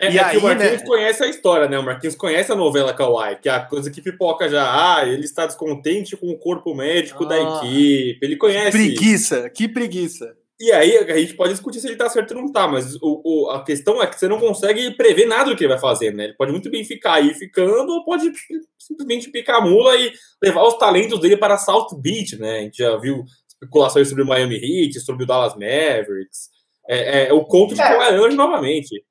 É, 0.00 0.12
e 0.12 0.18
é 0.18 0.22
aí, 0.22 0.30
que 0.32 0.38
o 0.38 0.42
Marquinhos 0.42 0.80
né? 0.80 0.86
conhece 0.86 1.24
a 1.24 1.28
história, 1.28 1.68
né? 1.68 1.78
O 1.78 1.84
Marquinhos 1.84 2.14
conhece 2.14 2.52
a 2.52 2.56
novela 2.56 2.94
Kawaii, 2.94 3.36
que 3.40 3.48
é 3.48 3.52
a 3.52 3.64
coisa 3.64 3.90
que 3.90 4.00
pipoca 4.00 4.48
já. 4.48 4.96
Ah, 4.96 5.04
ele 5.04 5.24
está 5.24 5.44
descontente 5.46 6.16
com 6.16 6.28
o 6.30 6.38
corpo 6.38 6.74
médico 6.74 7.24
ah, 7.24 7.28
da 7.28 7.38
equipe. 7.38 8.24
Ele 8.24 8.36
conhece. 8.36 8.78
Que 8.78 8.94
preguiça, 8.94 9.50
que 9.50 9.68
preguiça. 9.68 10.36
E 10.60 10.72
aí 10.72 10.96
a 10.96 11.16
gente 11.16 11.34
pode 11.34 11.52
discutir 11.52 11.78
se 11.78 11.86
ele 11.86 11.96
tá 11.96 12.08
certo 12.08 12.34
ou 12.34 12.42
não 12.42 12.50
tá, 12.50 12.66
mas 12.66 12.96
o, 12.96 13.22
o, 13.24 13.50
a 13.50 13.64
questão 13.64 14.02
é 14.02 14.08
que 14.08 14.18
você 14.18 14.26
não 14.26 14.40
consegue 14.40 14.90
prever 14.96 15.26
nada 15.26 15.50
do 15.50 15.56
que 15.56 15.62
ele 15.62 15.72
vai 15.72 15.80
fazer, 15.80 16.12
né? 16.12 16.24
Ele 16.24 16.34
pode 16.34 16.50
muito 16.50 16.68
bem 16.68 16.84
ficar 16.84 17.14
aí 17.14 17.32
ficando, 17.32 17.92
ou 17.92 18.04
pode 18.04 18.32
simplesmente 18.76 19.30
picar 19.30 19.56
a 19.56 19.60
mula 19.60 19.94
e 19.94 20.12
levar 20.42 20.64
os 20.64 20.76
talentos 20.76 21.20
dele 21.20 21.36
para 21.36 21.58
South 21.58 21.96
Beach, 22.00 22.36
né? 22.38 22.58
A 22.58 22.62
gente 22.62 22.78
já 22.78 22.96
viu 22.96 23.24
especulações 23.48 24.08
sobre 24.08 24.24
o 24.24 24.26
Miami 24.26 24.56
Heat, 24.56 24.98
sobre 24.98 25.22
o 25.22 25.26
Dallas 25.26 25.54
Mavericks. 25.54 26.50
É, 26.88 27.28
é 27.28 27.32
o 27.32 27.44
conto 27.44 27.74
de 27.74 27.80
é. 27.80 28.30
novamente. 28.30 29.04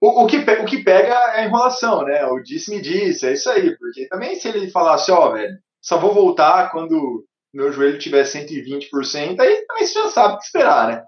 O, 0.00 0.24
o, 0.24 0.26
que, 0.26 0.36
o 0.36 0.64
que 0.66 0.82
pega 0.82 1.08
é 1.08 1.40
a 1.40 1.44
enrolação, 1.46 2.02
né? 2.02 2.26
O 2.26 2.40
disse-me 2.40 2.82
disse, 2.82 3.26
é 3.26 3.32
isso 3.32 3.48
aí. 3.48 3.76
Porque 3.78 4.06
também 4.08 4.34
se 4.34 4.48
ele 4.48 4.70
falasse, 4.70 5.10
ó, 5.10 5.28
oh, 5.28 5.32
velho, 5.32 5.56
só 5.80 5.98
vou 5.98 6.12
voltar 6.12 6.70
quando 6.70 7.24
meu 7.54 7.72
joelho 7.72 7.98
tiver 7.98 8.24
120%, 8.24 9.38
aí 9.38 9.64
também 9.66 9.86
você 9.86 9.94
já 9.94 10.08
sabe 10.08 10.34
o 10.34 10.38
que 10.38 10.44
esperar, 10.44 10.88
né? 10.88 11.04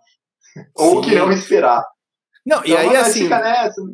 Ou 0.76 0.98
o 0.98 1.00
que 1.02 1.14
não 1.14 1.30
esperar. 1.32 1.84
Não, 2.46 2.58
então, 2.58 2.68
e 2.68 2.76
aí 2.76 2.96
assim. 2.96 3.24
Fica 3.24 3.40
nessa, 3.40 3.82
né? 3.82 3.92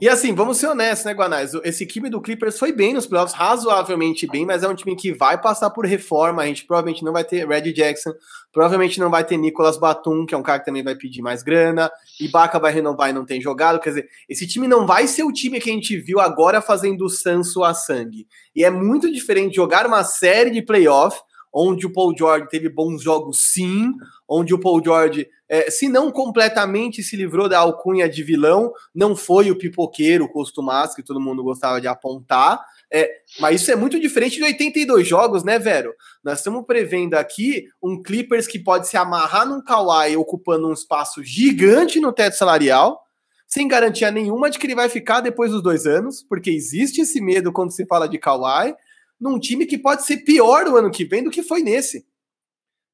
E 0.00 0.08
assim, 0.08 0.34
vamos 0.34 0.56
ser 0.56 0.66
honestos, 0.66 1.04
né, 1.04 1.12
Guanais? 1.12 1.52
Esse 1.62 1.86
time 1.86 2.10
do 2.10 2.20
Clippers 2.20 2.58
foi 2.58 2.72
bem 2.72 2.92
nos 2.92 3.06
playoffs, 3.06 3.36
razoavelmente 3.36 4.26
bem, 4.26 4.44
mas 4.44 4.64
é 4.64 4.68
um 4.68 4.74
time 4.74 4.96
que 4.96 5.12
vai 5.12 5.40
passar 5.40 5.70
por 5.70 5.86
reforma. 5.86 6.42
A 6.42 6.46
gente 6.46 6.64
provavelmente 6.64 7.04
não 7.04 7.12
vai 7.12 7.22
ter 7.22 7.46
Red 7.46 7.72
Jackson, 7.72 8.12
provavelmente 8.52 8.98
não 8.98 9.10
vai 9.10 9.24
ter 9.24 9.36
Nicolas 9.36 9.78
Batum, 9.78 10.26
que 10.26 10.34
é 10.34 10.38
um 10.38 10.42
cara 10.42 10.58
que 10.58 10.64
também 10.64 10.82
vai 10.82 10.96
pedir 10.96 11.22
mais 11.22 11.42
grana. 11.42 11.90
Ibaka 12.18 12.58
vai 12.58 12.72
renovar 12.72 13.10
e 13.10 13.12
não 13.12 13.24
tem 13.24 13.40
jogado. 13.40 13.78
Quer 13.78 13.90
dizer, 13.90 14.08
esse 14.28 14.46
time 14.46 14.66
não 14.66 14.86
vai 14.86 15.06
ser 15.06 15.22
o 15.22 15.32
time 15.32 15.60
que 15.60 15.70
a 15.70 15.74
gente 15.74 15.96
viu 15.98 16.18
agora 16.18 16.60
fazendo 16.60 17.08
Sanso 17.08 17.62
a 17.62 17.72
sangue. 17.72 18.26
E 18.56 18.64
é 18.64 18.70
muito 18.70 19.12
diferente 19.12 19.54
jogar 19.54 19.86
uma 19.86 20.02
série 20.02 20.50
de 20.50 20.62
playoffs 20.62 21.22
onde 21.52 21.86
o 21.86 21.92
Paul 21.92 22.14
George 22.16 22.48
teve 22.48 22.68
bons 22.68 23.02
jogos, 23.02 23.40
sim, 23.52 23.92
onde 24.30 24.54
o 24.54 24.60
Paul 24.60 24.80
George, 24.82 25.28
é, 25.48 25.68
se 25.68 25.88
não 25.88 26.12
completamente 26.12 27.02
se 27.02 27.16
livrou 27.16 27.48
da 27.48 27.58
alcunha 27.58 28.08
de 28.08 28.22
vilão, 28.22 28.72
não 28.94 29.16
foi 29.16 29.50
o 29.50 29.56
pipoqueiro 29.56 30.28
costumado 30.28 30.94
que 30.94 31.02
todo 31.02 31.20
mundo 31.20 31.42
gostava 31.42 31.80
de 31.80 31.88
apontar, 31.88 32.64
é, 32.92 33.10
mas 33.40 33.60
isso 33.60 33.72
é 33.72 33.76
muito 33.76 33.98
diferente 33.98 34.36
de 34.36 34.44
82 34.44 35.06
jogos, 35.06 35.42
né, 35.42 35.58
Vero? 35.58 35.92
Nós 36.22 36.38
estamos 36.38 36.64
prevendo 36.64 37.14
aqui 37.14 37.64
um 37.82 38.00
Clippers 38.00 38.46
que 38.46 38.58
pode 38.58 38.86
se 38.86 38.96
amarrar 38.96 39.48
num 39.48 39.60
Kawhi 39.60 40.16
ocupando 40.16 40.68
um 40.68 40.72
espaço 40.72 41.24
gigante 41.24 41.98
no 41.98 42.12
teto 42.12 42.36
salarial, 42.36 43.00
sem 43.48 43.66
garantia 43.66 44.12
nenhuma 44.12 44.48
de 44.48 44.60
que 44.60 44.66
ele 44.66 44.76
vai 44.76 44.88
ficar 44.88 45.20
depois 45.20 45.50
dos 45.50 45.60
dois 45.60 45.86
anos, 45.86 46.22
porque 46.22 46.50
existe 46.50 47.00
esse 47.00 47.20
medo 47.20 47.52
quando 47.52 47.72
se 47.72 47.84
fala 47.84 48.08
de 48.08 48.16
Kawhi, 48.16 48.76
num 49.20 49.40
time 49.40 49.66
que 49.66 49.76
pode 49.76 50.04
ser 50.04 50.18
pior 50.18 50.64
no 50.66 50.76
ano 50.76 50.90
que 50.90 51.04
vem 51.04 51.24
do 51.24 51.30
que 51.30 51.42
foi 51.42 51.62
nesse. 51.62 52.08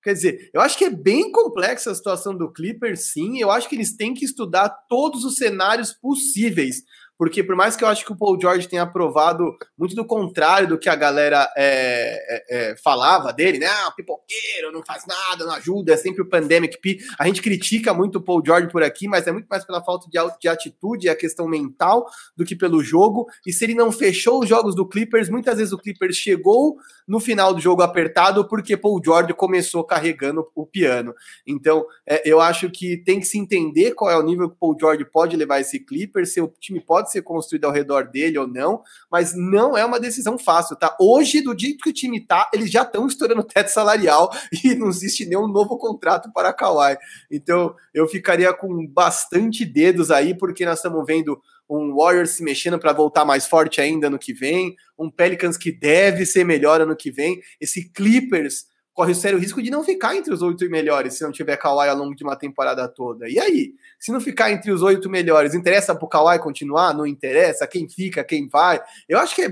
Quer 0.06 0.12
dizer, 0.12 0.50
eu 0.54 0.60
acho 0.60 0.78
que 0.78 0.84
é 0.84 0.90
bem 0.90 1.32
complexa 1.32 1.90
a 1.90 1.94
situação 1.96 2.32
do 2.32 2.52
Clippers, 2.52 3.12
sim. 3.12 3.40
Eu 3.40 3.50
acho 3.50 3.68
que 3.68 3.74
eles 3.74 3.96
têm 3.96 4.14
que 4.14 4.24
estudar 4.24 4.68
todos 4.88 5.24
os 5.24 5.34
cenários 5.34 5.92
possíveis 5.92 6.84
porque 7.18 7.42
por 7.42 7.56
mais 7.56 7.76
que 7.76 7.84
eu 7.84 7.88
acho 7.88 8.04
que 8.04 8.12
o 8.12 8.16
Paul 8.16 8.38
George 8.40 8.68
tenha 8.68 8.82
aprovado 8.82 9.56
muito 9.76 9.94
do 9.94 10.04
contrário 10.04 10.68
do 10.68 10.78
que 10.78 10.88
a 10.88 10.94
galera 10.94 11.50
é, 11.56 12.18
é, 12.28 12.70
é, 12.70 12.76
falava 12.76 13.32
dele, 13.32 13.58
né? 13.58 13.66
Ah, 13.66 13.92
pipoqueiro, 13.96 14.72
não 14.72 14.82
faz 14.84 15.04
nada, 15.06 15.44
não 15.44 15.52
ajuda, 15.52 15.94
é 15.94 15.96
sempre 15.96 16.22
o 16.22 16.28
pandemic 16.28 16.78
P. 16.80 16.98
A 17.18 17.26
gente 17.26 17.40
critica 17.40 17.94
muito 17.94 18.18
o 18.18 18.22
Paul 18.22 18.42
George 18.44 18.68
por 18.68 18.82
aqui, 18.82 19.08
mas 19.08 19.26
é 19.26 19.32
muito 19.32 19.46
mais 19.46 19.64
pela 19.64 19.82
falta 19.82 20.08
de, 20.10 20.18
de 20.40 20.48
atitude 20.48 21.06
e 21.06 21.10
a 21.10 21.16
questão 21.16 21.48
mental 21.48 22.06
do 22.36 22.44
que 22.44 22.54
pelo 22.54 22.82
jogo. 22.82 23.26
E 23.46 23.52
se 23.52 23.64
ele 23.64 23.74
não 23.74 23.90
fechou 23.90 24.42
os 24.42 24.48
jogos 24.48 24.74
do 24.74 24.86
Clippers, 24.86 25.28
muitas 25.28 25.58
vezes 25.58 25.72
o 25.72 25.78
Clippers 25.78 26.16
chegou 26.16 26.76
no 27.06 27.20
final 27.20 27.54
do 27.54 27.60
jogo 27.60 27.82
apertado 27.82 28.46
porque 28.48 28.76
Paul 28.76 29.00
George 29.02 29.32
começou 29.34 29.84
carregando 29.84 30.46
o 30.54 30.66
piano. 30.66 31.14
Então, 31.46 31.84
é, 32.06 32.28
eu 32.28 32.40
acho 32.40 32.70
que 32.70 32.96
tem 32.98 33.20
que 33.20 33.26
se 33.26 33.38
entender 33.38 33.92
qual 33.92 34.10
é 34.10 34.18
o 34.18 34.22
nível 34.22 34.48
que 34.48 34.56
o 34.56 34.58
Paul 34.58 34.76
George 34.78 35.04
pode 35.04 35.36
levar 35.36 35.60
esse 35.60 35.78
Clippers, 35.78 36.32
se 36.32 36.40
o 36.40 36.52
time 36.60 36.80
pode 37.06 37.12
ser 37.12 37.22
construído 37.22 37.64
ao 37.64 37.72
redor 37.72 38.08
dele 38.08 38.38
ou 38.38 38.46
não, 38.46 38.82
mas 39.10 39.32
não 39.34 39.76
é 39.76 39.84
uma 39.84 40.00
decisão 40.00 40.36
fácil, 40.36 40.76
tá? 40.76 40.96
Hoje, 41.00 41.40
do 41.40 41.58
jeito 41.58 41.82
que 41.82 41.90
o 41.90 41.92
time 41.92 42.20
tá, 42.20 42.50
eles 42.52 42.70
já 42.70 42.82
estão 42.82 43.06
estourando 43.06 43.40
o 43.40 43.44
teto 43.44 43.68
salarial 43.68 44.30
e 44.64 44.74
não 44.74 44.88
existe 44.88 45.24
nenhum 45.24 45.46
novo 45.46 45.78
contrato 45.78 46.30
para 46.32 46.52
Kawhi. 46.52 46.96
Então, 47.30 47.74
eu 47.94 48.06
ficaria 48.08 48.52
com 48.52 48.86
bastante 48.86 49.64
dedos 49.64 50.10
aí, 50.10 50.36
porque 50.36 50.64
nós 50.64 50.78
estamos 50.78 51.04
vendo 51.06 51.40
um 51.68 51.94
Warriors 51.96 52.30
se 52.30 52.44
mexendo 52.44 52.78
para 52.78 52.92
voltar 52.92 53.24
mais 53.24 53.46
forte 53.46 53.80
ainda 53.80 54.08
no 54.08 54.18
que 54.18 54.32
vem, 54.32 54.76
um 54.98 55.10
Pelicans 55.10 55.56
que 55.56 55.72
deve 55.72 56.24
ser 56.24 56.44
melhor 56.44 56.80
ano 56.80 56.96
que 56.96 57.10
vem, 57.10 57.40
esse 57.60 57.90
Clippers 57.90 58.66
corre 58.96 59.12
o 59.12 59.14
sério 59.14 59.38
risco 59.38 59.62
de 59.62 59.70
não 59.70 59.84
ficar 59.84 60.16
entre 60.16 60.32
os 60.32 60.40
oito 60.40 60.68
melhores 60.70 61.14
se 61.14 61.22
não 61.22 61.30
tiver 61.30 61.58
Kawhi 61.58 61.86
ao 61.86 61.96
longo 61.96 62.16
de 62.16 62.24
uma 62.24 62.34
temporada 62.34 62.88
toda. 62.88 63.28
E 63.28 63.38
aí? 63.38 63.74
Se 64.00 64.10
não 64.10 64.22
ficar 64.22 64.50
entre 64.50 64.72
os 64.72 64.82
oito 64.82 65.10
melhores, 65.10 65.54
interessa 65.54 65.94
para 65.94 66.06
o 66.06 66.08
Kawhi 66.08 66.38
continuar? 66.38 66.94
Não 66.94 67.06
interessa? 67.06 67.66
Quem 67.66 67.86
fica, 67.86 68.24
quem 68.24 68.48
vai? 68.48 68.80
Eu 69.06 69.18
acho 69.18 69.34
que 69.34 69.42
é 69.42 69.50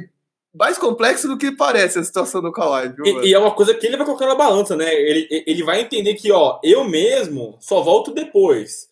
mais 0.54 0.78
complexo 0.78 1.28
do 1.28 1.36
que 1.36 1.52
parece 1.52 1.98
a 1.98 2.02
situação 2.02 2.40
do 2.40 2.50
Kawhi. 2.50 2.94
E, 3.04 3.28
e, 3.28 3.34
é 3.34 3.38
uma 3.38 3.50
coisa 3.50 3.74
que 3.74 3.86
ele 3.86 3.98
vai 3.98 4.06
colocar 4.06 4.26
na 4.26 4.34
balança, 4.34 4.74
né? 4.76 4.90
Ele, 4.94 5.28
ele 5.46 5.62
vai 5.62 5.82
entender 5.82 6.14
que, 6.14 6.32
ó, 6.32 6.58
eu 6.64 6.82
mesmo 6.82 7.58
só 7.60 7.82
volto 7.82 8.14
depois. 8.14 8.88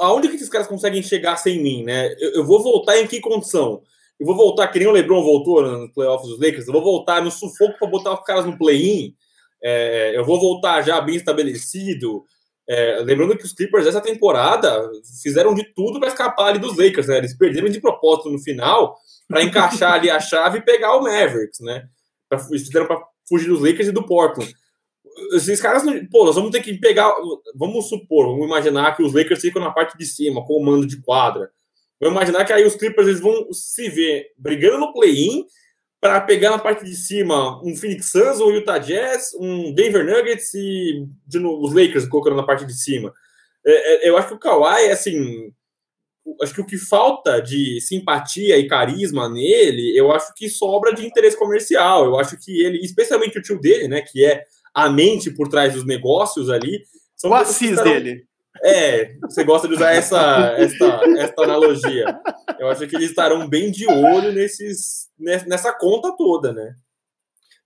Aonde 0.00 0.28
que 0.28 0.36
esses 0.36 0.50
caras 0.50 0.66
conseguem 0.66 1.02
chegar 1.02 1.36
sem 1.36 1.62
mim, 1.62 1.82
né? 1.82 2.14
Eu, 2.18 2.32
eu 2.34 2.44
vou 2.44 2.62
voltar 2.62 2.98
em 2.98 3.06
que 3.06 3.20
condição? 3.20 3.80
Eu 4.20 4.26
vou 4.26 4.36
voltar 4.36 4.68
que 4.68 4.78
nem 4.78 4.86
o 4.86 4.92
LeBron 4.92 5.22
voltou 5.22 5.62
no 5.62 5.90
playoffs 5.94 6.28
dos 6.28 6.38
Lakers, 6.38 6.66
eu 6.66 6.74
vou 6.74 6.82
voltar 6.82 7.24
no 7.24 7.30
sufoco 7.30 7.78
para 7.78 7.88
botar 7.88 8.12
os 8.12 8.20
caras 8.22 8.44
no 8.44 8.58
play-in 8.58 9.14
é, 9.64 10.16
eu 10.16 10.24
vou 10.24 10.38
voltar 10.38 10.82
já 10.82 11.00
bem 11.00 11.16
estabelecido. 11.16 12.22
É, 12.68 13.00
lembrando 13.00 13.36
que 13.36 13.44
os 13.44 13.52
Clippers 13.52 13.86
essa 13.86 14.00
temporada 14.00 14.90
fizeram 15.22 15.54
de 15.54 15.64
tudo 15.74 15.98
para 15.98 16.08
escapar 16.08 16.48
ali 16.48 16.58
dos 16.58 16.76
Lakers, 16.76 17.08
né? 17.08 17.18
Eles 17.18 17.36
perderam 17.36 17.68
de 17.68 17.80
propósito 17.80 18.30
no 18.30 18.38
final 18.38 18.94
para 19.26 19.42
encaixar 19.42 19.94
ali 19.94 20.10
a 20.10 20.20
chave 20.20 20.58
e 20.58 20.64
pegar 20.64 20.96
o 20.96 21.02
Mavericks, 21.02 21.60
né? 21.60 21.84
Pra, 22.28 22.38
fizeram 22.38 22.86
para 22.86 23.00
fugir 23.26 23.48
dos 23.48 23.60
Lakers 23.60 23.88
e 23.88 23.92
do 23.92 24.04
Portland. 24.04 24.54
Esses 25.32 25.60
caras, 25.60 25.82
pô, 26.10 26.26
nós 26.26 26.34
vamos 26.34 26.50
ter 26.50 26.60
que 26.60 26.78
pegar. 26.78 27.14
Vamos 27.54 27.88
supor, 27.88 28.26
vamos 28.26 28.46
imaginar 28.46 28.94
que 28.94 29.02
os 29.02 29.14
Lakers 29.14 29.40
ficam 29.40 29.62
na 29.62 29.70
parte 29.70 29.96
de 29.96 30.04
cima, 30.04 30.44
com 30.44 30.54
o 30.54 30.64
mando 30.64 30.86
de 30.86 31.00
quadra. 31.00 31.50
Vamos 32.00 32.16
imaginar 32.16 32.44
que 32.44 32.52
aí 32.52 32.66
os 32.66 32.74
Clippers 32.74 33.08
eles 33.08 33.20
vão 33.20 33.50
se 33.52 33.88
ver 33.88 34.26
brigando 34.36 34.78
no 34.78 34.92
play-in 34.92 35.46
para 36.04 36.20
pegar 36.20 36.50
na 36.50 36.58
parte 36.58 36.84
de 36.84 36.94
cima 36.94 37.58
um 37.64 37.74
Phoenix 37.74 38.10
Suns, 38.10 38.38
um 38.38 38.50
Utah 38.50 38.76
Jazz, 38.76 39.32
um 39.40 39.72
Denver 39.72 40.04
Nuggets 40.04 40.52
e 40.52 41.08
de 41.26 41.38
novo, 41.38 41.64
os 41.64 41.72
Lakers 41.72 42.06
colocando 42.06 42.36
na 42.36 42.42
parte 42.42 42.66
de 42.66 42.74
cima. 42.74 43.10
É, 43.64 44.06
é, 44.06 44.10
eu 44.10 44.18
acho 44.18 44.28
que 44.28 44.34
o 44.34 44.38
Kawhi, 44.38 44.90
assim, 44.90 45.50
acho 46.42 46.52
que 46.52 46.60
o 46.60 46.66
que 46.66 46.76
falta 46.76 47.40
de 47.40 47.80
simpatia 47.80 48.58
e 48.58 48.68
carisma 48.68 49.30
nele, 49.30 49.98
eu 49.98 50.12
acho 50.12 50.34
que 50.34 50.46
sobra 50.50 50.92
de 50.92 51.06
interesse 51.06 51.38
comercial. 51.38 52.04
Eu 52.04 52.20
acho 52.20 52.36
que 52.36 52.62
ele, 52.62 52.84
especialmente 52.84 53.38
o 53.38 53.42
tio 53.42 53.58
dele, 53.58 53.88
né, 53.88 54.02
que 54.02 54.26
é 54.26 54.44
a 54.74 54.90
mente 54.90 55.30
por 55.30 55.48
trás 55.48 55.72
dos 55.72 55.86
negócios 55.86 56.50
ali, 56.50 56.84
são 57.16 57.30
o 57.30 57.34
assis 57.34 57.82
dele. 57.82 58.26
É, 58.62 59.16
você 59.20 59.42
gosta 59.42 59.66
de 59.66 59.74
usar 59.74 59.92
essa, 59.92 60.54
essa, 60.56 61.00
essa 61.18 61.42
analogia. 61.42 62.18
Eu 62.58 62.68
acho 62.68 62.86
que 62.86 62.96
eles 62.96 63.10
estarão 63.10 63.48
bem 63.48 63.70
de 63.70 63.86
olho 63.86 64.32
nesses, 64.32 65.08
nessa 65.18 65.72
conta 65.72 66.14
toda, 66.16 66.52
né? 66.52 66.74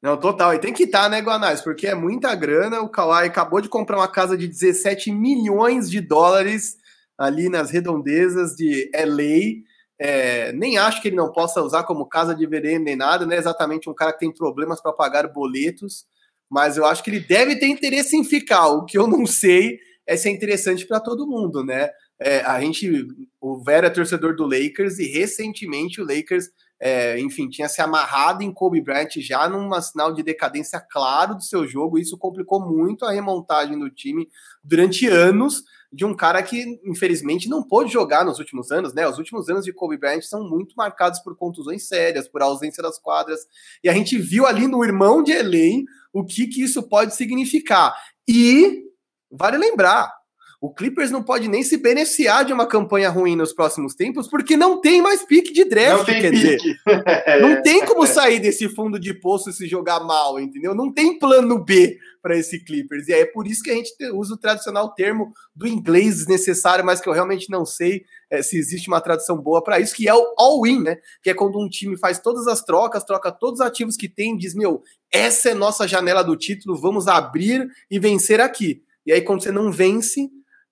Não, 0.01 0.17
total. 0.17 0.55
E 0.55 0.59
tem 0.59 0.73
que 0.73 0.85
estar, 0.85 1.05
tá, 1.05 1.09
né, 1.09 1.21
Guanais? 1.21 1.61
Porque 1.61 1.87
é 1.87 1.95
muita 1.95 2.35
grana. 2.35 2.81
O 2.81 2.89
Kawhi 2.89 3.27
acabou 3.27 3.61
de 3.61 3.69
comprar 3.69 3.97
uma 3.99 4.09
casa 4.09 4.37
de 4.37 4.47
17 4.47 5.11
milhões 5.11 5.91
de 5.91 6.01
dólares 6.01 6.77
ali 7.19 7.49
nas 7.49 7.71
redondezas 7.71 8.55
de 8.55 8.89
LA. 8.95 9.65
É, 10.01 10.53
nem 10.53 10.79
acho 10.79 11.03
que 11.03 11.09
ele 11.09 11.17
não 11.17 11.33
possa 11.33 11.61
usar 11.61 11.83
como 11.83 12.07
casa 12.07 12.33
de 12.33 12.47
verão 12.47 12.79
nem 12.79 12.95
nada, 12.95 13.27
né? 13.27 13.37
Exatamente 13.37 13.91
um 13.91 13.95
cara 13.95 14.13
que 14.13 14.21
tem 14.21 14.33
problemas 14.33 14.81
para 14.81 14.93
pagar 14.93 15.27
boletos, 15.27 16.07
mas 16.49 16.77
eu 16.77 16.87
acho 16.87 17.03
que 17.03 17.11
ele 17.11 17.21
deve 17.21 17.57
ter 17.57 17.67
interesse 17.67 18.17
em 18.17 18.23
ficar. 18.23 18.69
O 18.69 18.85
que 18.85 18.97
eu 18.97 19.09
não 19.09 19.27
sei 19.27 19.81
é 20.09 20.17
ser 20.17 20.31
interessante 20.31 20.87
para 20.87 20.99
todo 20.99 21.27
mundo, 21.27 21.63
né? 21.63 21.91
É, 22.19 22.41
a 22.41 22.59
gente, 22.63 23.07
o 23.39 23.63
Vera 23.63 23.89
é 23.89 23.91
torcedor 23.91 24.35
do 24.35 24.45
Lakers 24.45 24.99
e 24.99 25.07
recentemente 25.07 26.01
o 26.01 26.07
Lakers, 26.07 26.47
é, 26.81 27.21
enfim, 27.21 27.47
tinha 27.47 27.69
se 27.69 27.83
amarrado 27.83 28.43
em 28.43 28.51
Kobe 28.51 28.81
Bryant 28.81 29.11
já 29.19 29.47
num 29.49 29.71
sinal 29.83 30.15
de 30.15 30.23
decadência 30.23 30.81
claro 30.81 31.35
do 31.35 31.43
seu 31.43 31.69
jogo. 31.69 31.99
Isso 31.99 32.17
complicou 32.17 32.59
muito 32.59 33.05
a 33.05 33.13
remontagem 33.13 33.79
do 33.79 33.91
time 33.91 34.27
durante 34.65 35.07
anos 35.07 35.63
de 35.93 36.07
um 36.07 36.17
cara 36.17 36.43
que, 36.43 36.81
infelizmente, 36.87 37.49
não 37.49 37.63
pôde 37.63 37.93
jogar 37.93 38.25
nos 38.25 38.39
últimos 38.39 38.71
anos, 38.71 38.95
né? 38.95 39.07
Os 39.07 39.19
últimos 39.19 39.51
anos 39.51 39.65
de 39.65 39.75
Kobe 39.75 39.99
Bryant 39.99 40.23
são 40.23 40.49
muito 40.49 40.75
marcados 40.75 41.21
por 41.21 41.37
contusões 41.37 41.87
sérias, 41.87 42.27
por 42.27 42.41
ausência 42.41 42.83
das 42.83 42.99
quadras. 42.99 43.41
E 43.85 43.91
a 43.91 43.93
gente 43.93 44.17
viu 44.17 44.47
ali 44.47 44.67
no 44.67 44.83
irmão 44.83 45.23
de 45.23 45.33
Elaine 45.33 45.85
o 46.13 46.25
que, 46.25 46.47
que 46.47 46.63
isso 46.63 46.83
pode 46.89 47.15
significar. 47.15 47.95
E 48.27 48.88
Vale 49.31 49.57
lembrar, 49.57 50.11
o 50.61 50.75
Clippers 50.75 51.13
não 51.13 51.23
pode 51.23 51.47
nem 51.47 51.63
se 51.63 51.77
beneficiar 51.77 52.45
de 52.45 52.53
uma 52.53 52.67
campanha 52.67 53.09
ruim 53.11 53.37
nos 53.37 53.53
próximos 53.53 53.95
tempos, 53.95 54.27
porque 54.27 54.57
não 54.57 54.81
tem 54.81 55.01
mais 55.01 55.23
pique 55.23 55.53
de 55.53 55.65
draft, 55.65 56.07
quer 56.07 56.33
pique. 56.33 56.57
dizer. 56.57 56.59
não 57.41 57.63
tem 57.63 57.87
como 57.87 58.05
sair 58.09 58.41
desse 58.41 58.69
fundo 58.69 58.99
de 58.99 59.15
poço 59.15 59.53
se 59.53 59.69
jogar 59.69 60.01
mal, 60.01 60.41
entendeu? 60.41 60.75
Não 60.75 60.93
tem 60.93 61.17
plano 61.17 61.63
B 61.65 61.97
para 62.21 62.37
esse 62.37 62.59
Clippers. 62.65 63.07
E 63.07 63.13
é 63.13 63.25
por 63.25 63.47
isso 63.47 63.63
que 63.63 63.71
a 63.71 63.75
gente 63.75 63.93
usa 64.13 64.35
o 64.35 64.37
tradicional 64.37 64.93
termo 64.95 65.33
do 65.55 65.69
inglês 65.69 66.17
desnecessário, 66.17 66.85
mas 66.85 67.01
que 67.01 67.09
eu 67.09 67.13
realmente 67.13 67.49
não 67.49 67.65
sei 67.65 68.03
é, 68.29 68.43
se 68.43 68.59
existe 68.59 68.89
uma 68.89 69.01
tradução 69.01 69.41
boa 69.41 69.63
para 69.63 69.79
isso, 69.79 69.95
que 69.95 70.09
é 70.09 70.15
o 70.15 70.35
all-in, 70.37 70.83
né? 70.83 70.97
Que 71.23 71.31
é 71.31 71.35
quando 71.35 71.57
um 71.61 71.69
time 71.69 71.97
faz 71.97 72.19
todas 72.19 72.49
as 72.49 72.65
trocas, 72.65 73.05
troca 73.05 73.31
todos 73.31 73.61
os 73.61 73.67
ativos 73.67 73.97
que 73.97 74.09
tem, 74.09 74.37
diz: 74.37 74.57
meu, 74.57 74.83
essa 75.09 75.51
é 75.51 75.55
nossa 75.55 75.87
janela 75.87 76.25
do 76.25 76.35
título, 76.35 76.77
vamos 76.77 77.07
abrir 77.07 77.65
e 77.89 78.01
vencer 78.01 78.41
aqui. 78.41 78.83
E 79.09 79.13
aí, 79.13 79.23
quando 79.23 79.43
você 79.43 79.51
não 79.51 79.73
vence, 79.73 80.29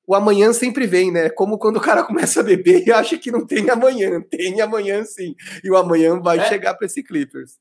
o 0.07 0.15
amanhã 0.15 0.53
sempre 0.53 0.87
vem, 0.87 1.11
né? 1.11 1.31
Como 1.31 1.57
quando 1.57 1.79
o 1.79 1.81
cara 1.81 2.05
começa 2.05 2.41
a 2.41 2.43
beber 2.43 2.87
e 2.87 2.93
acha 2.93 3.17
que 3.17 3.31
não 3.31 3.47
tem 3.47 3.71
amanhã. 3.71 4.21
Tem 4.31 4.61
amanhã 4.61 5.03
sim. 5.05 5.35
E 5.65 5.71
o 5.71 5.77
amanhã 5.77 6.21
vai 6.21 6.39
é. 6.39 6.45
chegar 6.45 6.75
para 6.75 6.85
esse 6.85 7.03
Clippers. 7.03 7.53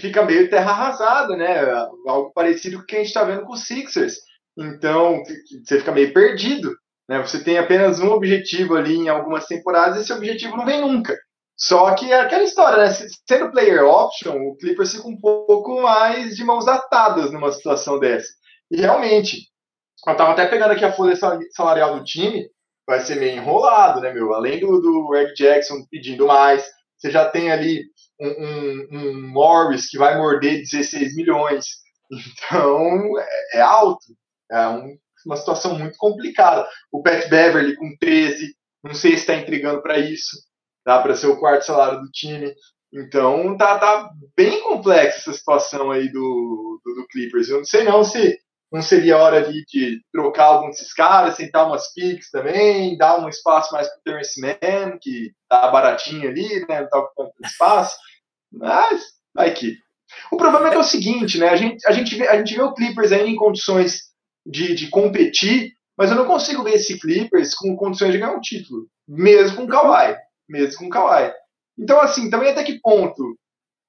Fica 0.00 0.24
meio 0.24 0.48
terra 0.48 0.70
arrasada, 0.70 1.36
né? 1.36 1.68
Algo 2.06 2.32
parecido 2.32 2.76
com 2.76 2.84
o 2.84 2.86
que 2.86 2.94
a 2.94 2.98
gente 3.00 3.08
está 3.08 3.24
vendo 3.24 3.42
com 3.42 3.54
os 3.54 3.66
Sixers. 3.66 4.18
Então, 4.56 5.20
você 5.64 5.80
fica 5.80 5.90
meio 5.90 6.14
perdido. 6.14 6.76
Né? 7.08 7.20
Você 7.20 7.42
tem 7.42 7.58
apenas 7.58 7.98
um 7.98 8.12
objetivo 8.12 8.76
ali 8.76 8.94
em 8.94 9.08
algumas 9.08 9.46
temporadas 9.46 9.98
e 9.98 10.00
esse 10.02 10.12
objetivo 10.12 10.56
não 10.56 10.64
vem 10.64 10.80
nunca. 10.80 11.18
Só 11.56 11.92
que 11.96 12.12
é 12.12 12.20
aquela 12.20 12.44
história, 12.44 12.84
né? 12.84 12.96
Sendo 13.28 13.50
player 13.50 13.84
option, 13.84 14.36
o 14.36 14.56
Clippers 14.58 14.92
fica 14.92 15.08
um 15.08 15.18
pouco 15.18 15.82
mais 15.82 16.36
de 16.36 16.44
mãos 16.44 16.68
atadas 16.68 17.32
numa 17.32 17.50
situação 17.50 17.98
dessa. 17.98 18.28
E 18.70 18.76
realmente, 18.76 19.48
eu 20.06 20.16
tava 20.16 20.32
até 20.32 20.46
pegando 20.46 20.72
aqui 20.72 20.84
a 20.84 20.92
folha 20.92 21.14
salarial 21.50 21.98
do 21.98 22.04
time, 22.04 22.48
vai 22.86 23.00
ser 23.00 23.16
meio 23.16 23.36
enrolado, 23.36 24.00
né, 24.00 24.12
meu? 24.12 24.32
Além 24.32 24.60
do, 24.60 24.80
do 24.80 25.08
Greg 25.08 25.34
Jackson 25.34 25.84
pedindo 25.90 26.26
mais, 26.26 26.66
você 26.96 27.10
já 27.10 27.28
tem 27.28 27.50
ali 27.50 27.84
um, 28.20 28.28
um, 28.28 28.88
um 28.92 29.28
Morris 29.28 29.88
que 29.88 29.98
vai 29.98 30.16
morder 30.16 30.60
16 30.60 31.14
milhões. 31.16 31.66
Então, 32.10 33.18
é, 33.18 33.58
é 33.58 33.60
alto. 33.60 34.06
É 34.50 34.66
um, 34.68 34.96
uma 35.26 35.36
situação 35.36 35.78
muito 35.78 35.98
complicada. 35.98 36.66
O 36.90 37.02
Pat 37.02 37.28
Beverly 37.28 37.76
com 37.76 37.94
13, 38.00 38.54
não 38.82 38.94
sei 38.94 39.10
se 39.12 39.18
está 39.18 39.34
entregando 39.34 39.82
para 39.82 39.98
isso, 39.98 40.38
dá 40.86 41.02
para 41.02 41.14
ser 41.14 41.26
o 41.26 41.38
quarto 41.38 41.66
salário 41.66 42.00
do 42.00 42.10
time. 42.10 42.54
Então, 42.90 43.54
tá, 43.58 43.78
tá 43.78 44.10
bem 44.34 44.62
complexa 44.62 45.18
essa 45.18 45.32
situação 45.34 45.90
aí 45.90 46.10
do, 46.10 46.80
do, 46.82 46.94
do 46.94 47.06
Clippers. 47.08 47.50
Eu 47.50 47.58
não 47.58 47.64
sei 47.66 47.84
não 47.84 48.02
se 48.02 48.38
não 48.70 48.82
seria 48.82 49.16
hora 49.16 49.50
de, 49.50 50.00
trocar 50.12 50.44
alguns 50.44 50.76
desses 50.76 50.92
caras, 50.92 51.36
sentar 51.36 51.66
umas 51.66 51.92
picks 51.92 52.30
também, 52.30 52.96
dar 52.98 53.18
um 53.18 53.28
espaço 53.28 53.72
mais 53.72 53.88
para 53.88 53.98
o 53.98 54.02
Terence 54.02 54.40
Mann, 54.40 54.98
que 55.00 55.32
tá 55.48 55.68
baratinho 55.68 56.28
ali, 56.28 56.66
né? 56.68 56.82
Não 56.82 56.88
tá 56.88 56.98
ocupando 56.98 57.32
espaço. 57.44 57.96
Mas 58.52 59.02
vai 59.34 59.52
que. 59.54 59.76
O 60.30 60.36
problema 60.36 60.68
é 60.68 60.70
que 60.70 60.76
é 60.76 60.80
o 60.80 60.84
seguinte, 60.84 61.38
né? 61.38 61.48
A 61.48 61.56
gente, 61.56 61.86
a 61.86 61.92
gente, 61.92 62.14
vê, 62.14 62.28
a 62.28 62.36
gente 62.38 62.54
vê 62.54 62.62
o 62.62 62.74
Clippers 62.74 63.12
ainda 63.12 63.28
em 63.28 63.36
condições 63.36 64.02
de, 64.46 64.74
de 64.74 64.88
competir, 64.88 65.72
mas 65.96 66.10
eu 66.10 66.16
não 66.16 66.26
consigo 66.26 66.62
ver 66.62 66.74
esse 66.74 66.98
Clippers 66.98 67.54
com 67.54 67.76
condições 67.76 68.12
de 68.12 68.18
ganhar 68.18 68.32
um 68.32 68.40
título, 68.40 68.86
mesmo 69.06 69.56
com 69.56 69.64
o 69.64 69.68
Kawhi. 69.68 70.16
mesmo 70.48 70.78
com 70.78 70.86
o 70.86 70.90
Kawhi. 70.90 71.32
Então, 71.78 72.00
assim, 72.00 72.28
também 72.30 72.50
até 72.50 72.64
que 72.64 72.80
ponto, 72.80 73.38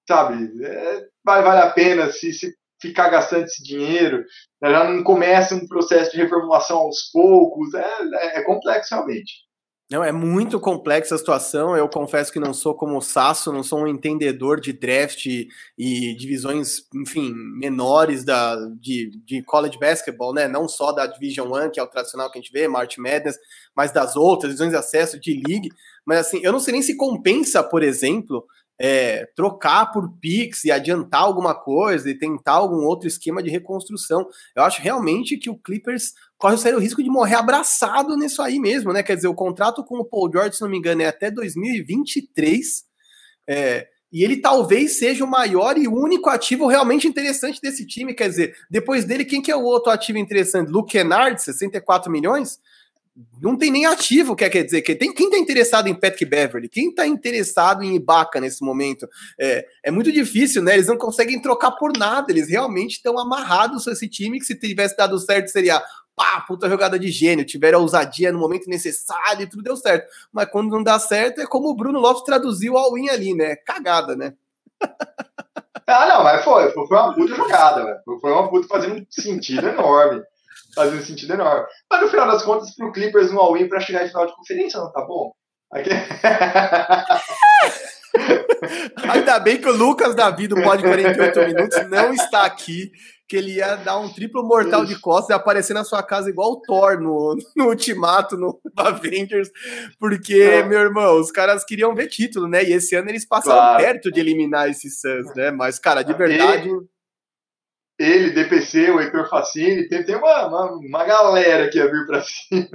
sabe, 0.07 0.51
é, 0.64 1.07
vale 1.23 1.61
a 1.61 1.72
pena 1.72 2.11
se, 2.11 2.34
se 2.34 2.53
ficar 2.81 3.10
gastando 3.10 3.43
esse 3.43 3.64
dinheiro, 3.64 4.23
né, 4.61 4.72
já 4.72 4.84
não 4.84 5.03
começa 5.03 5.56
um 5.56 5.68
processo 5.68 6.11
de 6.11 6.18
reformulação 6.18 6.77
aos 6.77 7.10
poucos, 7.11 7.73
é, 7.73 7.85
é, 8.14 8.39
é 8.39 8.43
complexo 8.43 8.95
realmente. 8.95 9.49
Não, 9.91 10.03
é 10.03 10.11
muito 10.11 10.60
complexa 10.60 11.15
a 11.15 11.18
situação. 11.18 11.76
Eu 11.76 11.89
confesso 11.89 12.31
que 12.31 12.39
não 12.39 12.53
sou 12.53 12.76
como 12.76 12.95
o 12.95 13.01
Sasso, 13.01 13.51
não 13.51 13.64
sou 13.64 13.80
um 13.80 13.88
entendedor 13.88 14.61
de 14.61 14.72
draft 14.72 15.26
e 15.26 16.15
divisões, 16.15 16.84
enfim, 16.93 17.34
menores 17.57 18.23
da, 18.23 18.56
de, 18.80 19.10
de 19.26 19.41
college 19.41 19.80
basketball, 19.80 20.31
né? 20.31 20.47
Não 20.47 20.68
só 20.68 20.91
da 20.91 21.07
Division 21.07 21.51
One, 21.51 21.72
que 21.72 21.80
é 21.80 21.84
o 21.84 21.88
tradicional 21.88 22.30
que 22.30 22.38
a 22.38 22.41
gente 22.41 22.53
vê, 22.53 22.68
March 22.68 22.99
Madness, 22.99 23.39
mas 23.76 23.91
das 23.91 24.15
outras, 24.15 24.51
divisões 24.51 24.69
de 24.69 24.77
acesso 24.77 25.19
de 25.19 25.41
league. 25.47 25.69
Mas 26.06 26.19
assim, 26.19 26.39
eu 26.43 26.51
não 26.51 26.60
sei 26.60 26.73
nem 26.73 26.84
se 26.84 26.95
compensa, 26.95 27.64
por 27.64 27.81
exemplo, 27.81 28.45
é, 28.80 29.26
trocar 29.35 29.91
por 29.91 30.10
Pix 30.22 30.64
e 30.64 30.72
adiantar 30.72 31.22
alguma 31.22 31.53
coisa 31.53 32.10
e 32.10 32.18
tentar 32.18 32.53
algum 32.53 32.85
outro 32.85 33.07
esquema 33.07 33.43
de 33.43 33.49
reconstrução. 33.49 34.26
Eu 34.56 34.64
acho 34.64 34.81
realmente 34.81 35.38
que 35.38 35.49
o 35.49 35.57
Clippers 35.57 36.14
corre 36.38 36.56
o 36.56 36.57
sério 36.57 36.80
risco 36.80 37.03
de 37.03 37.10
morrer 37.10 37.35
abraçado 37.35 38.15
nisso 38.15 38.41
aí 38.41 38.57
mesmo, 38.57 38.93
né? 38.93 39.03
Quer 39.03 39.18
dizer, 39.18 39.27
o 39.27 39.35
contrato 39.35 39.84
com 39.84 39.97
o 39.97 40.06
Paul 40.06 40.31
George, 40.31 40.56
se 40.56 40.61
não 40.61 40.69
me 40.69 40.77
engano, 40.77 41.01
é 41.01 41.07
até 41.07 41.30
2023. 41.30 42.85
É, 43.47 43.88
e 44.11 44.23
ele 44.23 44.38
talvez 44.38 44.97
seja 44.97 45.26
o 45.26 45.30
maior 45.30 45.77
e 45.77 45.88
único 45.88 46.30
ativo 46.30 46.65
realmente 46.65 47.07
interessante 47.07 47.60
desse 47.61 47.85
time. 47.85 48.14
Quer 48.14 48.30
dizer, 48.30 48.56
depois 48.69 49.03
dele, 49.03 49.26
quem 49.26 49.41
que 49.41 49.51
é 49.51 49.56
o 49.56 49.64
outro 49.64 49.91
ativo 49.91 50.18
interessante? 50.18 50.69
Luke 50.69 50.93
Kennard, 50.93 51.41
64 51.41 52.11
milhões? 52.11 52.60
Não 53.41 53.57
tem 53.57 53.71
nem 53.71 53.85
ativo, 53.85 54.35
quer, 54.35 54.49
quer 54.49 54.63
dizer, 54.63 54.81
que 54.81 54.95
tem, 54.95 55.13
quem 55.13 55.27
está 55.27 55.37
interessado 55.37 55.87
em 55.87 55.93
Patrick 55.93 56.25
Beverly? 56.25 56.69
Quem 56.69 56.89
está 56.89 57.05
interessado 57.07 57.83
em 57.83 57.95
Ibaka 57.95 58.39
nesse 58.39 58.63
momento? 58.63 59.07
É, 59.39 59.65
é 59.83 59.91
muito 59.91 60.11
difícil, 60.11 60.61
né? 60.61 60.73
Eles 60.73 60.87
não 60.87 60.97
conseguem 60.97 61.41
trocar 61.41 61.71
por 61.71 61.95
nada, 61.97 62.31
eles 62.31 62.49
realmente 62.49 62.93
estão 62.93 63.17
amarrados 63.17 63.87
a 63.87 63.91
esse 63.91 64.07
time 64.07 64.39
que 64.39 64.45
se 64.45 64.55
tivesse 64.55 64.95
dado 64.95 65.17
certo 65.19 65.49
seria 65.49 65.81
pá, 66.15 66.41
puta 66.41 66.69
jogada 66.69 66.99
de 66.99 67.09
gênio, 67.09 67.45
tiveram 67.45 67.79
a 67.79 67.81
ousadia 67.81 68.31
no 68.31 68.39
momento 68.39 68.69
necessário 68.69 69.43
e 69.43 69.49
tudo 69.49 69.63
deu 69.63 69.77
certo. 69.77 70.09
Mas 70.33 70.49
quando 70.49 70.69
não 70.69 70.83
dá 70.83 70.99
certo, 70.99 71.39
é 71.39 71.47
como 71.47 71.69
o 71.69 71.75
Bruno 71.75 71.99
Lopes 71.99 72.23
traduziu 72.23 72.73
o 72.73 72.77
all-in 72.77 73.09
ali, 73.09 73.33
né? 73.33 73.55
Cagada, 73.55 74.17
né? 74.17 74.33
ah, 75.87 76.07
não, 76.07 76.23
mas 76.23 76.43
foi, 76.43 76.71
foi 76.71 76.85
uma 76.85 77.13
puta 77.15 77.35
jogada, 77.35 77.85
velho. 77.85 78.19
Foi 78.19 78.31
uma 78.31 78.49
puta 78.49 78.67
fazendo 78.67 79.05
sentido 79.09 79.67
enorme 79.67 80.21
fazendo 80.73 81.03
sentido 81.03 81.33
enorme. 81.33 81.65
Mas 81.91 82.01
no 82.01 82.09
final 82.09 82.27
das 82.27 82.43
contas, 82.43 82.75
pro 82.75 82.91
Clippers 82.91 83.31
um 83.31 83.39
all-in 83.39 83.67
pra 83.67 83.79
chegar 83.79 84.05
em 84.05 84.09
final 84.09 84.25
de 84.25 84.35
conferência, 84.35 84.79
não 84.79 84.91
tá 84.91 85.01
bom? 85.01 85.31
Aqui... 85.71 85.89
Ainda 89.09 89.39
bem 89.39 89.57
que 89.57 89.67
o 89.67 89.75
Lucas 89.75 90.15
Davi 90.15 90.47
do 90.47 90.55
Pod 90.55 90.81
48 90.81 91.39
Minutos 91.41 91.89
não 91.89 92.13
está 92.13 92.43
aqui, 92.43 92.91
que 93.27 93.37
ele 93.37 93.53
ia 93.53 93.75
dar 93.75 93.99
um 93.99 94.11
triplo 94.11 94.43
mortal 94.43 94.83
de 94.83 94.99
costas 94.99 95.29
e 95.29 95.33
aparecer 95.33 95.73
na 95.73 95.83
sua 95.83 96.01
casa 96.01 96.29
igual 96.29 96.53
o 96.53 96.61
Thor 96.61 96.99
no, 96.99 97.37
no 97.55 97.67
Ultimato, 97.67 98.35
no 98.35 98.59
Avengers, 98.75 99.49
porque, 99.99 100.41
é. 100.41 100.63
meu 100.63 100.79
irmão, 100.79 101.19
os 101.19 101.31
caras 101.31 101.63
queriam 101.63 101.93
ver 101.93 102.07
título, 102.07 102.47
né? 102.47 102.63
E 102.63 102.73
esse 102.73 102.95
ano 102.95 103.09
eles 103.09 103.27
passaram 103.27 103.59
claro. 103.59 103.83
perto 103.83 104.11
de 104.11 104.19
eliminar 104.19 104.69
esses 104.69 104.99
Suns, 104.99 105.33
né? 105.35 105.51
Mas, 105.51 105.77
cara, 105.77 106.01
de 106.01 106.13
verdade... 106.13 106.69
E 106.69 106.98
ele, 107.99 108.30
DPC, 108.30 108.91
o 108.91 109.01
Heitor 109.01 109.27
Facini, 109.30 109.85
tem, 109.89 110.05
tem 110.05 110.15
uma, 110.15 110.47
uma, 110.47 110.71
uma, 110.71 111.03
galera 111.03 111.69
que 111.69 111.77
ia 111.77 111.91
vir 111.91 112.07
pra 112.07 112.21
cima. 112.23 112.69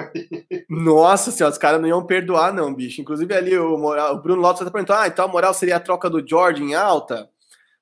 Nossa 0.68 1.30
senhora, 1.30 1.52
os 1.52 1.58
caras 1.58 1.80
não 1.80 1.88
iam 1.88 2.04
perdoar, 2.04 2.52
não, 2.52 2.74
bicho. 2.74 3.00
Inclusive 3.00 3.34
ali 3.34 3.56
o, 3.56 3.74
o 3.74 4.22
Bruno 4.22 4.42
Lopes 4.42 4.62
tá 4.62 4.70
perguntando: 4.70 5.00
ah, 5.00 5.08
então 5.08 5.24
a 5.24 5.28
moral 5.28 5.54
seria 5.54 5.76
a 5.76 5.80
troca 5.80 6.10
do 6.10 6.22
George 6.26 6.62
em 6.62 6.74
alta? 6.74 7.26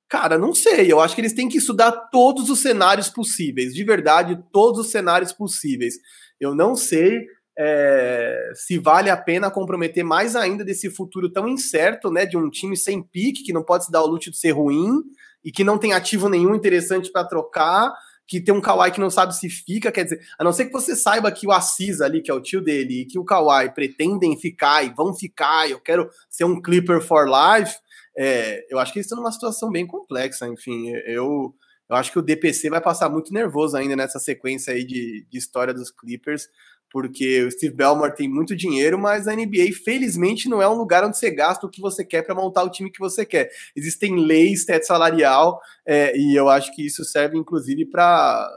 Cara, 0.08 0.38
não 0.38 0.54
sei. 0.54 0.92
Eu 0.92 1.00
acho 1.00 1.16
que 1.16 1.20
eles 1.20 1.32
têm 1.32 1.48
que 1.48 1.58
estudar 1.58 1.90
todos 2.12 2.48
os 2.48 2.62
cenários 2.62 3.10
possíveis, 3.10 3.74
de 3.74 3.82
verdade, 3.82 4.38
todos 4.52 4.78
os 4.78 4.90
cenários 4.92 5.32
possíveis. 5.32 5.94
Eu 6.40 6.54
não 6.54 6.76
sei 6.76 7.26
é, 7.58 8.52
se 8.54 8.78
vale 8.78 9.10
a 9.10 9.16
pena 9.16 9.50
comprometer 9.50 10.04
mais 10.04 10.36
ainda 10.36 10.64
desse 10.64 10.88
futuro 10.88 11.28
tão 11.28 11.48
incerto, 11.48 12.08
né? 12.08 12.24
De 12.24 12.36
um 12.36 12.48
time 12.48 12.76
sem 12.76 13.02
pique, 13.02 13.42
que 13.42 13.52
não 13.52 13.64
pode 13.64 13.86
se 13.86 13.90
dar 13.90 14.02
o 14.02 14.06
luxo 14.06 14.30
de 14.30 14.38
ser 14.38 14.52
ruim 14.52 15.02
e 15.44 15.50
que 15.50 15.64
não 15.64 15.78
tem 15.78 15.92
ativo 15.92 16.28
nenhum 16.28 16.54
interessante 16.54 17.10
para 17.10 17.24
trocar, 17.24 17.92
que 18.26 18.40
tem 18.40 18.54
um 18.54 18.60
Kawhi 18.60 18.90
que 18.92 19.00
não 19.00 19.10
sabe 19.10 19.36
se 19.36 19.50
fica, 19.50 19.92
quer 19.92 20.04
dizer, 20.04 20.20
a 20.38 20.44
não 20.44 20.52
ser 20.52 20.66
que 20.66 20.72
você 20.72 20.96
saiba 20.96 21.30
que 21.30 21.46
o 21.46 21.52
Assis 21.52 22.00
ali, 22.00 22.22
que 22.22 22.30
é 22.30 22.34
o 22.34 22.40
tio 22.40 22.62
dele, 22.62 23.02
e 23.02 23.04
que 23.04 23.18
o 23.18 23.24
Kawhi 23.24 23.70
pretendem 23.74 24.38
ficar 24.38 24.84
e 24.84 24.90
vão 24.90 25.14
ficar, 25.14 25.68
eu 25.68 25.80
quero 25.80 26.08
ser 26.30 26.44
um 26.44 26.60
Clipper 26.60 27.00
for 27.00 27.26
life, 27.26 27.74
é, 28.16 28.64
eu 28.70 28.78
acho 28.78 28.92
que 28.92 28.98
eles 28.98 29.06
estão 29.06 29.18
numa 29.18 29.32
situação 29.32 29.70
bem 29.70 29.86
complexa, 29.86 30.46
enfim, 30.48 30.88
eu, 31.06 31.54
eu 31.88 31.96
acho 31.96 32.10
que 32.12 32.18
o 32.18 32.22
DPC 32.22 32.70
vai 32.70 32.80
passar 32.80 33.10
muito 33.10 33.32
nervoso 33.34 33.76
ainda 33.76 33.96
nessa 33.96 34.18
sequência 34.18 34.72
aí 34.72 34.84
de, 34.84 35.26
de 35.28 35.38
história 35.38 35.74
dos 35.74 35.90
Clippers, 35.90 36.48
porque 36.92 37.42
o 37.42 37.50
Steve 37.50 37.74
Ballmer 37.74 38.14
tem 38.14 38.28
muito 38.28 38.54
dinheiro, 38.54 38.98
mas 38.98 39.26
a 39.26 39.34
NBA, 39.34 39.72
felizmente, 39.84 40.48
não 40.48 40.60
é 40.60 40.68
um 40.68 40.74
lugar 40.74 41.04
onde 41.04 41.16
você 41.16 41.30
gasta 41.30 41.66
o 41.66 41.70
que 41.70 41.80
você 41.80 42.04
quer 42.04 42.22
para 42.22 42.34
montar 42.34 42.62
o 42.62 42.70
time 42.70 42.90
que 42.90 43.00
você 43.00 43.24
quer. 43.24 43.50
Existem 43.74 44.16
leis, 44.16 44.64
teto 44.64 44.86
salarial, 44.86 45.58
é, 45.86 46.16
e 46.16 46.36
eu 46.36 46.48
acho 46.48 46.74
que 46.74 46.84
isso 46.84 47.04
serve, 47.04 47.38
inclusive, 47.38 47.86
para 47.86 48.50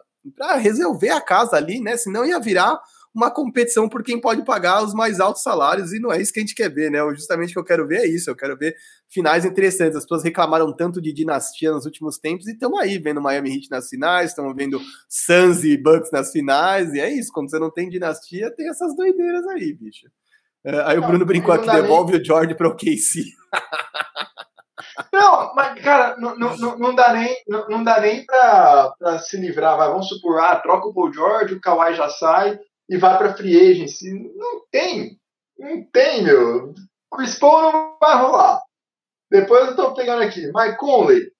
resolver 0.57 1.09
a 1.09 1.21
casa 1.21 1.55
ali, 1.55 1.79
né? 1.79 1.95
Senão 1.95 2.25
ia 2.25 2.39
virar 2.39 2.77
uma 3.15 3.31
competição 3.31 3.87
por 3.87 4.03
quem 4.03 4.19
pode 4.19 4.43
pagar 4.43 4.83
os 4.83 4.93
mais 4.93 5.21
altos 5.21 5.41
salários, 5.41 5.93
e 5.93 5.99
não 5.99 6.11
é 6.11 6.21
isso 6.21 6.33
que 6.33 6.39
a 6.39 6.43
gente 6.43 6.53
quer 6.53 6.69
ver, 6.69 6.91
né? 6.91 6.99
Justamente 7.15 7.51
o 7.51 7.53
que 7.53 7.59
eu 7.59 7.63
quero 7.63 7.87
ver 7.87 8.01
é 8.01 8.07
isso, 8.07 8.29
eu 8.29 8.35
quero 8.35 8.57
ver 8.57 8.75
finais 9.09 9.45
interessantes. 9.45 9.95
As 9.95 10.03
pessoas 10.03 10.23
reclamaram 10.23 10.75
tanto 10.75 11.01
de 11.01 11.13
dinastia 11.13 11.71
nos 11.71 11.85
últimos 11.85 12.17
tempos 12.17 12.45
e 12.45 12.51
estão 12.51 12.77
aí 12.77 12.97
vendo 12.97 13.21
Miami 13.21 13.55
Heat 13.55 13.71
nas 13.71 13.87
finais, 13.87 14.31
estão 14.31 14.53
vendo 14.53 14.81
Suns 15.07 15.63
e 15.63 15.77
Bucks 15.77 16.11
nas 16.11 16.31
finais, 16.31 16.93
e 16.93 16.99
é 16.99 17.09
isso, 17.09 17.31
quando 17.31 17.49
você 17.49 17.57
não 17.57 17.71
tem 17.71 17.87
dinastia, 17.87 18.53
tem 18.53 18.67
essas 18.69 18.93
doideiras 18.93 19.47
aí, 19.47 19.73
bicho. 19.73 20.07
É, 20.65 20.81
aí 20.81 20.97
o 20.97 21.07
Bruno 21.07 21.25
brincou 21.25 21.53
aqui, 21.53 21.71
devolve 21.71 22.11
nem... 22.11 22.21
o 22.21 22.25
George 22.25 22.55
para 22.55 22.67
o 22.67 22.75
KC. 22.75 23.23
Não, 25.11 25.53
mas, 25.55 25.81
cara, 25.81 26.17
não, 26.17 26.35
não, 26.37 26.77
não 26.77 26.95
dá 26.95 27.13
nem, 27.13 27.35
não, 27.47 27.67
não 27.69 27.83
dá 27.83 27.99
nem 27.99 28.25
pra, 28.25 28.93
pra 28.97 29.19
se 29.19 29.37
livrar. 29.37 29.77
Vai, 29.77 29.87
vamos 29.89 30.07
supor, 30.07 30.39
ah, 30.39 30.55
troca 30.57 30.87
o 30.87 30.93
Paul 30.93 31.13
George, 31.13 31.53
o 31.53 31.61
Kawhi 31.61 31.95
já 31.95 32.09
sai, 32.09 32.59
e 32.89 32.97
vai 32.97 33.17
para 33.17 33.35
free 33.35 33.71
agency. 33.71 34.11
Não 34.35 34.65
tem. 34.71 35.19
Não 35.57 35.83
tem, 35.85 36.23
meu. 36.23 36.73
Chris 37.13 37.37
Paul 37.39 37.71
não 37.71 37.97
vai 37.99 38.17
rolar. 38.17 38.61
Depois 39.31 39.69
eu 39.69 39.75
tô 39.75 39.93
pegando 39.93 40.21
aqui. 40.21 40.51
Mike 40.53 40.77
Conley. 40.77 41.23
O 41.23 41.31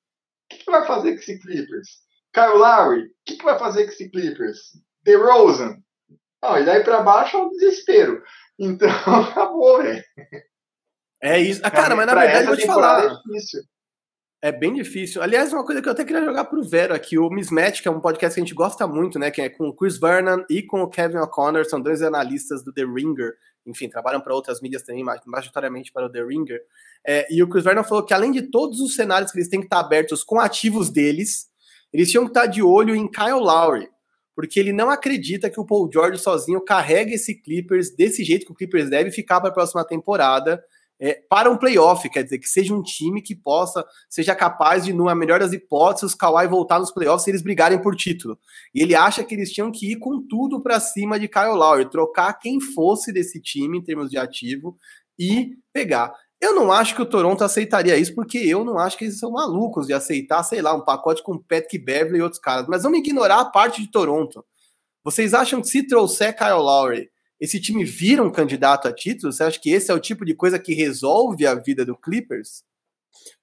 que, 0.49 0.57
que 0.57 0.72
vai 0.72 0.85
fazer 0.85 1.13
com 1.13 1.19
esse 1.19 1.39
Clippers? 1.39 1.89
Kyle 2.34 2.57
Lowry. 2.57 3.03
O 3.03 3.11
que, 3.26 3.38
que 3.38 3.43
vai 3.43 3.57
fazer 3.57 3.85
com 3.85 3.91
esse 3.91 4.09
Clippers? 4.09 4.59
DeRozan. 5.03 5.77
Não, 6.43 6.59
e 6.59 6.65
daí 6.65 6.84
para 6.84 7.01
baixo 7.01 7.38
é 7.38 7.41
um 7.41 7.49
desespero. 7.49 8.22
Então, 8.59 8.89
acabou, 9.30 9.81
velho. 9.81 10.03
É 11.22 11.39
isso. 11.39 11.61
Ah, 11.63 11.72
cara, 11.72 11.95
mas 11.95 12.05
na 12.05 12.15
verdade 12.15 12.43
eu 12.43 12.47
vou 12.47 12.57
te 12.57 12.65
falar. 12.65 13.05
É 13.05 13.09
difícil. 13.09 13.63
É 14.45 14.51
bem 14.51 14.76
difícil. 14.76 15.23
Aliás, 15.23 15.51
uma 15.51 15.65
coisa 15.65 15.81
que 15.81 15.88
eu 15.88 15.91
até 15.91 16.05
queria 16.05 16.23
jogar 16.23 16.45
pro 16.45 16.61
Vero 16.61 16.93
aqui, 16.93 17.17
o 17.17 17.31
Mismatch, 17.31 17.81
que 17.81 17.88
é 17.88 17.91
um 17.91 17.99
podcast 17.99 18.35
que 18.35 18.41
a 18.41 18.43
gente 18.43 18.53
gosta 18.53 18.85
muito, 18.85 19.17
né? 19.17 19.31
Que 19.31 19.41
é 19.41 19.49
com 19.49 19.69
o 19.69 19.73
Chris 19.73 19.97
Vernon 19.97 20.43
e 20.47 20.61
com 20.61 20.84
o 20.84 20.88
Kevin 20.88 21.17
O'Connor, 21.17 21.65
são 21.65 21.81
dois 21.81 22.03
analistas 22.03 22.63
do 22.63 22.72
The 22.72 22.84
Ringer. 22.84 23.34
Enfim, 23.65 23.89
trabalham 23.89 24.22
para 24.22 24.35
outras 24.35 24.61
mídias 24.61 24.84
também, 24.84 25.03
majoritariamente 25.26 25.91
para 25.91 26.05
o 26.05 26.11
The 26.11 26.23
Ringer. 26.23 26.61
É, 27.03 27.26
e 27.34 27.41
o 27.41 27.49
Chris 27.49 27.63
Vernon 27.63 27.84
falou 27.84 28.05
que 28.05 28.13
além 28.13 28.31
de 28.31 28.43
todos 28.43 28.80
os 28.81 28.93
cenários 28.93 29.31
que 29.31 29.39
eles 29.39 29.49
têm 29.49 29.61
que 29.61 29.65
estar 29.65 29.80
abertos 29.80 30.23
com 30.23 30.39
ativos 30.39 30.91
deles, 30.91 31.47
eles 31.91 32.11
tinham 32.11 32.26
que 32.26 32.30
estar 32.30 32.45
de 32.45 32.61
olho 32.61 32.95
em 32.95 33.09
Kyle 33.09 33.39
Lowry, 33.39 33.89
porque 34.35 34.59
ele 34.59 34.72
não 34.72 34.91
acredita 34.91 35.49
que 35.49 35.59
o 35.59 35.65
Paul 35.65 35.89
George 35.91 36.19
sozinho 36.19 36.61
carregue 36.61 37.15
esse 37.15 37.34
Clippers 37.34 37.95
desse 37.95 38.23
jeito 38.23 38.45
que 38.45 38.51
o 38.51 38.55
Clippers 38.55 38.91
deve 38.91 39.09
ficar 39.09 39.41
para 39.41 39.49
a 39.49 39.53
próxima 39.53 39.84
temporada 39.84 40.63
é, 40.99 41.22
para 41.30 41.51
um 41.51 41.57
playoff, 41.57 42.07
quer 42.09 42.23
dizer, 42.23 42.39
que 42.39 42.47
seja 42.47 42.73
um 42.73 42.81
time 42.81 43.22
que 43.22 43.35
possa, 43.35 43.85
seja 44.09 44.34
capaz 44.34 44.85
de, 44.85 44.93
numa 44.93 45.13
melhor 45.13 45.39
das 45.39 45.51
hipóteses, 45.51 46.13
o 46.13 46.17
Kawhi 46.17 46.47
voltar 46.47 46.80
nos 46.80 46.91
playoffs 46.91 47.27
e 47.27 47.31
eles 47.31 47.41
brigarem 47.41 47.81
por 47.81 47.95
título. 47.95 48.39
E 48.73 48.81
ele 48.81 48.95
acha 48.95 49.23
que 49.23 49.35
eles 49.35 49.51
tinham 49.51 49.72
que 49.72 49.91
ir 49.91 49.97
com 49.97 50.26
tudo 50.26 50.61
para 50.61 50.80
cima 50.80 51.19
de 51.19 51.27
Kyle 51.27 51.55
Lowry, 51.55 51.89
trocar 51.89 52.34
quem 52.34 52.61
fosse 52.61 53.11
desse 53.11 53.41
time 53.41 53.77
em 53.77 53.84
termos 53.84 54.09
de 54.09 54.17
ativo 54.17 54.77
e 55.19 55.57
pegar. 55.73 56.13
Eu 56.39 56.53
não 56.53 56.72
acho 56.72 56.95
que 56.95 57.01
o 57.01 57.05
Toronto 57.05 57.43
aceitaria 57.43 57.97
isso, 57.97 58.13
porque 58.13 58.38
eu 58.38 58.63
não 58.63 58.77
acho 58.77 58.97
que 58.97 59.05
eles 59.05 59.19
são 59.19 59.31
malucos 59.31 59.88
de 59.88 59.93
aceitar, 59.93 60.43
sei 60.43 60.61
lá, 60.61 60.73
um 60.76 60.84
pacote 60.84 61.23
com 61.23 61.38
Patrick 61.38 61.77
Beverly 61.80 62.19
e 62.19 62.22
outros 62.22 62.41
caras. 62.41 62.67
Mas 62.67 62.84
vamos 62.84 62.99
ignorar 62.99 63.39
a 63.39 63.45
parte 63.45 63.81
de 63.81 63.89
Toronto. 63.89 64.45
Vocês 65.03 65.34
acham 65.34 65.61
que 65.61 65.67
se 65.67 65.88
trouxer 65.88 66.35
Kyle 66.35 66.53
Lowry 66.53 67.09
esse 67.39 67.59
time 67.59 67.83
vira 67.83 68.23
um 68.23 68.31
candidato 68.31 68.87
a 68.87 68.93
título? 68.93 69.31
Você 69.31 69.43
acha 69.43 69.59
que 69.59 69.71
esse 69.71 69.91
é 69.91 69.93
o 69.93 69.99
tipo 69.99 70.25
de 70.25 70.33
coisa 70.33 70.59
que 70.59 70.73
resolve 70.73 71.45
a 71.45 71.55
vida 71.55 71.85
do 71.85 71.97
Clippers? 71.97 72.63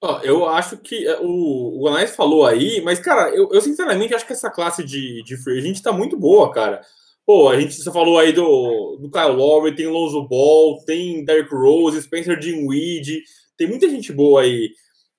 Oh, 0.01 0.19
eu 0.23 0.47
acho 0.47 0.77
que 0.77 1.07
é, 1.07 1.19
o, 1.21 1.81
o 1.81 1.87
Anais 1.87 2.15
falou 2.15 2.45
aí, 2.45 2.81
mas, 2.81 2.99
cara, 2.99 3.29
eu, 3.35 3.49
eu, 3.51 3.61
sinceramente 3.61 4.13
acho 4.13 4.25
que 4.25 4.33
essa 4.33 4.49
classe 4.49 4.83
de, 4.83 5.23
de 5.23 5.37
free 5.37 5.59
agent 5.59 5.81
tá 5.81 5.91
muito 5.91 6.17
boa, 6.17 6.51
cara. 6.51 6.81
Pô, 7.25 7.49
a 7.49 7.59
gente 7.59 7.73
você 7.73 7.91
falou 7.91 8.19
aí 8.19 8.33
do, 8.33 8.97
do 9.01 9.09
Kyle 9.09 9.35
Lowry, 9.35 9.75
tem 9.75 9.87
Lonzo 9.87 10.27
Ball, 10.27 10.83
tem 10.85 11.23
Derrick 11.23 11.53
Rose, 11.53 12.01
Spencer 12.01 12.37
Dinwiddie, 12.37 13.23
tem 13.57 13.67
muita 13.67 13.89
gente 13.89 14.11
boa 14.11 14.41
aí. 14.41 14.71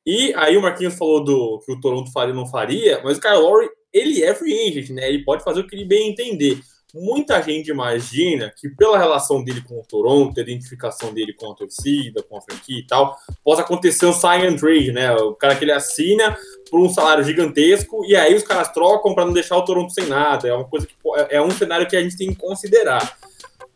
E 0.06 0.34
aí 0.34 0.56
o 0.56 0.62
Marquinhos 0.62 0.94
falou 0.94 1.24
do 1.24 1.60
que 1.64 1.72
o 1.72 1.80
Toronto 1.80 2.12
faria 2.12 2.34
não 2.34 2.46
faria, 2.46 3.00
mas 3.02 3.16
o 3.16 3.20
Kyle 3.20 3.36
Lowry, 3.36 3.68
ele 3.92 4.22
é 4.22 4.34
free 4.34 4.68
agent, 4.68 4.90
né? 4.90 5.08
Ele 5.08 5.24
pode 5.24 5.42
fazer 5.42 5.60
o 5.60 5.66
que 5.66 5.74
ele 5.74 5.86
bem 5.86 6.10
entender. 6.10 6.58
Muita 6.94 7.42
gente 7.42 7.72
imagina 7.72 8.54
que 8.56 8.68
pela 8.68 8.96
relação 8.96 9.42
dele 9.42 9.60
com 9.60 9.80
o 9.80 9.84
Toronto, 9.84 10.38
a 10.38 10.42
identificação 10.42 11.12
dele 11.12 11.32
com 11.32 11.50
a 11.50 11.54
torcida, 11.54 12.22
com 12.22 12.36
a 12.36 12.40
franquia 12.40 12.78
e 12.78 12.86
tal, 12.86 13.18
possa 13.42 13.62
acontecer 13.62 14.06
um 14.06 14.12
sign 14.12 14.46
and 14.46 14.54
trade, 14.54 14.92
né? 14.92 15.12
O 15.12 15.34
cara 15.34 15.56
que 15.56 15.64
ele 15.64 15.72
assina 15.72 16.36
por 16.70 16.80
um 16.80 16.88
salário 16.88 17.24
gigantesco 17.24 18.04
e 18.04 18.14
aí 18.14 18.32
os 18.32 18.44
caras 18.44 18.72
trocam 18.72 19.12
para 19.12 19.24
não 19.24 19.32
deixar 19.32 19.56
o 19.56 19.64
Toronto 19.64 19.92
sem 19.92 20.06
nada. 20.06 20.46
É 20.46 20.54
uma 20.54 20.66
coisa 20.66 20.86
que 20.86 20.94
é 21.30 21.42
um 21.42 21.50
cenário 21.50 21.88
que 21.88 21.96
a 21.96 22.00
gente 22.00 22.16
tem 22.16 22.28
que 22.28 22.36
considerar. 22.36 23.18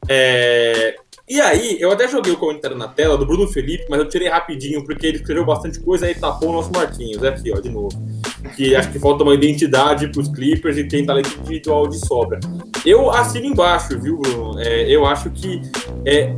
É, 0.08 0.94
e 1.28 1.40
aí, 1.40 1.76
eu 1.80 1.90
até 1.90 2.06
joguei 2.08 2.32
o 2.32 2.38
comentário 2.38 2.76
na 2.76 2.88
tela 2.88 3.18
do 3.18 3.26
Bruno 3.26 3.48
Felipe, 3.48 3.84
mas 3.90 3.98
eu 3.98 4.08
tirei 4.08 4.28
rapidinho 4.28 4.84
porque 4.84 5.06
ele 5.06 5.18
escreveu 5.18 5.44
bastante 5.44 5.80
coisa 5.80 6.06
aí 6.06 6.14
tapou 6.14 6.50
o 6.50 6.52
nosso 6.52 6.72
Marquinhos. 6.72 7.22
É 7.22 7.28
aqui, 7.28 7.52
ó, 7.52 7.60
de 7.60 7.68
novo. 7.68 8.17
Que 8.56 8.74
acho 8.74 8.90
que 8.90 8.98
falta 8.98 9.22
uma 9.22 9.34
identidade 9.34 10.08
para 10.08 10.20
os 10.20 10.28
Clippers 10.28 10.76
e 10.76 10.84
tem 10.84 11.04
talento 11.04 11.38
individual 11.40 11.86
de 11.86 11.98
sobra. 12.06 12.40
Eu 12.84 13.10
assino 13.10 13.46
embaixo, 13.46 13.98
viu, 13.98 14.18
Bruno? 14.18 14.58
É, 14.60 14.90
eu 14.90 15.06
acho 15.06 15.30
que 15.30 15.62
é, 16.04 16.34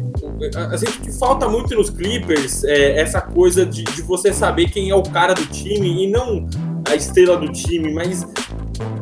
assim, 0.73 0.87
que 0.87 1.13
falta 1.13 1.49
muito 1.49 1.75
nos 1.75 1.91
Clippers 1.91 2.65
é 2.65 3.01
essa 3.01 3.21
coisa 3.21 3.65
de, 3.65 3.85
de 3.85 4.03
você 4.03 4.33
saber 4.33 4.71
quem 4.71 4.91
é 4.91 4.95
o 4.95 5.03
cara 5.03 5.35
do 5.35 5.47
time 5.47 6.05
e 6.05 6.11
não 6.11 6.49
a 6.89 6.95
estrela 6.95 7.37
do 7.37 7.53
time, 7.53 7.93
mas 7.93 8.27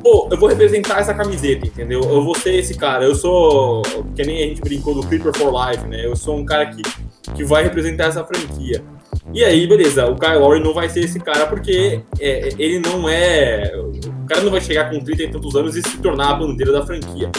pô, 0.02 0.28
eu 0.30 0.36
vou 0.36 0.48
representar 0.48 1.00
essa 1.00 1.14
camiseta, 1.14 1.66
entendeu? 1.66 2.00
Eu 2.02 2.22
vou 2.22 2.34
ser 2.34 2.54
esse 2.54 2.74
cara. 2.74 3.04
Eu 3.04 3.14
sou, 3.14 3.82
que 4.14 4.22
nem 4.24 4.44
a 4.44 4.46
gente 4.48 4.60
brincou 4.60 4.94
do 4.94 5.06
Clipper 5.06 5.36
for 5.36 5.52
Life, 5.52 5.86
né? 5.86 6.04
Eu 6.04 6.16
sou 6.16 6.36
um 6.36 6.44
cara 6.44 6.66
que, 6.66 6.82
que 7.34 7.44
vai 7.44 7.64
representar 7.64 8.06
essa 8.06 8.24
franquia. 8.24 8.82
E 9.32 9.44
aí, 9.44 9.66
beleza, 9.66 10.06
o 10.06 10.16
Kyle 10.16 10.38
Lowry 10.38 10.60
não 10.60 10.72
vai 10.72 10.88
ser 10.88 11.00
esse 11.00 11.20
cara 11.20 11.46
porque 11.46 12.00
é, 12.18 12.48
ele 12.58 12.78
não 12.78 13.08
é. 13.08 13.72
O 13.76 14.26
cara 14.26 14.42
não 14.42 14.50
vai 14.50 14.60
chegar 14.60 14.90
com 14.90 15.00
30 15.00 15.22
e 15.22 15.30
tantos 15.30 15.54
anos 15.54 15.76
e 15.76 15.82
se 15.82 15.98
tornar 15.98 16.30
a 16.30 16.34
bandeira 16.34 16.72
da 16.72 16.84
franquia. 16.84 17.30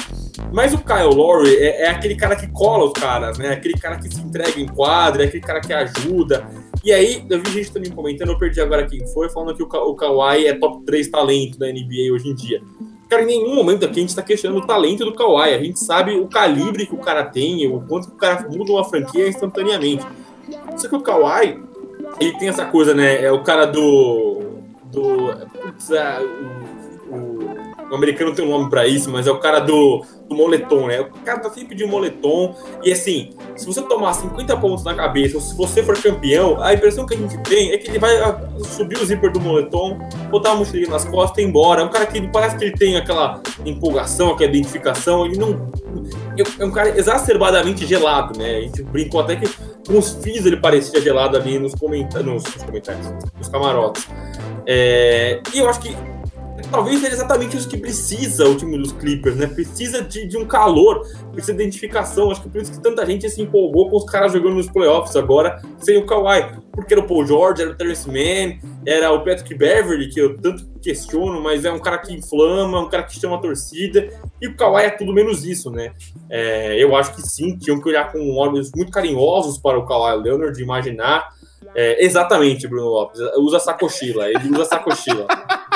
Mas 0.52 0.74
o 0.74 0.78
Kyle 0.78 1.14
Lowry 1.14 1.56
é, 1.58 1.84
é 1.84 1.90
aquele 1.90 2.16
cara 2.16 2.36
que 2.36 2.48
cola 2.48 2.86
os 2.86 2.94
caras, 2.94 3.38
né? 3.38 3.50
Aquele 3.50 3.76
cara 3.76 3.98
que 3.98 4.14
se 4.14 4.22
entrega 4.22 4.60
em 4.60 4.68
quadra, 4.68 5.24
é 5.24 5.28
aquele 5.28 5.44
cara 5.44 5.62
que 5.62 5.74
ajuda. 5.74 6.48
E 6.84 6.92
aí, 6.92 7.26
eu 7.30 7.42
vi 7.42 7.52
gente 7.52 7.72
também 7.72 7.92
comentando, 7.92 8.30
eu 8.30 8.38
perdi 8.38 8.62
agora 8.62 8.86
quem 8.86 9.06
foi, 9.08 9.30
falando 9.30 9.56
que 9.56 9.64
o, 9.64 9.68
Ka 9.68 9.80
o 9.80 9.96
Kawhi 9.96 10.48
é 10.48 10.54
top 10.54 10.86
3 10.86 11.08
talento 11.10 11.58
da 11.58 11.68
NBA 11.68 12.14
hoje 12.14 12.30
em 12.30 12.36
dia. 12.36 12.62
Cara, 13.10 13.24
em 13.24 13.26
nenhum 13.26 13.56
momento 13.56 13.86
aqui 13.86 14.00
a 14.00 14.02
gente 14.02 14.10
está 14.10 14.22
questionando 14.22 14.62
o 14.62 14.68
talento 14.68 15.04
do 15.04 15.16
Kawhi. 15.16 15.56
A 15.56 15.60
gente 15.60 15.80
sabe 15.80 16.16
o 16.16 16.28
calibre 16.28 16.86
que 16.86 16.94
o 16.94 17.00
cara 17.00 17.24
tem, 17.24 17.68
o 17.68 17.82
quanto 17.82 18.08
que 18.08 18.14
o 18.14 18.18
cara 18.18 18.48
muda 18.48 18.72
uma 18.72 18.84
franquia 18.84 19.28
instantaneamente. 19.28 20.06
Só 20.78 20.88
que 20.88 20.96
o 20.96 21.02
Kawhi, 21.02 21.60
ele 22.20 22.38
tem 22.38 22.50
essa 22.50 22.66
coisa, 22.66 22.94
né? 22.94 23.24
É 23.26 23.32
o 23.32 23.44
cara 23.44 23.66
do. 23.66 24.42
do 24.92 25.34
putz, 25.60 25.90
o, 25.90 26.79
o, 27.92 27.96
americano 27.96 28.34
tem 28.34 28.46
um 28.46 28.50
nome 28.50 28.70
para 28.70 28.88
isso, 28.88 29.10
mas 29.10 29.28
é 29.28 29.32
o 29.32 29.40
cara 29.40 29.60
do 29.60 30.04
do 30.30 30.36
moletom, 30.36 30.86
né? 30.86 31.02
O 31.02 31.10
cara 31.26 31.40
tá 31.40 31.50
sempre 31.50 31.76
de 31.76 31.86
moletom. 31.86 32.56
E 32.84 32.92
assim, 32.92 33.32
se 33.56 33.66
você 33.66 33.82
tomar 33.82 34.14
50 34.14 34.56
pontos 34.58 34.84
na 34.86 34.94
cabeça, 34.94 35.36
ou 35.36 35.42
se 35.42 35.58
você 35.58 35.82
for 35.82 36.00
campeão, 36.00 36.62
a 36.62 36.74
impressão 36.74 37.06
que 37.06 37.16
a 37.16 37.18
gente 37.18 37.38
tem 37.40 37.72
é 37.72 37.78
que 37.78 37.90
ele 37.90 37.98
vai 37.98 38.16
ah, 38.18 38.40
subir 38.64 39.00
o 39.00 39.06
zíper 39.06 39.32
do 39.32 39.42
moletom, 39.42 39.98
botar 40.30 40.52
a 40.52 40.56
mochilinha 40.56 40.90
nas 40.90 41.04
costas 41.04 41.40
e 41.40 41.42
ir 41.42 41.50
embora. 41.50 41.82
É 41.82 41.86
um 41.86 41.90
cara 41.90 42.06
que 42.06 42.22
parece 42.28 42.58
que 42.58 42.66
ele 42.66 42.78
tem 42.78 42.96
aquela 42.96 43.42
empolgação, 43.66 44.32
aquela 44.32 44.52
identificação, 44.52 45.26
ele 45.26 45.38
não. 45.38 45.72
É 46.60 46.64
um 46.66 46.72
cara 46.72 46.98
exacerbadamente 46.98 47.86
gelado, 47.88 48.38
né? 48.38 48.58
A 48.58 48.62
gente 48.62 48.84
brincou 48.84 49.22
até 49.22 49.36
que 49.36 49.50
com 49.88 49.98
os 49.98 50.12
fios 50.24 50.46
ele 50.46 50.58
parecia 50.58 51.02
gelado 51.02 51.36
ali 51.36 51.58
nos, 51.58 51.74
nos 51.74 52.64
comentários, 52.64 53.14
nos 53.36 53.50
camarotes. 53.50 54.08
É, 54.68 55.42
e 55.54 55.58
eu 55.58 55.68
acho 55.68 55.80
que 55.80 55.96
talvez 56.72 57.00
seja 57.00 57.14
exatamente 57.14 57.58
isso 57.58 57.68
que 57.68 57.78
precisa 57.78 58.48
o 58.48 58.56
time 58.56 58.78
dos 58.78 58.92
Clippers, 58.92 59.36
né? 59.36 59.48
Precisa 59.48 60.02
de, 60.02 60.28
de 60.28 60.38
um 60.38 60.46
calor, 60.46 61.06
precisa 61.32 61.54
de 61.54 61.64
identificação. 61.64 62.32
Acho 62.32 62.42
que 62.42 62.50
por 62.50 62.62
isso 62.62 62.72
que 62.72 62.82
tanta 62.82 63.06
gente 63.06 63.30
se 63.30 63.42
empolgou 63.42 63.90
com 63.90 63.98
os 63.98 64.06
caras 64.06 64.34
jogando 64.34 64.56
nos 64.56 64.70
playoffs 64.70 65.16
agora 65.16 65.62
sem 65.80 65.98
o 65.98 66.06
Kawhi. 66.06 66.60
Porque 66.72 66.94
era 66.94 67.02
o 67.02 67.08
Paul 67.08 67.26
George, 67.26 67.62
era 67.62 67.72
o 67.72 67.76
Terrence 67.76 68.08
Mann, 68.08 68.60
era 68.86 69.12
o 69.12 69.24
Patrick 69.24 69.54
Beverly, 69.54 70.10
que 70.10 70.20
eu 70.20 70.38
tanto 70.38 70.66
questiono, 70.82 71.42
mas 71.42 71.66
é 71.66 71.72
um 71.72 71.80
cara 71.80 71.98
que 71.98 72.14
inflama, 72.14 72.80
um 72.80 72.90
cara 72.90 73.04
que 73.04 73.20
chama 73.20 73.36
a 73.36 73.40
torcida. 73.40 74.10
E 74.42 74.48
o 74.48 74.56
Kawhi 74.56 74.86
é 74.86 74.90
tudo 74.90 75.14
menos 75.14 75.46
isso, 75.46 75.70
né? 75.70 75.94
É, 76.30 76.82
eu 76.82 76.96
acho 76.96 77.14
que 77.14 77.22
sim, 77.22 77.58
tinham 77.58 77.82
que 77.82 77.90
olhar 77.90 78.12
com 78.12 78.36
olhos 78.38 78.72
muito 78.76 78.92
carinhosos 78.92 79.58
para 79.58 79.78
o 79.78 79.86
Kawhi 79.86 80.22
Leonard, 80.22 80.62
imaginar. 80.62 81.30
É, 81.76 82.04
exatamente, 82.04 82.68
Bruno 82.68 82.90
Lopes. 82.90 83.20
Usa 83.38 83.60
sacochila, 83.60 84.28
ele 84.30 84.50
usa 84.52 84.66
sacochila. 84.66 85.28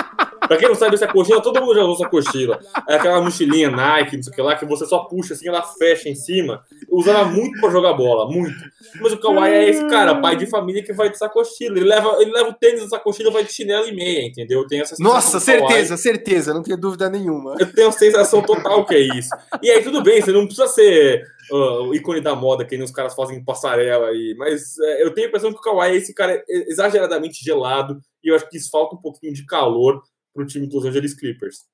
Pra 0.54 0.60
quem 0.60 0.68
não 0.68 0.76
sabe, 0.76 0.94
essa 0.94 1.08
cochila, 1.08 1.42
todo 1.42 1.60
mundo 1.60 1.74
já 1.74 1.82
usou 1.82 2.06
essa 2.06 2.10
cochila. 2.10 2.60
É 2.88 2.96
aquela 2.96 3.20
mochilinha 3.20 3.72
Nike, 3.72 4.18
não 4.18 4.24
sei 4.24 4.32
o 4.32 4.36
que 4.36 4.42
lá, 4.42 4.56
que 4.56 4.66
você 4.66 4.86
só 4.86 5.00
puxa 5.00 5.34
assim, 5.34 5.48
ela 5.48 5.64
fecha 5.64 6.10
em 6.10 6.16
cima. 6.16 6.64
Usava 6.92 7.26
muito 7.26 7.60
pra 7.60 7.72
jogar 7.72 7.94
bola, 7.94 8.30
muito. 8.32 8.54
Mas 9.02 9.14
o 9.14 9.18
Kawhi 9.18 9.50
é 9.50 9.70
esse 9.70 9.84
cara, 9.88 10.22
pai 10.22 10.36
de 10.36 10.46
família 10.46 10.84
que 10.84 10.94
vai 10.94 11.10
de 11.10 11.18
sacochila. 11.18 11.78
Ele 11.78 11.88
leva, 11.88 12.18
ele 12.20 12.32
leva 12.32 12.50
o 12.50 12.54
tênis 12.54 12.82
da 12.82 12.90
sacochila 12.90 13.32
vai 13.32 13.44
de 13.44 13.52
chinelo 13.52 13.88
e 13.88 13.96
meia, 13.96 14.28
entendeu? 14.28 14.68
Tem 14.68 14.82
essa 14.82 14.96
Nossa, 15.00 15.40
certeza, 15.40 15.98
certeza, 15.98 16.54
não 16.54 16.62
tenho 16.62 16.78
dúvida 16.78 17.10
nenhuma. 17.10 17.56
Eu 17.60 17.74
tenho 17.74 17.88
a 17.88 17.92
sensação 17.92 18.44
total 18.44 18.86
que 18.86 18.94
é 18.94 19.00
isso. 19.00 19.30
E 19.62 19.72
aí, 19.72 19.82
tudo 19.82 20.04
bem, 20.04 20.22
você 20.22 20.32
não 20.32 20.46
precisa 20.46 20.68
ser 20.68 21.24
uh, 21.52 21.88
o 21.88 21.96
ícone 21.96 22.22
da 22.22 22.36
moda, 22.36 22.64
que 22.64 22.76
nem 22.76 22.86
os 22.86 22.92
caras 22.92 23.16
fazem 23.16 23.44
passarela 23.44 24.10
aí. 24.10 24.36
Mas 24.38 24.78
uh, 24.78 25.00
eu 25.00 25.12
tenho 25.14 25.26
a 25.26 25.30
impressão 25.30 25.52
que 25.52 25.58
o 25.58 25.62
Kawhi 25.62 25.94
é 25.94 25.96
esse 25.96 26.14
cara 26.14 26.44
exageradamente 26.48 27.44
gelado. 27.44 28.00
E 28.24 28.30
eu 28.30 28.36
acho 28.36 28.48
que 28.48 28.58
isso 28.58 28.70
falta 28.70 28.96
um 28.96 29.02
pouquinho 29.02 29.34
de 29.34 29.46
calor 29.46 30.02
para 30.34 30.44
o 30.44 30.48
time 30.48 30.68
dos 30.68 30.86
Angeles 30.86 31.14
Clippers. 31.14 31.66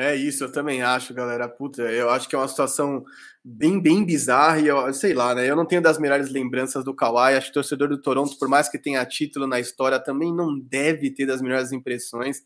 É 0.00 0.14
isso, 0.14 0.44
eu 0.44 0.52
também 0.52 0.80
acho, 0.80 1.12
galera. 1.12 1.48
Puta, 1.48 1.82
eu 1.82 2.08
acho 2.08 2.28
que 2.28 2.36
é 2.36 2.38
uma 2.38 2.46
situação 2.46 3.04
bem, 3.44 3.80
bem 3.80 4.04
bizarra 4.04 4.60
e 4.60 4.68
eu 4.68 4.94
sei 4.94 5.12
lá, 5.12 5.34
né? 5.34 5.50
Eu 5.50 5.56
não 5.56 5.66
tenho 5.66 5.82
das 5.82 5.98
melhores 5.98 6.30
lembranças 6.30 6.84
do 6.84 6.94
Kawhi. 6.94 7.34
Acho 7.34 7.46
que 7.46 7.50
o 7.50 7.54
torcedor 7.54 7.88
do 7.88 8.00
Toronto, 8.00 8.38
por 8.38 8.46
mais 8.48 8.68
que 8.68 8.78
tenha 8.78 9.04
título 9.04 9.44
na 9.48 9.58
história, 9.58 9.98
também 9.98 10.32
não 10.32 10.56
deve 10.56 11.10
ter 11.10 11.26
das 11.26 11.42
melhores 11.42 11.72
impressões. 11.72 12.44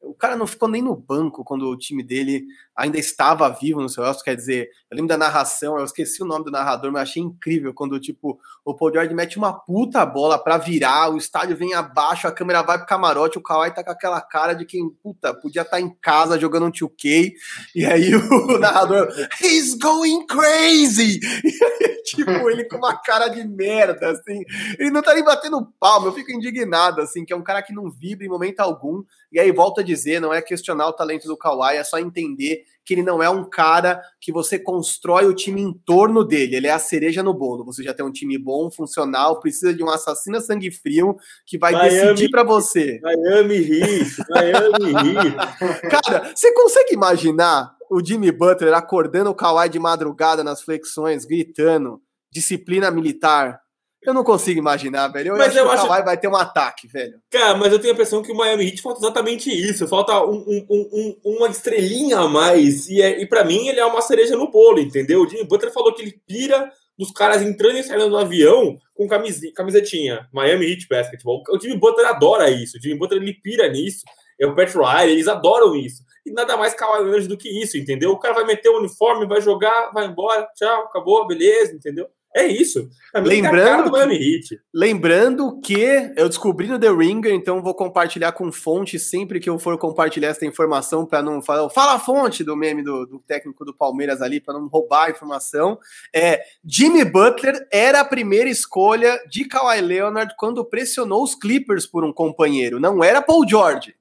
O 0.00 0.14
cara 0.14 0.34
não 0.34 0.46
ficou 0.46 0.66
nem 0.66 0.80
no 0.80 0.96
banco 0.96 1.44
quando 1.44 1.68
o 1.68 1.76
time 1.76 2.02
dele 2.02 2.46
ainda 2.76 2.98
estava 2.98 3.48
vivo 3.48 3.80
no 3.80 3.88
seu 3.88 4.04
quer 4.24 4.34
dizer, 4.34 4.68
eu 4.90 4.96
lembro 4.96 5.08
da 5.08 5.16
narração, 5.16 5.78
eu 5.78 5.84
esqueci 5.84 6.22
o 6.22 6.26
nome 6.26 6.44
do 6.44 6.50
narrador, 6.50 6.90
mas 6.92 7.02
achei 7.02 7.22
incrível 7.22 7.72
quando, 7.72 7.98
tipo, 8.00 8.38
o 8.64 8.74
Paul 8.74 8.92
George 8.92 9.14
mete 9.14 9.38
uma 9.38 9.52
puta 9.52 10.04
bola 10.04 10.38
para 10.38 10.58
virar, 10.58 11.10
o 11.10 11.16
estádio 11.16 11.56
vem 11.56 11.74
abaixo, 11.74 12.26
a 12.26 12.32
câmera 12.32 12.62
vai 12.62 12.78
pro 12.78 12.86
camarote, 12.86 13.38
o 13.38 13.42
Kawhi 13.42 13.72
tá 13.72 13.84
com 13.84 13.90
aquela 13.90 14.20
cara 14.20 14.54
de 14.54 14.64
quem, 14.64 14.88
puta, 15.02 15.32
podia 15.32 15.62
estar 15.62 15.76
tá 15.76 15.80
em 15.80 15.94
casa 16.00 16.38
jogando 16.38 16.66
um 16.66 16.70
2K, 16.70 17.32
e 17.74 17.84
aí 17.84 18.14
o 18.14 18.58
narrador, 18.58 19.08
he's 19.40 19.74
going 19.74 20.26
crazy! 20.26 21.20
tipo, 22.04 22.30
ele 22.50 22.64
com 22.64 22.76
uma 22.76 22.96
cara 22.96 23.28
de 23.28 23.46
merda, 23.46 24.10
assim, 24.10 24.42
ele 24.78 24.90
não 24.90 25.02
tá 25.02 25.14
nem 25.14 25.24
batendo 25.24 25.66
palma, 25.78 26.08
eu 26.08 26.12
fico 26.12 26.32
indignado, 26.32 27.00
assim, 27.00 27.24
que 27.24 27.32
é 27.32 27.36
um 27.36 27.42
cara 27.42 27.62
que 27.62 27.72
não 27.72 27.90
vibra 27.90 28.26
em 28.26 28.30
momento 28.30 28.60
algum, 28.60 29.02
e 29.32 29.38
aí 29.38 29.50
volta 29.52 29.80
a 29.80 29.84
dizer, 29.84 30.20
não 30.20 30.32
é 30.32 30.42
questionar 30.42 30.88
o 30.88 30.92
talento 30.92 31.26
do 31.26 31.36
Kawhi, 31.36 31.76
é 31.76 31.84
só 31.84 31.98
entender 31.98 32.63
que 32.84 32.94
ele 32.94 33.02
não 33.02 33.22
é 33.22 33.28
um 33.30 33.44
cara 33.44 34.02
que 34.20 34.30
você 34.30 34.58
constrói 34.58 35.26
o 35.26 35.34
time 35.34 35.60
em 35.60 35.72
torno 35.72 36.24
dele, 36.24 36.56
ele 36.56 36.66
é 36.66 36.72
a 36.72 36.78
cereja 36.78 37.22
no 37.22 37.32
bolo. 37.32 37.64
Você 37.64 37.82
já 37.82 37.94
tem 37.94 38.04
um 38.04 38.12
time 38.12 38.36
bom, 38.38 38.70
funcional, 38.70 39.40
precisa 39.40 39.72
de 39.72 39.82
um 39.82 39.88
assassino 39.88 40.40
sangue 40.40 40.70
frio 40.70 41.16
que 41.46 41.56
vai 41.58 41.72
Miami, 41.72 41.90
decidir 41.90 42.30
para 42.30 42.44
você. 42.44 43.00
Miami 43.02 43.56
Heat, 43.56 44.16
Miami 44.28 44.92
Heat. 44.92 45.80
Cara, 45.90 46.32
você 46.34 46.52
consegue 46.52 46.94
imaginar 46.94 47.74
o 47.90 48.04
Jimmy 48.04 48.30
Butler 48.30 48.74
acordando 48.74 49.30
o 49.30 49.34
Kawhi 49.34 49.68
de 49.68 49.78
madrugada 49.78 50.42
nas 50.42 50.62
flexões, 50.62 51.24
gritando 51.24 52.00
disciplina 52.32 52.90
militar, 52.90 53.60
eu 54.04 54.14
não 54.14 54.24
consigo 54.24 54.58
imaginar, 54.58 55.08
velho. 55.08 55.30
Eu 55.30 55.36
mas 55.36 55.48
acho 55.48 55.58
eu 55.58 55.68
que 55.68 55.74
o 55.74 55.88
Kawhi 55.88 56.04
vai 56.04 56.18
ter 56.18 56.28
um 56.28 56.36
ataque, 56.36 56.86
velho. 56.86 57.18
Cara, 57.30 57.56
mas 57.56 57.72
eu 57.72 57.78
tenho 57.78 57.92
a 57.92 57.94
impressão 57.94 58.22
que 58.22 58.32
o 58.32 58.36
Miami 58.36 58.66
Heat 58.66 58.82
falta 58.82 59.00
exatamente 59.00 59.50
isso. 59.50 59.88
Falta 59.88 60.24
um, 60.24 60.44
um, 60.46 60.66
um, 60.70 61.36
uma 61.36 61.48
estrelinha 61.48 62.18
a 62.18 62.28
mais. 62.28 62.88
E, 62.88 63.00
é, 63.00 63.20
e 63.20 63.26
para 63.26 63.44
mim 63.44 63.68
ele 63.68 63.80
é 63.80 63.86
uma 63.86 64.02
cereja 64.02 64.36
no 64.36 64.50
bolo, 64.50 64.78
entendeu? 64.78 65.22
O 65.22 65.28
Jimmy 65.28 65.44
Butler 65.44 65.72
falou 65.72 65.94
que 65.94 66.02
ele 66.02 66.20
pira 66.26 66.70
dos 66.98 67.10
caras 67.10 67.42
entrando 67.42 67.78
e 67.78 67.82
saindo 67.82 68.08
do 68.08 68.16
avião 68.16 68.78
com 68.94 69.08
camisetinha. 69.08 70.28
Miami 70.32 70.70
Heat 70.70 70.86
Basketball. 70.88 71.42
O 71.50 71.58
Jimmy 71.58 71.78
Butler 71.78 72.06
adora 72.06 72.50
isso. 72.50 72.78
O 72.78 72.80
Jimmy 72.80 72.98
Butler 72.98 73.22
ele 73.22 73.34
pira 73.34 73.68
nisso. 73.68 74.04
É 74.40 74.46
o 74.46 74.54
Pat 74.54 74.72
Riley, 74.74 75.12
eles 75.12 75.28
adoram 75.28 75.76
isso. 75.76 76.02
E 76.26 76.32
nada 76.32 76.56
mais 76.56 76.74
Kawhi 76.74 77.26
do 77.26 77.36
que 77.36 77.48
isso, 77.48 77.76
entendeu? 77.76 78.10
O 78.10 78.18
cara 78.18 78.34
vai 78.34 78.44
meter 78.44 78.68
o 78.68 78.78
uniforme, 78.78 79.26
vai 79.26 79.40
jogar, 79.40 79.90
vai 79.92 80.06
embora, 80.06 80.48
tchau, 80.56 80.84
acabou, 80.84 81.26
beleza, 81.26 81.74
entendeu? 81.74 82.08
É 82.36 82.46
isso. 82.46 82.90
É 83.14 83.20
lembrando, 83.20 83.92
que, 83.92 84.60
lembrando 84.74 85.60
que 85.60 86.12
eu 86.16 86.28
descobri 86.28 86.66
no 86.66 86.80
The 86.80 86.90
Ringer, 86.90 87.32
então 87.32 87.62
vou 87.62 87.74
compartilhar 87.74 88.32
com 88.32 88.50
fonte 88.50 88.98
sempre 88.98 89.38
que 89.38 89.48
eu 89.48 89.56
for 89.56 89.78
compartilhar 89.78 90.30
essa 90.30 90.44
informação 90.44 91.06
para 91.06 91.22
não 91.22 91.40
falar. 91.40 91.70
Fala 91.70 91.94
a 91.94 91.98
fonte 92.00 92.42
do 92.42 92.56
meme 92.56 92.82
do, 92.82 93.06
do 93.06 93.20
técnico 93.20 93.64
do 93.64 93.72
Palmeiras 93.72 94.20
ali, 94.20 94.40
para 94.40 94.54
não 94.54 94.66
roubar 94.66 95.06
a 95.06 95.10
informação. 95.10 95.78
É 96.12 96.42
Jimmy 96.64 97.04
Butler 97.04 97.68
era 97.70 98.00
a 98.00 98.04
primeira 98.04 98.50
escolha 98.50 99.16
de 99.30 99.44
Kawhi 99.44 99.80
Leonard 99.80 100.34
quando 100.36 100.64
pressionou 100.64 101.22
os 101.22 101.36
Clippers 101.36 101.86
por 101.86 102.04
um 102.04 102.12
companheiro. 102.12 102.80
Não 102.80 103.04
era 103.04 103.22
Paul 103.22 103.48
George, 103.48 103.94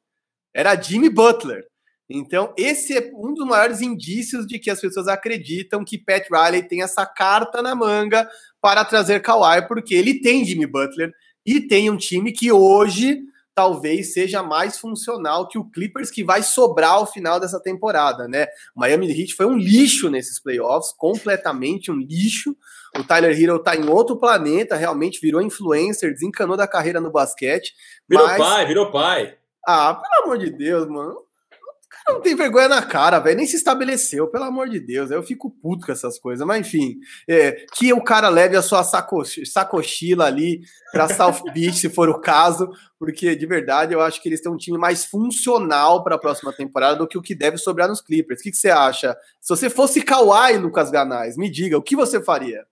era 0.56 0.76
Jimmy 0.76 1.10
Butler. 1.10 1.68
Então, 2.16 2.54
esse 2.56 2.96
é 2.96 3.12
um 3.16 3.34
dos 3.34 3.48
maiores 3.48 3.82
indícios 3.82 4.46
de 4.46 4.60
que 4.60 4.70
as 4.70 4.80
pessoas 4.80 5.08
acreditam 5.08 5.84
que 5.84 5.98
Pat 5.98 6.24
Riley 6.32 6.62
tem 6.62 6.84
essa 6.84 7.08
carta 7.08 7.60
na 7.60 7.74
manga 7.74 8.30
para 8.62 8.86
trazer 8.86 9.20
Kawhi, 9.20 9.68
porque 9.68 9.96
ele 9.96 10.22
tem 10.22 10.46
Jimmy 10.46 10.68
Butler 10.68 11.12
e 11.44 11.60
tem 11.60 11.90
um 11.90 11.98
time 11.98 12.32
que 12.32 12.52
hoje 12.52 13.20
talvez 13.56 14.14
seja 14.14 14.44
mais 14.44 14.78
funcional 14.78 15.48
que 15.48 15.58
o 15.58 15.66
Clippers 15.66 16.12
que 16.12 16.24
vai 16.24 16.44
sobrar 16.44 16.92
ao 16.92 17.12
final 17.12 17.40
dessa 17.40 17.60
temporada, 17.60 18.28
né? 18.28 18.46
O 18.76 18.82
Miami 18.82 19.10
Heat 19.10 19.34
foi 19.34 19.48
um 19.48 19.58
lixo 19.58 20.08
nesses 20.08 20.40
playoffs, 20.40 20.94
completamente 20.96 21.90
um 21.90 21.98
lixo. 21.98 22.56
O 22.96 23.04
Tyler 23.04 23.36
Hero 23.36 23.58
tá 23.58 23.76
em 23.76 23.90
outro 23.90 24.20
planeta, 24.20 24.76
realmente 24.76 25.20
virou 25.20 25.42
influencer, 25.42 26.14
desencanou 26.14 26.56
da 26.56 26.68
carreira 26.68 27.02
no 27.02 27.12
basquete. 27.12 27.74
Virou 28.08 28.28
mas... 28.28 28.38
pai, 28.38 28.68
virou 28.68 28.92
pai. 28.92 29.36
Ah, 29.68 29.96
pelo 29.96 30.26
amor 30.26 30.38
de 30.38 30.52
Deus, 30.52 30.88
mano 30.88 31.33
não 32.10 32.22
tem 32.22 32.36
vergonha 32.36 32.68
na 32.68 32.82
cara, 32.82 33.20
velho. 33.20 33.38
Nem 33.38 33.46
se 33.46 33.56
estabeleceu, 33.56 34.28
pelo 34.28 34.44
amor 34.44 34.70
de 34.70 34.80
Deus. 34.80 35.12
Eu 35.12 35.24
fico 35.24 35.50
puto 35.50 35.86
com 35.86 35.92
essas 35.92 36.20
coisas. 36.20 36.46
Mas 36.46 36.68
enfim, 36.68 36.98
é, 37.28 37.66
que 37.74 37.94
o 37.94 38.04
cara 38.04 38.30
leve 38.30 38.56
a 38.56 38.62
sua 38.62 38.84
saco, 38.84 39.24
sacochila 39.46 40.26
ali 40.26 40.62
para 40.92 41.10
South 41.10 41.44
Beach, 41.54 41.78
se 41.78 41.90
for 41.90 42.10
o 42.10 42.20
caso, 42.20 42.70
porque 43.00 43.36
de 43.36 43.46
verdade 43.46 43.94
eu 43.94 44.02
acho 44.02 44.22
que 44.22 44.30
eles 44.30 44.42
têm 44.42 44.52
um 44.52 44.58
time 44.58 44.78
mais 44.78 45.06
funcional 45.06 46.04
para 46.04 46.16
a 46.16 46.20
próxima 46.20 46.54
temporada 46.54 46.98
do 46.98 47.08
que 47.08 47.18
o 47.18 47.22
que 47.22 47.36
deve 47.36 47.58
sobrar 47.58 47.88
nos 47.88 48.02
Clippers. 48.02 48.40
O 48.40 48.44
que, 48.44 48.52
que 48.52 48.58
você 48.58 48.70
acha? 48.70 49.16
Se 49.40 49.50
você 49.50 49.70
fosse 49.70 50.02
Kawhi, 50.02 50.58
Lucas 50.58 50.92
Ganais, 50.92 51.38
me 51.38 51.50
diga, 51.50 51.78
o 51.78 51.84
que 51.84 51.96
você 51.96 52.22
faria? 52.22 52.66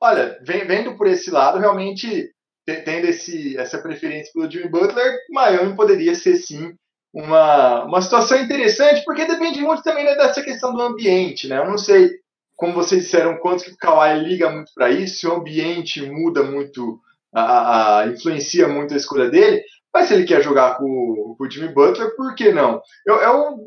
Olha, 0.00 0.38
vendo 0.42 0.96
por 0.96 1.06
esse 1.06 1.30
lado, 1.30 1.58
realmente 1.58 2.30
tendo 2.66 3.06
esse, 3.06 3.56
essa 3.58 3.78
preferência 3.80 4.32
pelo 4.32 4.50
Jimmy 4.50 4.68
Butler, 4.68 5.18
Miami 5.30 5.76
poderia 5.76 6.14
ser 6.14 6.36
sim 6.36 6.74
uma, 7.14 7.84
uma 7.84 8.02
situação 8.02 8.40
interessante, 8.40 9.04
porque 9.04 9.24
depende 9.24 9.60
muito 9.60 9.84
também 9.84 10.04
né, 10.04 10.16
dessa 10.16 10.42
questão 10.42 10.74
do 10.74 10.82
ambiente, 10.82 11.46
né? 11.46 11.58
Eu 11.58 11.70
não 11.70 11.78
sei, 11.78 12.10
como 12.56 12.74
vocês 12.74 13.04
disseram, 13.04 13.38
quanto 13.38 13.64
que 13.64 13.70
o 13.70 13.76
Kawhi 13.76 14.18
liga 14.18 14.50
muito 14.50 14.72
para 14.74 14.90
isso, 14.90 15.18
se 15.18 15.26
o 15.28 15.34
ambiente 15.34 16.02
muda 16.02 16.42
muito, 16.42 16.98
a, 17.32 18.00
a, 18.00 18.06
influencia 18.08 18.66
muito 18.66 18.92
a 18.92 18.96
escolha 18.96 19.30
dele, 19.30 19.62
mas 19.94 20.08
se 20.08 20.14
ele 20.14 20.24
quer 20.24 20.42
jogar 20.42 20.76
com, 20.76 21.36
com 21.38 21.44
o 21.44 21.48
Jimmy 21.48 21.72
Butler, 21.72 22.16
por 22.16 22.34
que 22.34 22.50
não? 22.50 22.82
Eu, 23.06 23.14
eu, 23.22 23.58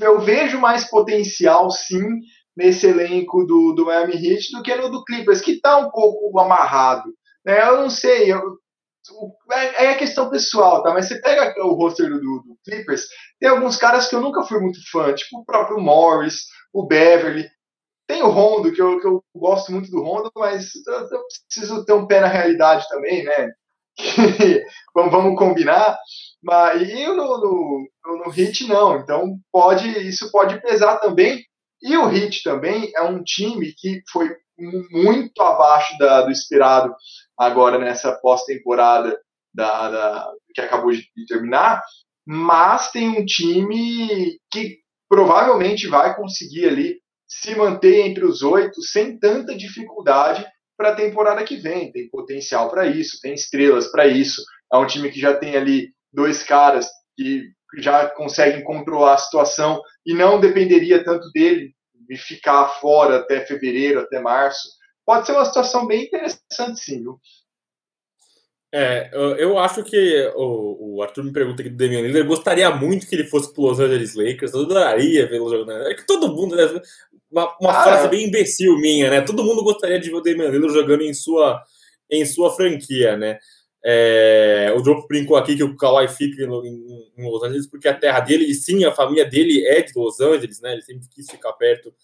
eu 0.00 0.20
vejo 0.20 0.58
mais 0.58 0.88
potencial, 0.88 1.70
sim, 1.70 2.20
nesse 2.56 2.86
elenco 2.86 3.44
do, 3.44 3.74
do 3.74 3.84
Miami 3.84 4.14
Heat 4.14 4.50
do 4.50 4.62
que 4.62 4.74
no 4.76 4.90
do 4.90 5.04
Clippers, 5.04 5.42
que 5.42 5.52
está 5.52 5.76
um 5.76 5.90
pouco 5.90 6.38
amarrado. 6.40 7.12
Né? 7.44 7.60
Eu 7.68 7.82
não 7.82 7.90
sei, 7.90 8.32
eu, 8.32 8.40
é, 9.52 9.86
é 9.86 9.94
questão 9.94 10.30
pessoal, 10.30 10.82
tá? 10.82 10.94
Mas 10.94 11.06
você 11.06 11.20
pega 11.20 11.54
o 11.66 11.74
roster 11.74 12.08
do, 12.08 12.18
do, 12.18 12.53
Clippers, 12.64 13.06
tem 13.40 13.48
alguns 13.48 13.76
caras 13.76 14.08
que 14.08 14.14
eu 14.14 14.20
nunca 14.20 14.42
fui 14.42 14.60
muito 14.60 14.78
fã, 14.90 15.12
tipo 15.14 15.38
o 15.38 15.44
próprio 15.44 15.78
Morris, 15.80 16.44
o 16.72 16.86
Beverly. 16.86 17.48
Tem 18.06 18.22
o 18.22 18.30
Rondo, 18.30 18.72
que 18.72 18.82
eu, 18.82 19.00
que 19.00 19.06
eu 19.06 19.24
gosto 19.34 19.72
muito 19.72 19.90
do 19.90 20.02
Rondo, 20.02 20.30
mas 20.36 20.70
eu, 20.86 20.94
eu 20.94 21.22
preciso 21.48 21.84
ter 21.84 21.94
um 21.94 22.06
pé 22.06 22.20
na 22.20 22.26
realidade 22.26 22.86
também, 22.88 23.24
né? 23.24 23.50
vamos, 24.94 25.12
vamos 25.12 25.38
combinar. 25.38 25.96
Mas, 26.42 26.82
e 26.82 27.06
no, 27.06 27.14
no, 27.14 27.88
no, 28.04 28.16
no 28.24 28.30
Hit, 28.30 28.66
não. 28.66 28.96
Então, 28.98 29.38
pode 29.50 29.88
isso 30.06 30.30
pode 30.30 30.60
pesar 30.60 30.98
também. 30.98 31.42
E 31.82 31.96
o 31.96 32.06
Hit 32.06 32.42
também 32.42 32.92
é 32.94 33.02
um 33.02 33.22
time 33.22 33.72
que 33.76 34.02
foi 34.10 34.28
muito 34.58 35.42
abaixo 35.42 35.96
da, 35.98 36.22
do 36.22 36.30
esperado 36.30 36.94
agora 37.36 37.78
nessa 37.78 38.12
pós-temporada 38.12 39.18
da, 39.52 39.90
da, 39.90 40.32
que 40.54 40.60
acabou 40.60 40.92
de 40.92 41.06
terminar, 41.26 41.82
mas 42.26 42.90
tem 42.90 43.08
um 43.08 43.24
time 43.24 44.38
que 44.50 44.78
provavelmente 45.08 45.86
vai 45.86 46.14
conseguir 46.16 46.66
ali 46.66 46.98
se 47.26 47.54
manter 47.54 48.06
entre 48.06 48.24
os 48.24 48.42
oito 48.42 48.82
sem 48.82 49.18
tanta 49.18 49.56
dificuldade 49.56 50.46
para 50.76 50.90
a 50.90 50.94
temporada 50.94 51.44
que 51.44 51.56
vem. 51.56 51.92
Tem 51.92 52.08
potencial 52.08 52.70
para 52.70 52.86
isso, 52.86 53.18
tem 53.20 53.34
estrelas 53.34 53.88
para 53.88 54.06
isso. 54.06 54.42
É 54.72 54.76
um 54.76 54.86
time 54.86 55.10
que 55.10 55.20
já 55.20 55.34
tem 55.36 55.56
ali 55.56 55.92
dois 56.12 56.42
caras 56.42 56.88
que 57.16 57.44
já 57.78 58.08
conseguem 58.08 58.62
controlar 58.62 59.14
a 59.14 59.18
situação 59.18 59.80
e 60.06 60.14
não 60.14 60.40
dependeria 60.40 61.04
tanto 61.04 61.30
dele 61.32 61.74
de 62.08 62.16
ficar 62.16 62.68
fora 62.80 63.16
até 63.16 63.44
fevereiro, 63.44 64.00
até 64.00 64.20
março. 64.20 64.68
Pode 65.04 65.26
ser 65.26 65.32
uma 65.32 65.44
situação 65.44 65.86
bem 65.86 66.04
interessante, 66.04 66.80
sim. 66.80 67.00
Viu? 67.00 67.18
É, 68.76 69.08
eu 69.38 69.56
acho 69.56 69.84
que 69.84 70.32
o, 70.34 70.96
o, 70.96 71.02
Arthur 71.02 71.22
me 71.22 71.32
pergunta 71.32 71.62
aqui 71.62 71.70
do 71.70 71.76
Damian 71.76 72.00
Lillard, 72.00 72.26
gostaria 72.26 72.68
muito 72.74 73.06
que 73.06 73.14
ele 73.14 73.22
fosse 73.22 73.54
para 73.54 73.62
Los 73.62 73.78
Angeles 73.78 74.16
Lakers, 74.16 74.52
eu 74.52 74.62
adoraria 74.62 75.28
vê-lo 75.28 75.48
jogando. 75.48 75.86
É 75.86 75.94
que 75.94 76.04
todo 76.04 76.34
mundo, 76.34 76.56
né, 76.56 76.82
uma, 77.30 77.56
uma 77.60 77.70
ah, 77.70 77.82
frase 77.84 78.06
é. 78.06 78.08
bem 78.08 78.26
imbecil 78.26 78.76
minha, 78.78 79.08
né? 79.10 79.20
Todo 79.20 79.44
mundo 79.44 79.62
gostaria 79.62 80.00
de 80.00 80.10
ver 80.10 80.16
o 80.16 80.20
Damian 80.20 80.48
Lillard 80.48 80.74
jogando 80.74 81.02
em 81.02 81.14
sua, 81.14 81.62
em 82.10 82.26
sua 82.26 82.50
franquia, 82.50 83.16
né? 83.16 83.38
É, 83.84 84.74
o 84.76 84.82
Joe 84.82 85.06
brincou 85.06 85.36
aqui 85.36 85.54
que 85.54 85.62
o 85.62 85.76
Kawhi 85.76 86.08
fica 86.08 86.42
em, 86.42 87.12
em, 87.16 87.30
Los 87.30 87.44
Angeles 87.44 87.68
porque 87.68 87.86
a 87.86 87.94
terra 87.94 88.18
dele, 88.18 88.44
e 88.44 88.54
sim, 88.54 88.84
a 88.84 88.90
família 88.90 89.24
dele 89.24 89.64
é 89.68 89.82
de 89.82 89.92
Los 89.94 90.18
Angeles, 90.20 90.60
né? 90.60 90.72
Ele 90.72 90.82
sempre 90.82 91.06
quis 91.14 91.30
ficar 91.30 91.52
perto 91.52 91.94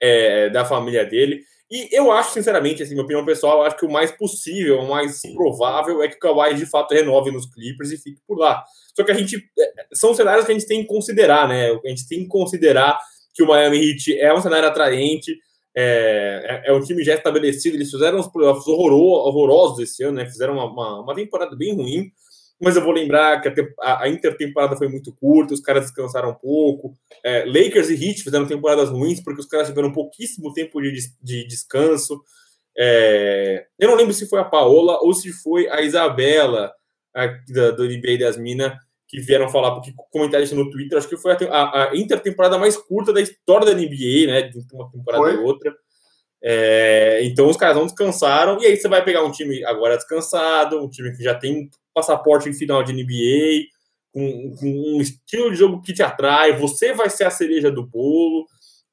é, 0.00 0.48
da 0.48 0.64
família 0.64 1.04
dele. 1.04 1.42
E 1.70 1.88
eu 1.92 2.10
acho, 2.10 2.32
sinceramente, 2.32 2.82
assim, 2.82 2.94
minha 2.94 3.04
opinião 3.04 3.26
pessoal, 3.26 3.62
acho 3.62 3.76
que 3.76 3.84
o 3.84 3.90
mais 3.90 4.10
possível, 4.10 4.80
o 4.80 4.88
mais 4.88 5.20
provável 5.34 6.02
é 6.02 6.08
que 6.08 6.16
o 6.16 6.18
Kawhi 6.18 6.54
de 6.54 6.64
fato 6.64 6.94
renove 6.94 7.30
nos 7.30 7.44
Clippers 7.46 7.90
e 7.90 7.98
fique 7.98 8.20
por 8.26 8.38
lá. 8.38 8.64
Só 8.96 9.04
que 9.04 9.10
a 9.10 9.14
gente. 9.14 9.36
É, 9.58 9.86
são 9.92 10.14
cenários 10.14 10.46
que 10.46 10.52
a 10.52 10.54
gente 10.54 10.66
tem 10.66 10.82
que 10.82 10.88
considerar, 10.88 11.46
né? 11.46 11.70
A 11.70 11.88
gente 11.88 12.08
tem 12.08 12.20
que 12.20 12.28
considerar 12.28 12.98
que 13.34 13.42
o 13.42 13.46
Miami 13.46 13.90
Heat 13.90 14.18
é 14.18 14.32
um 14.32 14.40
cenário 14.40 14.66
atraente, 14.66 15.38
é, 15.76 16.62
é, 16.66 16.70
é 16.70 16.72
um 16.72 16.80
time 16.80 17.04
já 17.04 17.14
estabelecido, 17.14 17.76
eles 17.76 17.90
fizeram 17.90 18.18
uns 18.18 18.26
playoffs 18.26 18.66
horrorosos 18.66 19.78
esse 19.78 20.02
ano, 20.02 20.16
né? 20.16 20.26
Fizeram 20.26 20.54
uma, 20.54 20.64
uma, 20.64 21.00
uma 21.02 21.14
temporada 21.14 21.54
bem 21.54 21.74
ruim 21.74 22.10
mas 22.60 22.76
eu 22.76 22.82
vou 22.82 22.92
lembrar 22.92 23.40
que 23.40 23.48
a, 23.80 24.02
a, 24.02 24.08
intertemporada 24.08 24.76
foi 24.76 24.88
muito 24.88 25.12
curta, 25.12 25.54
os 25.54 25.60
caras 25.60 25.84
descansaram 25.84 26.30
um 26.30 26.34
pouco. 26.34 26.94
É, 27.24 27.44
Lakers 27.44 27.88
e 27.88 27.94
Heat 27.94 28.22
fizeram 28.22 28.46
temporadas 28.46 28.90
ruins 28.90 29.22
porque 29.22 29.40
os 29.40 29.46
caras 29.46 29.68
tiveram 29.68 29.92
pouquíssimo 29.92 30.52
tempo 30.52 30.80
de, 30.80 30.92
de 31.22 31.46
descanso. 31.46 32.20
É, 32.76 33.66
eu 33.78 33.88
não 33.88 33.96
lembro 33.96 34.12
se 34.12 34.28
foi 34.28 34.40
a 34.40 34.44
Paola 34.44 34.98
ou 35.02 35.14
se 35.14 35.32
foi 35.32 35.68
a 35.68 35.82
Isabela 35.82 36.72
a, 37.14 37.26
da, 37.26 37.70
do 37.70 37.84
NBA 37.84 38.18
das 38.18 38.36
Minas 38.36 38.72
que 39.06 39.20
vieram 39.20 39.48
falar, 39.48 39.72
porque 39.72 39.92
comentaram 40.10 40.44
isso 40.44 40.54
no 40.54 40.70
Twitter. 40.70 40.98
Acho 40.98 41.08
que 41.08 41.16
foi 41.16 41.32
a, 41.32 41.90
a, 41.90 41.96
intertemporada 41.96 42.58
mais 42.58 42.76
curta 42.76 43.12
da 43.12 43.20
história 43.20 43.66
da 43.66 43.72
NBA, 43.72 44.26
né? 44.26 44.42
De 44.42 44.58
uma 44.74 44.90
temporada 44.90 45.24
foi? 45.24 45.34
e 45.34 45.38
outra. 45.38 45.74
É, 46.42 47.20
então 47.24 47.48
os 47.48 47.56
caras 47.56 47.76
não 47.76 47.86
descansaram, 47.86 48.60
e 48.60 48.66
aí 48.66 48.76
você 48.76 48.88
vai 48.88 49.04
pegar 49.04 49.24
um 49.24 49.32
time 49.32 49.64
agora 49.64 49.96
descansado, 49.96 50.80
um 50.80 50.88
time 50.88 51.16
que 51.16 51.22
já 51.22 51.34
tem 51.34 51.68
passaporte 51.92 52.48
em 52.48 52.54
final 52.54 52.82
de 52.82 52.92
NBA, 52.92 53.66
com, 54.12 54.54
com, 54.56 54.96
um 54.96 55.00
estilo 55.00 55.50
de 55.50 55.56
jogo 55.56 55.82
que 55.82 55.92
te 55.92 56.02
atrai, 56.02 56.56
você 56.56 56.92
vai 56.92 57.10
ser 57.10 57.24
a 57.24 57.30
cereja 57.30 57.70
do 57.70 57.86
bolo. 57.86 58.46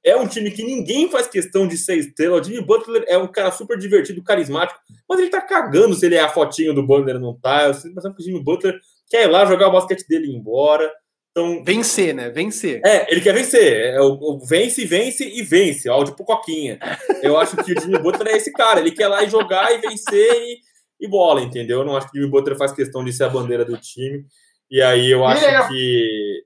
É 0.04 0.16
um 0.16 0.28
time 0.28 0.52
que 0.52 0.64
ninguém 0.64 1.10
faz 1.10 1.28
questão 1.28 1.68
de 1.68 1.78
ser 1.78 1.98
estrela. 1.98 2.40
O 2.40 2.44
Jimmy 2.44 2.62
Butler 2.62 3.04
é 3.08 3.18
um 3.18 3.28
cara 3.28 3.52
super 3.52 3.76
divertido, 3.76 4.24
carismático, 4.24 4.80
mas 5.10 5.20
ele 5.20 5.30
tá 5.30 5.42
cagando 5.42 5.96
se 5.96 6.06
ele 6.06 6.14
é 6.14 6.20
a 6.20 6.30
fotinho 6.30 6.76
do 6.76 6.86
Butler 6.86 7.20
não 7.20 7.34
tá. 7.40 7.66
Eu 7.66 7.74
sei 7.74 7.92
que 7.92 8.00
o 8.00 8.24
Jimmy 8.24 8.44
Butler 8.44 8.80
quer 9.10 9.24
ir 9.24 9.32
lá 9.32 9.46
jogar 9.46 9.70
o 9.70 9.72
basquete 9.72 10.08
dele 10.08 10.28
e 10.28 10.32
ir 10.32 10.36
embora. 10.36 10.92
Então, 11.38 11.62
vencer, 11.66 12.16
né? 12.16 12.30
Vencer. 12.30 12.80
É, 12.86 13.12
ele 13.12 13.20
quer 13.20 13.34
vencer. 13.34 13.94
É, 13.94 14.00
o, 14.00 14.14
o 14.14 14.40
vence, 14.40 14.86
vence 14.86 15.28
e 15.28 15.44
vence. 15.44 15.90
Áudio 15.90 16.16
pro 16.16 16.24
Coquinha. 16.24 16.80
Eu 17.22 17.38
acho 17.38 17.58
que 17.58 17.74
o 17.74 17.82
Jimmy 17.82 18.00
Butler 18.00 18.34
é 18.34 18.38
esse 18.38 18.54
cara. 18.54 18.80
Ele 18.80 18.92
quer 18.92 19.10
lá 19.10 19.22
e 19.22 19.30
jogar 19.30 19.74
e 19.74 19.80
vencer 19.80 20.32
e, 20.32 20.60
e 21.02 21.08
bola, 21.10 21.42
entendeu? 21.42 21.80
Eu 21.80 21.86
não 21.86 21.98
acho 21.98 22.10
que 22.10 22.18
o 22.18 22.22
Jimmy 22.22 22.32
Butler 22.32 22.58
faz 22.58 22.72
questão 22.72 23.04
de 23.04 23.12
ser 23.12 23.26
a 23.26 23.30
bandeira 23.30 23.66
do 23.66 23.78
time. 23.78 24.26
E 24.72 24.82
aí 24.82 25.12
eu 25.12 25.26
acho 25.26 25.46
ainda... 25.46 25.68
que. 25.68 26.44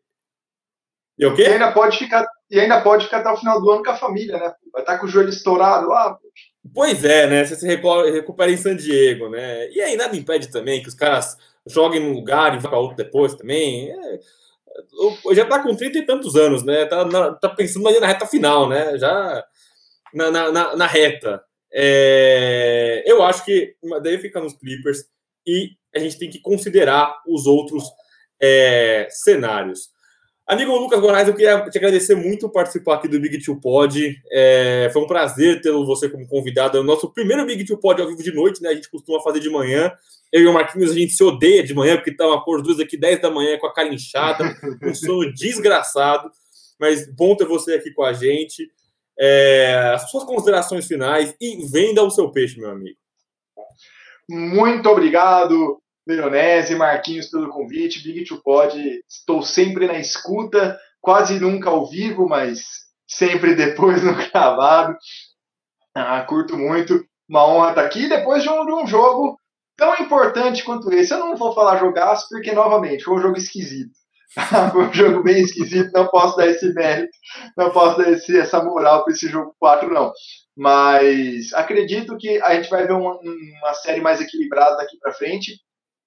E 1.20 1.26
o 1.26 1.36
quê? 1.36 1.44
E 1.44 1.48
ainda 1.48 1.72
pode 1.72 1.95
ficar 1.95 2.26
e 2.49 2.60
ainda 2.60 2.82
pode 2.82 3.06
ficar 3.06 3.20
até 3.20 3.30
o 3.30 3.38
final 3.38 3.61
do 3.61 3.70
ano 3.70 3.84
com 3.84 3.91
a 3.91 3.95
família, 3.95 4.40
né? 4.40 4.52
Vai 4.74 4.82
estar 4.82 4.98
com 4.98 5.06
o 5.06 5.10
joelho 5.10 5.30
estourado 5.30 5.88
lá. 5.88 6.18
Pois 6.74 7.06
é, 7.06 7.28
né? 7.28 7.45
Você 7.45 7.56
se 7.56 7.68
recupera 7.68 8.52
em 8.52 8.57
San 8.57 8.76
Diego, 8.76 9.30
né? 9.30 9.70
E 9.70 9.80
aí 9.82 9.95
nada 9.95 10.18
impede 10.18 10.49
também 10.49 10.82
que 10.82 10.88
os 10.88 10.95
caras 10.95 11.38
joguem 11.68 11.99
num 11.99 12.14
lugar 12.14 12.56
e 12.56 12.60
vá 12.60 12.70
para 12.70 12.80
outro 12.80 12.98
depois 12.98 13.36
também. 13.36 13.91
É... 13.91 14.20
Já 15.34 15.46
tá 15.46 15.60
com 15.62 15.76
30 15.76 15.98
e 15.98 16.06
tantos 16.06 16.36
anos, 16.36 16.64
né? 16.64 16.86
Tá, 16.86 17.06
na, 17.06 17.34
tá 17.34 17.50
pensando 17.50 17.88
ali 17.88 18.00
na 18.00 18.08
reta 18.08 18.26
final, 18.26 18.68
né? 18.68 18.98
Já 18.98 19.44
na, 20.14 20.32
na, 20.32 20.76
na, 20.76 20.88
reta. 20.88 21.42
É, 21.72 23.04
eu 23.06 23.22
acho 23.24 23.46
que 23.46 23.76
deve 24.02 24.20
ficar 24.20 24.42
nos 24.42 24.54
Clippers 24.54 25.06
e 25.46 25.72
a 25.96 26.00
gente 26.00 26.18
tem 26.18 26.30
que 26.30 26.40
considerar 26.40 27.16
os 27.28 27.46
outros 27.46 27.84
é, 28.42 29.08
cenários. 29.10 29.90
Amigo 30.50 30.76
Lucas 30.76 31.00
Moraes, 31.00 31.28
eu 31.28 31.36
queria 31.36 31.70
te 31.70 31.78
agradecer 31.78 32.16
muito 32.16 32.48
por 32.48 32.54
participar 32.54 32.96
aqui 32.96 33.08
do 33.08 33.20
Big 33.20 33.38
Two 33.44 33.62
Pod. 33.62 34.16
É, 34.32 34.90
foi 34.92 35.04
um 35.04 35.08
prazer 35.08 35.62
ter 35.62 35.72
você 35.72 36.10
como 36.10 36.28
convidado. 36.28 36.76
É 36.76 36.82
o 36.82 36.84
nosso 36.84 37.14
primeiro 37.14 37.46
Big 37.46 37.64
Two 37.66 37.78
Pod 37.78 38.02
ao 38.02 38.08
vivo 38.08 38.24
de 38.24 38.32
noite, 38.32 38.60
né? 38.60 38.70
A 38.70 38.74
gente 38.74 38.90
costuma 38.90 39.22
fazer 39.22 39.40
de 39.42 39.50
manhã. 39.50 39.92
Eu 40.32 40.42
e 40.42 40.48
o 40.48 40.54
Marquinhos, 40.54 40.92
a 40.92 40.94
gente 40.94 41.14
se 41.14 41.24
odeia 41.24 41.64
de 41.64 41.74
manhã, 41.74 41.96
porque 41.96 42.16
uma 42.24 42.44
cor 42.44 42.62
duas 42.62 42.80
aqui 42.80 42.96
10 42.96 43.22
da 43.22 43.32
manhã 43.32 43.58
com 43.58 43.68
a 43.68 43.74
cara 43.74 43.94
inchada, 43.94 44.56
um 44.84 44.94
sono 44.94 45.34
desgraçado. 45.34 46.32
Mas 46.80 47.12
bom 47.14 47.36
ter 47.36 47.46
você 47.46 47.74
aqui 47.74 47.92
com 47.92 48.04
a 48.04 48.14
gente. 48.14 48.72
É, 49.20 49.92
as 49.94 50.10
suas 50.10 50.24
considerações 50.24 50.88
finais 50.88 51.36
e 51.42 51.68
venda 51.68 52.04
o 52.04 52.12
seu 52.12 52.32
peixe, 52.32 52.60
meu 52.60 52.70
amigo. 52.70 52.98
Muito 54.30 54.88
obrigado. 54.88 55.82
Veronese, 56.08 56.76
Marquinhos 56.76 57.28
pelo 57.30 57.50
convite, 57.50 58.02
Big 58.02 58.24
to 58.24 58.42
Pod, 58.42 58.76
estou 59.08 59.44
sempre 59.44 59.86
na 59.86 60.00
escuta, 60.00 60.80
quase 61.00 61.40
nunca 61.40 61.70
ao 61.70 61.88
vivo, 61.88 62.28
mas 62.28 62.62
sempre 63.08 63.54
depois 63.54 64.02
no 64.04 64.16
gravado. 64.16 64.98
Ah, 65.94 66.22
curto 66.24 66.58
muito, 66.58 67.06
uma 67.28 67.46
honra 67.48 67.70
estar 67.70 67.86
aqui 67.86 68.08
depois 68.10 68.42
de 68.42 68.50
um, 68.50 68.66
de 68.66 68.74
um 68.74 68.88
jogo 68.88 69.40
tão 69.80 69.96
importante 69.96 70.64
quanto 70.64 70.94
esse. 70.94 71.14
Eu 71.14 71.20
não 71.20 71.36
vou 71.36 71.54
falar 71.54 71.80
jogaço, 71.80 72.28
porque, 72.30 72.52
novamente, 72.52 73.04
foi 73.04 73.16
um 73.16 73.22
jogo 73.22 73.38
esquisito. 73.38 73.92
foi 74.72 74.84
um 74.84 74.94
jogo 74.94 75.24
bem 75.24 75.42
esquisito, 75.42 75.92
não 75.92 76.08
posso 76.08 76.38
dar 76.38 76.48
esse 76.48 76.72
mérito, 76.74 77.18
não 77.58 77.72
posso 77.72 77.98
dar 77.98 78.12
esse, 78.12 78.38
essa 78.38 78.64
moral 78.64 79.04
para 79.04 79.14
esse 79.14 79.28
jogo 79.28 79.56
4, 79.60 79.92
não. 79.92 80.12
Mas 80.56 81.52
acredito 81.54 82.18
que 82.18 82.40
a 82.44 82.54
gente 82.54 82.70
vai 82.70 82.86
ver 82.86 82.94
uma, 82.94 83.18
uma 83.18 83.74
série 83.74 84.02
mais 84.02 84.22
equilibrada 84.22 84.78
daqui 84.78 85.00
para 85.00 85.14
frente. 85.14 85.58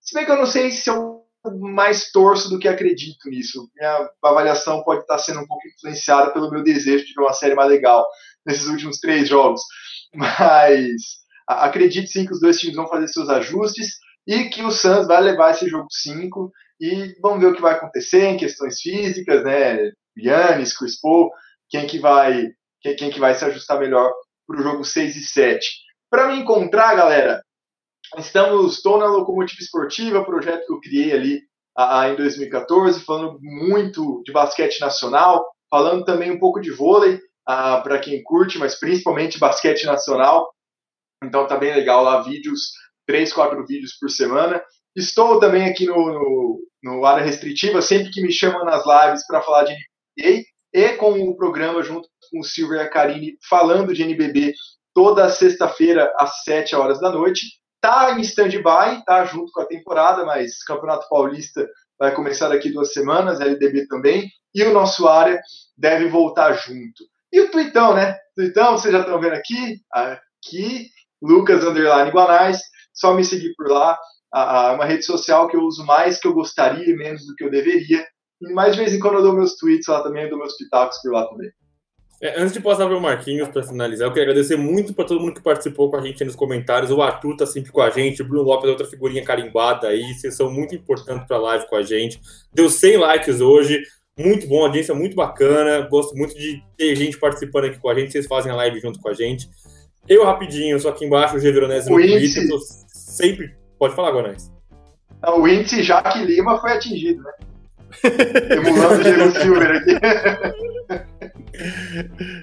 Se 0.00 0.14
bem 0.14 0.24
que 0.24 0.30
eu 0.30 0.36
não 0.36 0.46
sei 0.46 0.70
se 0.70 0.88
eu 0.88 1.22
mais 1.58 2.12
torço 2.12 2.48
do 2.48 2.58
que 2.58 2.68
acredito 2.68 3.28
nisso. 3.28 3.68
Minha 3.74 4.08
avaliação 4.22 4.84
pode 4.84 5.00
estar 5.00 5.18
sendo 5.18 5.40
um 5.40 5.46
pouco 5.46 5.66
influenciada 5.66 6.30
pelo 6.30 6.50
meu 6.50 6.62
desejo 6.62 7.04
de 7.04 7.14
ver 7.14 7.22
uma 7.22 7.32
série 7.32 7.54
mais 7.54 7.68
legal 7.68 8.06
nesses 8.46 8.66
últimos 8.68 8.98
três 8.98 9.28
jogos. 9.28 9.62
Mas 10.14 11.21
acredito 11.52 12.08
sim 12.08 12.26
que 12.26 12.32
os 12.32 12.40
dois 12.40 12.58
times 12.58 12.76
vão 12.76 12.88
fazer 12.88 13.08
seus 13.08 13.28
ajustes 13.28 13.98
e 14.26 14.44
que 14.44 14.62
o 14.62 14.70
Suns 14.70 15.06
vai 15.06 15.20
levar 15.20 15.50
esse 15.50 15.68
jogo 15.68 15.86
5 15.90 16.50
e 16.80 17.14
vamos 17.20 17.40
ver 17.40 17.46
o 17.46 17.54
que 17.54 17.62
vai 17.62 17.74
acontecer 17.74 18.24
em 18.24 18.36
questões 18.36 18.80
físicas, 18.80 19.44
né? 19.44 19.90
Yannis, 20.18 20.76
Chris 20.76 21.00
Paul, 21.00 21.30
quem 21.68 21.86
que 21.86 21.98
vai, 21.98 22.48
quem, 22.80 22.96
quem 22.96 23.10
que 23.10 23.20
vai 23.20 23.34
se 23.34 23.44
ajustar 23.44 23.78
melhor 23.78 24.12
para 24.46 24.60
o 24.60 24.62
jogo 24.62 24.84
6 24.84 25.16
e 25.16 25.22
7. 25.22 25.68
Para 26.10 26.28
me 26.28 26.40
encontrar, 26.40 26.94
galera, 26.94 27.42
Estamos, 28.18 28.76
estou 28.76 28.98
na 28.98 29.06
Locomotiva 29.06 29.62
Esportiva, 29.62 30.24
projeto 30.24 30.66
que 30.66 30.72
eu 30.72 30.80
criei 30.80 31.12
ali 31.12 31.40
a, 31.74 32.00
a, 32.00 32.08
em 32.10 32.16
2014, 32.16 33.00
falando 33.04 33.38
muito 33.40 34.22
de 34.24 34.32
basquete 34.32 34.80
nacional, 34.80 35.46
falando 35.70 36.04
também 36.04 36.30
um 36.30 36.38
pouco 36.38 36.60
de 36.60 36.70
vôlei, 36.70 37.18
para 37.44 37.98
quem 37.98 38.22
curte, 38.22 38.58
mas 38.58 38.78
principalmente 38.78 39.38
basquete 39.38 39.84
nacional. 39.84 40.48
Então 41.22 41.46
tá 41.46 41.56
bem 41.56 41.74
legal 41.74 42.02
lá, 42.02 42.22
vídeos, 42.22 42.72
três, 43.06 43.32
quatro 43.32 43.64
vídeos 43.66 43.96
por 43.98 44.10
semana. 44.10 44.62
Estou 44.94 45.40
também 45.40 45.64
aqui 45.66 45.86
no, 45.86 45.96
no, 45.96 46.60
no 46.82 47.04
área 47.04 47.24
restritiva, 47.24 47.80
sempre 47.80 48.10
que 48.10 48.22
me 48.22 48.32
chamam 48.32 48.64
nas 48.64 48.84
lives 48.84 49.26
para 49.26 49.42
falar 49.42 49.64
de 49.64 49.72
NBA, 49.72 50.42
e 50.74 50.88
com 50.96 51.12
o 51.12 51.36
programa 51.36 51.82
junto 51.82 52.08
com 52.30 52.40
o 52.40 52.44
Silver 52.44 52.80
e 52.80 52.82
a 52.82 52.88
Karine 52.88 53.36
falando 53.48 53.92
de 53.92 54.02
NBB 54.02 54.54
toda 54.94 55.28
sexta-feira 55.28 56.12
às 56.18 56.42
7 56.44 56.74
horas 56.74 57.00
da 57.00 57.10
noite. 57.10 57.46
Tá 57.80 58.12
em 58.16 58.20
stand-by, 58.20 59.04
tá 59.04 59.24
junto 59.24 59.50
com 59.52 59.60
a 59.60 59.66
temporada, 59.66 60.24
mas 60.24 60.62
Campeonato 60.62 61.08
Paulista 61.08 61.68
vai 61.98 62.14
começar 62.14 62.48
daqui 62.48 62.70
duas 62.70 62.92
semanas, 62.92 63.40
LDB 63.40 63.86
também, 63.86 64.30
e 64.54 64.62
o 64.62 64.72
nosso 64.72 65.08
área 65.08 65.40
deve 65.76 66.08
voltar 66.08 66.52
junto. 66.52 67.04
E 67.32 67.40
o 67.40 67.50
Twittão, 67.50 67.94
né? 67.94 68.16
Twittão, 68.36 68.72
vocês 68.72 68.92
já 68.92 69.00
estão 69.00 69.20
vendo 69.20 69.34
aqui, 69.34 69.80
aqui, 69.90 70.88
Lucas 71.22 71.64
Underline 71.64 72.10
Guanais, 72.10 72.58
só 72.92 73.14
me 73.14 73.24
seguir 73.24 73.54
por 73.56 73.70
lá, 73.70 73.96
uma 74.74 74.84
rede 74.84 75.04
social 75.04 75.48
que 75.48 75.56
eu 75.56 75.62
uso 75.62 75.84
mais 75.86 76.18
que 76.18 76.26
eu 76.26 76.34
gostaria 76.34 76.88
e 76.88 76.96
menos 76.96 77.26
do 77.26 77.34
que 77.34 77.44
eu 77.44 77.50
deveria. 77.50 78.04
Mas 78.54 78.74
de 78.74 78.80
vez 78.80 78.92
em 78.92 78.98
quando 78.98 79.16
eu 79.16 79.22
dou 79.22 79.34
meus 79.34 79.56
tweets 79.56 79.86
lá 79.86 80.02
também, 80.02 80.24
eu 80.24 80.30
dou 80.30 80.38
meus 80.38 80.56
pitacos 80.56 80.98
por 81.00 81.12
lá 81.12 81.26
também. 81.28 81.50
É, 82.20 82.40
antes 82.40 82.52
de 82.52 82.60
passar 82.60 82.86
para 82.86 82.96
o 82.96 83.00
Marquinhos 83.00 83.48
para 83.48 83.64
finalizar, 83.64 84.06
eu 84.06 84.12
quero 84.12 84.30
agradecer 84.30 84.56
muito 84.56 84.94
para 84.94 85.04
todo 85.04 85.20
mundo 85.20 85.34
que 85.34 85.42
participou 85.42 85.90
com 85.90 85.96
a 85.96 86.00
gente 86.00 86.24
nos 86.24 86.36
comentários. 86.36 86.92
O 86.92 87.02
Arthur 87.02 87.36
tá 87.36 87.46
sempre 87.46 87.72
com 87.72 87.80
a 87.80 87.90
gente, 87.90 88.22
o 88.22 88.24
Bruno 88.24 88.44
Lopes 88.44 88.68
é 88.68 88.70
outra 88.70 88.86
figurinha 88.86 89.24
carimbada 89.24 89.88
aí. 89.88 90.14
Vocês 90.14 90.36
são 90.36 90.48
muito 90.48 90.72
importantes 90.72 91.26
para 91.26 91.36
a 91.36 91.40
live 91.40 91.66
com 91.68 91.74
a 91.74 91.82
gente. 91.82 92.20
Deu 92.54 92.70
100 92.70 92.96
likes 92.98 93.40
hoje, 93.40 93.82
muito 94.16 94.46
bom, 94.46 94.62
audiência 94.62 94.94
muito 94.94 95.16
bacana. 95.16 95.80
Gosto 95.88 96.14
muito 96.14 96.32
de 96.36 96.62
ter 96.76 96.94
gente 96.94 97.18
participando 97.18 97.64
aqui 97.64 97.80
com 97.80 97.88
a 97.88 97.94
gente. 97.94 98.12
Vocês 98.12 98.26
fazem 98.28 98.52
a 98.52 98.54
live 98.54 98.78
junto 98.78 99.00
com 99.00 99.08
a 99.08 99.14
gente. 99.14 99.48
Eu, 100.08 100.24
rapidinho, 100.24 100.78
só 100.80 100.88
aqui 100.90 101.04
embaixo, 101.04 101.36
o 101.36 101.40
G 101.40 101.50
Veronese 101.52 101.90
no 101.90 101.96
Twitter. 101.96 102.48
Eu 102.50 102.58
sempre. 102.88 103.54
Pode 103.78 103.94
falar, 103.94 104.10
Gonais. 104.10 104.50
O 105.36 105.46
índice 105.46 105.82
Jaque 105.82 106.24
Lima 106.24 106.60
foi 106.60 106.72
atingido, 106.72 107.22
né? 107.22 107.32
Emulando 108.50 109.00
o 109.00 109.04
Diego 109.04 109.30
Silver 109.38 109.70
aqui. 109.70 109.92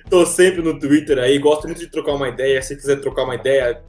Tô 0.10 0.26
sempre 0.26 0.62
no 0.62 0.80
Twitter 0.80 1.18
aí, 1.18 1.38
gosto 1.40 1.66
muito 1.66 1.80
de 1.80 1.88
trocar 1.88 2.14
uma 2.14 2.30
ideia. 2.30 2.62
Se 2.62 2.76
quiser 2.76 3.02
trocar 3.02 3.24
uma 3.24 3.36
ideia, 3.36 3.82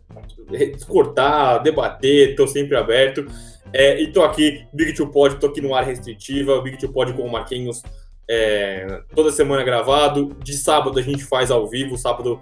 cortar, 0.88 1.58
debater, 1.58 2.34
tô 2.34 2.46
sempre 2.48 2.76
aberto. 2.76 3.26
É, 3.72 4.02
e 4.02 4.10
tô 4.10 4.24
aqui, 4.24 4.64
Big 4.72 4.94
Two 4.94 5.12
Pod, 5.12 5.36
tô 5.38 5.46
aqui 5.46 5.60
no 5.60 5.74
ar 5.74 5.84
restritiva, 5.84 6.54
o 6.54 6.62
Big 6.62 6.76
Two 6.76 6.92
Pod 6.92 7.12
com 7.12 7.22
o 7.22 7.30
Marquinhos 7.30 7.82
é, 8.28 9.02
toda 9.14 9.30
semana 9.30 9.62
gravado. 9.62 10.36
De 10.42 10.54
sábado 10.54 10.98
a 10.98 11.02
gente 11.02 11.24
faz 11.24 11.50
ao 11.50 11.68
vivo, 11.68 11.96
sábado. 11.96 12.40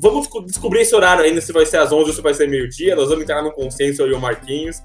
Vamos 0.00 0.28
descobrir 0.46 0.80
esse 0.80 0.94
horário 0.94 1.22
ainda, 1.22 1.40
se 1.40 1.52
vai 1.52 1.66
ser 1.66 1.76
às 1.76 1.92
11 1.92 2.08
ou 2.08 2.12
se 2.14 2.22
vai 2.22 2.32
ser 2.32 2.48
meio-dia. 2.48 2.96
Nós 2.96 3.08
vamos 3.08 3.22
entrar 3.22 3.42
no 3.42 3.52
consenso 3.52 4.02
aí, 4.02 4.12
o 4.12 4.20
Marquinhos. 4.20 4.82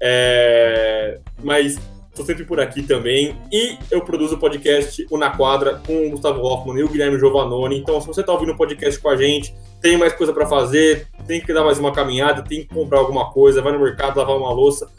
É, 0.00 1.18
mas 1.42 1.78
Estou 2.10 2.26
sempre 2.26 2.44
por 2.44 2.60
aqui 2.60 2.82
também. 2.82 3.36
E 3.52 3.78
eu 3.90 4.02
produzo 4.02 4.34
o 4.34 4.38
podcast 4.38 5.06
O 5.10 5.16
Na 5.16 5.30
Quadra 5.30 5.80
com 5.86 6.06
o 6.06 6.10
Gustavo 6.10 6.42
Hoffman 6.42 6.80
e 6.80 6.82
o 6.82 6.88
Guilherme 6.88 7.18
Giovanoni. 7.18 7.78
Então, 7.78 8.00
se 8.00 8.06
você 8.06 8.20
está 8.20 8.32
ouvindo 8.32 8.52
o 8.52 8.56
podcast 8.56 9.00
com 9.00 9.08
a 9.08 9.16
gente, 9.16 9.54
tem 9.80 9.96
mais 9.96 10.12
coisa 10.12 10.32
para 10.32 10.44
fazer, 10.44 11.06
tem 11.26 11.40
que 11.40 11.52
dar 11.52 11.64
mais 11.64 11.78
uma 11.78 11.92
caminhada, 11.92 12.42
tem 12.42 12.62
que 12.62 12.74
comprar 12.74 12.98
alguma 12.98 13.30
coisa, 13.30 13.62
vai 13.62 13.72
no 13.72 13.78
mercado 13.78 14.18
lavar 14.18 14.36
uma 14.36 14.52
louça, 14.52 14.90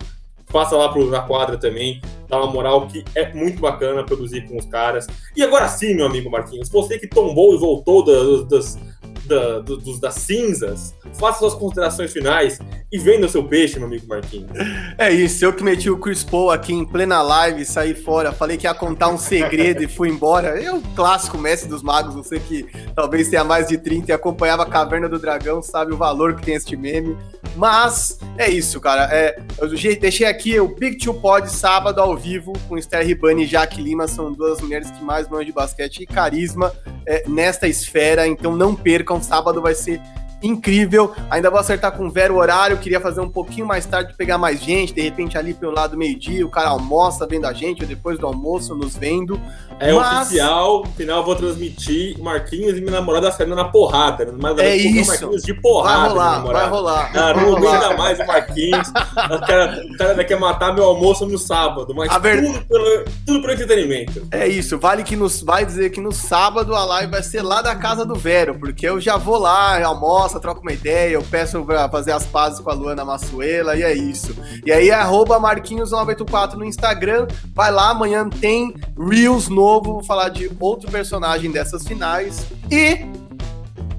passa 0.52 0.76
lá 0.76 0.88
pro 0.90 1.10
Na 1.10 1.22
Quadra 1.22 1.58
também, 1.58 2.02
dá 2.30 2.38
uma 2.38 2.52
moral 2.52 2.88
que 2.88 3.04
é 3.14 3.32
muito 3.34 3.60
bacana 3.60 4.04
produzir 4.04 4.48
com 4.48 4.58
os 4.58 4.66
caras. 4.66 5.06
E 5.36 5.44
agora 5.44 5.68
sim, 5.68 5.94
meu 5.94 6.06
amigo 6.06 6.32
Marquinhos, 6.32 6.70
você 6.70 6.98
que 6.98 7.08
tombou 7.08 7.54
e 7.54 7.58
voltou 7.58 8.04
das, 8.04 8.48
das 8.48 8.80
da, 9.26 9.60
do, 9.60 9.78
dos, 9.78 10.00
das 10.00 10.16
cinzas, 10.16 10.96
faça 11.14 11.40
suas 11.40 11.54
considerações 11.54 12.12
finais 12.12 12.60
e 12.92 12.98
venda 12.98 13.26
o 13.26 13.30
seu 13.30 13.44
peixe, 13.44 13.78
meu 13.78 13.88
amigo 13.88 14.08
Marquinhos. 14.08 14.50
É 14.98 15.12
isso, 15.12 15.46
eu 15.46 15.54
que 15.54 15.64
meti 15.64 15.90
o 15.90 15.98
Chris 15.98 16.24
Paul 16.24 16.52
aqui 16.52 16.74
em 16.74 16.86
plena 16.86 17.22
live, 17.22 17.64
saí 17.66 17.94
fora, 17.94 18.32
falei 18.32 18.58
que 18.58 18.68
ia 18.68 18.74
contar 18.74 19.10
um 19.10 19.18
segredo 19.18 19.84
e 19.84 19.88
fui 19.88 20.10
embora. 20.10 20.62
Eu, 20.62 20.82
clássico 20.96 21.38
mestre 21.38 21.70
dos 21.70 21.82
magos, 21.82 22.16
você 22.16 22.40
que 22.40 22.66
talvez 22.96 23.30
tenha 23.30 23.44
mais 23.44 23.68
de 23.68 23.78
30 23.78 24.12
e 24.12 24.14
acompanhava 24.14 24.64
a 24.64 24.66
Caverna 24.66 25.08
do 25.08 25.20
Dragão, 25.20 25.62
sabe 25.62 25.94
o 25.94 25.98
valor 25.98 26.36
que 26.36 26.44
tem 26.44 26.56
este 26.56 26.76
meme. 26.76 27.18
Mas 27.56 28.20
é 28.38 28.50
isso, 28.50 28.80
cara. 28.80 29.10
É, 29.12 29.40
eu 29.60 29.68
deixei 29.70 30.26
aqui 30.26 30.60
o 30.60 30.68
Big 30.68 30.98
Two 30.98 31.14
Pod 31.14 31.50
sábado 31.52 32.00
ao 32.00 32.16
vivo 32.16 32.54
com 32.68 32.78
Esther 32.78 33.06
Ribani 33.06 33.44
e 33.44 33.48
Jaque 33.48 33.82
Lima, 33.82 34.08
são 34.08 34.32
duas 34.32 34.62
mulheres 34.62 34.90
que 34.92 35.04
mais 35.04 35.28
manjam 35.28 35.46
de 35.46 35.52
basquete 35.52 36.04
e 36.04 36.06
carisma 36.06 36.74
é, 37.06 37.28
nesta 37.28 37.68
esfera, 37.68 38.28
então 38.28 38.56
não 38.56 38.76
percam, 39.12 39.22
sábado 39.22 39.62
vai 39.62 39.76
ser 39.76 40.02
incrível. 40.42 41.14
Ainda 41.30 41.50
vou 41.50 41.60
acertar 41.60 41.92
com 41.92 42.08
o 42.08 42.12
Vero 42.12 42.36
o 42.36 42.38
horário, 42.38 42.78
queria 42.78 43.00
fazer 43.00 43.22
um 43.22 43.30
pouquinho 43.30 43.66
mais 43.66 43.86
tarde, 43.86 44.14
pegar 44.18 44.38
mais 44.38 44.62
gente, 44.62 44.94
de 44.94 45.02
repente 45.02 45.38
ali 45.38 45.54
pelo 45.54 45.74
lado 45.74 45.98
meio-dia, 45.98 46.46
o 46.46 46.50
cara 46.50 46.70
almoça 46.70 47.28
vendo 47.28 47.46
a 47.46 47.54
gente, 47.54 47.82
ou 47.82 47.88
depois 47.88 48.18
do 48.18 48.26
almoço 48.26 48.76
nos 48.76 48.96
vendo. 48.96 49.40
É 49.80 49.92
Mas... 49.94 50.28
oficial, 50.28 50.84
no 50.86 50.92
final 50.92 51.18
eu 51.18 51.26
vou 51.26 51.36
transmitir 51.36 52.20
Marquinhos 52.20 52.78
e 52.78 52.82
minha 52.82 52.94
namorada 52.94 53.32
saindo 53.32 53.56
na 53.56 53.66
porrada, 53.66 54.26
né? 54.26 54.34
Mas 54.40 54.58
é 54.60 54.76
isso. 54.76 55.12
Marquinhos 55.12 55.44
de 55.44 55.54
porrada. 55.54 56.00
Vai 56.00 56.10
rolar, 56.10 56.40
vai 56.40 56.70
rolar. 56.70 57.12
Cara, 57.12 57.42
não 57.42 57.58
aguenta 57.58 57.98
mais 57.98 58.20
o 58.20 58.26
Marquinhos. 58.28 58.88
o, 58.90 59.40
cara, 59.46 59.84
o 59.92 59.98
cara 59.98 60.24
quer 60.24 60.40
matar 60.40 60.74
meu 60.74 60.84
almoço 60.84 61.26
no 61.26 61.38
sábado, 61.38 61.94
mas 61.96 62.16
ver... 62.22 62.46
tudo, 62.46 62.66
pelo, 62.66 63.06
tudo 63.26 63.42
pelo 63.42 63.54
entretenimento. 63.54 64.28
É 64.32 64.48
isso, 64.48 64.78
vale 64.78 65.04
que 65.04 65.16
nos 65.16 65.42
vai 65.42 65.66
dizer 65.66 65.90
que 65.90 66.00
no 66.00 66.12
sábado 66.12 66.76
a 66.76 66.86
live 66.86 67.12
vai 67.12 67.24
ser 67.24 67.42
lá 67.42 67.62
da 67.62 67.76
casa 67.76 68.06
do 68.06 68.16
Vero, 68.16 68.60
porque 68.60 68.88
eu 68.88 69.00
já 69.02 69.18
vou 69.18 69.38
lá, 69.38 69.84
almoço, 69.84 70.31
troco 70.40 70.62
uma 70.62 70.74
ideia, 70.74 71.14
eu 71.14 71.24
peço 71.24 71.64
pra 71.64 71.90
fazer 71.90 72.12
as 72.12 72.26
pazes 72.26 72.60
com 72.60 72.70
a 72.70 72.74
Luana 72.74 73.06
Massuela 73.06 73.76
e 73.76 73.84
é 73.84 73.94
isso. 73.94 74.36
E 74.66 74.72
aí, 74.72 74.92
arroba 74.92 75.40
Marquinhos984 75.40 76.54
no 76.54 76.66
Instagram, 76.66 77.28
vai 77.54 77.72
lá, 77.72 77.90
amanhã 77.90 78.28
tem 78.30 78.76
Reels 78.98 79.50
novo, 79.50 79.94
vou 79.94 80.04
falar 80.04 80.30
de 80.30 80.50
outro 80.60 80.90
personagem 80.92 81.52
dessas 81.52 81.86
finais. 81.88 82.46
E 82.70 83.06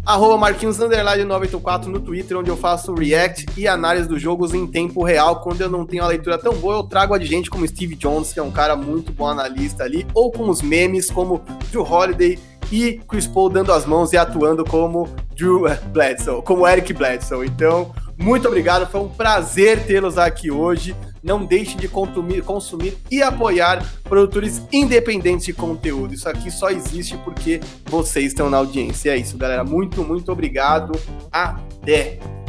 arroba 0.04 0.36
Marquinhos 0.36 0.78
984 0.78 1.90
no 1.90 2.00
Twitter, 2.00 2.36
onde 2.36 2.50
eu 2.50 2.56
faço 2.56 2.92
react 2.94 3.46
e 3.56 3.68
análise 3.68 4.08
dos 4.08 4.20
jogos 4.20 4.52
em 4.52 4.66
tempo 4.66 5.04
real. 5.04 5.40
Quando 5.40 5.60
eu 5.60 5.70
não 5.70 5.86
tenho 5.86 6.02
a 6.02 6.08
leitura 6.08 6.38
tão 6.38 6.54
boa, 6.54 6.76
eu 6.76 6.82
trago 6.82 7.14
a 7.14 7.18
de 7.18 7.26
gente 7.26 7.48
como 7.48 7.66
Steve 7.66 7.94
Jones, 7.94 8.32
que 8.32 8.40
é 8.40 8.42
um 8.42 8.50
cara 8.50 8.74
muito 8.74 9.12
bom 9.12 9.28
analista 9.28 9.84
ali, 9.84 10.06
ou 10.14 10.30
com 10.30 10.48
os 10.48 10.60
memes 10.60 11.10
como 11.10 11.42
Drew 11.70 11.84
Holiday 11.84 12.38
e 12.72 12.98
Chris 13.06 13.26
Paul 13.26 13.50
dando 13.50 13.70
as 13.70 13.84
mãos 13.84 14.12
e 14.14 14.16
atuando 14.16 14.64
como 14.64 15.08
Drew 15.36 15.64
Bledsoe, 15.92 16.42
como 16.42 16.66
Eric 16.66 16.94
Bledsoe. 16.94 17.46
Então, 17.46 17.94
muito 18.16 18.48
obrigado, 18.48 18.90
foi 18.90 19.02
um 19.02 19.08
prazer 19.08 19.84
tê-los 19.84 20.16
aqui 20.16 20.50
hoje. 20.50 20.96
Não 21.22 21.44
deixe 21.44 21.76
de 21.76 21.86
consumir, 21.86 22.42
consumir 22.42 22.96
e 23.10 23.22
apoiar 23.22 23.84
produtores 24.02 24.62
independentes 24.72 25.44
de 25.46 25.52
conteúdo. 25.52 26.14
Isso 26.14 26.28
aqui 26.28 26.50
só 26.50 26.70
existe 26.70 27.16
porque 27.18 27.60
vocês 27.86 28.26
estão 28.26 28.50
na 28.50 28.56
audiência. 28.56 29.10
É 29.10 29.16
isso, 29.16 29.36
galera. 29.36 29.62
Muito, 29.62 30.02
muito 30.02 30.32
obrigado. 30.32 30.98
Até! 31.30 32.41